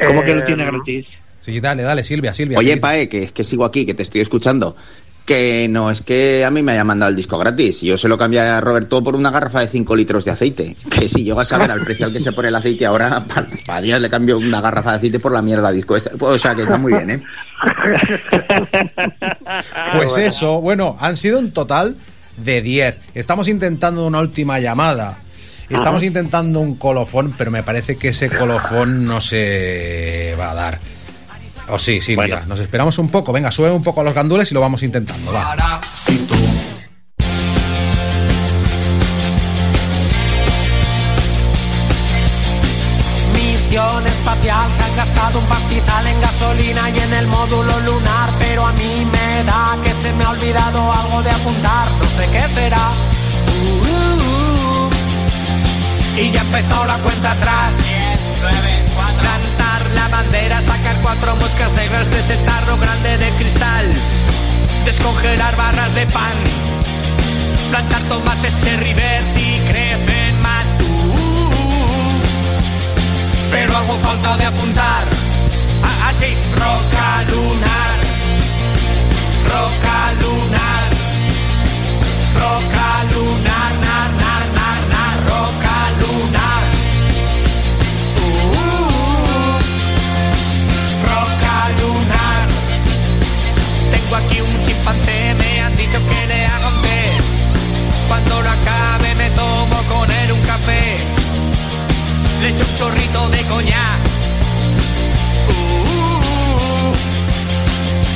¿Cómo 0.05 0.23
que 0.23 0.33
lo 0.35 0.41
Eh, 0.41 0.45
tiene 0.47 0.65
gratis? 0.65 1.05
Sí, 1.39 1.59
dale, 1.59 1.83
dale, 1.83 2.03
Silvia, 2.03 2.33
Silvia. 2.33 2.57
Oye, 2.59 2.75
¿qué 2.75 2.81
Pae, 2.81 3.09
que 3.09 3.23
es 3.23 3.31
que 3.31 3.43
sigo 3.43 3.65
aquí, 3.65 3.85
que 3.85 3.93
te 3.93 4.03
estoy 4.03 4.21
escuchando. 4.21 4.75
Que 5.25 5.67
no, 5.69 5.91
es 5.91 6.01
que 6.01 6.43
a 6.43 6.49
mí 6.49 6.63
me 6.63 6.71
haya 6.71 6.83
mandado 6.83 7.11
el 7.11 7.15
disco 7.15 7.37
gratis. 7.37 7.81
Yo 7.81 7.99
se 7.99 8.07
lo 8.07 8.17
cambié 8.17 8.39
a 8.39 8.59
Roberto 8.61 9.03
por 9.03 9.15
una 9.15 9.29
garrafa 9.29 9.59
de 9.59 9.67
5 9.67 9.95
litros 9.95 10.25
de 10.25 10.31
aceite. 10.31 10.75
Que 10.89 11.07
si 11.07 11.23
llego 11.23 11.39
a 11.39 11.45
saber 11.45 11.69
al 11.69 11.83
precio 11.83 12.07
al 12.07 12.11
que 12.11 12.19
se 12.19 12.31
pone 12.31 12.47
el 12.47 12.55
aceite 12.55 12.85
ahora, 12.87 13.23
para 13.67 13.79
días 13.81 14.01
le 14.01 14.09
cambio 14.09 14.39
una 14.39 14.59
garrafa 14.59 14.89
de 14.91 14.97
aceite 14.97 15.19
por 15.19 15.31
la 15.31 15.43
mierda 15.43 15.71
disco. 15.71 15.95
esta. 15.95 16.11
O 16.19 16.35
sea, 16.37 16.55
que 16.55 16.63
está 16.63 16.77
muy 16.77 16.93
bien, 16.93 17.09
¿eh? 17.11 17.21
Pues 19.97 20.17
eso, 20.17 20.61
bueno, 20.61 20.97
han 20.99 21.15
sido 21.17 21.39
un 21.39 21.51
total 21.51 21.95
de 22.43 22.61
10. 22.61 22.99
Estamos 23.15 23.47
intentando 23.47 24.05
una 24.05 24.19
última 24.19 24.59
llamada. 24.59 25.19
Estamos 25.69 26.01
intentando 26.01 26.59
un 26.59 26.75
colofón, 26.75 27.35
pero 27.37 27.51
me 27.51 27.61
parece 27.61 27.95
que 27.95 28.09
ese 28.09 28.29
colofón 28.29 29.05
no 29.05 29.21
se 29.21 30.35
va 30.39 30.51
a 30.51 30.53
dar. 30.55 30.79
O 31.69 31.77
sí, 31.77 32.01
Silvia, 32.01 32.43
nos 32.47 32.59
esperamos 32.59 32.97
un 32.97 33.09
poco. 33.09 33.31
Venga, 33.31 33.51
sube 33.51 33.69
un 33.69 33.83
poco 33.83 34.03
los 34.03 34.13
gandules 34.13 34.49
y 34.49 34.53
lo 34.55 34.61
vamos 34.61 34.81
intentando. 34.81 35.31
Va. 35.31 35.79
Misión 43.35 44.07
espacial, 44.07 44.73
se 44.73 44.83
han 44.83 44.95
gastado 44.95 45.39
un 45.39 45.45
pastizal 45.45 46.07
en 46.07 46.21
gasolina 46.21 46.89
y 46.89 46.99
en 46.99 47.13
el 47.13 47.27
módulo 47.27 47.79
lunar, 47.81 48.31
pero 48.39 48.65
a 48.65 48.71
mí 48.73 48.98
que 49.83 49.93
se 49.93 50.11
me 50.13 50.25
ha 50.25 50.31
olvidado 50.31 50.91
algo 50.91 51.23
de 51.23 51.29
apuntar, 51.31 51.89
no 51.91 52.05
sé 52.09 52.27
qué 52.29 52.49
será. 52.49 52.91
Uh. 53.87 54.89
Y 56.19 56.31
ya 56.31 56.41
empezó 56.41 56.85
la 56.85 56.97
cuenta 56.97 57.31
atrás. 57.31 57.75
Plantar 59.21 59.89
la 59.95 60.09
bandera, 60.09 60.61
sacar 60.61 60.97
cuatro 61.01 61.37
moscas 61.37 61.71
negras 61.73 62.11
de 62.11 62.19
ese 62.19 62.35
tarro 62.37 62.77
grande 62.77 63.17
de 63.17 63.29
cristal. 63.37 63.85
Descongelar 64.83 65.55
barras 65.55 65.95
de 65.95 66.05
pan. 66.07 66.35
Plantar 67.69 68.01
tomates 68.09 68.53
cherry 68.61 68.93
ver 68.93 69.25
si 69.25 69.61
crecen 69.69 70.41
más. 70.41 70.65
Uh, 70.81 72.19
pero 73.51 73.77
hago 73.77 73.95
falta 73.99 74.35
de 74.35 74.45
apuntar. 74.45 75.05
Ah, 75.81 76.09
Así, 76.09 76.35
roca 76.57 77.23
lunar. 77.31 77.98
Roca 79.51 79.99
lunar. 80.21 80.89
Roca 82.41 82.89
lunar, 83.11 83.71
na, 83.85 83.97
na, 84.21 84.33
na, 84.57 84.69
na, 84.91 85.03
roca 85.29 85.77
lunar. 86.01 86.63
Uh, 88.23 89.59
roca 91.11 91.57
lunar. 91.79 92.47
Tengo 93.91 94.15
aquí 94.15 94.37
un 94.41 94.63
chimpancé, 94.65 95.17
me 95.39 95.61
han 95.61 95.75
dicho 95.77 95.99
que 96.09 96.27
le 96.27 96.45
haga 96.45 96.67
un 96.67 96.81
test. 96.81 97.39
Cuando 98.07 98.41
lo 98.41 98.49
acabe 98.49 99.15
me 99.15 99.29
tomo 99.31 99.77
con 99.91 100.09
él 100.11 100.31
un 100.31 100.41
café. 100.41 100.83
Le 102.41 102.49
echo 102.49 102.65
un 102.69 102.75
chorrito 102.77 103.29
de 103.29 103.41
coñac. 103.45 104.18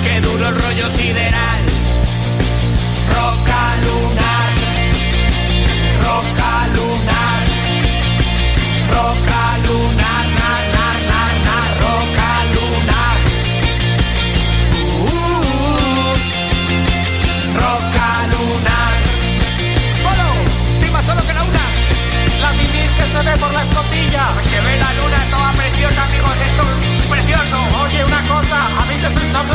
Qué 0.04 0.22
duro 0.22 0.48
el 0.50 0.56
rollo 0.56 0.90
sideral. 0.90 1.64
Roca 3.16 3.62
lunar. 3.86 4.54
Roca 6.08 6.68
lunar. 6.76 7.44
Roca 8.90 9.58
lunar, 9.68 10.03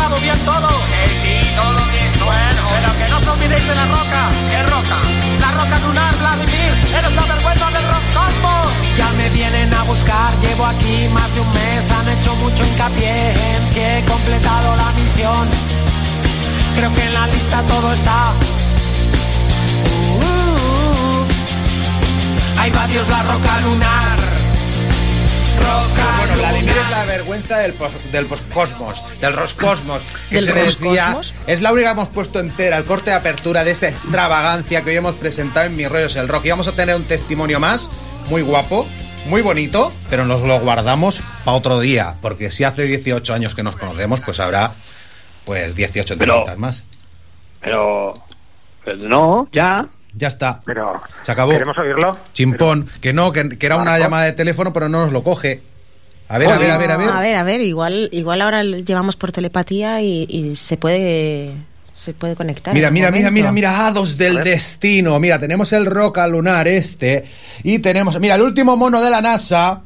muy 0.08 0.20
bien 0.20 0.38
todo. 0.44 0.68
Eh, 0.68 1.10
sí, 1.20 1.34
todo 1.54 1.80
bien. 1.92 2.12
Bueno, 2.24 2.62
pero 2.70 2.90
que 2.98 3.08
no 3.10 3.18
os 3.18 3.28
olvidéis 3.28 3.66
de 3.66 3.74
la 3.74 3.86
roca. 3.86 4.22
¿Qué 4.50 4.62
roca? 4.62 4.98
La 5.40 5.50
roca 5.52 5.78
lunar, 5.86 6.14
Vladimir. 6.18 6.72
Eres 6.98 7.14
la 7.14 7.24
vergüenza 7.34 7.66
del 7.70 7.84
Roscosmos. 7.92 8.68
Ya 8.96 9.08
me 9.12 9.28
vienen 9.30 9.72
a 9.74 9.82
buscar, 9.84 10.32
llevo 10.40 10.66
aquí 10.66 11.08
más 11.12 11.34
de 11.34 11.40
un 11.40 11.52
mes. 11.52 11.90
Han 11.90 12.08
hecho 12.08 12.34
mucho 12.36 12.64
hincapié 12.64 13.32
en 13.32 13.66
si 13.66 13.80
he 13.80 14.04
completado 14.06 14.76
la 14.76 14.90
misión. 14.92 15.48
Creo 16.76 16.94
que 16.94 17.04
en 17.04 17.14
la 17.14 17.26
lista 17.26 17.62
todo 17.62 17.92
está. 17.92 18.32
Uh, 19.84 20.18
uh, 20.18 21.22
uh. 21.22 21.26
Ahí 22.60 22.70
va 22.70 22.86
Dios 22.86 23.08
la 23.08 23.22
roca 23.22 23.60
lunar. 23.60 24.27
Bueno, 25.58 26.34
Vladimir 26.36 26.70
lunar. 26.74 26.84
es 26.84 26.90
la 26.90 27.04
vergüenza 27.04 27.58
del, 27.58 27.72
pos- 27.74 28.12
del 28.12 28.26
poscosmos, 28.26 29.04
del 29.20 29.32
roscosmos, 29.34 30.02
que 30.28 30.36
¿Del 30.36 30.44
se 30.44 30.52
decía. 30.52 31.06
roscosmos? 31.12 31.34
Es 31.46 31.60
la 31.62 31.72
única 31.72 31.88
que 31.88 31.92
hemos 31.92 32.08
puesto 32.08 32.40
entera, 32.40 32.76
el 32.76 32.84
corte 32.84 33.10
de 33.10 33.16
apertura 33.16 33.64
de 33.64 33.70
esta 33.72 33.88
extravagancia 33.88 34.82
que 34.82 34.90
hoy 34.90 34.96
hemos 34.96 35.14
presentado 35.16 35.66
en 35.66 35.76
Mi 35.76 35.86
Rollo 35.88 36.06
es 36.06 36.16
el 36.16 36.28
Rock. 36.28 36.46
Y 36.46 36.50
vamos 36.50 36.68
a 36.68 36.72
tener 36.72 36.94
un 36.96 37.04
testimonio 37.04 37.60
más, 37.60 37.88
muy 38.28 38.42
guapo, 38.42 38.86
muy 39.26 39.42
bonito, 39.42 39.92
pero 40.10 40.24
nos 40.24 40.42
lo 40.42 40.58
guardamos 40.60 41.20
para 41.44 41.56
otro 41.56 41.80
día, 41.80 42.16
porque 42.22 42.50
si 42.50 42.64
hace 42.64 42.84
18 42.84 43.34
años 43.34 43.54
que 43.54 43.62
nos 43.62 43.76
conocemos, 43.76 44.20
pues 44.20 44.38
habrá 44.40 44.74
pues 45.44 45.74
18 45.74 46.16
Pero- 46.18 46.32
entrevistas 46.38 46.58
más. 46.58 46.84
Pero. 47.60 48.14
pues 48.84 48.98
no, 49.00 49.48
ya. 49.52 49.86
Ya 50.14 50.28
está. 50.28 50.60
Pero. 50.64 51.00
Se 51.22 51.32
acabó. 51.32 51.52
¿Queremos 51.52 51.78
oírlo? 51.78 52.16
Chimpón, 52.32 52.88
que 53.00 53.12
no, 53.12 53.32
que, 53.32 53.48
que 53.50 53.66
era 53.66 53.76
una 53.76 53.98
llamada 53.98 54.24
de 54.24 54.32
teléfono, 54.32 54.72
pero 54.72 54.88
no 54.88 55.02
nos 55.02 55.12
lo 55.12 55.22
coge. 55.22 55.62
A 56.28 56.38
ver, 56.38 56.50
a 56.50 56.58
ver, 56.58 56.70
a 56.70 56.78
ver, 56.78 56.90
a 56.90 56.96
ver. 56.96 57.10
A 57.10 57.20
ver, 57.20 57.34
a 57.36 57.42
ver, 57.42 57.60
igual, 57.62 58.08
igual 58.12 58.42
ahora 58.42 58.62
lo 58.62 58.78
llevamos 58.78 59.16
por 59.16 59.32
telepatía 59.32 60.02
y, 60.02 60.26
y 60.28 60.56
se 60.56 60.76
puede 60.76 61.54
se 61.98 62.12
puede 62.12 62.36
conectar. 62.36 62.74
Mira, 62.74 62.90
mira, 62.90 63.10
mira, 63.10 63.30
mira, 63.30 63.50
mira, 63.50 63.86
hados 63.86 64.16
del 64.16 64.44
destino. 64.44 65.18
Mira, 65.18 65.38
tenemos 65.38 65.72
el 65.72 65.84
roca 65.84 66.26
lunar 66.28 66.68
este 66.68 67.24
y 67.64 67.80
tenemos, 67.80 68.18
mira, 68.20 68.36
el 68.36 68.42
último 68.42 68.76
mono 68.76 69.00
de 69.00 69.10
la 69.10 69.20
NASA. 69.20 69.82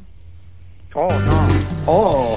Oh, 0.95 1.09
no. 1.11 1.49
Oh. 1.87 2.37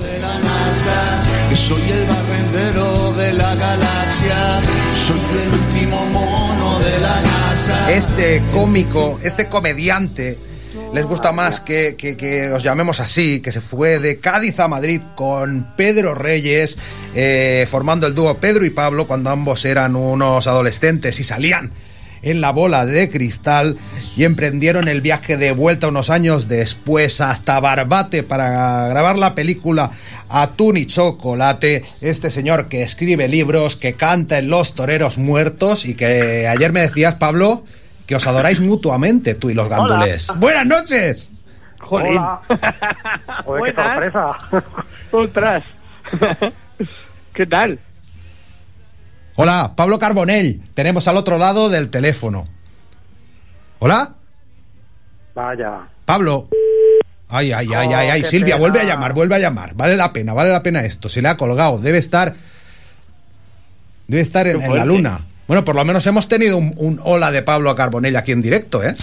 de 0.00 0.18
la 0.18 0.38
NASA, 0.38 1.37
soy 1.56 1.82
el 1.90 2.04
barrendero 2.04 3.12
de 3.14 3.32
la 3.34 3.54
galaxia, 3.54 4.60
soy 5.06 5.20
el 5.42 5.52
último 5.52 6.06
mono 6.06 6.78
de 6.80 7.00
la 7.00 7.20
NASA. 7.22 7.92
Este 7.92 8.42
cómico, 8.52 9.18
este 9.22 9.48
comediante, 9.48 10.38
les 10.94 11.04
gusta 11.04 11.32
más 11.32 11.60
que, 11.60 11.96
que- 11.96 12.16
que 12.16 12.48
os 12.50 12.62
llamemos 12.62 13.00
así, 13.00 13.40
que 13.40 13.52
se 13.52 13.60
fue 13.60 13.98
de 13.98 14.20
Cádiz 14.20 14.58
a 14.60 14.68
Madrid 14.68 15.00
con 15.16 15.66
Pedro 15.76 16.14
Reyes, 16.14 16.78
eh, 17.14 17.66
formando 17.70 18.06
el 18.06 18.14
dúo 18.14 18.38
Pedro 18.38 18.64
y 18.64 18.70
Pablo 18.70 19.06
cuando 19.06 19.30
ambos 19.30 19.64
eran 19.64 19.96
unos 19.96 20.46
adolescentes 20.46 21.18
y 21.20 21.24
salían 21.24 21.72
en 22.22 22.40
la 22.40 22.50
bola 22.50 22.86
de 22.86 23.10
cristal 23.10 23.76
y 24.16 24.24
emprendieron 24.24 24.88
el 24.88 25.00
viaje 25.00 25.36
de 25.36 25.52
vuelta 25.52 25.88
unos 25.88 26.10
años 26.10 26.48
después 26.48 27.20
hasta 27.20 27.60
Barbate 27.60 28.22
para 28.22 28.88
grabar 28.88 29.18
la 29.18 29.34
película 29.34 29.90
Atún 30.28 30.76
y 30.76 30.86
Chocolate. 30.86 31.84
Este 32.00 32.30
señor 32.30 32.68
que 32.68 32.82
escribe 32.82 33.28
libros, 33.28 33.76
que 33.76 33.94
canta 33.94 34.38
en 34.38 34.50
Los 34.50 34.74
Toreros 34.74 35.18
Muertos 35.18 35.84
y 35.84 35.94
que 35.94 36.46
ayer 36.48 36.72
me 36.72 36.80
decías, 36.80 37.16
Pablo, 37.16 37.64
que 38.06 38.16
os 38.16 38.26
adoráis 38.26 38.60
mutuamente, 38.60 39.34
tú 39.34 39.50
y 39.50 39.54
los 39.54 39.68
gandules. 39.68 40.28
¡Buenas 40.36 40.66
noches! 40.66 41.32
Jolín. 41.80 42.18
Hola. 42.18 42.40
Joder, 43.44 43.74
qué 43.74 43.82
sorpresa. 43.82 44.38
Ostras. 45.12 45.64
¿Qué 47.34 47.46
tal? 47.46 47.78
Hola, 49.40 49.74
Pablo 49.76 50.00
Carbonell. 50.00 50.60
Tenemos 50.74 51.06
al 51.06 51.16
otro 51.16 51.38
lado 51.38 51.68
del 51.68 51.90
teléfono. 51.90 52.44
¿Hola? 53.78 54.16
Vaya. 55.32 55.86
Pablo. 56.04 56.48
Ay, 57.28 57.52
ay, 57.52 57.68
ay, 57.72 57.92
ay, 57.92 58.08
ay. 58.08 58.22
qué 58.22 58.26
Silvia, 58.26 58.56
pena. 58.56 58.58
vuelve 58.58 58.80
a 58.80 58.84
llamar, 58.84 59.14
vuelve 59.14 59.36
a 59.36 59.38
llamar. 59.38 59.74
Vale 59.76 59.96
la 59.96 60.12
pena, 60.12 60.32
vale 60.32 60.50
la 60.50 60.64
pena 60.64 60.80
esto. 60.80 61.08
Se 61.08 61.22
le 61.22 61.28
ha 61.28 61.36
colgado. 61.36 61.78
Debe 61.78 61.98
estar. 61.98 62.34
Debe 64.08 64.22
estar 64.22 64.48
en, 64.48 64.74
la 64.74 64.84
luna. 64.84 65.24
Bueno, 65.48 65.64
por 65.64 65.74
lo 65.74 65.84
menos 65.84 66.06
hemos 66.06 66.28
tenido 66.28 66.58
un, 66.58 66.74
un 66.76 67.00
hola 67.02 67.30
de 67.30 67.40
Pablo 67.42 67.74
Carbonell 67.74 68.14
aquí 68.16 68.32
en 68.32 68.42
directo, 68.42 68.82
¿eh? 68.82 68.94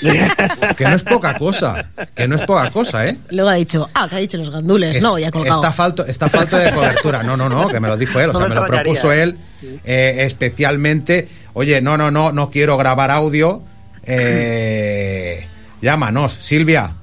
que 0.76 0.84
no 0.84 0.94
es 0.96 1.02
poca 1.02 1.36
cosa. 1.36 1.90
Que 2.14 2.26
no 2.26 2.36
es 2.36 2.42
poca 2.44 2.70
cosa, 2.70 3.06
¿eh? 3.06 3.18
Luego 3.30 3.50
ha 3.50 3.54
dicho, 3.54 3.86
ah, 3.92 4.08
que 4.08 4.16
ha 4.16 4.18
dicho 4.18 4.38
los 4.38 4.50
gandules. 4.50 4.96
Es- 4.96 5.02
no, 5.02 5.18
ya 5.18 5.28
ha 5.28 5.30
colgado. 5.30 5.56
Está 5.60 5.72
falto, 5.72 6.06
está 6.06 6.30
falta 6.30 6.58
de 6.58 6.72
cobertura. 6.72 7.22
No, 7.22 7.36
no, 7.36 7.50
no, 7.50 7.68
que 7.68 7.78
me 7.80 7.88
lo 7.88 7.98
dijo 7.98 8.18
él. 8.18 8.30
O 8.30 8.34
sea, 8.34 8.48
me 8.48 8.54
lo 8.54 8.64
propuso 8.64 9.12
él 9.12 9.36
eh, 9.84 10.16
especialmente. 10.20 11.28
Oye, 11.52 11.82
no, 11.82 11.98
no, 11.98 12.10
no, 12.10 12.32
no 12.32 12.50
quiero 12.50 12.78
grabar 12.78 13.10
audio. 13.10 13.62
Eh, 14.04 15.46
llámanos, 15.82 16.32
Silvia. 16.32 16.94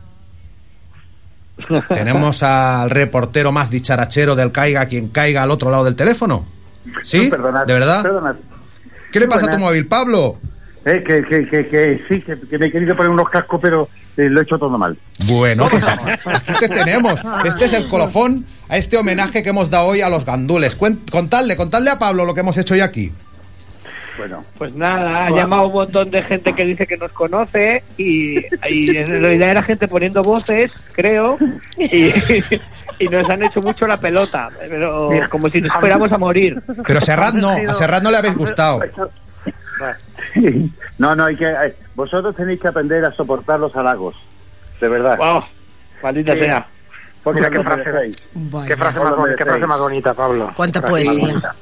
Tenemos 1.93 2.41
al 2.41 2.89
reportero 2.89 3.51
más 3.51 3.69
dicharachero 3.69 4.35
del 4.35 4.51
Caiga, 4.51 4.87
quien 4.87 5.09
caiga 5.09 5.43
al 5.43 5.51
otro 5.51 5.69
lado 5.69 5.83
del 5.83 5.95
teléfono. 5.95 6.47
¿Sí? 7.03 7.27
Perdonad, 7.29 7.67
¿De 7.67 7.73
verdad? 7.73 8.01
perdonad. 8.01 8.35
¿Qué 9.11 9.19
le 9.19 9.27
pasa 9.27 9.45
a 9.47 9.51
tu 9.51 9.59
móvil, 9.59 9.87
Pablo? 9.87 10.37
Eh, 10.85 11.03
que, 11.05 11.21
que, 11.23 11.47
que, 11.49 11.67
que 11.67 12.01
sí, 12.07 12.21
que, 12.21 12.57
me 12.57 12.67
he 12.67 12.71
querido 12.71 12.95
poner 12.95 13.11
unos 13.11 13.29
cascos, 13.29 13.59
pero 13.61 13.89
eh, 14.15 14.29
lo 14.29 14.39
he 14.39 14.43
hecho 14.43 14.57
todo 14.57 14.77
mal. 14.77 14.97
Bueno, 15.25 15.67
pues 15.69 15.85
aquí 15.85 16.53
te 16.59 16.69
tenemos. 16.69 17.21
Este 17.43 17.65
es 17.65 17.73
el 17.73 17.87
colofón 17.89 18.45
a 18.69 18.77
este 18.77 18.95
homenaje 18.95 19.43
que 19.43 19.49
hemos 19.49 19.69
dado 19.69 19.87
hoy 19.87 19.99
a 20.01 20.07
los 20.09 20.23
gandules. 20.23 20.77
Cuen- 20.79 20.99
Contadle, 21.11 21.57
contadle 21.57 21.89
a 21.89 21.99
Pablo 21.99 22.23
lo 22.25 22.33
que 22.33 22.39
hemos 22.39 22.57
hecho 22.57 22.73
hoy 22.73 22.79
aquí. 22.79 23.11
Bueno, 24.17 24.43
Pues 24.57 24.73
nada, 24.73 25.25
ha 25.25 25.29
llamado 25.29 25.67
un 25.67 25.73
montón 25.73 26.09
de 26.11 26.23
gente 26.23 26.53
que 26.53 26.65
dice 26.65 26.87
que 26.87 26.97
nos 26.97 27.11
conoce 27.11 27.83
y, 27.97 28.39
y 28.67 28.97
en 28.97 29.05
realidad 29.21 29.49
era 29.51 29.63
gente 29.63 29.87
poniendo 29.87 30.23
voces, 30.23 30.73
creo, 30.93 31.37
y, 31.77 32.11
y 32.99 33.05
nos 33.09 33.29
han 33.29 33.43
hecho 33.43 33.61
mucho 33.61 33.85
la 33.85 33.99
pelota, 33.99 34.49
pero 34.69 35.09
Mira, 35.11 35.27
como 35.27 35.49
si 35.49 35.61
nos 35.61 35.71
fuéramos 35.79 36.11
a 36.11 36.17
morir. 36.17 36.61
Pero 36.85 36.97
a 36.99 37.01
Serrat 37.01 37.35
no, 37.35 37.49
a 37.51 37.73
Serrat 37.75 38.01
no 38.01 38.09
le 38.11 38.17
habéis 38.17 38.35
gustado. 38.35 38.79
No, 40.97 41.15
no, 41.15 41.25
hay 41.25 41.35
que. 41.35 41.45
hay- 41.45 41.73
vosotros 41.95 42.35
tenéis 42.35 42.59
que 42.59 42.67
aprender 42.67 43.03
a 43.05 43.11
soportar 43.13 43.59
los 43.59 43.75
halagos. 43.75 44.15
De 44.81 44.87
verdad. 44.87 45.17
Wow, 45.17 45.43
maldita 46.03 46.33
Sí. 46.33 46.39
sea. 46.41 46.67
Mira 47.33 47.49
qué 47.49 47.61
frase. 47.61 47.83
Vaya. 48.33 48.67
qué 48.67 48.77
frase, 48.77 48.99
más, 48.99 49.13
boni- 49.15 49.35
qué 49.35 49.45
frase 49.45 49.67
más 49.67 49.79
bonita, 49.79 50.13
Pablo. 50.13 50.51
Cuánta 50.55 50.81
poesía. 50.81 51.27
bonita. 51.27 51.55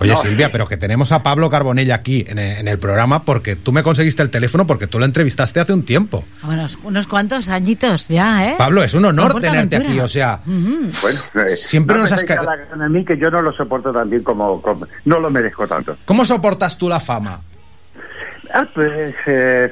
Oye, 0.00 0.16
Silvia, 0.16 0.50
pero 0.50 0.66
que 0.66 0.76
tenemos 0.76 1.12
a 1.12 1.22
Pablo 1.22 1.50
Carbonell 1.50 1.92
aquí 1.92 2.24
en 2.26 2.38
el, 2.38 2.56
en 2.58 2.68
el 2.68 2.78
programa 2.78 3.24
porque 3.24 3.54
tú 3.56 3.70
me 3.72 3.82
conseguiste 3.82 4.22
el 4.22 4.30
teléfono 4.30 4.66
porque 4.66 4.86
tú 4.86 4.98
lo 4.98 5.04
entrevistaste 5.04 5.60
hace 5.60 5.72
un 5.72 5.84
tiempo. 5.84 6.24
Bueno, 6.42 6.66
unos 6.84 7.06
cuantos 7.06 7.48
añitos 7.50 8.08
ya, 8.08 8.46
¿eh? 8.46 8.54
Pablo, 8.56 8.82
es 8.82 8.94
un 8.94 9.04
honor 9.04 9.40
tenerte 9.40 9.76
aquí, 9.76 10.00
o 10.00 10.08
sea. 10.08 10.40
Bueno, 10.44 11.20
eh, 11.46 11.48
Siempre 11.54 11.96
no 11.96 12.02
nos 12.02 12.12
has 12.12 12.22
estáis 12.22 12.40
ca- 12.40 12.46
halagando 12.52 12.84
a 12.84 12.88
mí 12.88 13.04
que 13.04 13.18
yo 13.18 13.30
no 13.30 13.42
lo 13.42 13.52
soporto 13.52 13.92
tan 13.92 14.08
bien 14.08 14.22
como, 14.22 14.60
como- 14.62 14.86
No 15.04 15.20
lo 15.20 15.30
merezco 15.30 15.66
tanto. 15.68 15.96
¿cómo 16.04 16.24
soportas 16.24 16.76
tú 16.78 16.88
la 16.88 16.98
fama? 17.00 17.40
Ah, 18.52 18.66
pues. 18.74 19.14
Eh, 19.26 19.70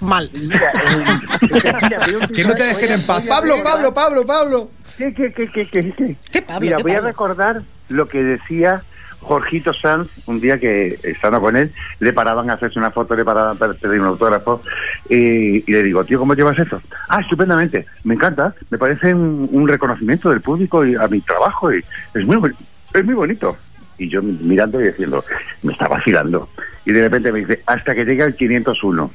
Mal. 0.00 0.30
mira, 0.32 0.70
eh, 0.72 1.04
mira, 1.82 2.28
Que 2.28 2.44
no 2.44 2.54
te 2.54 2.62
dejen 2.62 2.92
en 2.92 3.02
paz. 3.06 3.22
Pablo, 3.28 3.56
Pablo, 3.62 3.92
Pablo, 3.92 4.24
Pablo. 4.26 4.70
¿Qué, 4.98 5.12
qué, 5.14 5.32
qué, 5.32 5.48
qué, 5.48 5.68
qué, 5.68 5.92
qué? 5.92 6.16
¿Qué 6.30 6.42
Pablo? 6.42 6.60
Mira, 6.60 6.76
¿Qué 6.76 6.82
voy 6.82 6.92
a 6.92 7.00
recordar 7.00 7.62
lo 7.88 8.08
que 8.08 8.22
decía 8.22 8.82
Jorgito 9.22 9.72
Sanz 9.72 10.08
un 10.26 10.40
día 10.40 10.58
que, 10.58 10.98
estando 11.02 11.40
con 11.40 11.56
él, 11.56 11.72
le 12.00 12.12
paraban 12.12 12.50
a 12.50 12.54
hacerse 12.54 12.78
una 12.78 12.90
foto, 12.90 13.14
le 13.14 13.24
paraban 13.24 13.56
para 13.56 13.72
pedir 13.72 14.00
un 14.00 14.06
autógrafo, 14.06 14.62
y, 15.08 15.58
y 15.58 15.72
le 15.72 15.82
digo, 15.82 16.04
tío, 16.04 16.18
¿cómo 16.18 16.34
llevas 16.34 16.58
eso? 16.58 16.82
Ah, 17.08 17.20
estupendamente, 17.20 17.86
me 18.04 18.14
encanta, 18.14 18.54
me 18.70 18.78
parece 18.78 19.14
un, 19.14 19.48
un 19.52 19.68
reconocimiento 19.68 20.30
del 20.30 20.40
público 20.40 20.84
y 20.84 20.96
a 20.96 21.06
mi 21.06 21.20
trabajo, 21.20 21.72
y 21.72 21.84
es 22.14 22.26
muy, 22.26 22.52
es 22.92 23.04
muy 23.04 23.14
bonito. 23.14 23.56
Y 23.98 24.08
yo 24.08 24.20
mirando 24.22 24.80
y 24.80 24.88
diciendo, 24.88 25.24
me 25.62 25.72
está 25.72 25.86
vacilando. 25.86 26.48
Y 26.84 26.92
de 26.92 27.02
repente 27.02 27.30
me 27.30 27.40
dice, 27.40 27.62
hasta 27.66 27.94
que 27.94 28.04
llegue 28.04 28.24
al 28.24 28.34
501. 28.34 29.10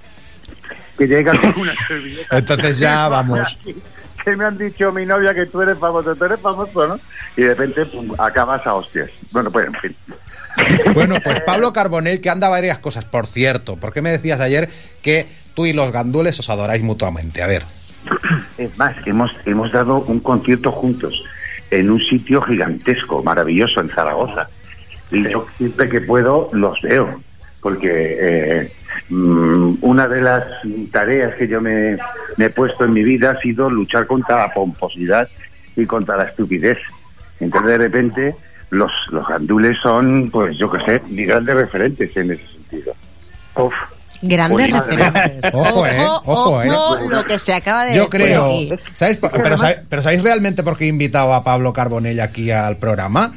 Que 0.97 1.07
llega 1.07 1.37
con 1.37 1.61
una 1.61 1.73
servilleta. 1.87 2.37
Entonces 2.37 2.79
ya 2.79 3.07
vamos. 3.09 3.59
Que 4.27 4.35
me 4.35 4.43
han 4.43 4.57
dicho 4.57 4.91
mi 4.91 5.05
novia 5.05 5.33
que 5.33 5.45
tú 5.45 5.61
eres 5.61 5.77
famoso, 5.77 6.13
tú 6.13 6.25
eres 6.25 6.41
famoso, 6.41 6.85
¿no? 6.85 6.99
Y 7.37 7.43
de 7.43 7.53
repente 7.53 7.85
pum, 7.85 8.13
acabas 8.17 8.67
a 8.67 8.73
hostias. 8.73 9.09
Bueno, 9.31 9.49
pues 9.49 9.67
en 9.67 9.73
fin. 9.75 9.95
Bueno, 10.93 11.15
pues 11.23 11.39
Pablo 11.45 11.71
Carbonell, 11.71 12.19
que 12.19 12.29
anda 12.29 12.49
varias 12.49 12.79
cosas, 12.79 13.05
por 13.05 13.25
cierto. 13.25 13.77
¿Por 13.77 13.93
qué 13.93 14.01
me 14.01 14.11
decías 14.11 14.41
ayer 14.41 14.67
que 15.01 15.27
tú 15.53 15.65
y 15.65 15.71
los 15.71 15.93
gandules 15.93 16.37
os 16.39 16.49
adoráis 16.49 16.83
mutuamente? 16.83 17.41
A 17.41 17.47
ver. 17.47 17.63
Es 18.57 18.77
más, 18.77 18.97
hemos, 19.05 19.31
hemos 19.45 19.71
dado 19.71 20.01
un 20.01 20.19
concierto 20.19 20.73
juntos 20.73 21.23
en 21.71 21.89
un 21.89 21.99
sitio 22.01 22.41
gigantesco, 22.41 23.23
maravilloso, 23.23 23.79
en 23.79 23.89
Zaragoza. 23.91 24.49
Y 25.09 25.23
yo 25.23 25.47
siempre 25.57 25.87
que 25.87 26.01
puedo 26.01 26.49
los 26.51 26.81
veo, 26.81 27.21
porque 27.61 27.89
eh, 27.91 28.71
mm, 29.09 29.75
una 29.81 30.07
de 30.07 30.21
las 30.21 30.43
tareas 30.91 31.35
que 31.35 31.47
yo 31.47 31.59
me, 31.61 31.97
me 32.37 32.45
he 32.45 32.49
puesto 32.49 32.85
en 32.85 32.91
mi 32.93 33.03
vida 33.03 33.31
ha 33.31 33.39
sido 33.41 33.69
luchar 33.69 34.07
contra 34.07 34.37
la 34.37 34.53
pomposidad 34.53 35.27
y 35.75 35.85
contra 35.85 36.17
la 36.17 36.23
estupidez. 36.25 36.77
Entonces, 37.39 37.69
de 37.71 37.77
repente, 37.77 38.35
los, 38.69 38.91
los 39.11 39.27
gandules 39.27 39.77
son, 39.81 40.29
pues 40.31 40.57
yo 40.57 40.69
qué 40.71 40.79
sé, 40.85 41.01
mis 41.09 41.27
grandes 41.27 41.55
referentes 41.55 42.15
en 42.17 42.31
ese 42.31 42.43
sentido. 42.47 42.93
Uf. 43.55 43.73
Grandes 44.23 44.69
Pues, 44.71 44.87
referentes. 44.95 45.53
Ojo, 45.53 45.85
eh, 45.85 45.97
ojo, 46.25 46.61
eh. 46.63 46.69
lo 47.11 47.23
que 47.25 47.37
se 47.37 47.53
acaba 47.53 47.85
de 47.85 47.95
Yo 47.95 48.05
decir 48.05 48.09
creo. 48.21 48.45
aquí. 48.45 48.73
¿sabéis, 48.93 49.17
por- 49.17 49.31
pero, 49.31 49.57
sabéis, 49.59 49.77
pero 49.87 50.01
¿sabéis 50.01 50.23
realmente 50.23 50.63
por 50.63 50.75
qué 50.75 50.85
he 50.85 50.87
invitado 50.87 51.35
a 51.35 51.43
Pablo 51.43 51.71
Carbonell 51.73 52.19
aquí 52.19 52.49
al 52.49 52.77
programa? 52.77 53.31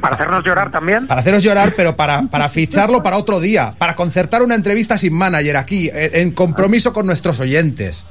Para 0.00 0.14
hacernos 0.14 0.44
llorar 0.44 0.70
también. 0.70 1.06
Para 1.06 1.20
haceros 1.20 1.42
llorar, 1.42 1.74
pero 1.76 1.96
para, 1.96 2.22
para 2.22 2.48
ficharlo 2.48 3.02
para 3.02 3.16
otro 3.16 3.40
día. 3.40 3.74
Para 3.78 3.94
concertar 3.96 4.42
una 4.42 4.54
entrevista 4.54 4.98
sin 4.98 5.14
manager 5.14 5.56
aquí, 5.56 5.90
en, 5.92 6.14
en 6.14 6.30
compromiso 6.32 6.92
con 6.92 7.06
nuestros 7.06 7.40
oyentes. 7.40 8.06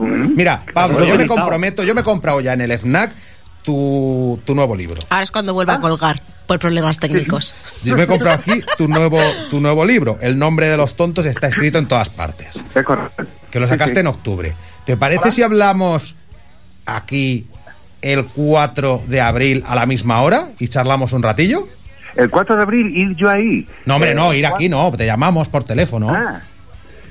Mira, 0.00 0.62
Pablo, 0.72 1.04
yo 1.04 1.16
me 1.16 1.26
comprometo, 1.26 1.84
yo 1.84 1.94
me 1.94 2.00
he 2.00 2.04
comprado 2.04 2.40
ya 2.40 2.52
en 2.52 2.60
el 2.60 2.72
FNAC 2.72 3.12
tu, 3.62 4.40
tu 4.44 4.54
nuevo 4.54 4.74
libro. 4.74 5.02
Ahora 5.10 5.22
es 5.22 5.30
cuando 5.30 5.54
vuelva 5.54 5.74
a 5.74 5.80
colgar 5.80 6.20
por 6.46 6.58
problemas 6.58 6.98
técnicos. 6.98 7.54
Yo 7.82 7.96
me 7.96 8.04
he 8.04 8.06
comprado 8.06 8.40
aquí 8.40 8.62
tu 8.78 8.88
nuevo, 8.88 9.18
tu 9.50 9.60
nuevo 9.60 9.84
libro. 9.84 10.18
El 10.20 10.38
nombre 10.38 10.68
de 10.68 10.76
los 10.76 10.96
tontos 10.96 11.26
está 11.26 11.48
escrito 11.48 11.78
en 11.78 11.86
todas 11.86 12.08
partes. 12.08 12.60
Que 13.50 13.60
lo 13.60 13.66
sacaste 13.66 14.00
en 14.00 14.06
octubre. 14.06 14.54
¿Te 14.84 14.96
parece 14.96 15.32
si 15.32 15.42
hablamos 15.42 16.16
aquí 16.84 17.46
el 18.02 18.24
4 18.26 19.02
de 19.08 19.20
abril 19.20 19.64
a 19.66 19.74
la 19.74 19.86
misma 19.86 20.22
hora 20.22 20.48
y 20.58 20.68
charlamos 20.68 21.12
un 21.12 21.22
ratillo? 21.22 21.66
El 22.14 22.30
4 22.30 22.56
de 22.56 22.62
abril, 22.62 22.96
ir 22.96 23.14
yo 23.16 23.28
ahí. 23.28 23.66
No, 23.84 23.96
hombre, 23.96 24.12
Eh, 24.12 24.14
no, 24.14 24.32
ir 24.32 24.46
aquí 24.46 24.68
no, 24.68 24.90
te 24.92 25.04
llamamos 25.06 25.48
por 25.48 25.64
teléfono. 25.64 26.08
Ah. 26.10 26.40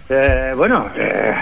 Eh, 0.07 0.53
bueno, 0.56 0.88
eh, 0.98 1.34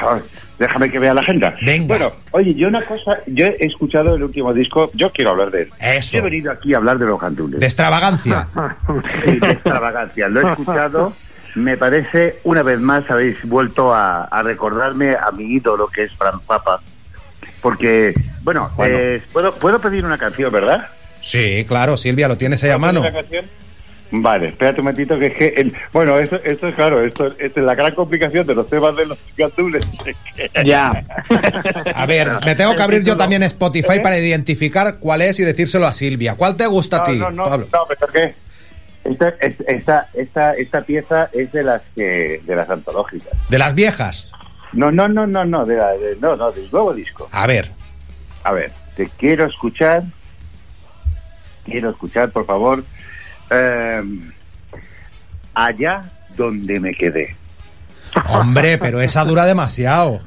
déjame 0.57 0.89
que 0.89 0.97
vea 0.99 1.13
la 1.13 1.21
agenda. 1.21 1.53
Bueno, 1.85 2.11
oye, 2.31 2.53
yo 2.55 2.69
una 2.69 2.81
cosa, 2.85 3.17
yo 3.27 3.45
he 3.45 3.65
escuchado 3.65 4.15
el 4.15 4.23
último 4.23 4.53
disco, 4.53 4.89
yo 4.93 5.11
quiero 5.11 5.31
hablar 5.31 5.51
de 5.51 5.63
él. 5.63 5.69
Eso. 5.81 6.17
He 6.17 6.21
venido 6.21 6.51
aquí 6.51 6.73
a 6.73 6.77
hablar 6.77 6.97
de 6.97 7.05
los 7.05 7.19
gandules. 7.19 7.59
De 7.59 7.65
extravagancia. 7.65 8.47
Sí, 9.25 9.39
de 9.39 9.51
extravagancia. 9.51 10.27
Lo 10.29 10.41
he 10.47 10.51
escuchado. 10.51 11.13
Me 11.55 11.77
parece, 11.77 12.39
una 12.45 12.63
vez 12.63 12.79
más, 12.79 13.09
habéis 13.11 13.37
vuelto 13.43 13.93
a, 13.93 14.23
a 14.23 14.41
recordarme 14.43 15.15
a 15.15 15.31
mi 15.31 15.43
ídolo, 15.55 15.87
que 15.87 16.03
es 16.03 16.11
Fran 16.13 16.39
Papa. 16.39 16.81
Porque, 17.63 18.13
bueno, 18.41 18.69
eh, 18.85 19.21
¿puedo, 19.31 19.55
puedo 19.55 19.79
pedir 19.79 20.05
una 20.05 20.19
canción, 20.19 20.51
¿verdad? 20.51 20.89
Sí, 21.21 21.65
claro, 21.67 21.97
Silvia, 21.97 22.27
lo 22.27 22.37
tienes 22.37 22.63
ahí 22.63 22.69
a 22.69 22.77
mano. 22.77 22.99
¿Puedo 23.01 23.13
pedir 23.13 23.39
una 23.39 23.41
canción? 23.45 23.63
Vale, 24.15 24.49
espérate 24.49 24.79
un 24.81 24.85
momentito, 24.85 25.17
que 25.17 25.25
es 25.27 25.33
que... 25.33 25.47
el- 25.57 25.73
bueno, 25.91 26.19
esto, 26.19 26.35
esto 26.43 26.67
es 26.67 26.75
claro, 26.75 27.03
esto, 27.03 27.25
esto 27.39 27.59
es 27.61 27.65
la 27.65 27.73
gran 27.73 27.95
complicación 27.95 28.45
de 28.45 28.53
los 28.53 28.69
temas 28.69 28.95
de 28.95 29.07
los 29.07 29.17
gandules. 29.35 29.83
Ya. 30.65 31.03
A 31.95 32.05
ver, 32.05 32.29
me 32.45 32.53
tengo 32.55 32.75
que 32.75 32.81
abrir 32.83 33.03
yo 33.03 33.15
también 33.17 33.41
Spotify 33.43 33.99
para 34.03 34.19
identificar 34.19 34.97
cuál 34.99 35.21
es 35.23 35.39
y 35.39 35.43
decírselo 35.43 35.87
a 35.87 35.93
Silvia. 35.93 36.35
¿Cuál 36.35 36.57
te 36.57 36.67
gusta 36.67 36.97
a 36.97 37.03
ti, 37.05 37.17
No, 37.17 37.31
no, 37.31 37.43
no, 37.43 37.43
Pablo? 37.45 37.67
no, 37.73 37.79
pero 37.87 38.11
¿qué? 38.11 38.35
Esta, 39.03 39.29
es- 39.41 39.61
esta, 39.67 40.09
esta, 40.13 40.53
esta 40.53 40.81
pieza 40.81 41.29
es 41.33 41.51
de 41.51 41.63
las 41.63 41.81
que 41.95 42.41
de 42.45 42.55
las 42.55 42.69
antológicas. 42.69 43.29
De 43.49 43.57
las 43.57 43.73
viejas. 43.73 44.27
No, 44.73 44.91
no, 44.91 45.07
no, 45.07 45.25
no, 45.27 45.45
no, 45.45 45.65
de 45.65 45.77
la, 45.77 45.91
de- 45.91 46.17
no, 46.19 46.35
no, 46.35 46.51
del 46.51 46.69
nuevo 46.71 46.93
disco. 46.93 47.27
A 47.31 47.45
ver. 47.47 47.71
A 48.43 48.51
ver, 48.51 48.71
te 48.95 49.09
quiero 49.17 49.45
escuchar. 49.45 50.03
Quiero 51.63 51.91
escuchar, 51.91 52.29
por 52.31 52.45
favor. 52.45 52.83
eh, 53.49 54.01
allá 55.53 56.03
donde 56.35 56.79
me 56.79 56.93
quedé. 56.93 57.35
Hombre, 58.29 58.77
pero 58.77 59.01
esa 59.01 59.23
dura 59.23 59.45
demasiado. 59.45 60.19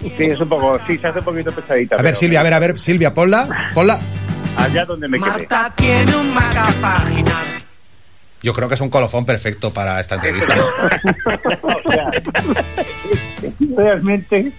Sí, 0.00 0.12
es 0.18 0.40
un 0.40 0.48
poco, 0.48 0.78
sí, 0.86 0.98
se 0.98 1.06
hace 1.06 1.20
un 1.20 1.24
poquito 1.24 1.52
pesadita. 1.52 1.94
A 1.94 1.98
ver, 1.98 2.06
pero- 2.06 2.16
Silvia, 2.16 2.40
a 2.40 2.42
ver, 2.42 2.54
a 2.54 2.58
ver, 2.58 2.78
Silvia, 2.78 3.14
ponla, 3.14 3.70
ponla. 3.74 4.00
Allá 4.56 4.84
donde 4.84 5.06
me 5.06 5.18
quedé. 5.18 5.28
Marta 5.30 5.72
tiene 5.76 6.16
un 6.16 6.32
marcapáginas. 6.34 7.54
Yo 8.42 8.52
creo 8.52 8.68
que 8.68 8.74
es 8.74 8.80
un 8.80 8.90
colofón 8.90 9.24
perfecto 9.24 9.72
para 9.72 9.98
esta 10.00 10.16
entrevista. 10.16 10.54
O 11.62 11.92
sea, 11.92 12.10
realmente 13.76 14.52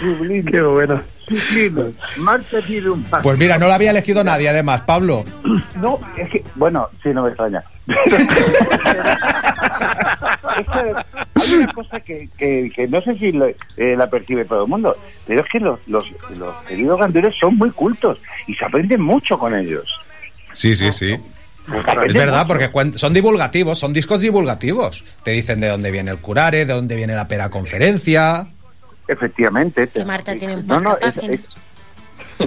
sublime. 0.00 0.50
Qué 0.50 0.60
bueno. 0.62 1.02
Sublime. 1.28 1.92
Marta 2.18 2.60
tiene 2.66 2.90
un 2.90 3.02
paso. 3.04 3.22
Pues 3.22 3.38
mira, 3.38 3.58
no 3.58 3.68
la 3.68 3.76
había 3.76 3.90
elegido 3.90 4.22
nadie, 4.24 4.48
además, 4.48 4.82
Pablo. 4.82 5.24
No, 5.76 6.00
es 6.16 6.28
que, 6.30 6.44
bueno, 6.56 6.88
sí, 7.02 7.10
no 7.10 7.22
me 7.22 7.28
extraña. 7.28 7.62
Es 10.58 10.66
que 10.66 10.94
hay 11.34 11.54
una 11.62 11.72
cosa 11.72 12.00
que, 12.00 12.28
que, 12.36 12.70
que 12.74 12.86
no 12.88 13.00
sé 13.02 13.16
si 13.18 13.32
lo- 13.32 13.46
eh, 13.48 13.96
la 13.96 14.08
percibe 14.10 14.44
todo 14.44 14.64
el 14.64 14.68
mundo, 14.70 14.96
pero 15.26 15.40
es 15.40 15.48
que 15.50 15.60
los, 15.60 15.78
los, 15.86 16.04
los 16.38 16.54
queridos 16.68 16.98
gandules 17.00 17.34
son 17.40 17.56
muy 17.56 17.70
cultos 17.70 18.18
y 18.46 18.54
se 18.54 18.64
aprende 18.64 18.98
mucho 18.98 19.38
con 19.38 19.54
ellos. 19.54 19.84
Sí, 20.52 20.76
sí, 20.76 20.92
sí. 20.92 21.16
Es 22.06 22.12
verdad, 22.14 22.46
porque 22.46 22.70
son 22.96 23.12
divulgativos, 23.14 23.78
son 23.78 23.92
discos 23.92 24.20
divulgativos. 24.20 25.04
Te 25.22 25.30
dicen 25.30 25.60
de 25.60 25.68
dónde 25.68 25.90
viene 25.92 26.10
el 26.10 26.18
curare, 26.18 26.64
de 26.66 26.72
dónde 26.74 26.96
viene 26.96 27.14
la 27.14 27.28
pera 27.28 27.50
conferencia. 27.50 28.48
Efectivamente. 29.06 29.86
Que 29.88 30.04
Marta 30.04 30.34
tiene 30.34 30.56
un 30.56 30.66
No, 30.66 30.80
no, 30.80 30.96
es, 30.98 31.16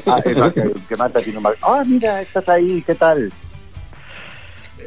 ah, 0.08 0.20
es 0.24 0.54
que, 0.54 0.74
que 0.90 0.96
Marta 0.98 1.22
tiene 1.22 1.40
un 1.40 1.48
Ah, 1.62 1.84
mira, 1.86 2.22
estás 2.22 2.48
ahí, 2.50 2.84
¿qué 2.86 2.96
tal? 2.96 3.32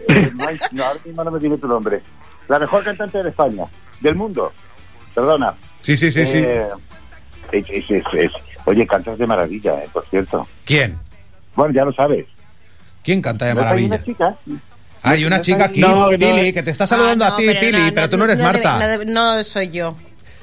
Eh, 0.09 0.32
no, 0.72 0.84
ahora 0.84 1.00
mismo 1.05 1.24
no 1.24 1.30
me 1.30 1.40
tiene 1.40 1.56
tu 1.59 1.66
nombre. 1.68 2.02
La 2.48 2.59
mejor 2.59 2.84
cantante 2.84 3.22
de 3.22 3.30
España, 3.30 3.64
del 4.00 4.14
mundo. 4.14 4.52
Perdona. 5.14 5.55
Sí, 5.78 5.96
sí, 5.96 6.10
sí, 6.10 6.26
sí. 6.26 6.38
Eh, 6.38 6.66
es- 7.52 7.66
es- 7.70 7.90
es- 7.90 8.05
es- 8.14 8.32
Oye, 8.64 8.86
cantas 8.86 9.18
de 9.18 9.26
maravilla, 9.26 9.82
eh, 9.82 9.88
por 9.92 10.05
cierto. 10.09 10.46
¿Quién? 10.66 10.98
Bueno, 11.56 11.72
ya 11.72 11.84
lo 11.86 11.92
sabes. 11.92 12.26
¿Quién 13.02 13.22
canta 13.22 13.46
de 13.46 13.54
¿No 13.54 13.60
hay 13.60 13.66
maravilla? 13.88 14.36
Hay 15.02 15.24
una 15.24 15.40
chica 15.40 15.66
aquí, 15.66 15.80
No, 15.80 16.10
no. 16.10 16.18
Pili, 16.18 16.52
que 16.52 16.62
te 16.62 16.70
está 16.70 16.86
saludando 16.86 17.24
Ah, 17.24 17.28
a 17.28 17.36
ti, 17.36 17.44
pero 17.46 17.60
Pili, 17.60 17.78
no, 17.86 17.94
pero 17.94 18.10
tú 18.10 18.16
no 18.16 18.24
eres 18.24 18.38
Marta. 18.38 18.78
no 18.78 18.84
debe- 18.86 19.06
no 19.06 19.44
soy 19.44 19.70
yo. 19.70 19.96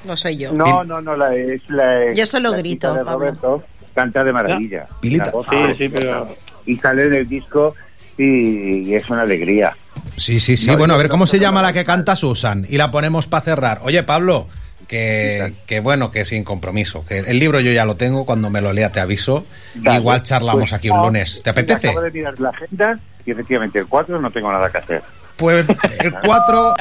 No 0.04 0.16
soy 0.16 0.36
yo. 0.38 0.52
No, 0.52 0.82
no, 0.84 1.00
no, 1.00 1.16
la, 1.16 1.34
es 1.34 1.60
la. 1.68 2.12
Yo 2.14 2.24
solo 2.26 2.50
la 2.50 2.56
grito, 2.58 2.88
chica 2.88 2.98
de 3.00 3.04
Pablo. 3.04 3.18
Roberto 3.18 3.64
canta 3.94 4.24
de 4.24 4.32
maravilla. 4.32 4.86
Pilita. 5.00 5.30
Voz 5.30 5.46
Sí, 5.50 5.56
preciosa. 5.56 5.76
sí, 5.78 5.88
pero- 5.88 6.36
Y 6.66 6.76
sale 6.78 7.04
en 7.04 7.14
el 7.14 7.28
disco 7.28 7.74
y, 8.18 8.88
y 8.90 8.94
es 8.94 9.08
una 9.10 9.22
alegría. 9.22 9.76
Sí, 10.16 10.40
sí, 10.40 10.56
sí. 10.56 10.66
No, 10.66 10.78
bueno, 10.78 10.94
a 10.94 10.96
ver 10.96 11.06
no- 11.06 11.10
cómo 11.12 11.26
se 11.26 11.36
no- 11.36 11.42
llama 11.42 11.62
la 11.62 11.72
que 11.72 11.84
canta 11.84 12.16
Susan 12.16 12.66
y 12.68 12.76
la 12.76 12.90
ponemos 12.90 13.26
para 13.28 13.42
cerrar. 13.42 13.80
Oye, 13.84 14.02
Pablo, 14.02 14.48
que, 14.86 15.54
que 15.66 15.80
bueno, 15.80 16.10
que 16.10 16.24
sin 16.24 16.44
compromiso. 16.44 17.04
Que 17.04 17.18
el 17.20 17.38
libro 17.38 17.60
yo 17.60 17.72
ya 17.72 17.84
lo 17.84 17.96
tengo, 17.96 18.24
cuando 18.24 18.50
me 18.50 18.60
lo 18.60 18.72
lea 18.72 18.92
te 18.92 19.00
aviso. 19.00 19.44
Dale. 19.74 19.98
Igual 19.98 20.22
charlamos 20.22 20.60
Pues, 20.60 20.72
aquí 20.72 20.90
un 20.90 20.98
lunes. 21.02 21.42
¿Te 21.42 21.50
apetece? 21.50 21.88
Acabo 21.88 22.02
de 22.04 22.10
mirar 22.10 22.38
la 22.40 22.50
agenda 22.50 22.98
y 23.24 23.30
efectivamente 23.30 23.78
el 23.78 23.86
4 23.86 24.20
no 24.20 24.30
tengo 24.30 24.50
nada 24.52 24.70
que 24.70 24.78
hacer. 24.78 25.02
Pues 25.36 25.66
el 26.00 26.14
4, 26.14 26.74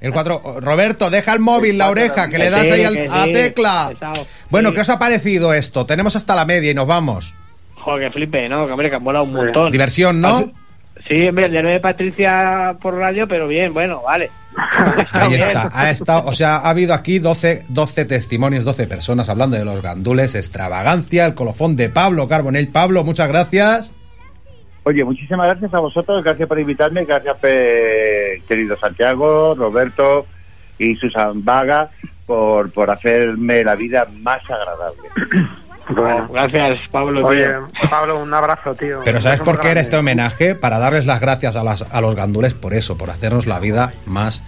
el 0.00 0.12
4, 0.12 0.60
Roberto, 0.60 1.10
deja 1.10 1.34
el 1.34 1.40
móvil, 1.40 1.76
la 1.76 1.90
oreja, 1.90 2.28
que 2.28 2.38
le 2.38 2.48
das 2.50 2.70
ahí 2.70 2.84
al- 2.84 3.08
a 3.10 3.24
tecla. 3.24 3.92
Bueno. 4.50 4.72
¿qué 4.72 4.80
os 4.80 4.88
ha 4.90 4.98
parecido 4.98 5.52
esto? 5.52 5.84
Tenemos 5.84 6.16
hasta 6.16 6.34
la 6.34 6.44
media 6.46 6.70
y 6.70 6.74
nos 6.74 6.86
vamos. 6.86 7.34
Joder, 7.74 8.08
que 8.08 8.14
flipe, 8.14 8.48
¿no? 8.48 8.66
Que 8.66 8.72
hombre, 8.72 8.90
que 8.90 8.96
han 8.96 9.06
un 9.06 9.32
montón. 9.32 9.70
Diversión, 9.70 10.20
¿no? 10.20 10.50
Sí, 11.08 11.26
hombre, 11.28 11.46
el 11.46 11.52
de 11.52 11.80
Patricia 11.80 12.76
por 12.82 12.94
radio, 12.94 13.26
pero 13.28 13.48
bien, 13.48 13.72
bueno, 13.72 14.02
vale. 14.02 14.30
Ahí 15.12 15.34
está, 15.34 15.70
ha 15.72 15.90
estado, 15.90 16.26
o 16.26 16.34
sea, 16.34 16.56
ha 16.56 16.70
habido 16.70 16.94
aquí 16.94 17.18
12, 17.18 17.64
12 17.68 18.04
testimonios, 18.04 18.64
12 18.64 18.86
personas 18.86 19.28
hablando 19.28 19.56
de 19.56 19.64
los 19.64 19.80
gandules, 19.82 20.34
extravagancia, 20.34 21.26
el 21.26 21.34
colofón 21.34 21.76
de 21.76 21.88
Pablo 21.88 22.28
Carbonell. 22.28 22.68
Pablo, 22.68 23.04
muchas 23.04 23.28
gracias. 23.28 23.92
Oye, 24.84 25.04
muchísimas 25.04 25.46
gracias 25.48 25.74
a 25.74 25.80
vosotros, 25.80 26.24
gracias 26.24 26.48
por 26.48 26.58
invitarme, 26.58 27.04
gracias 27.04 27.36
pe- 27.38 28.42
querido 28.48 28.76
Santiago, 28.78 29.54
Roberto 29.54 30.26
y 30.78 30.94
Susan 30.96 31.44
Vaga 31.44 31.90
por, 32.26 32.70
por 32.72 32.90
hacerme 32.90 33.64
la 33.64 33.74
vida 33.74 34.06
más 34.20 34.40
agradable. 34.50 35.08
Bueno, 35.90 36.28
gracias, 36.32 36.78
Pablo. 36.90 37.26
Oye, 37.26 37.44
tío. 37.46 37.66
Pablo, 37.90 38.20
un 38.22 38.32
abrazo, 38.34 38.74
tío. 38.74 39.00
Pero 39.04 39.20
¿sabes 39.20 39.40
por 39.40 39.58
qué 39.60 39.70
era 39.70 39.80
este 39.80 39.96
homenaje? 39.96 40.54
Para 40.54 40.78
darles 40.78 41.06
las 41.06 41.20
gracias 41.20 41.56
a, 41.56 41.64
las- 41.64 41.82
a 41.94 42.00
los 42.00 42.14
gandules 42.14 42.54
por 42.54 42.74
eso, 42.74 42.98
por 42.98 43.10
hacernos 43.10 43.46
la 43.46 43.58
vida 43.58 43.94
más 44.04 44.42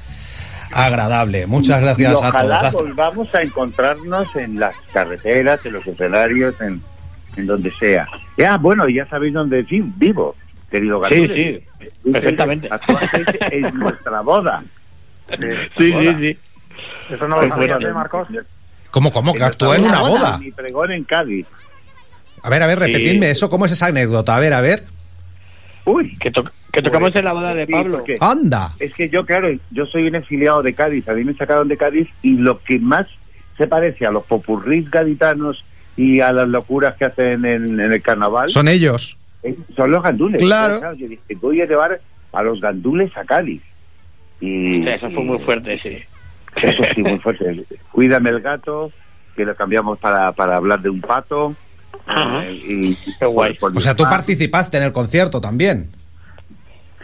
agradable. 0.72 1.46
Muchas 1.46 1.80
gracias 1.80 2.00
y 2.12 2.12
a 2.12 2.14
todos. 2.14 2.28
ojalá 2.28 2.60
Hasta- 2.60 2.78
volvamos 2.82 3.34
a 3.34 3.42
encontrarnos 3.42 4.36
en 4.36 4.60
las 4.60 4.76
carreteras, 4.92 5.64
en 5.64 5.72
los 5.72 5.86
escenarios, 5.86 6.60
en, 6.60 6.82
en 7.36 7.46
donde 7.46 7.72
sea. 7.80 8.06
Ya, 8.36 8.56
bueno, 8.58 8.88
ya 8.88 9.06
sabéis 9.06 9.34
dónde 9.34 9.62
vi- 9.62 9.92
vivo, 9.96 10.36
querido 10.70 11.02
Sí, 11.08 11.16
Gandules. 11.26 11.62
sí, 11.82 12.10
perfectamente. 12.12 12.68
Actualmente 12.70 13.38
en 13.56 13.74
nuestra 13.78 14.20
boda. 14.20 14.62
Sí, 15.40 15.48
sí, 15.78 16.14
sí. 16.20 16.38
Eso 17.10 17.26
no 17.28 17.36
Pues 17.36 17.48
lo 17.48 17.54
sabías, 17.54 17.76
bueno, 17.78 17.88
¿eh, 17.90 17.92
Marcos? 17.94 18.28
¿Cómo, 18.90 19.12
cómo? 19.12 19.32
Que 19.34 19.44
actuó 19.44 19.74
en 19.74 19.84
una 19.84 20.00
boda. 20.00 20.38
Mi 20.38 20.50
pregón 20.50 20.92
en 20.92 21.04
Cádiz. 21.04 21.46
A 22.42 22.50
ver, 22.50 22.62
a 22.62 22.66
ver, 22.66 22.78
repetidme 22.78 23.30
eso. 23.30 23.50
¿Cómo 23.50 23.66
es 23.66 23.72
esa 23.72 23.86
anécdota? 23.86 24.36
A 24.36 24.40
ver, 24.40 24.52
a 24.52 24.60
ver. 24.60 24.82
Uy. 25.84 26.16
Que, 26.16 26.30
to- 26.30 26.44
que 26.72 26.82
tocamos 26.82 27.14
en 27.14 27.24
la 27.24 27.32
boda 27.32 27.54
de 27.54 27.66
Sí, 27.66 27.72
Pablo. 27.72 27.98
porque 27.98 28.16
Anda. 28.20 28.68
Es 28.78 28.94
que 28.94 29.08
yo, 29.08 29.24
claro, 29.26 29.48
yo 29.70 29.86
soy 29.86 30.06
un 30.08 30.14
exiliado 30.14 30.62
de 30.62 30.74
Cádiz. 30.74 31.08
A 31.08 31.12
mí 31.14 31.24
me 31.24 31.34
sacaron 31.34 31.68
de 31.68 31.76
Cádiz 31.76 32.08
y 32.22 32.36
lo 32.36 32.62
que 32.62 32.78
más 32.78 33.06
se 33.58 33.66
parece 33.66 34.06
a 34.06 34.10
los 34.10 34.24
popurrís 34.24 34.90
gaditanos 34.90 35.64
y 35.96 36.20
a 36.20 36.32
las 36.32 36.48
locuras 36.48 36.96
que 36.96 37.04
hacen 37.04 37.44
en, 37.44 37.78
en 37.80 37.92
el 37.92 38.00
carnaval 38.02 38.48
Son 38.48 38.68
ellos. 38.68 39.16
Es- 39.42 39.56
son 39.76 39.90
los 39.90 40.02
gandules. 40.02 40.40
Claro. 40.42 40.80
Yo 40.94 41.08
dije, 41.08 41.22
voy 41.40 41.60
a 41.60 41.66
llevar 41.66 42.00
a 42.32 42.42
los 42.42 42.60
gandules 42.60 43.14
a 43.16 43.24
Cádiz. 43.24 43.60
Y, 44.40 44.86
Eso 44.88 45.10
fue 45.10 45.22
muy 45.22 45.38
fuerte, 45.40 45.78
sí. 45.82 45.98
Eso 46.56 46.82
sí, 46.94 47.02
muy 47.02 47.18
fuerte. 47.20 47.64
Cuídame 47.92 48.30
el 48.30 48.40
gato, 48.40 48.90
que 49.36 49.44
lo 49.44 49.54
cambiamos 49.54 49.98
para, 49.98 50.32
para 50.32 50.56
hablar 50.56 50.80
de 50.82 50.90
un 50.90 51.00
pato. 51.00 51.54
eh, 52.16 52.60
y, 52.66 52.96
por- 53.20 53.56
por 53.58 53.76
O 53.76 53.80
sea, 53.80 53.94
tú 53.94 54.04
participaste 54.04 54.76
en 54.76 54.82
el 54.84 54.92
concierto 54.92 55.40
también. 55.40 55.90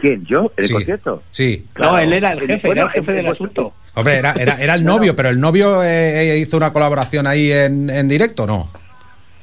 ¿Quién? 0.01 0.23
¿Yo? 0.25 0.51
¿En 0.57 0.63
el 0.63 0.65
Sí. 0.67 0.73
concierto? 0.73 1.23
Sí. 1.31 1.65
No, 1.79 1.97
él 1.97 2.13
era 2.13 2.29
el 2.29 2.39
jefe, 2.41 2.67
Bueno, 2.67 2.81
era 2.83 2.91
el 2.91 2.99
jefe 2.99 3.13
del 3.13 3.27
asunto. 3.27 3.73
Hombre, 3.95 4.17
era, 4.17 4.33
era, 4.33 4.61
era 4.61 4.75
el 4.75 4.83
novio, 4.83 5.15
pero 5.15 5.29
el 5.29 5.39
novio 5.39 5.81
eh, 5.83 6.33
eh, 6.33 6.37
hizo 6.37 6.55
una 6.57 6.71
colaboración 6.71 7.25
ahí 7.25 7.51
en, 7.51 7.89
en 7.89 8.07
directo, 8.07 8.45
¿no? 8.45 8.69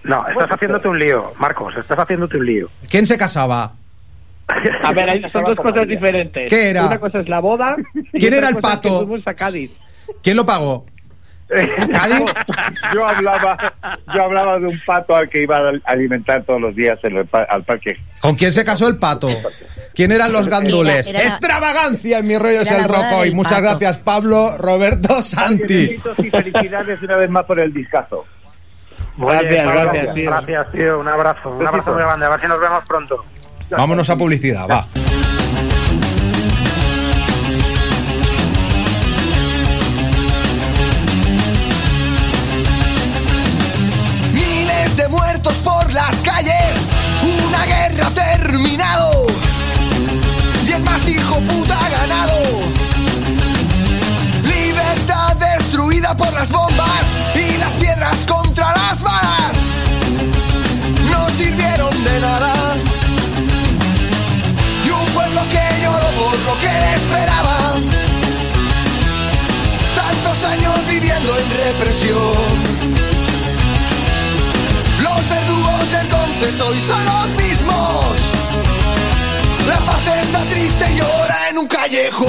No, 0.05 0.25
estás 0.29 0.49
haciéndote 0.53 0.87
un 0.87 0.99
lío, 0.99 1.33
Marcos, 1.39 1.75
estás 1.77 1.99
haciéndote 1.99 2.37
un 2.37 2.47
lío. 2.47 2.69
¿Quién 2.89 3.05
se 3.07 3.17
casaba? 3.19 3.73
A 4.47 4.93
ver, 4.93 5.29
son 5.33 5.43
dos 5.45 5.57
cosas 5.57 5.89
diferentes. 5.89 6.49
¿Qué 6.51 6.69
era? 6.71 6.87
Una 6.87 6.99
cosa 7.01 7.21
es 7.21 7.29
la 7.29 7.41
boda. 7.41 7.75
y 8.13 8.19
¿Quién 8.21 8.35
otra 8.35 8.39
era 8.39 8.49
el 8.51 8.55
cosa 8.57 8.75
es 8.75 8.81
que 8.81 8.89
pato? 8.91 9.07
fuimos 9.07 9.27
a 9.27 9.35
Cádiz. 9.35 9.71
¿Quién 10.25 10.37
lo 10.37 10.45
pagó? 10.45 10.85
¿Cádiz? 11.93 12.25
yo 12.95 13.07
hablaba 13.07 13.57
yo 14.15 14.23
hablaba 14.23 14.59
de 14.59 14.67
un 14.67 14.81
pato 14.87 15.15
al 15.15 15.29
que 15.29 15.43
iba 15.43 15.59
a 15.59 15.73
alimentar 15.85 16.43
todos 16.45 16.61
los 16.61 16.75
días 16.75 16.99
en 17.05 17.19
el 17.19 17.29
al 17.49 17.63
parque. 17.65 17.97
¿Con 18.21 18.35
quién 18.35 18.51
se 18.53 18.65
casó 18.65 18.89
el 18.89 18.97
pato? 18.97 19.29
¿Quién 19.95 20.11
eran 20.11 20.33
los 20.33 20.49
gandules? 20.49 21.07
Era- 21.07 21.21
era- 21.21 21.29
Extravagancia 21.29 22.19
en 22.19 22.27
mi 22.27 22.39
rollo 22.39 22.63
es 22.63 22.71
el 22.71 22.87
hoy. 22.91 23.27
del 23.29 23.35
Muchas 23.37 23.53
pato. 23.61 23.63
gracias, 23.79 23.99
Pablo 23.99 24.57
Roberto 24.59 25.23
Santi. 25.23 25.97
Y 26.19 26.31
felicidades 26.31 27.01
una 27.03 27.19
vez 27.19 27.31
más 27.31 27.45
por 27.45 27.61
el 27.61 27.73
discazo. 27.73 28.25
Pablo, 29.19 29.39
gracias, 29.43 30.15
tío. 30.15 30.31
Gracias, 30.31 30.73
tío. 30.73 30.99
Un 30.99 31.09
abrazo, 31.09 31.51
un 31.51 31.67
abrazo 31.67 31.93
muy 31.93 32.03
grande. 32.03 32.25
A 32.27 32.31
ver 32.31 32.41
si 32.41 32.47
nos 32.49 32.59
vemos 32.61 32.85
pronto. 32.89 33.25
Vámonos 33.71 34.09
a 34.11 34.17
publicidad, 34.17 34.67
va. 34.69 34.87
Por 45.53 45.93
las 45.93 46.23
calles, 46.23 46.75
una 47.47 47.67
guerra 47.67 48.09
terminado 48.11 49.27
y 50.67 50.73
el 50.73 50.83
más 50.83 51.07
hijo 51.07 51.35
puta 51.41 51.79
ganado. 51.91 52.39
Libertad 54.43 55.37
destruida 55.37 56.17
por 56.17 56.33
las 56.33 56.51
bombas 56.51 57.05
y 57.35 57.59
las 57.59 57.73
piedras 57.75 58.17
contra 58.27 58.73
las 58.73 59.03
balas 59.03 59.55
no 61.11 61.29
sirvieron 61.37 62.05
de 62.05 62.21
nada. 62.21 62.55
Y 64.87 64.91
un 64.91 65.07
pueblo 65.13 65.43
que 65.53 65.83
lloró 65.83 66.09
por 66.23 66.39
lo 66.39 66.61
que 66.61 66.95
esperaba. 66.95 67.59
Tantos 69.95 70.45
años 70.51 70.87
viviendo 70.89 71.37
en 71.37 71.51
represión. 71.65 72.74
De 76.45 76.51
entonces 76.51 76.61
hoy 76.61 76.81
son 76.81 77.05
los 77.05 77.29
mismos. 77.43 78.17
La 79.67 79.79
paz 79.79 80.47
triste 80.51 80.97
llora 80.97 81.49
en 81.51 81.59
un 81.59 81.67
callejón. 81.67 82.29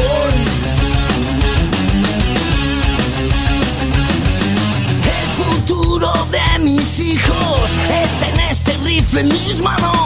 El 5.20 5.44
futuro 5.44 6.12
de 6.32 6.60
mis 6.60 7.00
hijos 7.00 7.70
está 8.04 8.30
en 8.30 8.40
este 8.52 8.78
rifle 8.84 9.22
en 9.22 9.28
mis 9.28 9.62
manos. 9.62 9.98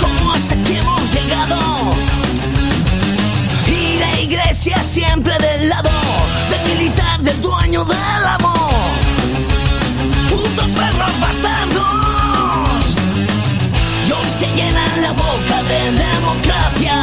Como 0.00 0.32
hasta 0.32 0.54
aquí 0.54 0.76
hemos 0.76 1.12
llegado. 1.12 1.58
Y 3.66 3.98
la 3.98 4.20
iglesia 4.20 4.82
siempre 4.82 5.36
del 5.38 5.68
lado 5.68 5.90
del 6.50 6.76
militar, 6.76 7.20
del 7.20 7.40
dueño 7.40 7.84
del 7.84 7.96
amor. 7.96 8.25
Boca 15.36 15.62
de 15.62 15.80
democracia. 15.92 16.96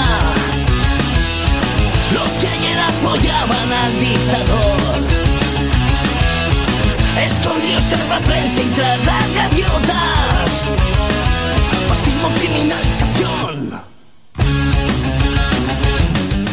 Los 2.14 2.30
que 2.40 2.48
ayer 2.48 2.80
apoyaban 2.80 3.74
al 3.74 4.00
dictador. 4.00 4.80
Escondidos 7.26 7.86
tras 7.90 8.08
la 8.10 8.20
prensa 8.20 8.62
y 8.62 8.70
tras 8.76 9.06
las 9.06 9.36
gaviotas. 9.36 10.52
Fascismo, 11.90 12.30
criminalización. 12.40 13.82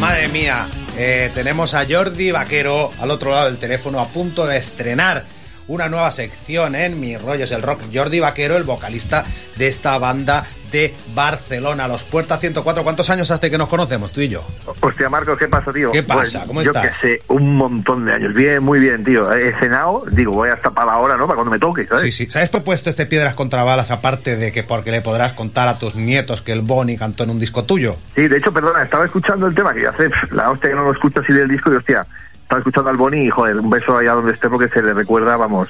Madre 0.00 0.28
mía, 0.28 0.66
eh, 0.96 1.30
tenemos 1.34 1.74
a 1.74 1.86
Jordi 1.88 2.30
Vaquero 2.30 2.90
al 3.00 3.10
otro 3.10 3.30
lado 3.32 3.46
del 3.46 3.58
teléfono 3.58 4.00
a 4.00 4.06
punto 4.06 4.46
de 4.46 4.56
estrenar 4.58 5.24
una 5.68 5.88
nueva 5.88 6.10
sección 6.10 6.74
en 6.74 6.98
Mi 6.98 7.16
Rollo 7.16 7.44
es 7.44 7.52
el 7.52 7.62
Rock. 7.62 7.82
Jordi 7.94 8.18
Vaquero, 8.18 8.56
el 8.56 8.64
vocalista 8.64 9.24
de 9.56 9.68
esta 9.68 9.96
banda 9.98 10.44
de 10.70 10.94
Barcelona, 11.14 11.88
Los 11.88 12.04
Puerta 12.04 12.38
104. 12.38 12.82
¿Cuántos 12.82 13.10
años 13.10 13.30
hace 13.30 13.50
que 13.50 13.58
nos 13.58 13.68
conocemos, 13.68 14.12
tú 14.12 14.20
y 14.20 14.28
yo? 14.28 14.44
Hostia, 14.80 15.08
Marcos, 15.08 15.38
¿qué 15.38 15.48
pasa, 15.48 15.72
tío? 15.72 15.90
¿Qué 15.90 16.02
pasa? 16.02 16.40
Pues, 16.40 16.48
¿Cómo 16.48 16.62
yo 16.62 16.70
estás? 16.72 16.86
que 16.86 16.92
sé, 16.92 17.22
un 17.28 17.56
montón 17.56 18.04
de 18.04 18.12
años. 18.12 18.34
Bien, 18.34 18.62
muy 18.62 18.78
bien, 18.78 19.04
tío. 19.04 19.32
He 19.32 19.52
cenado, 19.58 20.04
digo, 20.10 20.32
voy 20.32 20.50
hasta 20.50 20.70
para 20.70 20.92
ahora, 20.92 21.16
¿no? 21.16 21.26
Para 21.26 21.36
cuando 21.36 21.50
me 21.50 21.58
toque, 21.58 21.86
¿sabes? 21.86 22.02
Sí, 22.02 22.12
sí. 22.12 22.30
¿Sabes 22.30 22.48
por 22.48 22.60
qué 22.60 22.62
he 22.62 22.66
puesto 22.66 22.90
este 22.90 23.06
Piedras 23.06 23.34
contra 23.34 23.64
Balas 23.64 23.90
aparte 23.90 24.36
de 24.36 24.52
que 24.52 24.62
porque 24.62 24.90
le 24.90 25.02
podrás 25.02 25.32
contar 25.32 25.68
a 25.68 25.78
tus 25.78 25.94
nietos 25.94 26.42
que 26.42 26.52
el 26.52 26.62
Boni 26.62 26.96
cantó 26.96 27.24
en 27.24 27.30
un 27.30 27.38
disco 27.38 27.64
tuyo? 27.64 27.96
Sí, 28.14 28.28
de 28.28 28.36
hecho, 28.36 28.52
perdona, 28.52 28.82
estaba 28.82 29.04
escuchando 29.04 29.46
el 29.46 29.54
tema, 29.54 29.74
que 29.74 29.82
ya 29.82 29.92
pf, 29.92 30.34
la 30.34 30.50
hostia 30.50 30.70
que 30.70 30.76
no 30.76 30.84
lo 30.84 30.92
escucho 30.92 31.20
así 31.20 31.32
del 31.32 31.48
disco, 31.48 31.72
y 31.72 31.76
hostia, 31.76 32.06
estaba 32.42 32.60
escuchando 32.60 32.90
al 32.90 32.96
Boni 32.96 33.26
y, 33.26 33.30
joder, 33.30 33.56
un 33.56 33.70
beso 33.70 33.96
allá 33.96 34.12
donde 34.12 34.32
esté 34.32 34.48
porque 34.48 34.68
se 34.68 34.82
le 34.82 34.94
recuerda, 34.94 35.36
vamos, 35.36 35.68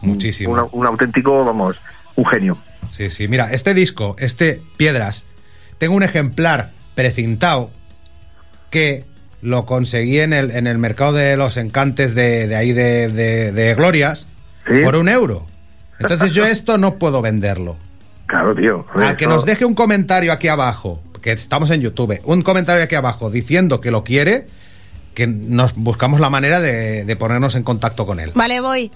Muchísimo. 0.00 0.68
un 0.72 0.86
auténtico, 0.86 1.44
vamos, 1.44 1.80
un 2.16 2.26
genio. 2.26 2.58
Sí, 2.90 3.10
sí. 3.10 3.28
Mira, 3.28 3.52
este 3.52 3.74
disco, 3.74 4.16
este 4.18 4.60
Piedras, 4.76 5.24
tengo 5.78 5.94
un 5.96 6.02
ejemplar 6.02 6.70
precintado 6.94 7.70
que 8.70 9.04
lo 9.42 9.66
conseguí 9.66 10.18
en 10.20 10.32
el, 10.32 10.50
en 10.50 10.66
el 10.66 10.78
mercado 10.78 11.12
de 11.12 11.36
los 11.36 11.56
encantes 11.56 12.14
de, 12.14 12.46
de 12.48 12.56
ahí 12.56 12.72
de, 12.72 13.08
de- 13.08 13.52
de 13.52 13.74
Glorias 13.74 14.26
por 14.84 14.96
un 14.96 15.08
euro. 15.08 15.46
Entonces 15.98 16.32
yo 16.32 16.44
esto 16.46 16.78
no 16.78 16.96
puedo 16.98 17.22
venderlo. 17.22 17.76
Claro, 18.26 18.54
tío. 18.56 18.84
Al 18.94 19.16
que 19.16 19.26
nos 19.26 19.44
deje 19.46 19.64
un 19.64 19.74
comentario 19.74 20.32
aquí 20.32 20.48
abajo, 20.48 21.00
que 21.22 21.32
estamos 21.32 21.70
en 21.70 21.80
YouTube, 21.80 22.20
un 22.24 22.42
comentario 22.42 22.82
aquí 22.82 22.94
abajo 22.96 23.30
diciendo 23.30 23.80
que 23.80 23.90
lo 23.90 24.02
quiere, 24.04 24.46
que 25.14 25.26
nos 25.26 25.74
buscamos 25.74 26.18
la 26.20 26.28
manera 26.28 26.60
de, 26.60 27.04
de 27.04 27.16
ponernos 27.16 27.54
en 27.54 27.62
contacto 27.62 28.04
con 28.04 28.18
él. 28.20 28.32
Vale, 28.34 28.60
voy. 28.60 28.90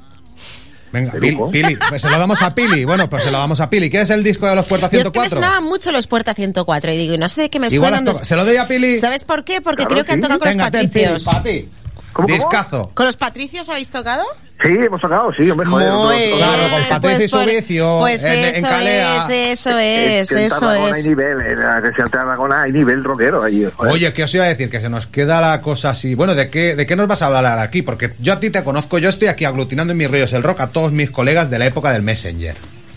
Venga, 0.92 1.12
Pili, 1.12 1.38
Pili, 1.52 1.78
pues 1.88 2.02
se 2.02 2.10
lo 2.10 2.18
damos 2.18 2.42
a 2.42 2.54
Pili. 2.54 2.84
Bueno, 2.84 3.08
pues 3.08 3.22
se 3.22 3.30
lo 3.30 3.38
damos 3.38 3.60
a 3.60 3.70
Pili. 3.70 3.88
¿Qué 3.90 4.00
es 4.00 4.10
el 4.10 4.24
disco 4.24 4.46
de 4.48 4.56
los 4.56 4.66
Puerta 4.66 4.90
Yo 4.90 5.00
es 5.00 5.10
que 5.10 5.18
me 5.20 5.28
104? 5.28 5.36
sonaban 5.36 5.64
mucho 5.64 5.92
los 5.92 6.06
Puerta 6.06 6.34
104 6.34 6.92
y 6.92 6.96
digo, 6.96 7.14
y 7.14 7.18
no 7.18 7.28
sé 7.28 7.42
de 7.42 7.50
qué 7.50 7.60
me 7.60 7.68
Igual 7.68 7.96
suenan. 7.96 8.14
¿Se 8.24 8.34
lo 8.36 8.44
doy 8.44 8.56
a 8.56 8.66
Pili? 8.66 8.96
¿Sabes 8.96 9.24
por 9.24 9.44
qué? 9.44 9.60
Porque 9.60 9.84
Claro, 9.84 9.90
creo 9.94 10.04
que 10.04 10.12
han 10.12 10.20
tocado 10.20 10.40
con 10.40 10.48
Venga, 10.48 10.64
los 10.64 10.72
ten, 10.72 10.90
Pili, 10.90 11.68
ti. 12.26 12.32
Discazo. 12.34 12.90
¿Con 12.94 13.06
los 13.06 13.16
patricios 13.16 13.68
habéis 13.68 13.90
tocado? 13.90 14.24
Sí, 14.62 14.68
hemos 14.78 15.00
sacado, 15.00 15.32
sí, 15.34 15.50
hombre, 15.50 15.66
joder. 15.66 15.90
Muy 15.90 16.16
bien. 16.16 16.36
Claro, 16.36 16.62
con 16.70 16.88
Patricio 17.00 17.24
y 17.24 17.28
por- 17.28 17.42
Subicio, 17.50 17.98
Pues 18.00 18.24
en- 18.24 18.32
en 18.38 18.44
eso 18.56 18.66
Calea. 18.68 19.16
es, 19.18 19.24
eso 19.28 19.78
Es 19.78 20.22
es, 20.22 20.28
que 20.28 20.34
en 20.34 20.44
eso 20.46 20.72
es. 20.74 20.96
hay 20.96 21.02
nivel, 21.04 21.40
en 21.40 21.58
la 21.60 21.80
que 21.82 22.02
Tarragona 22.10 22.62
hay 22.62 22.72
nivel 22.72 23.02
rockero 23.02 23.42
ahí. 23.42 23.66
joder. 23.74 23.92
Oye, 23.92 24.12
¿qué 24.12 24.24
os 24.24 24.34
iba 24.34 24.44
a 24.44 24.48
decir? 24.48 24.68
Que 24.68 24.78
se 24.80 24.90
nos 24.90 25.06
queda 25.06 25.40
la 25.40 25.62
cosa 25.62 25.90
así. 25.90 26.14
Bueno, 26.14 26.34
¿de 26.34 26.50
qué, 26.50 26.76
¿de 26.76 26.84
qué 26.84 26.94
nos 26.94 27.08
vas 27.08 27.22
a 27.22 27.26
hablar 27.26 27.58
aquí? 27.58 27.80
Porque 27.80 28.12
yo 28.18 28.34
a 28.34 28.40
ti 28.40 28.50
te 28.50 28.62
conozco, 28.62 28.98
yo 28.98 29.08
estoy 29.08 29.28
aquí 29.28 29.46
aglutinando 29.46 29.92
en 29.92 29.96
mis 29.96 30.10
rollos 30.10 30.32
el 30.34 30.42
rock 30.42 30.60
a 30.60 30.66
todos 30.66 30.92
mis 30.92 31.10
colegas 31.10 31.48
de 31.48 31.58
la 31.58 31.64
época 31.64 31.90
del 31.92 32.02
Messenger. 32.02 32.54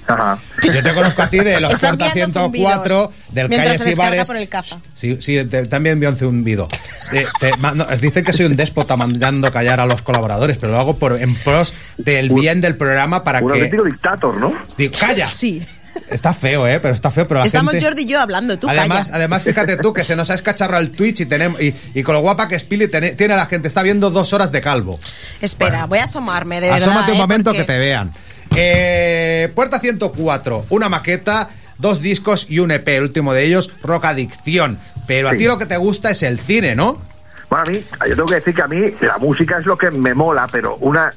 Ajá. 0.08 0.38
Yo 0.64 0.84
te 0.84 0.94
conozco 0.94 1.22
a 1.22 1.30
ti 1.30 1.40
de 1.40 1.60
los 1.62 1.74
Están 1.74 1.98
Puerta 1.98 2.08
enviando 2.20 2.40
104, 2.52 2.96
zumbidos 2.96 3.12
del 3.34 3.50
mientras 3.50 3.70
Calles 3.78 3.86
y 3.86 3.90
descarga 3.90 4.10
Bares. 4.12 4.28
por 4.28 4.36
el 4.38 4.50
caza. 4.50 4.80
Sí, 4.94 5.18
sí, 5.22 5.44
te- 5.46 5.66
también 5.68 5.94
envío 5.94 6.10
un 6.10 6.18
zumbido. 6.18 6.68
Te- 7.12 7.28
te 7.40 7.58
mando- 7.58 7.86
dicen 8.02 8.24
que 8.24 8.34
soy 8.34 8.46
un 8.48 8.56
déspota 8.56 8.96
mandando 8.98 9.52
callar 9.52 9.80
a 9.80 9.86
los 9.86 10.02
colaboradores, 10.02 10.58
pero 10.58 10.74
lo 10.74 10.80
hago 10.80 10.98
por, 10.98 11.22
en 11.22 11.36
pros 11.36 11.74
del 11.98 12.30
bien 12.30 12.62
del 12.62 12.76
programa 12.76 13.24
para 13.24 13.40
Un 13.40 13.48
que... 13.48 13.54
auténtico 13.54 13.84
dictator, 13.84 14.38
¿no? 14.38 14.54
Digo, 14.78 14.94
¡Calla! 15.00 15.26
Sí. 15.26 15.66
Está 16.10 16.34
feo, 16.34 16.68
¿eh? 16.68 16.80
Pero 16.80 16.96
está 16.96 17.12
feo, 17.12 17.28
pero 17.28 17.42
la 17.42 17.46
Estamos 17.46 17.72
gente... 17.74 17.86
Jordi 17.86 18.02
y 18.02 18.06
yo 18.08 18.20
hablando, 18.20 18.58
tú 18.58 18.68
además, 18.68 19.08
calla. 19.08 19.16
además, 19.18 19.44
fíjate 19.44 19.78
tú 19.78 19.94
que 19.94 20.04
se 20.04 20.16
nos 20.16 20.32
ha 20.32 20.34
escacharrado 20.34 20.82
el 20.82 20.90
Twitch 20.90 21.22
y 21.22 21.26
tenemos 21.28 21.62
y, 21.62 21.74
y 21.94 22.02
con 22.02 22.16
lo 22.16 22.22
guapa 22.22 22.48
que 22.48 22.56
es 22.56 22.64
Pili 22.64 22.88
tiene, 22.88 23.14
tiene 23.14 23.36
la 23.36 23.46
gente, 23.46 23.68
está 23.68 23.84
viendo 23.84 24.10
dos 24.10 24.34
horas 24.34 24.52
de 24.52 24.60
calvo. 24.60 25.00
Espera, 25.40 25.86
voy 25.86 26.00
a 26.00 26.06
asomarme, 26.06 26.62
de 26.62 26.70
verdad. 26.72 26.88
Asómate 26.90 27.12
un 27.12 27.18
¿eh? 27.18 27.22
momento 27.22 27.52
Porque- 27.52 27.60
que 27.60 27.66
te 27.74 27.78
vean. 27.78 28.12
Eh, 28.56 29.52
Puerta 29.56 29.80
104, 29.80 30.66
una 30.70 30.90
maqueta, 30.90 31.50
dos 31.80 32.02
discos 32.02 32.46
y 32.50 32.60
un 32.60 32.72
EP, 32.72 32.88
el 32.98 33.04
último 33.04 33.34
de 33.34 33.44
ellos, 33.46 33.74
Rock 33.84 34.06
Adicción. 34.06 34.78
Pero 35.08 35.30
a 35.30 35.32
ti 35.34 35.46
lo 35.46 35.58
que 35.58 35.66
te 35.66 35.78
gusta 35.78 36.12
es 36.12 36.24
el 36.24 36.40
cine, 36.40 36.76
¿no? 36.76 37.02
Bueno, 37.50 37.66
a 37.68 37.70
mí, 37.70 37.84
yo 38.08 38.16
tengo 38.16 38.26
que 38.28 38.36
decir 38.36 38.54
que 38.56 38.62
a 38.62 38.68
mí 38.68 38.82
la 39.02 39.18
música 39.18 39.58
es 39.60 39.66
lo 39.66 39.78
que 39.78 39.92
me 39.92 40.14
mola, 40.14 40.48
pero 40.52 40.76
una 40.78 41.14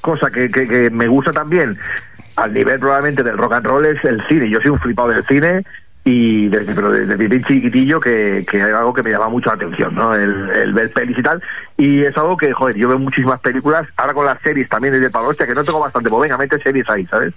cosa 0.00 0.30
que, 0.30 0.50
que- 0.50 0.66
que 0.66 0.90
me 0.90 1.08
gusta 1.08 1.30
también, 1.30 1.76
al 2.36 2.52
nivel 2.52 2.78
probablemente 2.78 3.22
del 3.22 3.36
rock 3.38 3.54
and 3.54 3.66
roll 3.66 3.86
es 3.86 4.02
el 4.04 4.20
cine. 4.28 4.50
Yo 4.50 4.58
soy 4.60 4.70
un 4.70 4.80
flipado 4.80 5.08
del 5.08 5.24
cine 5.26 5.64
y 6.04 6.48
desde, 6.48 6.74
pero 6.74 6.90
desde 6.90 7.16
bien 7.16 7.44
chiquitillo 7.44 8.00
que, 8.00 8.46
que 8.50 8.62
hay 8.62 8.72
algo 8.72 8.94
que 8.94 9.02
me 9.02 9.10
llama 9.10 9.28
mucho 9.28 9.50
la 9.50 9.56
atención, 9.56 9.94
¿no? 9.94 10.14
El, 10.14 10.48
el 10.50 10.72
ver 10.72 10.90
pelis 10.92 11.18
y 11.18 11.22
tal. 11.22 11.42
Y 11.76 12.02
es 12.02 12.16
algo 12.16 12.36
que, 12.36 12.52
joder, 12.52 12.76
yo 12.76 12.88
veo 12.88 12.98
muchísimas 12.98 13.40
películas, 13.40 13.86
ahora 13.96 14.14
con 14.14 14.24
las 14.24 14.40
series 14.42 14.68
también 14.68 14.94
desde 14.94 15.10
para 15.10 15.26
hostia, 15.26 15.46
que 15.46 15.54
no 15.54 15.64
tengo 15.64 15.80
bastante, 15.80 16.08
pues 16.08 16.22
venga, 16.22 16.38
mete 16.38 16.60
series 16.62 16.88
ahí, 16.88 17.06
¿sabes? 17.06 17.34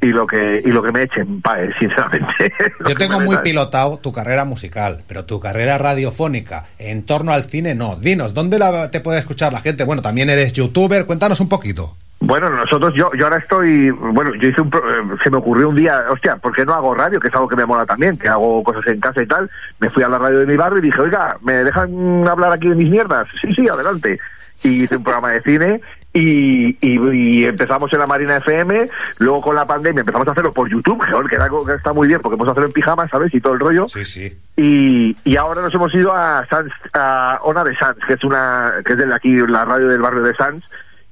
Y 0.00 0.08
lo 0.08 0.26
que, 0.26 0.60
y 0.64 0.68
lo 0.70 0.82
que 0.82 0.92
me 0.92 1.02
echen, 1.02 1.40
pague, 1.40 1.70
sinceramente. 1.78 2.52
Lo 2.80 2.90
Yo 2.90 2.96
tengo 2.96 3.20
muy 3.20 3.38
pilotado 3.38 3.96
tu 3.98 4.12
carrera 4.12 4.44
musical, 4.44 5.02
pero 5.08 5.24
tu 5.24 5.40
carrera 5.40 5.78
radiofónica 5.78 6.64
en 6.78 7.04
torno 7.06 7.32
al 7.32 7.44
cine 7.44 7.74
no. 7.74 7.96
Dinos, 7.96 8.34
¿dónde 8.34 8.58
la- 8.58 8.90
te 8.90 9.00
puede 9.00 9.18
escuchar 9.18 9.52
la 9.52 9.60
gente? 9.60 9.82
Bueno, 9.84 10.02
también 10.02 10.28
eres 10.28 10.52
youtuber, 10.52 11.06
cuéntanos 11.06 11.40
un 11.40 11.48
poquito. 11.48 11.96
Bueno, 12.20 12.48
nosotros, 12.48 12.94
yo, 12.94 13.12
yo 13.14 13.24
ahora 13.26 13.36
estoy, 13.36 13.90
bueno, 13.90 14.34
yo 14.36 14.48
hice 14.48 14.60
un, 14.62 14.70
pro- 14.70 14.82
eh, 14.88 15.02
se 15.22 15.30
me 15.30 15.36
ocurrió 15.36 15.68
un 15.68 15.76
día, 15.76 16.04
hostia, 16.08 16.36
¿por 16.36 16.54
qué 16.54 16.64
no 16.64 16.72
hago 16.72 16.94
radio? 16.94 17.20
Que 17.20 17.28
es 17.28 17.34
algo 17.34 17.48
que 17.48 17.56
me 17.56 17.66
mola 17.66 17.84
también, 17.84 18.16
que 18.16 18.28
hago 18.28 18.62
cosas 18.64 18.86
en 18.86 18.98
casa 19.00 19.22
y 19.22 19.26
tal. 19.26 19.50
Me 19.78 19.90
fui 19.90 20.02
a 20.02 20.08
la 20.08 20.16
radio 20.16 20.38
de 20.38 20.46
mi 20.46 20.56
barrio 20.56 20.78
y 20.78 20.82
dije, 20.82 21.00
oiga, 21.02 21.36
¿me 21.42 21.52
dejan 21.64 22.26
hablar 22.26 22.52
aquí 22.54 22.68
de 22.70 22.76
mis 22.76 22.90
mierdas? 22.90 23.28
Sí, 23.40 23.52
sí, 23.52 23.68
adelante. 23.68 24.18
Y 24.62 24.84
hice 24.84 24.96
un 24.96 25.04
programa 25.04 25.32
de 25.32 25.42
cine 25.42 25.82
y, 26.14 26.78
y- 26.80 27.10
y 27.40 27.44
empezamos 27.44 27.92
en 27.92 27.98
la 27.98 28.06
Marina 28.06 28.36
FM, 28.38 28.88
luego 29.18 29.42
con 29.42 29.56
la 29.56 29.66
pandemia 29.66 30.00
empezamos 30.00 30.26
a 30.28 30.30
hacerlo 30.30 30.52
por 30.52 30.70
YouTube, 30.70 31.04
que, 31.28 31.34
era 31.34 31.44
algo 31.44 31.66
que 31.66 31.74
está 31.74 31.92
muy 31.92 32.08
bien, 32.08 32.20
porque 32.22 32.38
podemos 32.38 32.52
hacerlo 32.52 32.68
en 32.68 32.72
pijama, 32.72 33.06
¿sabes? 33.08 33.34
Y 33.34 33.40
todo 33.40 33.52
el 33.52 33.60
rollo. 33.60 33.86
Sí, 33.88 34.02
sí. 34.04 34.32
Y, 34.56 35.14
y 35.24 35.36
ahora 35.36 35.60
nos 35.60 35.74
hemos 35.74 35.92
ido 35.94 36.14
a 36.14 36.46
Sans, 36.48 36.72
a 36.94 37.38
Ona 37.42 37.64
de 37.64 37.76
Sans, 37.76 37.98
que 38.06 38.14
es 38.14 38.24
una 38.24 38.74
que 38.86 38.92
es 38.94 38.98
de 38.98 39.12
aquí, 39.12 39.36
la 39.36 39.66
radio 39.66 39.88
del 39.88 40.00
barrio 40.00 40.22
de 40.22 40.34
Sans. 40.36 40.64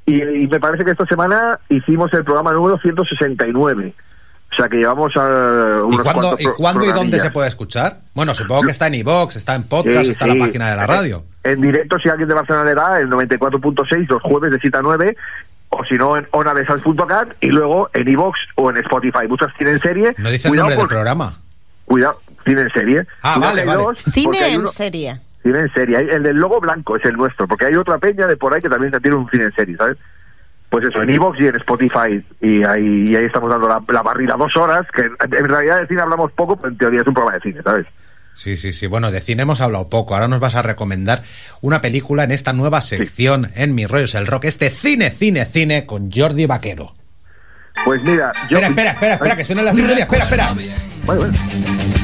Y, 0.07 0.21
y 0.23 0.47
me 0.49 0.59
parece 0.61 0.85
que 0.85 0.91
esta 0.93 1.07
semana 1.07 1.59
hicimos 1.69 2.13
el 2.13 2.25
programa 2.25 2.53
número 2.53 2.79
169. 2.79 3.95
O 4.51 4.55
sea 4.55 4.69
que 4.69 4.77
llevamos 4.77 5.11
a 5.17 5.79
¿Y 5.79 5.83
unos 5.85 6.03
cuándo, 6.03 6.21
cuantos 6.23 6.41
¿y, 6.41 6.45
cuándo 6.59 6.85
y 6.85 6.93
dónde 6.93 7.19
se 7.21 7.31
puede 7.31 7.49
escuchar? 7.49 8.01
Bueno, 8.13 8.35
supongo 8.35 8.63
que 8.63 8.71
está 8.73 8.89
en 8.89 8.95
iVox, 8.97 9.37
está 9.37 9.55
en 9.55 9.63
podcast, 9.63 10.05
Sí, 10.05 10.11
está 10.11 10.27
en 10.27 10.33
sí. 10.33 10.39
la 10.39 10.45
página 10.47 10.71
de 10.71 10.77
la 10.77 10.87
radio. 10.87 11.25
En 11.45 11.61
directo, 11.63 11.97
si 11.99 12.09
alguien 12.11 12.29
de 12.29 12.35
Barcelona 12.35 12.65
le 12.65 12.75
da, 12.75 13.01
el 13.01 13.09
94.6, 13.09 14.09
los 14.09 14.21
jueves 14.23 14.51
de 14.53 14.59
cita 14.61 14.81
9, 14.83 15.17
o 15.71 15.85
si 15.87 15.95
no, 15.95 16.19
en 16.19 16.29
onadesans.cat, 16.33 17.29
y 17.41 17.47
luego 17.49 17.89
en 17.95 18.07
iVox 18.09 18.39
o 18.57 18.69
en 18.71 18.77
Spotify. 18.79 19.27
Muchas 19.27 19.55
tienen 19.57 19.81
serie. 19.81 20.15
No 20.19 20.31
dice 20.31 20.49
el 20.49 20.51
Cuidado 20.53 20.69
nombre 20.69 20.75
del 20.77 20.81
porque- 20.81 20.95
programa. 20.97 21.35
Cuidado, 21.87 22.21
tienen 22.45 22.69
serie. 22.75 23.07
Ah, 23.23 23.35
Cuidado 23.37 23.55
vale, 23.55 23.65
vale. 23.65 23.99
Cine 24.13 24.49
en 24.53 24.59
uno- 24.59 24.69
serie. 24.69 25.19
Cine 25.43 25.59
en 25.61 25.73
serie. 25.73 25.97
Hay- 25.97 26.09
El 26.11 26.23
del 26.23 26.37
logo 26.37 26.61
blanco 26.61 26.97
es 26.97 27.05
el 27.05 27.15
nuestro, 27.17 27.47
porque 27.49 27.67
hay 27.67 27.75
otra 27.75 27.99
peña 27.99 28.27
de 28.27 28.37
por 28.37 28.55
ahí 28.55 28.61
que 28.61 28.69
también 28.69 28.93
tiene 29.03 29.17
un 29.17 29.29
cine 29.31 29.45
en 29.45 29.55
serie, 29.55 29.77
¿sabes? 29.77 29.97
Pues 30.71 30.87
eso, 30.87 31.03
en 31.03 31.11
Evox 31.11 31.39
y 31.41 31.47
en 31.49 31.57
Spotify. 31.57 32.25
Y 32.41 32.63
ahí, 32.65 33.05
y 33.09 33.17
ahí 33.17 33.25
estamos 33.27 33.51
dando 33.51 33.69
la, 33.69 33.83
la 33.89 34.03
barrida 34.03 34.37
dos 34.39 34.57
horas, 34.57 34.87
que 34.95 35.03
en 35.03 35.45
realidad 35.49 35.81
de 35.81 35.87
cine 35.87 36.01
hablamos 36.01 36.33
poco, 36.33 36.57
pero 36.57 36.71
en 36.71 36.79
teoría 36.79 37.01
es 37.03 37.07
un 37.07 37.13
programa 37.15 37.37
de 37.39 37.43
cine, 37.51 37.63
¿sabes? 37.63 37.87
Sí, 38.35 38.57
sí, 38.57 38.73
sí. 38.73 38.87
Bueno, 38.87 39.11
de 39.11 39.21
cine 39.21 39.43
hemos 39.43 39.61
hablado 39.61 39.91
poco. 39.91 40.15
Ahora 40.15 40.29
nos 40.29 40.41
vas 40.41 40.55
a 40.55 40.63
recomendar 40.63 41.23
una 41.61 41.83
película 41.83 42.25
en 42.25 42.31
esta 42.31 42.55
nueva 42.55 42.81
sección 42.81 43.51
en 43.57 43.75
Mis 43.75 43.91
Rollos 43.91 44.15
el 44.15 44.27
Rock. 44.27 44.45
Este 44.47 44.71
cine, 44.71 45.11
cine, 45.11 45.45
cine 45.45 45.85
con 45.85 46.11
Jordi 46.11 46.47
Vaquero. 46.47 46.95
Pues 47.85 48.01
mira, 48.03 48.33
yo... 48.51 48.57
Espera, 48.59 48.69
espera, 48.69 48.91
espera, 48.93 49.15
espera, 49.15 49.37
que 49.37 49.45
suene 49.45 49.63
la 49.63 49.73
sintonía. 49.75 50.05
Espera, 50.05 50.25
espera. 50.25 50.49
Aquellos 50.51 50.73
400 51.07 52.02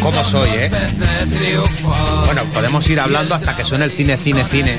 ¿Cómo 0.00 0.24
soy, 0.24 0.48
eh? 0.50 0.70
Bueno, 2.26 2.42
podemos 2.52 2.88
ir 2.88 3.00
hablando 3.00 3.34
hasta 3.34 3.54
que 3.56 3.64
suene 3.64 3.84
el 3.84 3.90
cine, 3.92 4.16
cine, 4.16 4.44
cine 4.46 4.78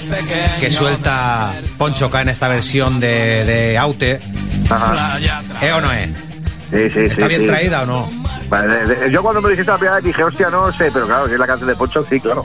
que 0.60 0.72
suelta 0.72 1.54
Poncho 1.78 2.10
K 2.10 2.22
en 2.22 2.30
esta 2.30 2.48
versión 2.48 3.00
de, 3.00 3.44
de 3.46 3.78
Aute. 3.78 4.20
¿Eh 5.62 5.72
o 5.72 5.82
no 5.82 5.92
es? 5.92 6.10
Sí, 6.10 6.90
sí, 6.92 7.00
¿Está 7.02 7.22
sí, 7.24 7.28
bien 7.28 7.46
traída 7.46 7.84
o 7.84 7.86
no? 7.86 8.12
Vale, 8.50 8.68
de- 8.88 8.96
de- 8.96 9.12
yo 9.12 9.22
cuando 9.22 9.42
me 9.42 9.50
dijiste 9.50 9.72
la 9.72 9.78
primera 9.78 9.96
vez 9.98 10.06
dije, 10.06 10.24
hostia, 10.24 10.50
no 10.50 10.72
sé, 10.72 10.90
pero 10.92 11.06
claro, 11.06 11.26
que 11.28 11.34
es 11.34 11.40
la 11.40 11.46
canción 11.48 11.70
de 11.70 11.76
Poncho, 11.76 12.06
sí, 12.10 12.20
claro. 12.20 12.44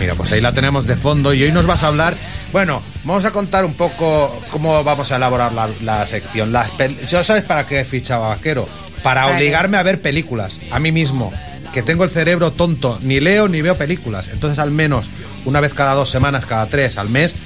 Mira, 0.00 0.14
pues 0.14 0.32
ahí 0.32 0.40
la 0.40 0.52
tenemos 0.52 0.86
de 0.86 0.96
fondo 0.96 1.32
y 1.34 1.42
hoy 1.42 1.52
nos 1.52 1.66
vas 1.66 1.82
a 1.82 1.88
hablar. 1.88 2.14
Bueno, 2.52 2.82
vamos 3.04 3.24
a 3.24 3.30
contar 3.30 3.64
un 3.64 3.74
poco 3.74 4.40
cómo 4.50 4.82
vamos 4.82 5.12
a 5.12 5.16
elaborar 5.16 5.52
la, 5.52 5.68
la 5.82 6.06
sección. 6.06 6.52
Las 6.52 6.70
¿Ya 7.08 7.22
sabes 7.22 7.44
para 7.44 7.66
qué 7.66 7.80
he 7.80 7.84
fichado 7.84 8.24
a 8.24 8.28
Vaquero? 8.30 8.66
Para 9.04 9.26
Vale. 9.26 9.36
obligarme 9.36 9.76
a 9.76 9.84
ver 9.84 10.00
películas, 10.00 10.58
a 10.72 10.80
mí 10.80 10.90
mismo. 10.90 11.32
Que 11.72 11.82
tengo 11.82 12.02
el 12.04 12.10
cerebro 12.10 12.52
tonto, 12.52 12.98
ni 13.02 13.20
leo 13.20 13.48
ni 13.48 13.60
veo 13.62 13.76
películas. 13.76 14.28
Entonces, 14.32 14.58
al 14.58 14.70
menos 14.72 15.10
una 15.44 15.60
vez 15.60 15.74
cada 15.74 15.94
dos 15.94 16.08
semanas, 16.10 16.46
cada 16.46 16.66
tres 16.66 16.98
al 16.98 17.10
mes, 17.10 17.36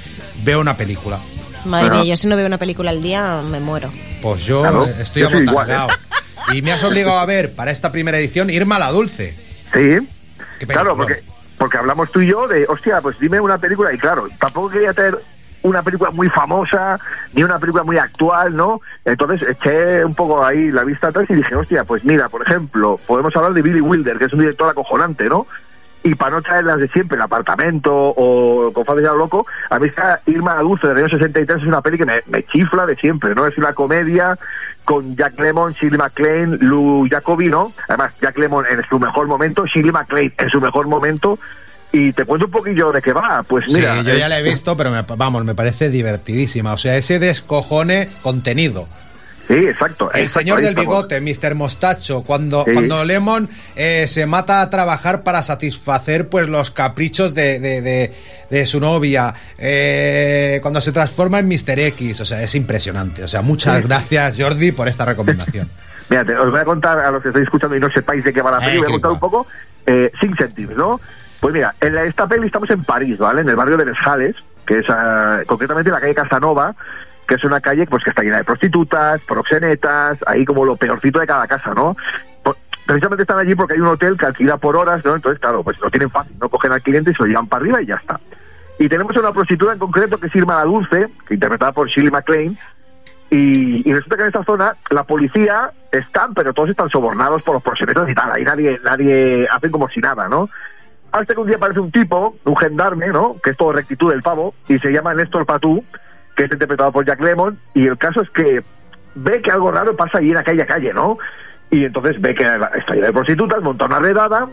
veo 0.43 0.59
una 0.61 0.77
película. 0.77 1.19
Madre 1.65 1.89
mía, 1.89 2.03
yo 2.05 2.15
si 2.17 2.27
no 2.27 2.35
veo 2.37 2.45
una 2.47 2.57
película 2.57 2.91
al 2.91 3.01
día 3.03 3.41
me 3.43 3.59
muero. 3.59 3.91
Pues 4.21 4.43
yo 4.45 4.61
Claro, 4.61 4.85
eh, 4.85 4.93
estoy 5.01 5.23
yo 5.23 5.29
¿eh? 5.29 5.35
abotagado. 5.45 5.89
Y 6.53 6.61
me 6.61 6.71
has 6.71 6.83
obligado 6.83 7.19
a 7.19 7.25
ver 7.25 7.53
para 7.53 7.71
esta 7.71 7.91
primera 7.91 8.17
edición 8.17 8.49
Irma 8.49 8.79
la 8.79 8.91
Dulce. 8.91 9.35
Sí, 9.73 9.97
Qué 10.59 10.65
claro, 10.67 10.95
porque, 10.95 11.21
porque 11.57 11.77
hablamos 11.77 12.11
tú 12.11 12.21
y 12.21 12.27
yo 12.27 12.47
de, 12.47 12.65
hostia, 12.67 13.01
pues 13.01 13.19
dime 13.19 13.39
una 13.41 13.57
película, 13.57 13.93
y 13.93 13.97
claro, 13.97 14.27
tampoco 14.39 14.69
quería 14.69 14.93
tener 14.93 15.19
una 15.63 15.83
película 15.83 16.11
muy 16.11 16.29
famosa, 16.29 16.99
ni 17.33 17.43
una 17.43 17.59
película 17.59 17.83
muy 17.83 17.97
actual, 17.97 18.55
¿no? 18.55 18.81
Entonces 19.05 19.47
eché 19.47 20.03
un 20.05 20.15
poco 20.15 20.45
ahí 20.45 20.71
la 20.71 20.83
vista 20.83 21.07
atrás 21.07 21.25
y 21.29 21.35
dije, 21.35 21.55
hostia, 21.55 21.83
pues 21.83 22.05
mira, 22.05 22.29
por 22.29 22.41
ejemplo, 22.41 22.99
podemos 23.05 23.35
hablar 23.35 23.53
de 23.53 23.61
Billy 23.61 23.81
Wilder, 23.81 24.17
que 24.17 24.25
es 24.25 24.33
un 24.33 24.39
director 24.39 24.69
acojonante, 24.69 25.25
¿no? 25.25 25.47
Y 26.01 26.15
para 26.15 26.31
no 26.31 26.41
traer 26.41 26.63
las 26.63 26.77
de 26.77 26.87
siempre, 26.87 27.17
el 27.17 27.21
apartamento 27.21 27.93
o 27.93 28.71
con 28.71 28.85
Fabio 28.85 29.13
Loco, 29.15 29.45
a 29.69 29.79
mí 29.79 29.87
está 29.87 30.21
Irma 30.27 30.55
Dulce 30.55 30.87
del 30.87 30.97
año 30.97 31.09
63 31.09 31.57
es 31.57 31.67
una 31.67 31.81
peli 31.81 31.97
que 31.97 32.05
me, 32.05 32.21
me 32.27 32.43
chifla 32.43 32.85
de 32.85 32.95
siempre, 32.95 33.35
¿no? 33.35 33.45
Es 33.45 33.57
una 33.57 33.73
comedia 33.73 34.37
con 34.85 35.15
Jack 35.15 35.39
Lemmon, 35.39 35.73
Shirley 35.73 35.99
MacLaine, 35.99 36.57
Lou 36.61 37.07
Jacobi, 37.09 37.49
¿no? 37.49 37.73
Además, 37.89 38.13
Jack 38.21 38.37
Lemmon 38.37 38.65
en 38.65 38.81
su 38.89 38.97
mejor 38.97 39.27
momento, 39.27 39.65
Shirley 39.65 39.91
MacLaine 39.91 40.33
en 40.37 40.49
su 40.49 40.61
mejor 40.61 40.87
momento. 40.87 41.37
Y 41.91 42.11
te 42.13 42.23
cuento 42.25 42.45
un 42.45 42.51
poquillo 42.51 42.91
de 42.91 43.01
qué 43.01 43.13
va. 43.13 43.43
Pues 43.47 43.65
mira. 43.73 43.99
sí, 44.01 44.07
yo 44.07 44.13
ya 44.15 44.27
eh, 44.27 44.29
la 44.29 44.39
he 44.39 44.43
visto, 44.43 44.77
pero 44.77 44.91
me- 44.91 45.01
vamos, 45.01 45.43
me 45.43 45.55
parece 45.55 45.89
divertidísima. 45.89 46.73
O 46.73 46.77
sea, 46.77 46.95
ese 46.97 47.17
descojone 47.19 48.09
contenido. 48.21 48.87
Sí, 49.47 49.55
exacto. 49.55 50.11
El 50.13 50.21
exacto, 50.25 50.39
señor 50.41 50.61
del 50.61 50.75
bigote, 50.75 51.19
Mr. 51.19 51.55
Mostacho, 51.55 52.21
cuando, 52.21 52.63
Sí. 52.65 52.73
cuando 52.73 53.03
Lemon 53.03 53.49
eh, 53.75 54.05
se 54.07 54.27
mata 54.27 54.61
a 54.61 54.69
trabajar 54.69 55.23
para 55.23 55.41
satisfacer 55.41 56.29
pues 56.29 56.47
los 56.47 56.69
caprichos 56.69 57.33
de, 57.33 57.59
de- 57.59 57.81
de- 57.81 58.13
de 58.51 58.65
su 58.67 58.79
novia, 58.79 59.33
eh, 59.57 60.59
cuando 60.61 60.81
se 60.81 60.91
transforma 60.91 61.39
en 61.39 61.47
Mr. 61.47 61.79
X, 61.79 62.21
o 62.21 62.25
sea, 62.25 62.43
es 62.43 62.53
impresionante. 62.53 63.23
O 63.23 63.27
sea, 63.27 63.41
muchas 63.41 63.77
Sí. 63.81 63.83
gracias 63.87 64.35
Jordi 64.37 64.71
por 64.71 64.87
esta 64.87 65.05
recomendación. 65.05 65.67
Mira, 66.09 66.23
te- 66.23 66.35
os 66.35 66.51
voy 66.51 66.59
a 66.59 66.65
contar 66.65 66.99
a 66.99 67.09
los 67.09 67.23
que 67.23 67.29
estáis 67.29 67.45
escuchando 67.45 67.75
y 67.75 67.79
no 67.79 67.89
sepáis 67.89 68.23
de 68.23 68.31
qué 68.31 68.43
va 68.43 68.51
la 68.51 68.57
Eh, 68.71 68.77
voy 68.77 68.87
a 68.87 68.91
contar 68.91 69.11
un 69.11 69.19
poco 69.19 69.47
eh, 69.87 70.11
sin 70.21 70.35
sentidos, 70.35 70.77
¿no? 70.77 71.01
Pues 71.39 71.53
mira, 71.53 71.73
en 71.79 71.95
la- 71.95 72.03
esta 72.03 72.27
peli 72.27 72.47
estamos 72.47 72.69
en 72.69 72.83
París, 72.83 73.17
¿vale? 73.17 73.41
En 73.41 73.49
el 73.49 73.55
barrio 73.55 73.77
de 73.77 73.85
Les 73.85 73.97
Halles, 74.05 74.35
que 74.65 74.79
es 74.79 74.85
ah, 74.89 75.41
concretamente 75.47 75.91
la 75.91 75.99
calle 76.01 76.15
Casanova, 76.15 76.75
que 77.27 77.35
es 77.35 77.43
una 77.43 77.61
calle 77.61 77.85
pues 77.85 78.03
que 78.03 78.09
está 78.09 78.23
llena 78.23 78.37
de 78.37 78.43
prostitutas, 78.43 79.21
proxenetas, 79.21 80.17
ahí 80.25 80.43
como 80.45 80.65
lo 80.65 80.75
peorcito 80.75 81.19
de 81.19 81.27
cada 81.27 81.47
casa, 81.47 81.73
¿no? 81.73 81.95
Precisamente 82.85 83.21
están 83.21 83.37
allí 83.37 83.53
porque 83.53 83.75
hay 83.75 83.81
un 83.81 83.87
hotel 83.87 84.17
que 84.17 84.25
alquila 84.25 84.57
por 84.57 84.75
horas, 84.75 85.05
¿no? 85.05 85.15
Entonces, 85.15 85.39
claro, 85.39 85.63
pues 85.63 85.79
lo 85.79 85.91
tienen 85.91 86.09
fácil, 86.09 86.35
no 86.41 86.49
cogen 86.49 86.71
al 86.71 86.81
cliente 86.81 87.11
y 87.11 87.13
se 87.13 87.21
lo 87.21 87.27
llevan 87.27 87.45
para 87.45 87.61
arriba 87.61 87.81
y 87.83 87.85
ya 87.85 87.95
está. 87.95 88.19
Y 88.79 88.89
tenemos 88.89 89.15
una 89.15 89.31
prostituta 89.31 89.73
en 89.73 89.79
concreto 89.79 90.17
que 90.17 90.25
es 90.25 90.35
Irma 90.35 90.55
la 90.55 90.63
Dulce, 90.63 91.07
interpretada 91.29 91.71
por 91.71 91.87
Shirley 91.87 92.09
MacLaine, 92.09 92.57
y, 93.29 93.93
resulta 93.93 94.15
que 94.15 94.21
en 94.23 94.27
esta 94.29 94.43
zona 94.43 94.75
la 94.89 95.03
policía 95.03 95.69
están, 95.91 96.33
pero 96.33 96.51
todos 96.51 96.71
están 96.71 96.89
sobornados 96.89 97.43
por 97.43 97.53
los 97.53 97.61
proxenetas 97.63 98.09
y 98.09 98.15
tal. 98.15 98.31
Ahí 98.31 98.43
nadie, 98.43 98.79
nadie 98.83 99.47
hace 99.51 99.69
como 99.69 99.87
si 99.89 99.99
nada, 99.99 100.27
¿no? 100.27 100.49
Hasta 101.11 101.33
que 101.33 101.39
un 101.39 101.47
día 101.47 101.57
aparece 101.57 101.79
un 101.79 101.91
tipo, 101.91 102.35
un 102.43 102.57
gendarme, 102.57 103.07
¿no? 103.07 103.37
Que 103.43 103.51
es 103.51 103.57
todo 103.57 103.71
rectitud 103.71 104.11
del 104.11 104.21
pavo, 104.21 104.53
y 104.67 104.77
se 104.79 104.91
llama 104.91 105.13
Néstor 105.13 105.45
Patú, 105.45 105.83
que 106.35 106.43
es 106.43 106.51
interpretado 106.51 106.91
por 106.91 107.05
Jack 107.05 107.21
Lemmon, 107.21 107.57
y 107.73 107.87
el 107.87 107.97
caso 107.97 108.21
es 108.21 108.29
que 108.29 108.63
ve 109.15 109.41
que 109.41 109.51
algo 109.51 109.71
raro 109.71 109.95
pasa 109.95 110.19
allí 110.19 110.31
en 110.31 110.37
aquella 110.37 110.65
calle, 110.65 110.93
¿no? 110.93 111.17
Y 111.71 111.85
entonces 111.85 112.19
ve 112.21 112.35
que 112.35 112.43
está 112.43 112.93
llena 112.93 113.07
de 113.07 113.13
prostitutas, 113.13 113.61
monta 113.61 113.85
una 113.85 113.99
redada, 113.99 114.47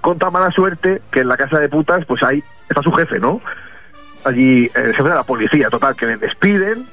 con 0.00 0.18
tan 0.18 0.32
mala 0.32 0.50
suerte 0.50 1.02
que 1.10 1.20
en 1.20 1.28
la 1.28 1.36
casa 1.36 1.58
de 1.58 1.68
putas, 1.68 2.04
pues 2.06 2.22
ahí 2.22 2.42
está 2.68 2.82
su 2.82 2.92
jefe, 2.92 3.18
¿no? 3.18 3.40
Allí, 4.24 4.70
el 4.74 4.94
jefe 4.94 5.08
de 5.08 5.14
la 5.14 5.22
policía, 5.22 5.68
total, 5.70 5.94
que 5.96 6.06
le 6.06 6.16
despiden 6.16 6.86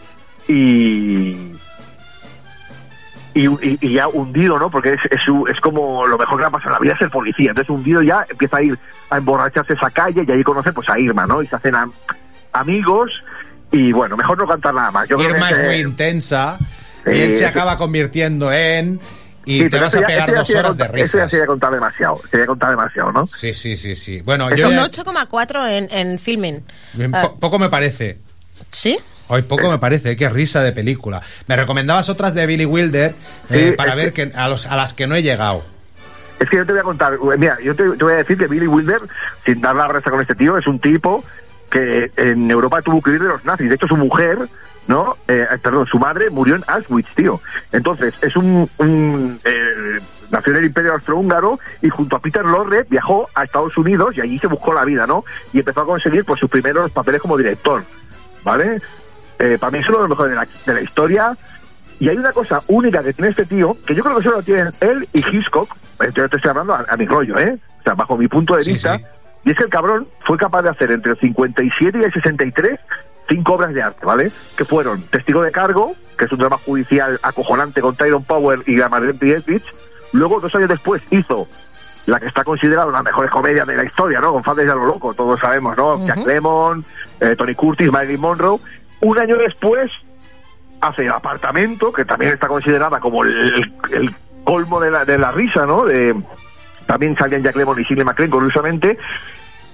y. 0.48 1.54
Y, 3.38 3.46
y- 3.48 3.78
y 3.82 3.94
ya 3.94 4.08
hundido, 4.08 4.58
¿no? 4.58 4.72
Porque 4.72 4.90
es, 4.90 5.00
es, 5.12 5.22
su- 5.24 5.46
es 5.48 5.60
como 5.62 6.08
lo 6.08 6.18
mejor 6.18 6.38
que 6.38 6.42
le 6.42 6.48
ha 6.48 6.50
pasado 6.50 6.70
en 6.72 6.74
la 6.74 6.80
vida 6.80 6.94
es 6.94 7.02
el 7.02 7.10
policía. 7.12 7.52
Entonces, 7.52 7.70
hundido 7.70 8.02
ya 8.02 8.26
empieza 8.30 8.58
a 8.58 8.64
ir 8.64 8.78
a 9.10 9.18
emborracharse 9.18 9.74
esa 9.74 9.90
calle 9.92 10.24
y 10.28 10.32
ahí 10.32 10.44
conoce 10.44 10.74
pues 10.74 10.90
a 10.90 11.00
Irma, 11.00 11.28
¿no? 11.28 11.42
Y 11.44 11.48
se 11.48 11.56
hacen 11.56 11.76
am- 11.76 11.92
amigos. 12.54 13.12
Y 13.72 13.92
bueno, 13.92 14.16
mejor 14.18 14.38
no 14.38 14.48
cantar 14.48 14.74
nada 14.74 14.92
más. 14.92 15.08
Yo 15.10 15.18
creo 15.18 15.30
Irma 15.32 15.50
que 15.50 15.54
es 15.56 15.66
muy 15.66 15.76
intensa 15.76 16.58
y 17.06 17.10
él 17.20 17.32
se 17.34 17.40
sí. 17.40 17.44
acaba 17.44 17.78
convirtiendo 17.78 18.52
en... 18.52 19.00
Y 19.46 19.60
Sí, 19.62 19.70
te 19.70 19.80
vas 19.80 19.96
a 19.96 20.02
pegar 20.06 20.30
ya 20.30 20.38
dos 20.40 20.50
horas 20.50 20.76
de 20.78 20.84
contar- 20.86 21.00
Eso 21.00 21.18
ya 21.20 21.24
risas. 21.24 21.32
sería 21.32 21.46
contar 21.48 21.72
demasiado. 21.72 22.20
Sería 22.30 22.46
contar 22.48 22.70
demasiado, 22.72 23.12
¿no? 23.14 23.28
Sí, 23.28 23.54
sí, 23.54 23.78
sí, 23.78 23.96
sí. 23.96 24.22
Bueno, 24.22 24.54
yo 24.54 24.68
Un 24.68 24.74
ya- 24.76 24.84
8,4 24.88 25.70
en, 25.70 25.88
en 25.90 26.20
filming. 26.20 26.64
bien, 26.94 27.16
Ah, 27.16 27.22
po- 27.24 27.40
poco 27.40 27.58
me 27.58 27.70
parece. 27.70 28.20
¿Sí? 28.72 28.98
Hoy 29.28 29.42
poco 29.42 29.70
me 29.70 29.78
parece, 29.78 30.16
qué 30.16 30.30
risa 30.30 30.64
de 30.64 30.72
película. 30.72 31.22
Me 31.48 31.56
recomendabas 31.56 32.10
otras 32.10 32.34
de 32.34 32.46
Billy 32.46 32.66
Wilder 32.66 33.14
eh, 33.50 33.70
Sí, 33.70 33.76
para 33.76 33.96
ver 33.96 34.14
que 34.14 34.32
a, 34.34 34.48
los, 34.48 34.66
a 34.66 34.76
las 34.76 34.94
que 34.94 35.08
no 35.08 35.16
he 35.16 35.24
llegado. 35.24 35.64
Es 36.40 36.50
que 36.50 36.58
yo 36.58 36.66
te 36.66 36.72
voy 36.72 36.82
a 36.82 36.84
contar, 36.84 37.14
eh, 37.14 37.38
mira, 37.38 37.58
yo 37.64 37.76
te, 37.76 37.84
te 37.84 38.04
voy 38.04 38.14
a 38.14 38.18
decir 38.18 38.38
que 38.38 38.48
Billy 38.48 38.68
Wilder, 38.68 39.02
sin 39.46 39.60
dar 39.60 39.76
la 39.76 39.88
resta 39.88 40.12
con 40.12 40.22
este 40.22 40.36
tío, 40.36 40.58
es 40.58 40.68
un 40.68 40.80
tipo 40.80 41.24
que 41.70 42.12
en 42.16 42.50
Europa 42.50 42.82
tuvo 42.82 43.02
que 43.02 43.10
huir 43.10 43.22
de 43.22 43.28
los 43.28 43.44
nazis. 43.44 43.70
De 43.70 43.76
hecho, 43.76 43.88
su 43.88 43.98
mujer, 43.98 44.38
¿no? 44.88 45.18
Eh, 45.28 45.46
perdón, 45.62 45.86
su 45.88 46.00
madre 46.00 46.30
murió 46.30 46.56
en 46.56 46.64
Auschwitz, 46.68 47.14
tío. 47.16 47.42
Entonces, 47.72 48.14
es 48.22 48.36
un... 48.36 48.70
un 48.78 49.40
eh, 49.44 50.00
nació 50.30 50.52
en 50.52 50.60
el 50.60 50.66
Imperio 50.66 50.94
Austrohúngaro 50.94 51.58
y 51.82 51.90
junto 51.90 52.18
a 52.18 52.20
Peter 52.20 52.44
Lorre 52.44 52.86
viajó 52.90 53.30
a 53.34 53.46
Estados 53.46 53.78
Unidos 53.78 54.16
y 54.18 54.22
allí 54.22 54.40
se 54.40 54.48
buscó 54.48 54.74
la 54.74 54.84
vida, 54.84 55.08
¿no? 55.08 55.24
Y 55.54 55.60
empezó 55.60 55.82
a 55.82 55.86
conseguir 55.86 56.26
pues 56.26 56.40
sus 56.40 56.50
primeros 56.50 56.92
papeles 56.92 57.22
como 57.22 57.38
director, 57.38 57.84
¿vale? 58.44 58.82
Eh, 59.40 59.58
para 59.60 59.72
mí 59.72 59.80
es 59.80 59.90
uno 59.90 59.98
de 59.98 60.02
los 60.04 60.10
mejores 60.10 60.32
de 60.32 60.36
la, 60.36 60.48
de 60.66 60.74
la 60.74 60.82
historia. 60.82 61.38
Y 62.00 62.10
hay 62.10 62.18
una 62.18 62.32
cosa 62.32 62.62
única 62.68 63.04
que 63.04 63.14
tiene 63.14 63.32
este 63.32 63.46
tío, 63.46 63.76
que 63.86 63.96
yo 63.96 64.04
creo 64.04 64.18
que 64.18 64.24
solo 64.24 64.44
tienen 64.44 64.70
él 64.82 65.08
y 65.14 65.20
Hitchcock, 65.20 65.76
eh, 66.02 66.12
yo 66.14 66.30
te 66.30 66.36
estoy 66.36 66.50
hablando 66.50 66.76
a, 66.76 66.86
a 66.88 66.96
mi 66.96 67.08
rollo, 67.08 67.40
¿eh? 67.40 67.58
O 67.80 67.84
sea, 67.84 67.96
bajo 67.96 68.18
mi 68.18 68.28
punto 68.28 68.56
de 68.56 68.64
vista, 68.64 69.00
y 69.44 69.50
es 69.50 69.58
que 69.58 69.64
el 69.64 69.70
cabrón 69.70 70.08
fue 70.26 70.38
capaz 70.38 70.62
de 70.62 70.70
hacer 70.70 70.92
entre 70.92 71.14
el 71.14 71.20
57 71.20 71.98
y 71.98 72.04
el 72.04 72.14
63 72.14 72.80
cinco 73.28 73.54
obras 73.54 73.74
de 73.74 73.82
arte, 73.82 74.06
¿vale? 74.06 74.32
Que 74.58 74.66
fueron 74.66 75.02
Testigo 75.04 75.42
de 75.42 75.52
Cargo, 75.52 75.94
que 76.18 76.26
es 76.26 76.32
un 76.32 76.40
drama 76.40 76.58
judicial 76.58 77.20
acojonante 77.22 77.82
con 77.82 77.96
Tyrone 77.96 78.26
Power 78.26 78.60
y 78.66 78.78
la 78.78 78.90
Marlene 78.90 79.20
Dietrich. 79.20 79.64
Luego, 80.14 80.40
dos 80.40 80.54
años 80.56 80.70
después, 80.70 81.02
hizo 81.12 81.48
la 82.06 82.20
que 82.20 82.28
está 82.28 82.44
considerada 82.44 82.88
una 82.88 83.00
de 83.00 83.04
las 83.04 83.12
mejores 83.12 83.32
comedias 83.32 83.68
de 83.68 83.76
la 83.76 83.84
historia, 83.84 84.22
¿no? 84.22 84.32
Con 84.32 84.44
fans 84.44 84.58
de 84.58 84.72
a 84.72 84.76
lo 84.76 84.86
loco, 84.86 85.14
todos 85.14 85.40
sabemos, 85.40 85.76
¿no? 85.76 86.06
Jack 86.08 86.26
Lemmon, 86.26 86.86
eh, 87.20 87.36
Tony 87.38 87.54
Curtis, 87.54 87.92
Marilyn 87.92 88.22
Monroe. 88.22 88.60
Un 89.02 89.20
año 89.20 89.38
después 89.38 89.92
hace 90.82 91.04
El 91.04 91.12
Apartamento, 91.12 91.92
que 91.92 92.06
también 92.06 92.34
está 92.34 92.48
considerada 92.48 93.00
como 93.00 93.24
el, 93.24 94.14
colmo 94.44 94.80
de 94.80 94.92
la, 94.92 95.06
de 95.06 95.18
la 95.18 95.32
risa, 95.32 95.66
¿no? 95.66 95.84
De, 95.84 96.16
también 96.86 97.16
salían 97.18 97.44
Jack 97.44 97.56
Lemmon 97.56 97.80
y 97.80 97.84
Sidney 97.84 98.06
McLean, 98.06 98.32
curiosamente. 98.32 98.98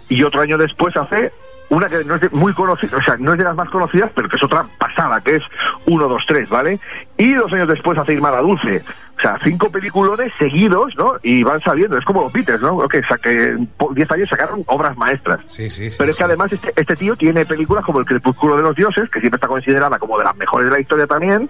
Y 0.10 0.24
otro 0.24 0.42
año 0.42 0.58
después 0.58 0.96
hace 0.98 1.32
una 1.74 1.88
que 1.88 2.04
no 2.04 2.16
es 2.16 2.22
de- 2.22 2.30
muy 2.30 2.54
conocida, 2.54 2.98
o 2.98 3.02
sea, 3.04 3.16
no 3.18 3.34
es 3.34 3.38
de 3.38 3.44
las 3.44 3.56
más 3.56 3.70
conocidas, 3.70 4.12
pero 4.16 4.30
que 4.30 4.36
es 4.38 4.44
otra 4.44 4.66
pasada, 4.78 5.20
que 5.22 5.36
es 5.36 5.44
1, 5.86 6.08
2, 6.08 6.24
3, 6.28 6.50
¿vale? 6.50 6.80
Y 7.18 7.34
dos 7.34 7.52
años 7.54 7.68
después 7.68 7.98
hace 7.98 8.14
Irma 8.14 8.32
la 8.32 8.42
Dulce. 8.42 8.84
O 9.18 9.22
sea, 9.22 9.38
cinco 9.44 9.70
peliculones 9.70 10.34
seguidos, 10.40 10.94
¿no? 10.98 11.14
Y 11.22 11.44
van 11.44 11.62
saliendo. 11.62 11.98
Es 11.98 12.04
como 12.04 12.24
los 12.24 12.34
Beatles, 12.34 12.62
¿no? 12.62 12.80
Que, 12.88 13.02
sa- 13.04 13.18
que 13.20 13.50
en 13.52 13.68
po- 13.68 13.94
10 13.94 14.10
años 14.12 14.28
sacaron 14.28 14.64
obras 14.66 14.98
maestras. 14.98 15.40
Sí, 15.46 15.70
sí, 15.70 15.88
Pero 15.98 16.10
es 16.12 16.18
que 16.18 16.24
además 16.24 16.52
este, 16.52 16.74
este 16.76 16.96
tío 16.96 17.16
tiene 17.16 17.46
películas 17.46 17.86
como 17.86 18.00
El 18.00 18.06
Crepúsculo 18.06 18.58
de 18.58 18.64
los 18.64 18.76
Dioses, 18.76 19.10
que 19.10 19.20
siempre 19.20 19.38
está 19.38 19.48
considerada 19.48 19.98
como 20.00 20.18
de 20.18 20.24
las 20.26 20.36
mejores 20.36 20.68
de 20.70 20.76
la 20.76 20.82
historia 20.82 21.06
también, 21.08 21.50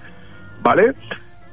¿vale? 0.62 0.94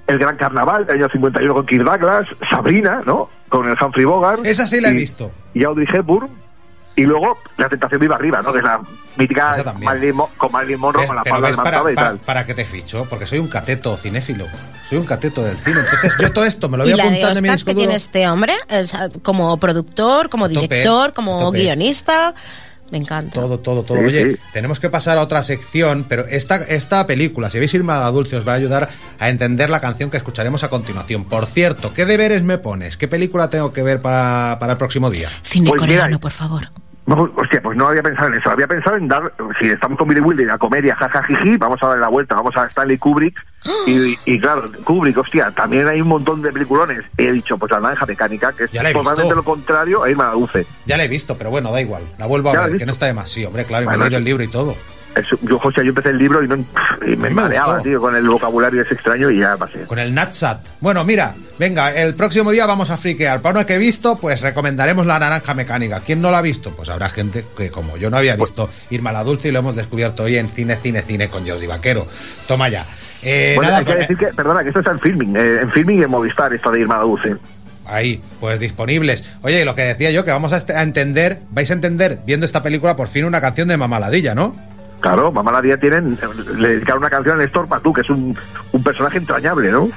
El 0.09 0.19
Gran 0.19 0.37
Carnaval 0.37 0.85
del 0.87 0.97
año 0.97 1.09
51 1.13 1.55
con 1.55 1.67
Kirk 1.67 1.85
Douglas, 1.85 2.27
Sabrina, 2.51 3.03
¿no? 3.07 3.31
Con 3.49 3.69
el 3.69 3.77
Humphrey 3.81 4.05
Bogart. 4.05 4.45
Esa 4.45 4.67
sí 4.67 4.81
la 4.81 4.91
he 4.91 4.95
visto. 4.95 5.31
Y 5.55 5.63
Audrey 5.65 5.87
Hepburn. 5.91 6.29
Y 6.97 7.03
luego 7.05 7.39
La 7.57 7.69
Tentación 7.69 8.01
Viva 8.01 8.17
Arriba, 8.17 8.43
¿no? 8.43 8.53
Que 8.53 8.59
es 8.59 8.65
la 8.65 8.81
mítica. 9.17 9.57
Marilyn 9.81 10.17
Mo- 10.17 10.31
con 10.37 10.53
Marilyn 10.53 10.79
Monroe 10.81 11.03
¿Ves? 11.03 11.09
con 11.09 11.17
la 11.17 11.23
palma 11.23 11.47
ves 11.49 11.57
para, 11.57 11.71
levantada 11.71 11.93
y 11.93 11.95
para, 11.95 12.09
tal. 12.09 12.19
para 12.19 12.45
qué 12.47 12.55
te 12.55 12.65
ficho, 12.65 13.07
porque 13.09 13.27
soy 13.27 13.39
un 13.39 13.49
cateto 13.49 13.97
cinéfilo. 13.97 14.47
Soy 14.89 14.99
un 14.99 15.07
cateto 15.07 15.43
del 15.43 15.57
cine. 15.57 15.81
Entonces 15.81 16.17
yo 16.21 16.33
todo 16.33 16.45
esto 16.45 16.69
me 16.69 16.77
lo 16.77 16.83
voy 16.85 16.93
y 16.93 16.97
la 16.97 17.05
de 17.05 17.09
apuntando 17.11 17.39
en 17.39 17.43
mi 17.45 17.51
disco 17.51 17.67
que 17.67 17.73
duro. 17.75 17.81
tiene 17.83 17.95
este 17.95 18.29
hombre, 18.29 18.55
es, 18.69 18.93
ah, 18.95 19.09
como 19.23 19.57
productor, 19.59 20.29
como 20.29 20.49
tope, 20.49 20.61
director, 20.67 21.11
a 21.11 21.13
como 21.15 21.39
tope. 21.39 21.61
guionista, 21.61 22.35
me 22.91 22.99
encanta. 22.99 23.33
Todo, 23.35 23.59
todo, 23.59 23.83
todo. 23.83 23.99
Sí, 23.99 24.05
Oye, 24.05 24.33
sí. 24.33 24.41
tenemos 24.53 24.81
que 24.81 24.91
pasar 24.91 25.19
a 25.19 25.23
otra 25.23 25.43
sección, 25.43 26.07
pero 26.09 26.27
esta, 26.27 26.57
esta 26.57 27.07
película, 27.07 27.51
si 27.51 27.59
veis 27.59 27.73
Irma 27.75 28.01
la 28.01 28.11
Dulce, 28.11 28.37
os 28.37 28.47
va 28.47 28.53
a 28.53 28.57
ayudar 28.57 28.89
a 29.19 29.29
entender 29.29 29.71
la 29.71 29.81
canción 29.81 30.11
que 30.11 30.17
escucharemos 30.17 30.65
a 30.65 30.69
continuación. 30.71 31.25
Por 31.25 31.47
cierto, 31.47 31.93
¿qué 31.93 32.07
deberes 32.07 32.43
me 32.43 32.59
pones? 32.59 32.97
¿Qué 32.97 33.09
película 33.09 33.51
tengo 33.51 33.73
que 33.73 33.83
ver 33.83 34.01
para, 34.01 34.59
para 34.59 34.73
el 34.73 34.79
próximo 34.79 35.11
día? 35.11 35.29
Cine 35.43 35.71
Pues 35.71 35.83
mira, 35.83 36.03
coreano, 36.03 36.21
por 36.21 36.33
favor. 36.33 36.71
No, 37.07 37.29
hostia, 37.37 37.61
pues 37.63 37.77
no 37.77 37.89
había 37.89 38.03
pensado 38.03 38.29
en 38.29 38.35
eso. 38.35 38.51
Había 38.51 38.69
pensado 38.69 38.97
en 38.97 39.09
dar, 39.09 39.33
si 39.59 39.69
estamos 39.69 39.99
con 39.99 40.07
Billy 40.09 40.21
Wilder 40.21 40.47
la 40.47 40.59
comedia, 40.59 40.95
jajajiji, 40.95 41.57
vamos 41.57 41.83
a 41.83 41.89
darle 41.89 42.03
la 42.03 42.09
vuelta, 42.09 42.37
vamos 42.37 42.57
a 42.57 42.67
Stanley 42.67 42.99
Kubrick. 42.99 43.37
Y, 43.87 44.19
y 44.25 44.39
claro, 44.39 44.71
Kubrick, 44.85 45.19
hostia, 45.19 45.51
también 45.51 45.89
hay 45.89 46.01
un 46.01 46.09
montón 46.09 46.41
de 46.43 46.53
peliculones. 46.53 47.05
He 47.17 47.33
dicho, 47.33 47.59
pues 47.59 47.73
la 47.73 47.81
naranja 47.81 48.07
mecánica, 48.07 48.53
que 48.53 48.65
es 48.65 48.71
totalmente 48.71 49.35
lo 49.35 49.43
contrario 49.43 50.05
a 50.05 50.11
Irma 50.11 50.27
la 50.27 50.33
Dulce. 50.33 50.67
Ya 50.87 50.97
la 50.97 51.05
he 51.05 51.09
visto, 51.09 51.37
pero 51.37 51.51
bueno, 51.51 51.73
da 51.73 51.81
igual. 51.81 52.03
La 52.19 52.27
vuelvo 52.27 52.51
a 52.51 52.53
¿Ya 52.53 52.61
la 52.61 52.67
ver, 52.69 52.79
que 52.79 52.87
no 52.87 52.93
está 52.93 53.07
de 53.07 53.15
más. 53.15 53.29
Sí, 53.31 53.45
hombre, 53.45 53.65
claro, 53.65 53.85
y 53.85 53.89
me 53.89 53.95
he 53.95 53.99
leído 53.99 54.19
el 54.19 54.25
libro 54.25 54.45
y 54.45 54.49
todo. 54.49 54.77
Eso- 55.15 55.39
yo, 55.43 55.59
José, 55.59 55.83
yo 55.85 55.89
empecé 55.89 56.11
el 56.11 56.19
libro 56.19 56.43
y, 56.45 56.49
no, 56.49 56.55
y 56.57 57.17
me, 57.17 57.17
me 57.17 57.31
mareaba, 57.31 57.75
gustó. 57.75 57.83
tío, 57.89 58.01
con 58.01 58.15
el 58.15 58.29
vocabulario 58.29 58.83
ese 58.83 58.95
extraño 58.95 59.29
y 59.31 59.41
ya 59.41 59.57
pasé. 59.57 59.81
Con 59.87 59.99
el 59.99 60.15
Natsat. 60.15 60.65
Bueno, 60.81 61.05
mira, 61.05 61.35
venga, 61.59 61.93
el 61.93 62.15
próximo 62.15 62.53
día 62.53 62.65
vamos 62.67 62.91
a 62.91 62.97
friquear. 62.97 63.43
Para 63.43 63.59
uno 63.59 63.67
que 63.67 63.75
he 63.75 63.79
visto, 63.79 64.17
pues 64.19 64.41
recomendaremos 64.41 65.07
la 65.07 65.19
naranja 65.19 65.53
mecánica. 65.55 66.01
¿Quién 66.01 66.21
no 66.23 66.31
la 66.31 66.39
ha 66.39 66.43
visto? 66.43 66.75
Pues 66.77 66.89
habrá 66.91 67.09
gente 67.09 67.45
que, 67.57 67.71
como 67.71 67.97
yo, 67.97 68.09
no 68.09 68.19
había 68.19 68.37
visto 68.37 68.71
Irma 68.91 69.11
la 69.13 69.25
Dulce 69.25 69.49
y 69.49 69.51
lo 69.53 69.59
hemos 69.59 69.75
descubierto 69.77 70.23
hoy 70.23 70.37
en 70.37 70.49
Cine, 70.49 70.77
Cine, 70.77 71.03
Cine 71.03 71.29
con 71.29 71.47
Jordi 71.49 71.67
Vaquero. 71.67 72.07
Toma 72.47 72.69
ya. 72.69 72.85
Eh, 73.23 73.55
Bueno, 73.57 73.69
nada, 73.73 73.79
hay 73.81 73.85
que 73.85 73.93
pues, 73.93 74.09
decir 74.09 74.17
que, 74.17 74.27
perdona, 74.35 74.63
que 74.63 74.69
esto 74.69 74.79
está 74.79 74.93
en 74.93 75.01
filming, 75.01 75.37
eh, 75.37 75.59
en 75.63 75.71
filming 75.73 76.01
y 76.01 76.03
en 76.05 76.11
Movistar, 76.11 76.55
esta 76.55 76.71
de 76.71 76.81
Irma 76.81 76.97
la 76.99 77.03
Dulce. 77.03 77.37
Ahí, 77.85 78.23
pues 78.39 78.61
disponibles. 78.61 79.25
Oye, 79.43 79.61
y 79.61 79.65
lo 79.65 79.75
que 79.75 79.83
decía 79.83 80.13
yo, 80.13 80.25
que 80.25 80.31
vamos 80.31 80.53
a, 80.53 80.79
a 80.79 80.83
entender, 80.83 81.41
vais 81.51 81.69
a 81.71 81.75
entender, 81.75 82.21
viendo 82.25 82.47
esta 82.47 82.63
película, 82.63 82.95
por 82.95 83.09
fin 83.09 83.25
una 83.25 83.41
canción 83.41 83.67
de 83.67 83.77
Mamaladilla, 83.77 84.35
¿no? 84.37 84.55
Claro, 85.01 85.33
Mamá 85.33 85.53
la 85.53 85.61
Día 85.61 85.79
tienen, 85.81 86.17
le 86.59 86.69
dedicaron 86.69 86.99
una 87.03 87.11
canción 87.11 87.39
a 87.39 87.43
Néstor 87.43 87.67
Patú, 87.69 87.93
que 87.93 88.03
es 88.03 88.11
un, 88.11 88.37
un 88.73 88.83
personaje 88.83 89.19
entrañable, 89.19 89.71
¿no? 89.71 89.89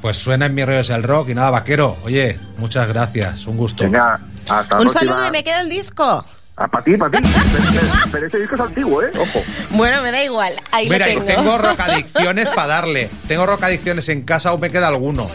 Pues 0.00 0.16
suena 0.16 0.46
en 0.46 0.54
mi 0.54 0.64
rollo 0.64 0.80
es 0.80 0.90
el 0.90 1.02
rock 1.02 1.28
y 1.30 1.34
nada, 1.34 1.50
vaquero. 1.50 1.96
Oye, 2.04 2.38
muchas 2.56 2.88
gracias, 2.88 3.46
un 3.46 3.56
gusto. 3.56 3.84
Venga, 3.84 4.18
hasta 4.48 4.78
Un 4.80 4.90
saludo 4.90 5.26
y 5.28 5.30
me 5.30 5.44
queda 5.44 5.60
el 5.60 5.68
disco. 5.68 6.24
Ah, 6.56 6.68
para 6.68 6.84
ti, 6.84 6.96
para 6.96 7.10
ti. 7.18 7.22
pero, 7.52 7.64
pero- 7.72 7.86
pero 8.12 8.26
ese 8.26 8.38
disco 8.38 8.54
es 8.56 8.60
antiguo, 8.60 9.02
¿eh? 9.02 9.10
Ojo. 9.18 9.42
Bueno, 9.70 10.02
me 10.02 10.12
da 10.12 10.22
igual. 10.22 10.52
Ahí 10.70 10.88
Mira, 10.88 11.06
lo 11.06 11.12
y 11.12 11.16
tengo. 11.16 11.26
tengo 11.26 11.58
rocadicciones 11.70 12.48
para 12.50 12.66
darle. 12.68 13.10
Tengo 13.26 13.46
rocadicciones 13.46 14.08
en 14.08 14.22
casa, 14.22 14.50
aún 14.50 14.60
me 14.60 14.70
queda 14.70 14.88
alguno. 14.88 15.28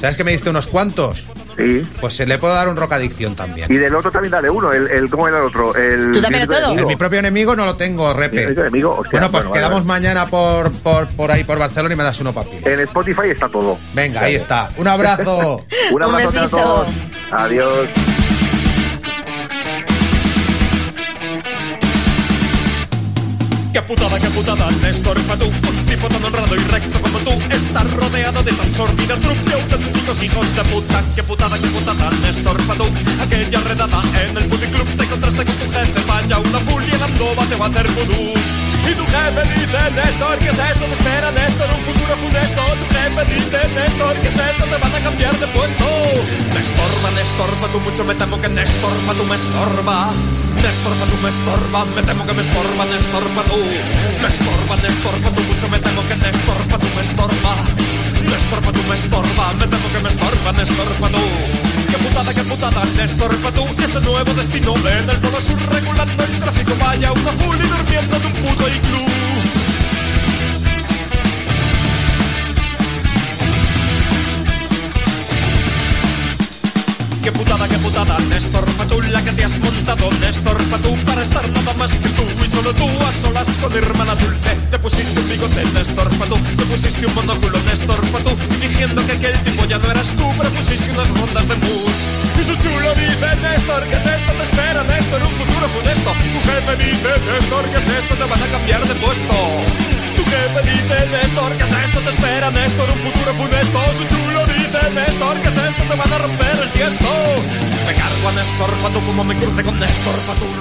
¿Sabes 0.00 0.16
que 0.16 0.24
me 0.24 0.32
diste 0.32 0.50
unos 0.50 0.66
cuantos? 0.66 1.26
Sí. 1.56 1.86
Pues 2.00 2.14
se 2.14 2.26
le 2.26 2.38
puedo 2.38 2.54
dar 2.54 2.68
un 2.68 2.76
rocadicción 2.76 3.34
también. 3.36 3.70
Y 3.70 3.76
del 3.76 3.94
otro 3.94 4.10
también 4.10 4.32
dale 4.32 4.50
uno, 4.50 4.72
el, 4.72 4.88
el 4.88 5.10
¿cómo 5.10 5.28
era 5.28 5.38
el 5.38 5.44
otro? 5.44 5.74
El 5.74 6.10
Tú 6.12 6.20
todo. 6.46 6.78
En 6.78 6.86
mi 6.86 6.96
propio 6.96 7.18
enemigo 7.18 7.54
no 7.56 7.64
lo 7.64 7.76
tengo, 7.76 8.12
Repe. 8.12 8.44
enemigo, 8.44 8.96
Bueno, 9.10 9.30
pues 9.30 9.44
bueno, 9.44 9.52
quedamos 9.52 9.86
vale. 9.86 10.00
mañana 10.00 10.26
por, 10.26 10.72
por, 10.72 11.08
por 11.08 11.30
ahí, 11.30 11.44
por 11.44 11.58
Barcelona 11.58 11.94
y 11.94 11.96
me 11.96 12.04
das 12.04 12.20
uno, 12.20 12.32
papi. 12.32 12.58
En 12.64 12.80
Spotify 12.80 13.30
está 13.30 13.48
todo. 13.48 13.78
Venga, 13.94 14.22
ahí 14.22 14.34
está. 14.34 14.70
Un 14.76 14.88
abrazo. 14.88 15.64
Un 15.92 15.94
Un 16.00 16.02
abrazo 16.02 16.40
a 16.40 16.48
todos. 16.48 16.86
Adiós. 17.30 17.88
Qué 23.72 23.80
putada, 23.82 24.18
qué 24.18 24.28
putada, 24.30 24.68
Néstor 24.82 25.18
Fatú 25.20 25.46
Un 25.46 25.86
tipo 25.86 26.08
tan 26.08 26.24
honrado 26.24 26.56
y 26.56 26.58
recto 26.58 27.00
como 27.00 27.18
tú 27.18 27.30
Está 27.54 27.84
rodeado 27.84 28.42
de 28.42 28.52
tan 28.52 28.74
sordida 28.74 29.16
trupe 29.16 29.48
de 29.48 29.54
auténticos 29.54 30.22
hijos 30.22 30.56
de 30.56 30.64
puta. 30.64 31.04
Qué 31.14 31.22
putada, 31.22 31.56
qué 31.56 31.68
putada, 31.68 32.10
Néstor 32.22 32.60
Fatú 32.62 32.86
Aquella 33.22 33.60
redada 33.60 34.02
en 34.24 34.36
el 34.36 34.44
puticlub 34.46 34.88
Te 34.96 35.04
encontraste 35.04 35.44
con 35.44 35.54
tu 35.54 35.70
jefe, 35.70 36.00
vaya 36.08 36.38
una 36.38 36.58
full 36.60 36.82
Llegando 36.82 37.34
te 37.48 37.54
va 37.56 37.66
a 37.66 37.68
hacer 37.68 37.88
vudú 37.88 38.69
y 38.88 38.94
tu 38.94 39.04
jefe 39.04 39.42
dice, 39.54 39.80
Néstor, 39.94 40.38
¿qué 40.38 40.48
es 40.48 40.58
esto? 40.58 40.84
Te 40.86 40.92
espera, 40.92 41.30
Néstor, 41.30 41.68
un 41.70 41.82
futuro 41.84 42.16
funesto 42.16 42.62
Tu 42.80 42.86
jefe 42.94 43.22
dice, 43.34 43.58
Néstor, 43.74 44.14
¿qué 44.20 44.28
es 44.28 44.34
esto? 44.34 44.64
Te 44.64 44.76
van 44.76 44.94
a 44.94 45.00
cambiar 45.00 45.34
de 45.38 45.46
puesto 45.48 45.84
Me 46.54 46.60
estorba, 46.60 47.08
me 47.14 47.22
estorba, 47.22 47.66
tú 47.72 47.80
mucho 47.80 48.04
me 48.04 48.14
temo 48.14 48.40
que 48.40 48.48
me 48.48 48.62
estorba, 48.62 49.12
tú 49.14 49.24
me 49.24 49.36
estorba 49.36 50.10
Me 50.54 50.68
estorba, 50.68 51.04
tú 51.10 51.16
me 51.22 51.30
estorba, 51.30 51.84
me 51.96 52.02
temo 52.02 52.26
que 52.26 52.32
me 52.32 52.42
estorba, 52.42 52.84
me 52.84 52.96
estorba 52.96 53.42
tú 53.50 53.60
Me 54.22 54.28
estorba, 54.28 54.74
me 54.82 54.88
estorba, 54.88 55.28
tú 55.36 55.42
mucho 55.42 55.68
me 55.68 55.78
temo 55.78 56.00
que 56.08 56.16
me 56.16 56.28
estorba, 56.30 56.78
tú 56.78 56.88
me 56.96 57.02
estorba 57.02 57.52
Me 58.24 58.36
estorba, 58.36 58.70
tú 58.72 58.82
me 58.88 58.94
estorba, 58.94 59.44
me 59.58 59.66
temo 59.66 59.86
que 59.92 60.00
me 60.00 60.08
estorba, 60.08 60.52
me 60.52 60.62
estorba 60.62 61.08
tú 61.08 61.69
Qué 61.90 61.98
putada, 61.98 62.32
qué 62.32 62.42
putada, 62.44 62.84
me 62.96 63.04
estorba 63.04 63.50
tú 63.50 63.66
Ese 63.82 64.00
nuevo 64.00 64.32
destino. 64.34 64.74
En 64.86 65.10
el 65.10 65.18
polo 65.18 65.40
sur 65.40 65.58
regulando 65.72 66.24
el 66.24 66.38
tráfico 66.38 66.72
Vaya 66.78 67.12
una 67.12 67.32
full 67.32 67.56
y 67.56 67.68
durmiendo 67.68 68.16
en 68.16 68.26
un 68.26 68.32
puto 68.32 68.68
iglú 68.68 69.19
Qué 77.22 77.30
putada, 77.32 77.68
qué 77.68 77.76
putada, 77.76 78.18
Néstor 78.30 78.64
Fatú, 78.70 78.98
la 79.02 79.22
que 79.22 79.32
te 79.32 79.44
has 79.44 79.58
montado, 79.58 80.10
Néstor 80.20 80.62
Fatú, 80.70 80.96
para 81.04 81.22
estar 81.22 81.46
nada 81.50 81.74
más 81.74 81.92
que 81.98 82.08
tú 82.08 82.22
y 82.42 82.48
solo 82.48 82.72
tú 82.72 82.88
a 83.06 83.12
solas 83.12 83.58
con 83.58 83.76
hermana 83.76 84.14
dulce. 84.14 84.56
Te 84.70 84.78
pusiste 84.78 85.20
un 85.20 85.28
bigote, 85.28 85.64
Néstor 85.74 86.14
Fatú, 86.14 86.38
te 86.56 86.64
pusiste 86.64 87.04
un 87.04 87.14
monóculo, 87.14 87.58
Néstor 87.66 88.06
Fatú, 88.06 88.30
fingiendo 88.58 89.04
que 89.04 89.12
aquel 89.12 89.38
tipo 89.44 89.66
ya 89.66 89.78
no 89.78 89.90
eras 89.90 90.08
tú, 90.12 90.24
pero 90.38 90.48
pusiste 90.50 90.90
unas 90.92 91.08
rondas 91.08 91.46
de 91.46 91.56
mus. 91.56 91.96
Y 92.40 92.44
su 92.44 92.54
chulo 92.56 92.94
dice, 92.94 93.36
Néstor, 93.42 93.84
¿qué 93.84 93.96
es 93.96 94.06
esto? 94.06 94.32
Te 94.32 94.42
espera, 94.42 94.82
Néstor, 94.84 95.22
un 95.22 95.34
futuro 95.36 95.68
funesto. 95.76 96.10
Tu 96.32 96.40
jefe 96.48 96.76
dice, 96.88 97.10
Néstor, 97.32 97.64
¿qué 97.68 97.76
es 97.76 97.88
esto? 98.00 98.14
Te 98.16 98.24
van 98.24 98.42
a 98.42 98.46
cambiar 98.46 98.88
de 98.88 98.94
puesto. 98.94 99.34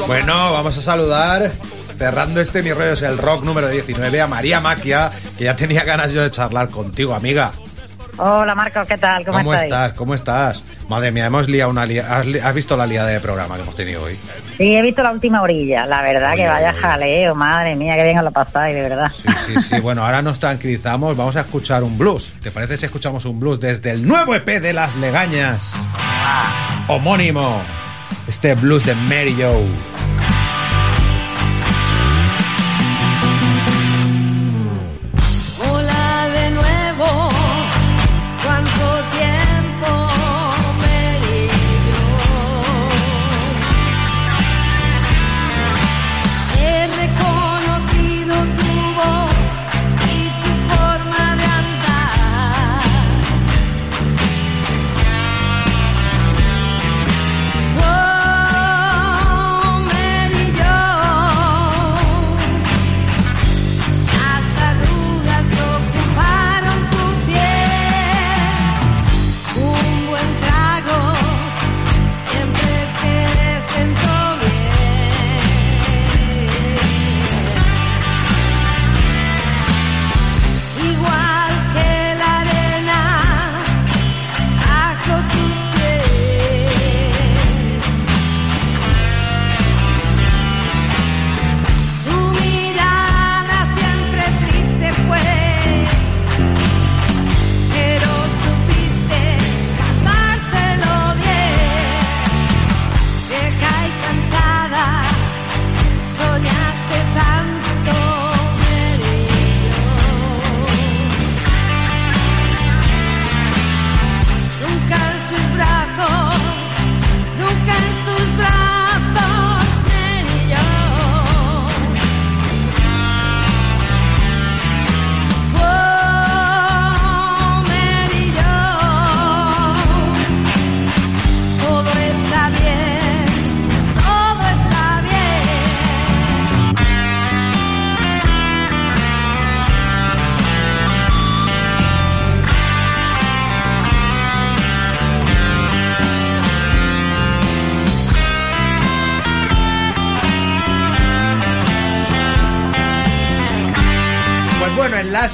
Bueno, 0.07 0.53
vamos 0.53 0.77
a 0.77 0.81
saludar, 0.81 1.52
cerrando 1.98 2.41
este 2.41 2.64
Mi 2.64 2.72
Rollo 2.72 2.94
es 2.94 3.02
el 3.02 3.18
Rock 3.18 3.44
número 3.44 3.69
19, 3.69 4.22
a 4.22 4.27
María 4.27 4.60
Maquia, 4.60 5.11
que 5.38 5.45
ya 5.45 5.56
tenía 5.56 5.84
ganas 5.84 6.14
yo 6.14 6.22
de 6.22 6.31
charlar 6.31 6.69
contigo, 6.69 7.14
amiga. 7.14 7.52
Hola 8.21 8.53
Marcos, 8.53 8.85
¿qué 8.85 8.97
tal? 8.97 9.25
¿Cómo, 9.25 9.53
estás? 9.53 9.93
¿Cómo 9.93 10.13
estás? 10.13 10.61
Madre 10.89 11.09
mía, 11.11 11.27
hemos 11.27 11.47
liado 11.47 11.71
una 11.71 11.85
lia- 11.85 12.05
¿Has, 12.05 12.25
li- 12.25 12.39
has 12.39 12.53
visto 12.53 12.75
la 12.75 12.85
liada 12.85 13.07
de 13.09 13.19
programa 13.21 13.55
que 13.55 13.61
hemos 13.61 13.75
tenido 13.77 14.03
hoy? 14.03 14.19
Sí, 14.57 14.75
he 14.75 14.81
visto 14.81 15.01
la 15.01 15.11
última 15.11 15.41
orilla, 15.41 15.85
la 15.85 16.01
verdad 16.01 16.35
que 16.35 16.45
vaya 16.45 16.73
jaleo, 16.73 17.33
madre 17.33 17.77
mía, 17.77 17.95
que 17.95 18.03
bien 18.03 18.21
lo 18.23 18.31
pasáis, 18.31 18.75
de 18.75 18.81
verdad. 18.81 19.09
Sí, 19.11 19.29
sí, 19.45 19.59
sí. 19.61 19.79
Bueno, 19.89 20.03
ahora 20.03 20.21
nos 20.21 20.37
tranquilizamos. 20.37 21.15
Vamos 21.15 21.37
a 21.37 21.41
escuchar 21.41 21.81
un 21.83 21.97
blues. 21.97 22.33
¿Te 22.41 22.51
parece 22.51 22.77
si 22.77 22.85
escuchamos 22.85 23.23
un 23.23 23.39
blues 23.39 23.59
desde 23.61 23.91
el 23.91 24.05
nuevo 24.05 24.35
EP 24.35 24.45
de 24.61 24.73
Las 24.73 24.95
Legañas? 24.97 25.75
Homónimo. 26.89 27.61
Este 28.27 28.53
blues 28.55 28.85
de 28.85 28.95
Mary 28.95 29.35
Joe. 29.39 29.63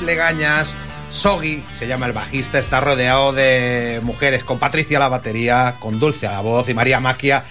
Legañas, 0.05 0.77
Sogi, 1.09 1.63
se 1.73 1.87
llama 1.87 2.05
el 2.05 2.13
bajista, 2.13 2.59
está 2.59 2.79
rodeado 2.79 3.33
de 3.33 3.99
mujeres, 4.03 4.43
con 4.43 4.59
Patricia 4.59 4.97
a 4.97 4.99
la 5.01 5.09
batería, 5.09 5.75
con 5.79 5.99
Dulce 5.99 6.27
a 6.27 6.31
la 6.33 6.41
voz 6.41 6.67
y 6.69 6.73
María 6.73 6.99
Maquia 6.99 7.43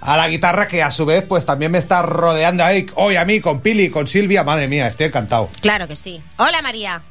a 0.00 0.16
la 0.16 0.28
guitarra, 0.28 0.66
que 0.68 0.82
a 0.82 0.90
su 0.90 1.06
vez 1.06 1.22
pues 1.22 1.46
también 1.46 1.70
me 1.72 1.78
está 1.78 2.02
rodeando 2.02 2.64
ahí, 2.64 2.86
hoy 2.94 3.16
a 3.16 3.24
mí, 3.24 3.40
con 3.40 3.60
Pili, 3.60 3.88
con 3.90 4.06
Silvia, 4.06 4.44
madre 4.44 4.68
mía, 4.68 4.88
estoy 4.88 5.06
encantado. 5.06 5.48
Claro 5.60 5.86
que 5.88 5.96
sí. 5.96 6.20
Hola 6.38 6.60
María. 6.62 7.02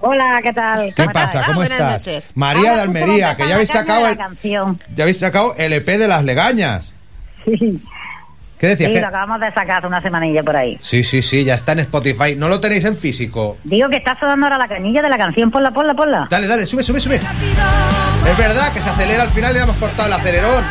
Hola, 0.00 0.40
¿qué 0.42 0.52
tal? 0.52 0.94
¿Qué 0.94 1.06
pasa? 1.08 1.42
¿Cómo 1.46 1.56
buenas 1.56 1.80
estás? 1.80 2.06
noches. 2.06 2.36
María 2.36 2.74
de 2.74 2.80
Almería, 2.82 3.36
que 3.36 3.48
ya 3.48 3.54
habéis 3.54 3.70
sacado 3.70 4.02
la 4.02 4.10
el, 4.10 4.16
canción. 4.18 4.80
ya 4.94 5.04
habéis 5.04 5.18
sacado 5.18 5.54
el 5.56 5.72
EP 5.72 5.86
de 5.86 6.06
Las 6.06 6.22
Legañas. 6.24 6.92
Sí, 7.46 7.80
¿Qué 8.58 8.68
decías? 8.68 8.88
sí, 8.88 8.94
¿Qué- 8.94 9.00
lo 9.00 9.06
acabamos 9.08 9.40
de 9.40 9.48
sacar 9.52 9.78
hace 9.78 9.86
una 9.86 10.00
semanilla 10.00 10.42
por 10.42 10.56
ahí. 10.56 10.78
Sí, 10.80 11.04
sí, 11.04 11.20
sí, 11.22 11.44
ya 11.44 11.54
está 11.54 11.72
en 11.72 11.80
Spotify. 11.80 12.34
¿No 12.36 12.48
lo 12.48 12.58
tenéis 12.60 12.84
en 12.84 12.96
físico? 12.96 13.58
Digo 13.64 13.88
que 13.90 13.96
está 13.96 14.18
sonando 14.18 14.46
ahora 14.46 14.58
la 14.58 14.68
canilla 14.68 15.02
de 15.02 15.08
la 15.10 15.18
canción, 15.18 15.50
ponla, 15.50 15.70
ponla, 15.72 15.94
ponla. 15.94 16.26
Dale, 16.30 16.46
dale, 16.46 16.66
sube, 16.66 16.82
sube, 16.82 17.00
sube. 17.00 17.16
Es 17.16 18.38
verdad 18.38 18.72
que 18.72 18.80
se 18.80 18.88
acelera 18.88 19.22
al 19.24 19.30
final 19.30 19.50
y 19.52 19.58
le 19.58 19.62
hemos 19.64 19.76
cortado 19.76 20.06
el 20.08 20.12
acelerón. 20.14 20.64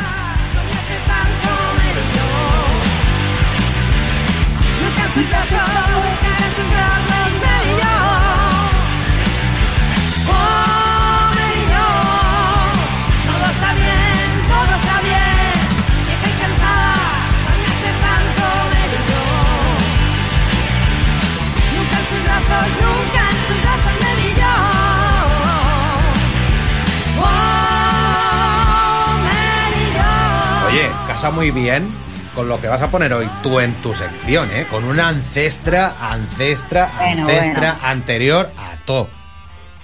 Casa 31.16 31.32
muy 31.32 31.50
bien 31.52 31.88
con 32.36 32.50
lo 32.50 32.58
que 32.58 32.68
vas 32.68 32.82
a 32.82 32.90
poner 32.90 33.14
hoy 33.14 33.26
tú 33.42 33.62
en 33.62 33.74
tu 33.76 33.94
sección, 33.96 34.50
¿eh? 34.52 34.66
Con 34.70 34.84
una 34.84 35.08
ancestra, 35.08 35.94
ancestra, 36.12 36.90
Bueno, 37.00 37.22
ancestra 37.22 37.72
bueno. 37.76 37.88
anterior 37.88 38.52
a 38.58 38.76
todo. 38.84 39.08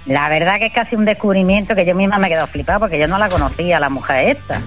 La 0.08 0.28
verdad 0.28 0.60
que 0.60 0.66
es 0.66 0.74
casi 0.74 0.98
un 0.98 1.06
descubrimiento 1.06 1.74
que 1.74 1.86
yo 1.86 1.96
misma 1.96 2.18
me 2.18 2.28
he 2.28 2.32
quedado 2.32 2.48
flipada 2.48 2.80
porque 2.80 3.00
yo 3.00 3.08
no 3.08 3.18
la 3.18 3.30
conocía, 3.30 3.80
la 3.80 3.88
mujer 3.88 4.36
esta. 4.36 4.62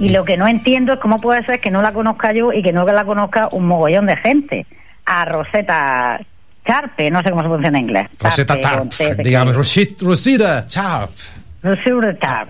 Y 0.00 0.08
lo 0.10 0.24
que 0.24 0.36
no 0.36 0.48
entiendo 0.48 0.94
es 0.94 0.98
cómo 0.98 1.18
puede 1.20 1.46
ser 1.46 1.60
que 1.60 1.70
no 1.70 1.80
la 1.80 1.92
conozca 1.92 2.32
yo 2.32 2.52
y 2.52 2.60
que 2.60 2.72
no 2.72 2.84
la 2.84 3.04
conozca 3.04 3.48
un 3.52 3.68
mogollón 3.68 4.06
de 4.06 4.16
gente. 4.16 4.66
A 5.04 5.24
Rosetta 5.26 6.18
Charpe, 6.66 7.08
no 7.12 7.22
sé 7.22 7.30
cómo 7.30 7.42
se 7.42 7.48
pronuncia 7.48 7.68
en 7.68 7.76
inglés. 7.76 8.08
Rosetta 8.18 8.60
Charpe, 8.60 8.88
Tarp, 8.96 9.20
digamos, 9.20 9.54
que- 9.56 9.62
Rosit- 9.62 10.02
Rosita 10.02 10.66
Tarp. 10.66 11.12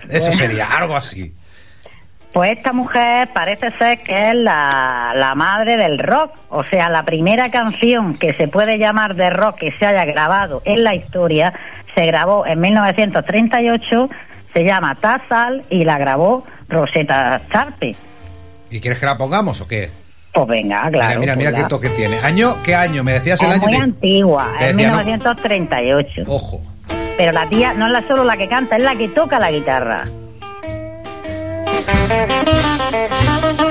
Eso 0.09 0.31
sería 0.33 0.65
algo 0.75 0.95
así. 0.95 1.31
Pues 2.37 2.51
esta 2.51 2.71
mujer 2.71 3.29
parece 3.33 3.71
ser 3.79 3.97
que 3.97 4.29
es 4.29 4.35
la, 4.35 5.11
la 5.15 5.33
madre 5.33 5.75
del 5.75 5.97
rock, 5.97 6.29
o 6.49 6.63
sea, 6.65 6.87
la 6.87 7.01
primera 7.03 7.49
canción 7.49 8.13
que 8.13 8.35
se 8.35 8.47
puede 8.47 8.77
llamar 8.77 9.15
de 9.15 9.31
rock 9.31 9.55
que 9.57 9.71
se 9.79 9.87
haya 9.87 10.05
grabado 10.05 10.61
en 10.63 10.83
la 10.83 10.93
historia 10.93 11.51
se 11.95 12.05
grabó 12.05 12.45
en 12.45 12.59
1938, 12.59 14.09
se 14.53 14.63
llama 14.63 14.93
Tassal 15.01 15.63
y 15.71 15.83
la 15.83 15.97
grabó 15.97 16.45
Rosetta 16.69 17.41
Sharpe. 17.51 17.95
¿Y 18.69 18.81
quieres 18.81 18.99
que 18.99 19.07
la 19.07 19.17
pongamos 19.17 19.59
o 19.61 19.67
qué? 19.67 19.89
Pues 20.31 20.45
venga, 20.47 20.87
claro. 20.91 21.19
mira, 21.19 21.35
mira, 21.35 21.35
mira 21.35 21.51
pues 21.53 21.63
qué 21.63 21.69
toque 21.69 21.89
tiene. 21.89 22.19
¿Año? 22.19 22.61
¿Qué 22.61 22.75
año? 22.75 23.03
Me 23.03 23.13
decías 23.13 23.41
el 23.41 23.47
es 23.49 23.53
año. 23.55 23.63
muy 23.63 23.77
de- 23.77 23.81
antigua, 23.83 24.51
es 24.59 24.75
decía, 24.75 24.91
¿no? 24.91 24.97
1938. 24.97 26.21
Ojo. 26.27 26.61
Pero 27.17 27.31
la 27.31 27.49
tía 27.49 27.73
no 27.73 27.87
es 27.87 27.93
la 27.93 28.07
solo 28.07 28.23
la 28.23 28.37
que 28.37 28.47
canta, 28.47 28.77
es 28.77 28.83
la 28.83 28.95
que 28.95 29.07
toca 29.07 29.39
la 29.39 29.49
guitarra. 29.49 30.05
Thank 31.79 33.61
you. 33.61 33.66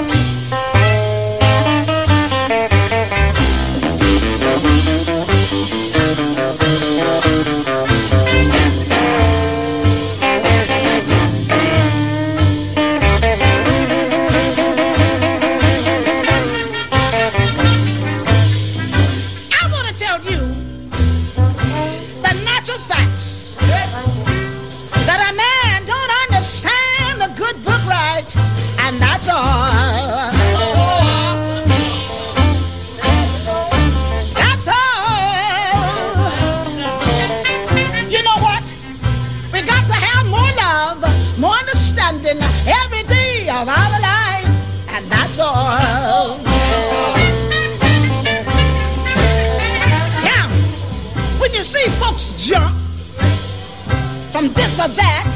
From 54.37 54.53
this 54.53 54.79
or 54.79 54.89
that, 54.95 55.36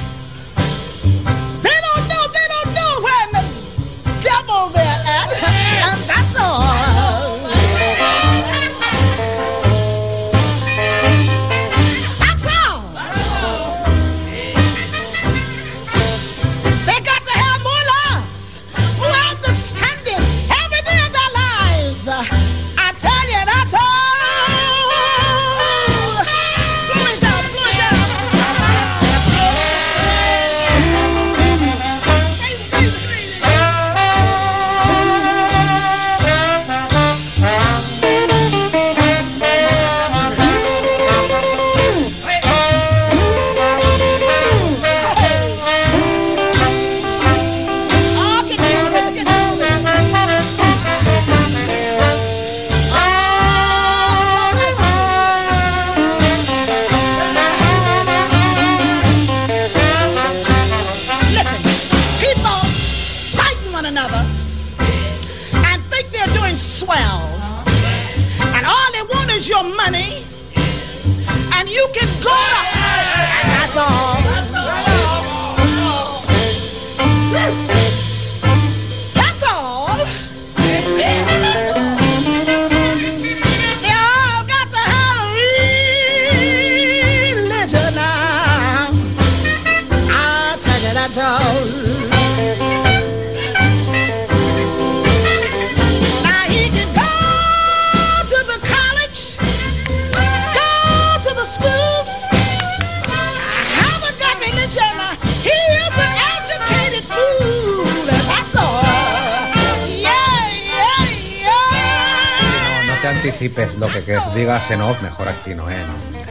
te 113.01 113.09
anticipes 113.09 113.77
lo 113.77 113.89
que, 113.93 114.05
que 114.05 114.19
digas 114.35 114.71
en 114.71 114.81
off, 114.83 115.01
mejor 115.03 115.29
aquí 115.29 115.55
no, 115.55 115.71
¿eh? 115.71 115.85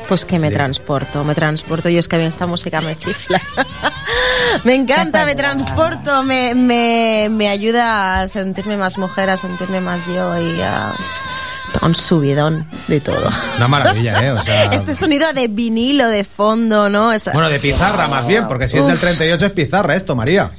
Pues 0.07 0.25
que 0.25 0.39
me 0.39 0.49
transporto, 0.51 1.23
me 1.23 1.35
transporto. 1.35 1.89
Y 1.89 1.97
es 1.97 2.07
que 2.07 2.15
a 2.15 2.19
mí 2.19 2.25
esta 2.25 2.47
música 2.47 2.81
me 2.81 2.95
chifla. 2.95 3.41
me 4.63 4.75
encanta, 4.75 5.25
me 5.25 5.35
transporto, 5.35 6.23
me, 6.23 6.55
me, 6.55 7.27
me 7.29 7.47
ayuda 7.49 8.21
a 8.21 8.27
sentirme 8.27 8.77
más 8.77 8.97
mujer, 8.97 9.29
a 9.29 9.37
sentirme 9.37 9.81
más 9.81 10.05
yo 10.07 10.39
y 10.39 10.61
a 10.61 10.93
un 11.81 11.95
subidón 11.95 12.67
de 12.87 12.99
todo. 12.99 13.29
Una 13.57 13.67
maravilla, 13.67 14.19
¿eh? 14.25 14.31
O 14.31 14.41
sea, 14.41 14.65
Este 14.71 14.95
sonido 14.95 15.31
de 15.33 15.47
vinilo 15.47 16.07
de 16.07 16.23
fondo, 16.23 16.89
¿no? 16.89 17.11
Bueno, 17.33 17.49
de 17.49 17.59
pizarra 17.59 18.07
más 18.07 18.27
bien, 18.27 18.47
porque 18.47 18.67
si 18.67 18.77
es 18.77 18.85
del 18.85 18.95
Uf. 18.95 19.01
38 19.01 19.45
es 19.45 19.51
pizarra 19.51 19.95
esto, 19.95 20.15
María. 20.15 20.51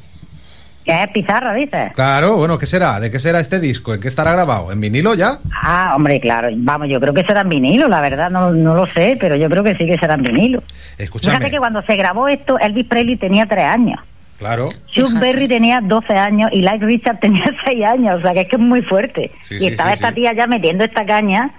¿Qué 0.91 1.03
es 1.05 1.11
pizarra, 1.11 1.55
dices? 1.55 1.93
Claro, 1.95 2.37
bueno, 2.37 2.59
¿qué 2.59 2.67
será? 2.67 2.99
¿De 3.01 3.11
qué 3.11 3.19
será 3.19 3.39
este 3.41 3.61
disco? 3.61 3.95
¿En 3.95 4.01
qué 4.01 4.09
estará 4.09 4.33
grabado? 4.33 4.73
¿En 4.73 4.81
vinilo 4.81 5.15
ya? 5.15 5.39
Ah, 5.63 5.93
hombre, 5.95 6.19
claro. 6.21 6.49
Vamos, 6.57 6.89
yo 6.89 7.01
creo 7.01 7.15
que 7.15 7.23
será 7.25 7.43
en 7.43 7.49
vinilo, 7.49 7.87
la 7.89 8.01
verdad, 8.01 8.29
no, 8.31 8.51
no 8.53 8.75
lo 8.75 8.87
sé, 8.87 9.17
pero 9.21 9.37
yo 9.37 9.49
creo 9.49 9.63
que 9.63 9.75
sí 9.77 9.87
que 9.87 9.97
será 9.99 10.15
en 10.15 10.23
vinilo. 10.23 10.63
Escúchame. 10.99 11.37
Fíjate 11.37 11.51
que 11.53 11.59
cuando 11.59 11.83
se 11.83 11.95
grabó 11.97 12.27
esto, 12.29 12.59
Elvis 12.59 12.87
Presley 12.87 13.17
tenía 13.17 13.47
tres 13.47 13.65
años. 13.67 14.01
Claro. 14.39 14.67
Chuck 14.87 15.13
Berry 15.21 15.47
tenía 15.49 15.81
12 15.83 16.15
años 16.15 16.49
y 16.53 16.63
Light 16.63 16.83
Richard 16.83 17.21
tenía 17.21 17.45
6 17.67 17.85
años, 17.85 18.19
o 18.19 18.23
sea 18.23 18.33
que 18.33 18.41
es 18.41 18.49
que 18.49 18.57
es 18.57 18.63
muy 18.63 18.81
fuerte. 18.83 19.31
Sí, 19.43 19.57
y 19.57 19.59
sí, 19.61 19.67
estaba 19.69 19.91
sí, 19.91 19.95
esta 19.95 20.09
sí. 20.09 20.15
tía 20.15 20.33
ya 20.33 20.47
metiendo 20.47 20.83
esta 20.83 21.05
caña 21.05 21.51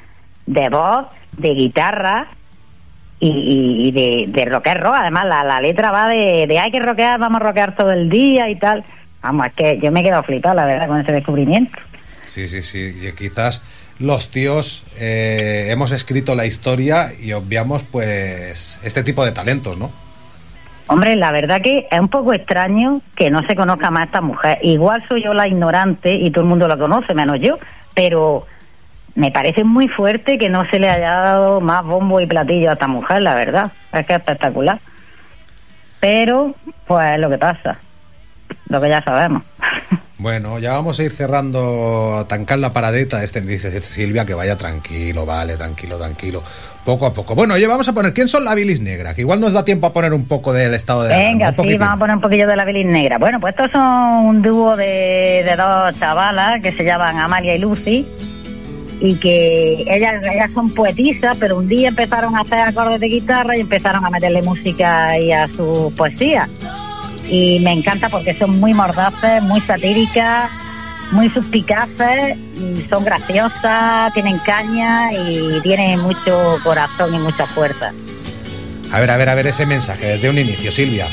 de 0.48 0.68
voz, 0.70 1.06
de 1.38 1.49
guitarra 1.53 2.28
y, 3.20 3.28
y- 3.30 3.88
y 3.88 3.91
de, 3.91 4.26
de 4.30 4.45
rock 4.45 4.66
and 4.68 4.82
roll. 4.82 4.95
Además, 4.95 5.26
la, 5.26 5.44
la 5.44 5.62
letra 5.62 5.91
va 5.91 6.10
de, 6.10 6.48
de 6.48 6.58
hay 6.60 6.72
que 6.72 6.80
rockear, 6.80 7.20
vamos 7.20 7.40
a 7.40 7.44
rockear 7.44 7.76
todo 7.76 7.91
el 7.91 8.10
día 8.10 8.49
y 8.49 8.56
tal. 8.56 8.84
Vamos, 9.22 9.48
es 9.48 9.53
que 9.53 9.80
yo 9.80 9.91
me 9.91 10.02
he 10.02 10.03
quedado 10.03 10.23
flipada, 10.23 10.56
la 10.56 10.65
verdad, 10.65 10.88
con 10.88 10.99
ese 10.99 11.11
descubrimiento. 11.11 11.77
Sí, 12.27 12.48
sí, 12.48 12.61
sí. 12.61 12.98
Y 13.02 13.11
quizás 13.11 13.61
los 13.99 14.31
tíos 14.31 14.84
eh, 14.99 15.68
hemos 15.69 15.91
escrito 15.91 16.34
la 16.35 16.45
historia 16.45 17.10
y 17.19 17.34
obviamos, 17.34 17.84
pues, 17.84 18.80
este 18.84 19.03
tipo 19.03 19.23
de 19.23 19.31
talentos, 19.31 19.77
¿no? 19.77 19.91
Hombre, 20.88 21.15
la 21.15 21.31
verdad 21.31 21.61
que 21.61 21.88
es 21.89 21.99
un 21.99 22.10
poco 22.10 22.34
extraño 22.34 23.02
que 23.15 23.30
no 23.30 23.45
se 23.48 23.56
conozca 23.56 23.91
más 23.91 24.02
a 24.02 24.06
esta 24.06 24.22
mujer. 24.22 24.60
Igual 24.61 25.03
soy 25.07 25.23
yo 25.23 25.34
la 25.34 25.48
ignorante 25.48 26.14
y 26.14 26.31
todo 26.31 26.43
el 26.43 26.49
mundo 26.49 26.68
la 26.68 26.77
conoce, 26.77 27.14
menos 27.14 27.39
yo, 27.39 27.60
pero 27.93 28.45
me 29.15 29.31
parece 29.31 29.64
muy 29.64 29.88
fuerte 29.88 30.38
que 30.38 30.49
no 30.49 30.65
se 30.65 30.80
le 30.80 30.89
haya 30.89 31.11
dado 31.11 31.61
más 31.61 31.85
bombo 31.85 32.19
y 32.19 32.26
platillo 32.26 32.69
a 32.69 32.73
esta 32.73 32.88
mujer, 32.88 33.22
la 33.22 33.35
verdad. 33.35 33.72
Es 33.93 34.06
que 34.06 34.14
es 34.14 34.19
espectacular. 34.19 34.80
Pero, 35.99 36.56
pues 36.88 37.11
es 37.14 37.19
lo 37.19 37.30
que 37.30 37.38
pasa, 37.38 37.77
lo 38.69 38.82
que 38.82 38.90
ya 38.90 39.03
sabemos. 39.03 39.44
Bueno, 40.18 40.60
ya 40.60 40.73
vamos 40.73 40.99
a 40.99 41.03
ir 41.03 41.11
cerrando, 41.11 42.18
a 42.19 42.28
tancar 42.28 42.60
la 42.60 42.73
paradeta. 42.73 43.23
Este 43.23 43.41
dice 43.41 43.82
Silvia 43.82 44.23
que 44.23 44.36
vaya 44.36 44.56
tranquilo, 44.56 45.26
vale, 45.26 45.57
tranquilo, 45.57 45.98
tranquilo. 45.98 46.44
Poco 46.86 47.07
a 47.07 47.14
poco. 47.14 47.34
Bueno, 47.34 47.56
oye, 47.56 47.65
vamos 47.65 47.88
a 47.88 47.94
poner, 47.94 48.14
¿quién 48.14 48.28
son 48.28 48.45
la 48.45 48.53
bilis 48.53 48.82
negra? 48.82 49.15
Que 49.15 49.22
igual 49.22 49.40
nos 49.40 49.53
da 49.53 49.65
tiempo 49.65 49.88
a 49.88 49.94
poner 49.94 50.14
un 50.14 50.26
poco 50.26 50.53
del 50.53 50.76
estado 50.76 51.03
de 51.03 51.15
Venga, 51.15 51.56
sí, 51.57 51.78
vamos 51.78 51.95
a 51.95 51.98
poner 51.98 52.15
un 52.18 52.22
poquillo 52.22 52.48
de 52.48 52.56
la 52.56 52.65
bilis 52.65 52.86
negra. 52.86 53.18
Bueno, 53.18 53.40
pues 53.40 53.56
estos 53.56 53.72
son 53.72 53.84
un 54.26 54.41
dúo 54.44 54.76
de, 54.76 55.44
de 55.44 55.56
dos 55.57 55.98
chavalas 55.98 56.61
que 56.61 56.72
se 56.72 56.84
llaman 56.84 57.18
Amalia 57.18 57.56
y 57.56 57.60
Lucy 57.60 58.07
y 59.02 59.15
que 59.15 59.84
ellas, 59.88 60.23
ellas 60.32 60.52
son 60.53 60.72
poetisas, 60.73 61.36
pero 61.40 61.57
un 61.57 61.68
día 61.68 61.88
empezaron 61.88 62.38
a 62.38 62.41
hacer 62.41 62.60
acordes 62.60 62.99
de 62.99 63.07
guitarra 63.07 63.57
y 63.57 63.61
empezaron 63.61 64.06
a 64.06 64.11
meterle 64.11 64.44
música 64.44 65.18
y 65.18 65.32
a 65.32 65.48
su 65.48 65.91
poesía. 65.98 66.48
Y 67.32 67.60
me 67.62 67.72
encanta 67.72 68.10
porque 68.10 68.34
son 68.34 68.60
muy 68.60 68.74
mordaces, 68.74 69.41
muy 69.44 69.62
satíricas, 69.62 70.52
muy 71.12 71.30
suspicaces, 71.30 72.38
son 72.90 73.06
graciosas, 73.06 74.14
tienen 74.14 74.38
caña 74.40 75.14
y 75.14 75.62
tienen 75.62 76.02
mucho 76.02 76.58
corazón 76.62 77.16
y 77.16 77.20
mucha 77.20 77.45
fuerza. 77.48 77.94
A 78.91 78.99
ver, 78.99 79.10
a 79.10 79.18
ver, 79.18 79.30
a 79.30 79.36
ver 79.36 79.48
ese 79.48 79.66
mensaje 79.66 80.08
desde 80.08 80.30
un 80.30 80.38
inicio, 80.38 80.72
Silvia. 80.72 81.08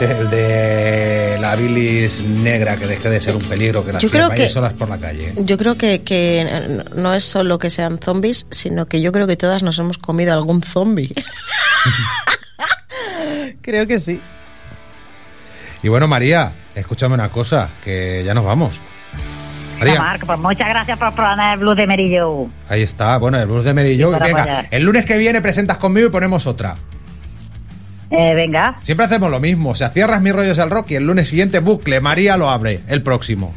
El 0.00 0.30
de 0.30 1.38
la 1.40 1.54
bilis 1.56 2.22
negra 2.22 2.76
que 2.76 2.86
deje 2.86 3.08
de 3.08 3.20
ser 3.20 3.34
un 3.36 3.42
peligro, 3.42 3.84
que 3.84 3.92
las 3.92 4.02
Yo 4.02 4.10
creo 4.10 4.28
vayáis 4.28 4.48
que- 4.48 4.54
solas 4.54 4.72
por 4.74 4.88
la 4.88 4.98
calle. 4.98 5.32
Yo 5.36 5.56
creo 5.56 5.76
que, 5.76 6.02
que 6.02 6.82
no 6.94 7.14
es 7.14 7.24
solo 7.24 7.58
que 7.58 7.70
sean 7.70 7.98
zombies, 7.98 8.46
sino 8.50 8.86
que 8.86 9.00
yo 9.00 9.12
creo 9.12 9.26
que 9.26 9.36
todas 9.36 9.62
nos 9.62 9.78
hemos 9.78 9.98
comido 9.98 10.32
algún 10.34 10.62
zombie. 10.62 11.12
creo 13.62 13.86
que 13.86 14.00
sí. 14.00 14.20
Y 15.82 15.88
bueno, 15.88 16.08
María, 16.08 16.54
escúchame 16.74 17.14
una 17.14 17.30
cosa, 17.30 17.72
que 17.82 18.22
ya 18.24 18.34
nos 18.34 18.44
vamos. 18.44 18.80
María, 19.78 20.00
Marco, 20.00 20.26
pues 20.26 20.38
muchas 20.38 20.68
gracias 20.68 20.98
por 20.98 21.14
poner 21.14 21.52
el 21.54 21.58
blues 21.60 21.76
de 21.76 21.86
Merillo. 21.86 22.46
ahí 22.68 22.82
está, 22.82 23.18
bueno, 23.18 23.38
el 23.38 23.46
blues 23.46 23.64
de 23.64 23.72
Venga, 23.74 24.16
apoyar. 24.42 24.68
el 24.70 24.82
lunes 24.82 25.04
que 25.04 25.18
viene 25.18 25.40
presentas 25.42 25.76
conmigo 25.76 26.08
y 26.08 26.10
ponemos 26.10 26.46
otra. 26.46 26.76
Eh, 28.10 28.34
venga, 28.34 28.76
Siempre 28.82 29.06
hacemos 29.06 29.30
lo 29.30 29.40
mismo, 29.40 29.70
o 29.70 29.74
sea, 29.74 29.90
cierras 29.90 30.22
mis 30.22 30.32
rollos 30.32 30.58
al 30.58 30.70
rock 30.70 30.92
y 30.92 30.94
el 30.96 31.04
lunes 31.06 31.28
siguiente 31.28 31.58
bucle, 31.58 32.00
María 32.00 32.36
lo 32.36 32.48
abre, 32.50 32.80
el 32.88 33.02
próximo. 33.02 33.54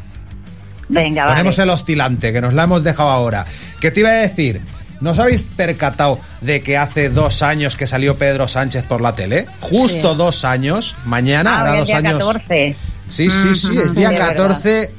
venga, 0.88 1.28
Ponemos 1.28 1.56
vale. 1.56 1.70
el 1.70 1.74
oscilante, 1.74 2.32
que 2.32 2.40
nos 2.40 2.54
la 2.54 2.64
hemos 2.64 2.82
dejado 2.82 3.10
ahora. 3.10 3.46
¿Qué 3.80 3.90
te 3.90 4.00
iba 4.00 4.08
a 4.08 4.12
decir? 4.14 4.60
¿Nos 5.00 5.18
habéis 5.18 5.44
percatado 5.44 6.20
de 6.40 6.62
que 6.62 6.76
hace 6.76 7.08
dos 7.08 7.42
años 7.42 7.76
que 7.76 7.86
salió 7.86 8.16
Pedro 8.16 8.48
Sánchez 8.48 8.84
por 8.84 9.00
la 9.00 9.14
tele? 9.14 9.46
Justo 9.60 10.10
Sí. 10.12 10.16
dos 10.18 10.44
años. 10.44 10.94
Mañana 11.06 11.56
Ah, 11.56 11.60
hará 11.62 11.74
dos 11.76 11.86
día 11.86 11.96
años. 11.98 12.18
14. 12.18 12.76
Sí, 13.08 13.30
sí, 13.30 13.54
sí, 13.54 13.78
es 13.78 13.94
día 13.94 14.08
sí, 14.10 14.14
es 14.14 14.20
verdad. 14.20 14.36
14 14.36 14.94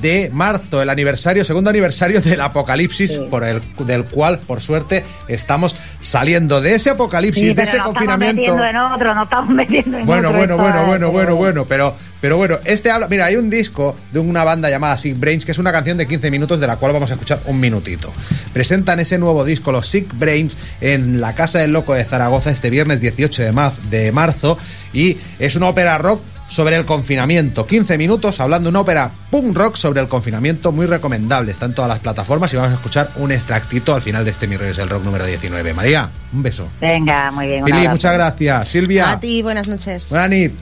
de 0.00 0.30
marzo, 0.32 0.80
el 0.82 0.90
aniversario, 0.90 1.44
segundo 1.44 1.70
aniversario 1.70 2.20
del 2.20 2.40
apocalipsis, 2.40 3.18
por 3.30 3.44
el, 3.44 3.60
del 3.86 4.04
cual, 4.04 4.38
por 4.40 4.60
suerte, 4.60 5.04
estamos 5.28 5.76
saliendo 6.00 6.60
de 6.60 6.74
ese 6.74 6.90
apocalipsis, 6.90 7.42
Sí, 7.50 7.54
de 7.54 7.62
ese 7.62 7.78
confinamiento. 7.78 8.42
Estamos 8.42 8.60
metiendo 8.60 8.64
en 8.64 8.76
otro, 8.92 9.14
nos 9.14 9.24
estamos 9.24 9.50
metiendo 9.50 9.98
en 9.98 10.06
Bueno, 10.06 10.28
otro. 10.28 10.38
bueno, 10.38 10.56
bueno, 10.56 10.80
es- 10.80 10.86
bueno, 10.86 11.10
bueno, 11.10 11.36
bueno, 11.36 11.66
pero, 11.66 11.96
pero 12.20 12.36
bueno, 12.36 12.58
este 12.64 12.90
habla, 12.90 13.08
mira, 13.08 13.26
hay 13.26 13.36
un 13.36 13.50
disco 13.50 13.96
de 14.12 14.18
una 14.18 14.44
banda 14.44 14.70
llamada 14.70 14.96
Sick 14.98 15.18
Brains, 15.18 15.44
que 15.44 15.52
es 15.52 15.58
una 15.58 15.72
canción 15.72 15.96
de 15.98 16.06
15 16.06 16.30
minutos 16.30 16.60
de 16.60 16.66
la 16.66 16.76
cual 16.76 16.92
vamos 16.92 17.10
a 17.10 17.14
escuchar 17.14 17.40
un 17.46 17.60
minutito. 17.60 18.12
Presentan 18.52 19.00
ese 19.00 19.18
nuevo 19.18 19.44
disco, 19.44 19.72
los 19.72 19.86
Sick 19.86 20.16
Brains, 20.18 20.56
en 20.80 21.20
la 21.20 21.34
Casa 21.34 21.58
del 21.58 21.72
Loco 21.72 21.94
de 21.94 22.04
Zaragoza 22.04 22.50
este 22.50 22.70
viernes 22.70 23.00
18 23.00 23.42
de, 23.42 23.52
maz- 23.52 23.78
de 23.90 24.12
marzo, 24.12 24.58
y 24.92 25.16
es 25.38 25.56
una 25.56 25.68
ópera 25.68 25.98
rock 25.98 26.20
sobre 26.46 26.76
el 26.76 26.84
confinamiento. 26.84 27.66
15 27.66 27.96
minutos 27.98 28.40
hablando 28.40 28.66
de 28.66 28.70
una 28.70 28.80
ópera 28.80 29.10
punk 29.30 29.56
rock 29.56 29.76
sobre 29.76 30.00
el 30.00 30.08
confinamiento, 30.08 30.72
muy 30.72 30.86
recomendable. 30.86 31.52
Está 31.52 31.66
en 31.66 31.74
todas 31.74 31.88
las 31.88 32.00
plataformas 32.00 32.52
y 32.52 32.56
vamos 32.56 32.72
a 32.72 32.74
escuchar 32.74 33.10
un 33.16 33.32
extractito 33.32 33.94
al 33.94 34.02
final 34.02 34.24
de 34.24 34.30
este 34.30 34.46
Mi 34.46 34.56
Rollo 34.56 34.70
es 34.70 34.78
el 34.78 34.88
Rock 34.88 35.04
número 35.04 35.24
19. 35.26 35.72
María, 35.74 36.10
un 36.32 36.42
beso. 36.42 36.68
Venga, 36.80 37.30
muy 37.30 37.46
bien. 37.46 37.64
Pili, 37.64 37.88
muchas 37.88 38.12
gracias. 38.14 38.68
Silvia, 38.68 39.12
A 39.12 39.20
ti, 39.20 39.42
buenas 39.42 39.68
noches. 39.68 40.08
buena 40.10 40.28
nit. 40.28 40.52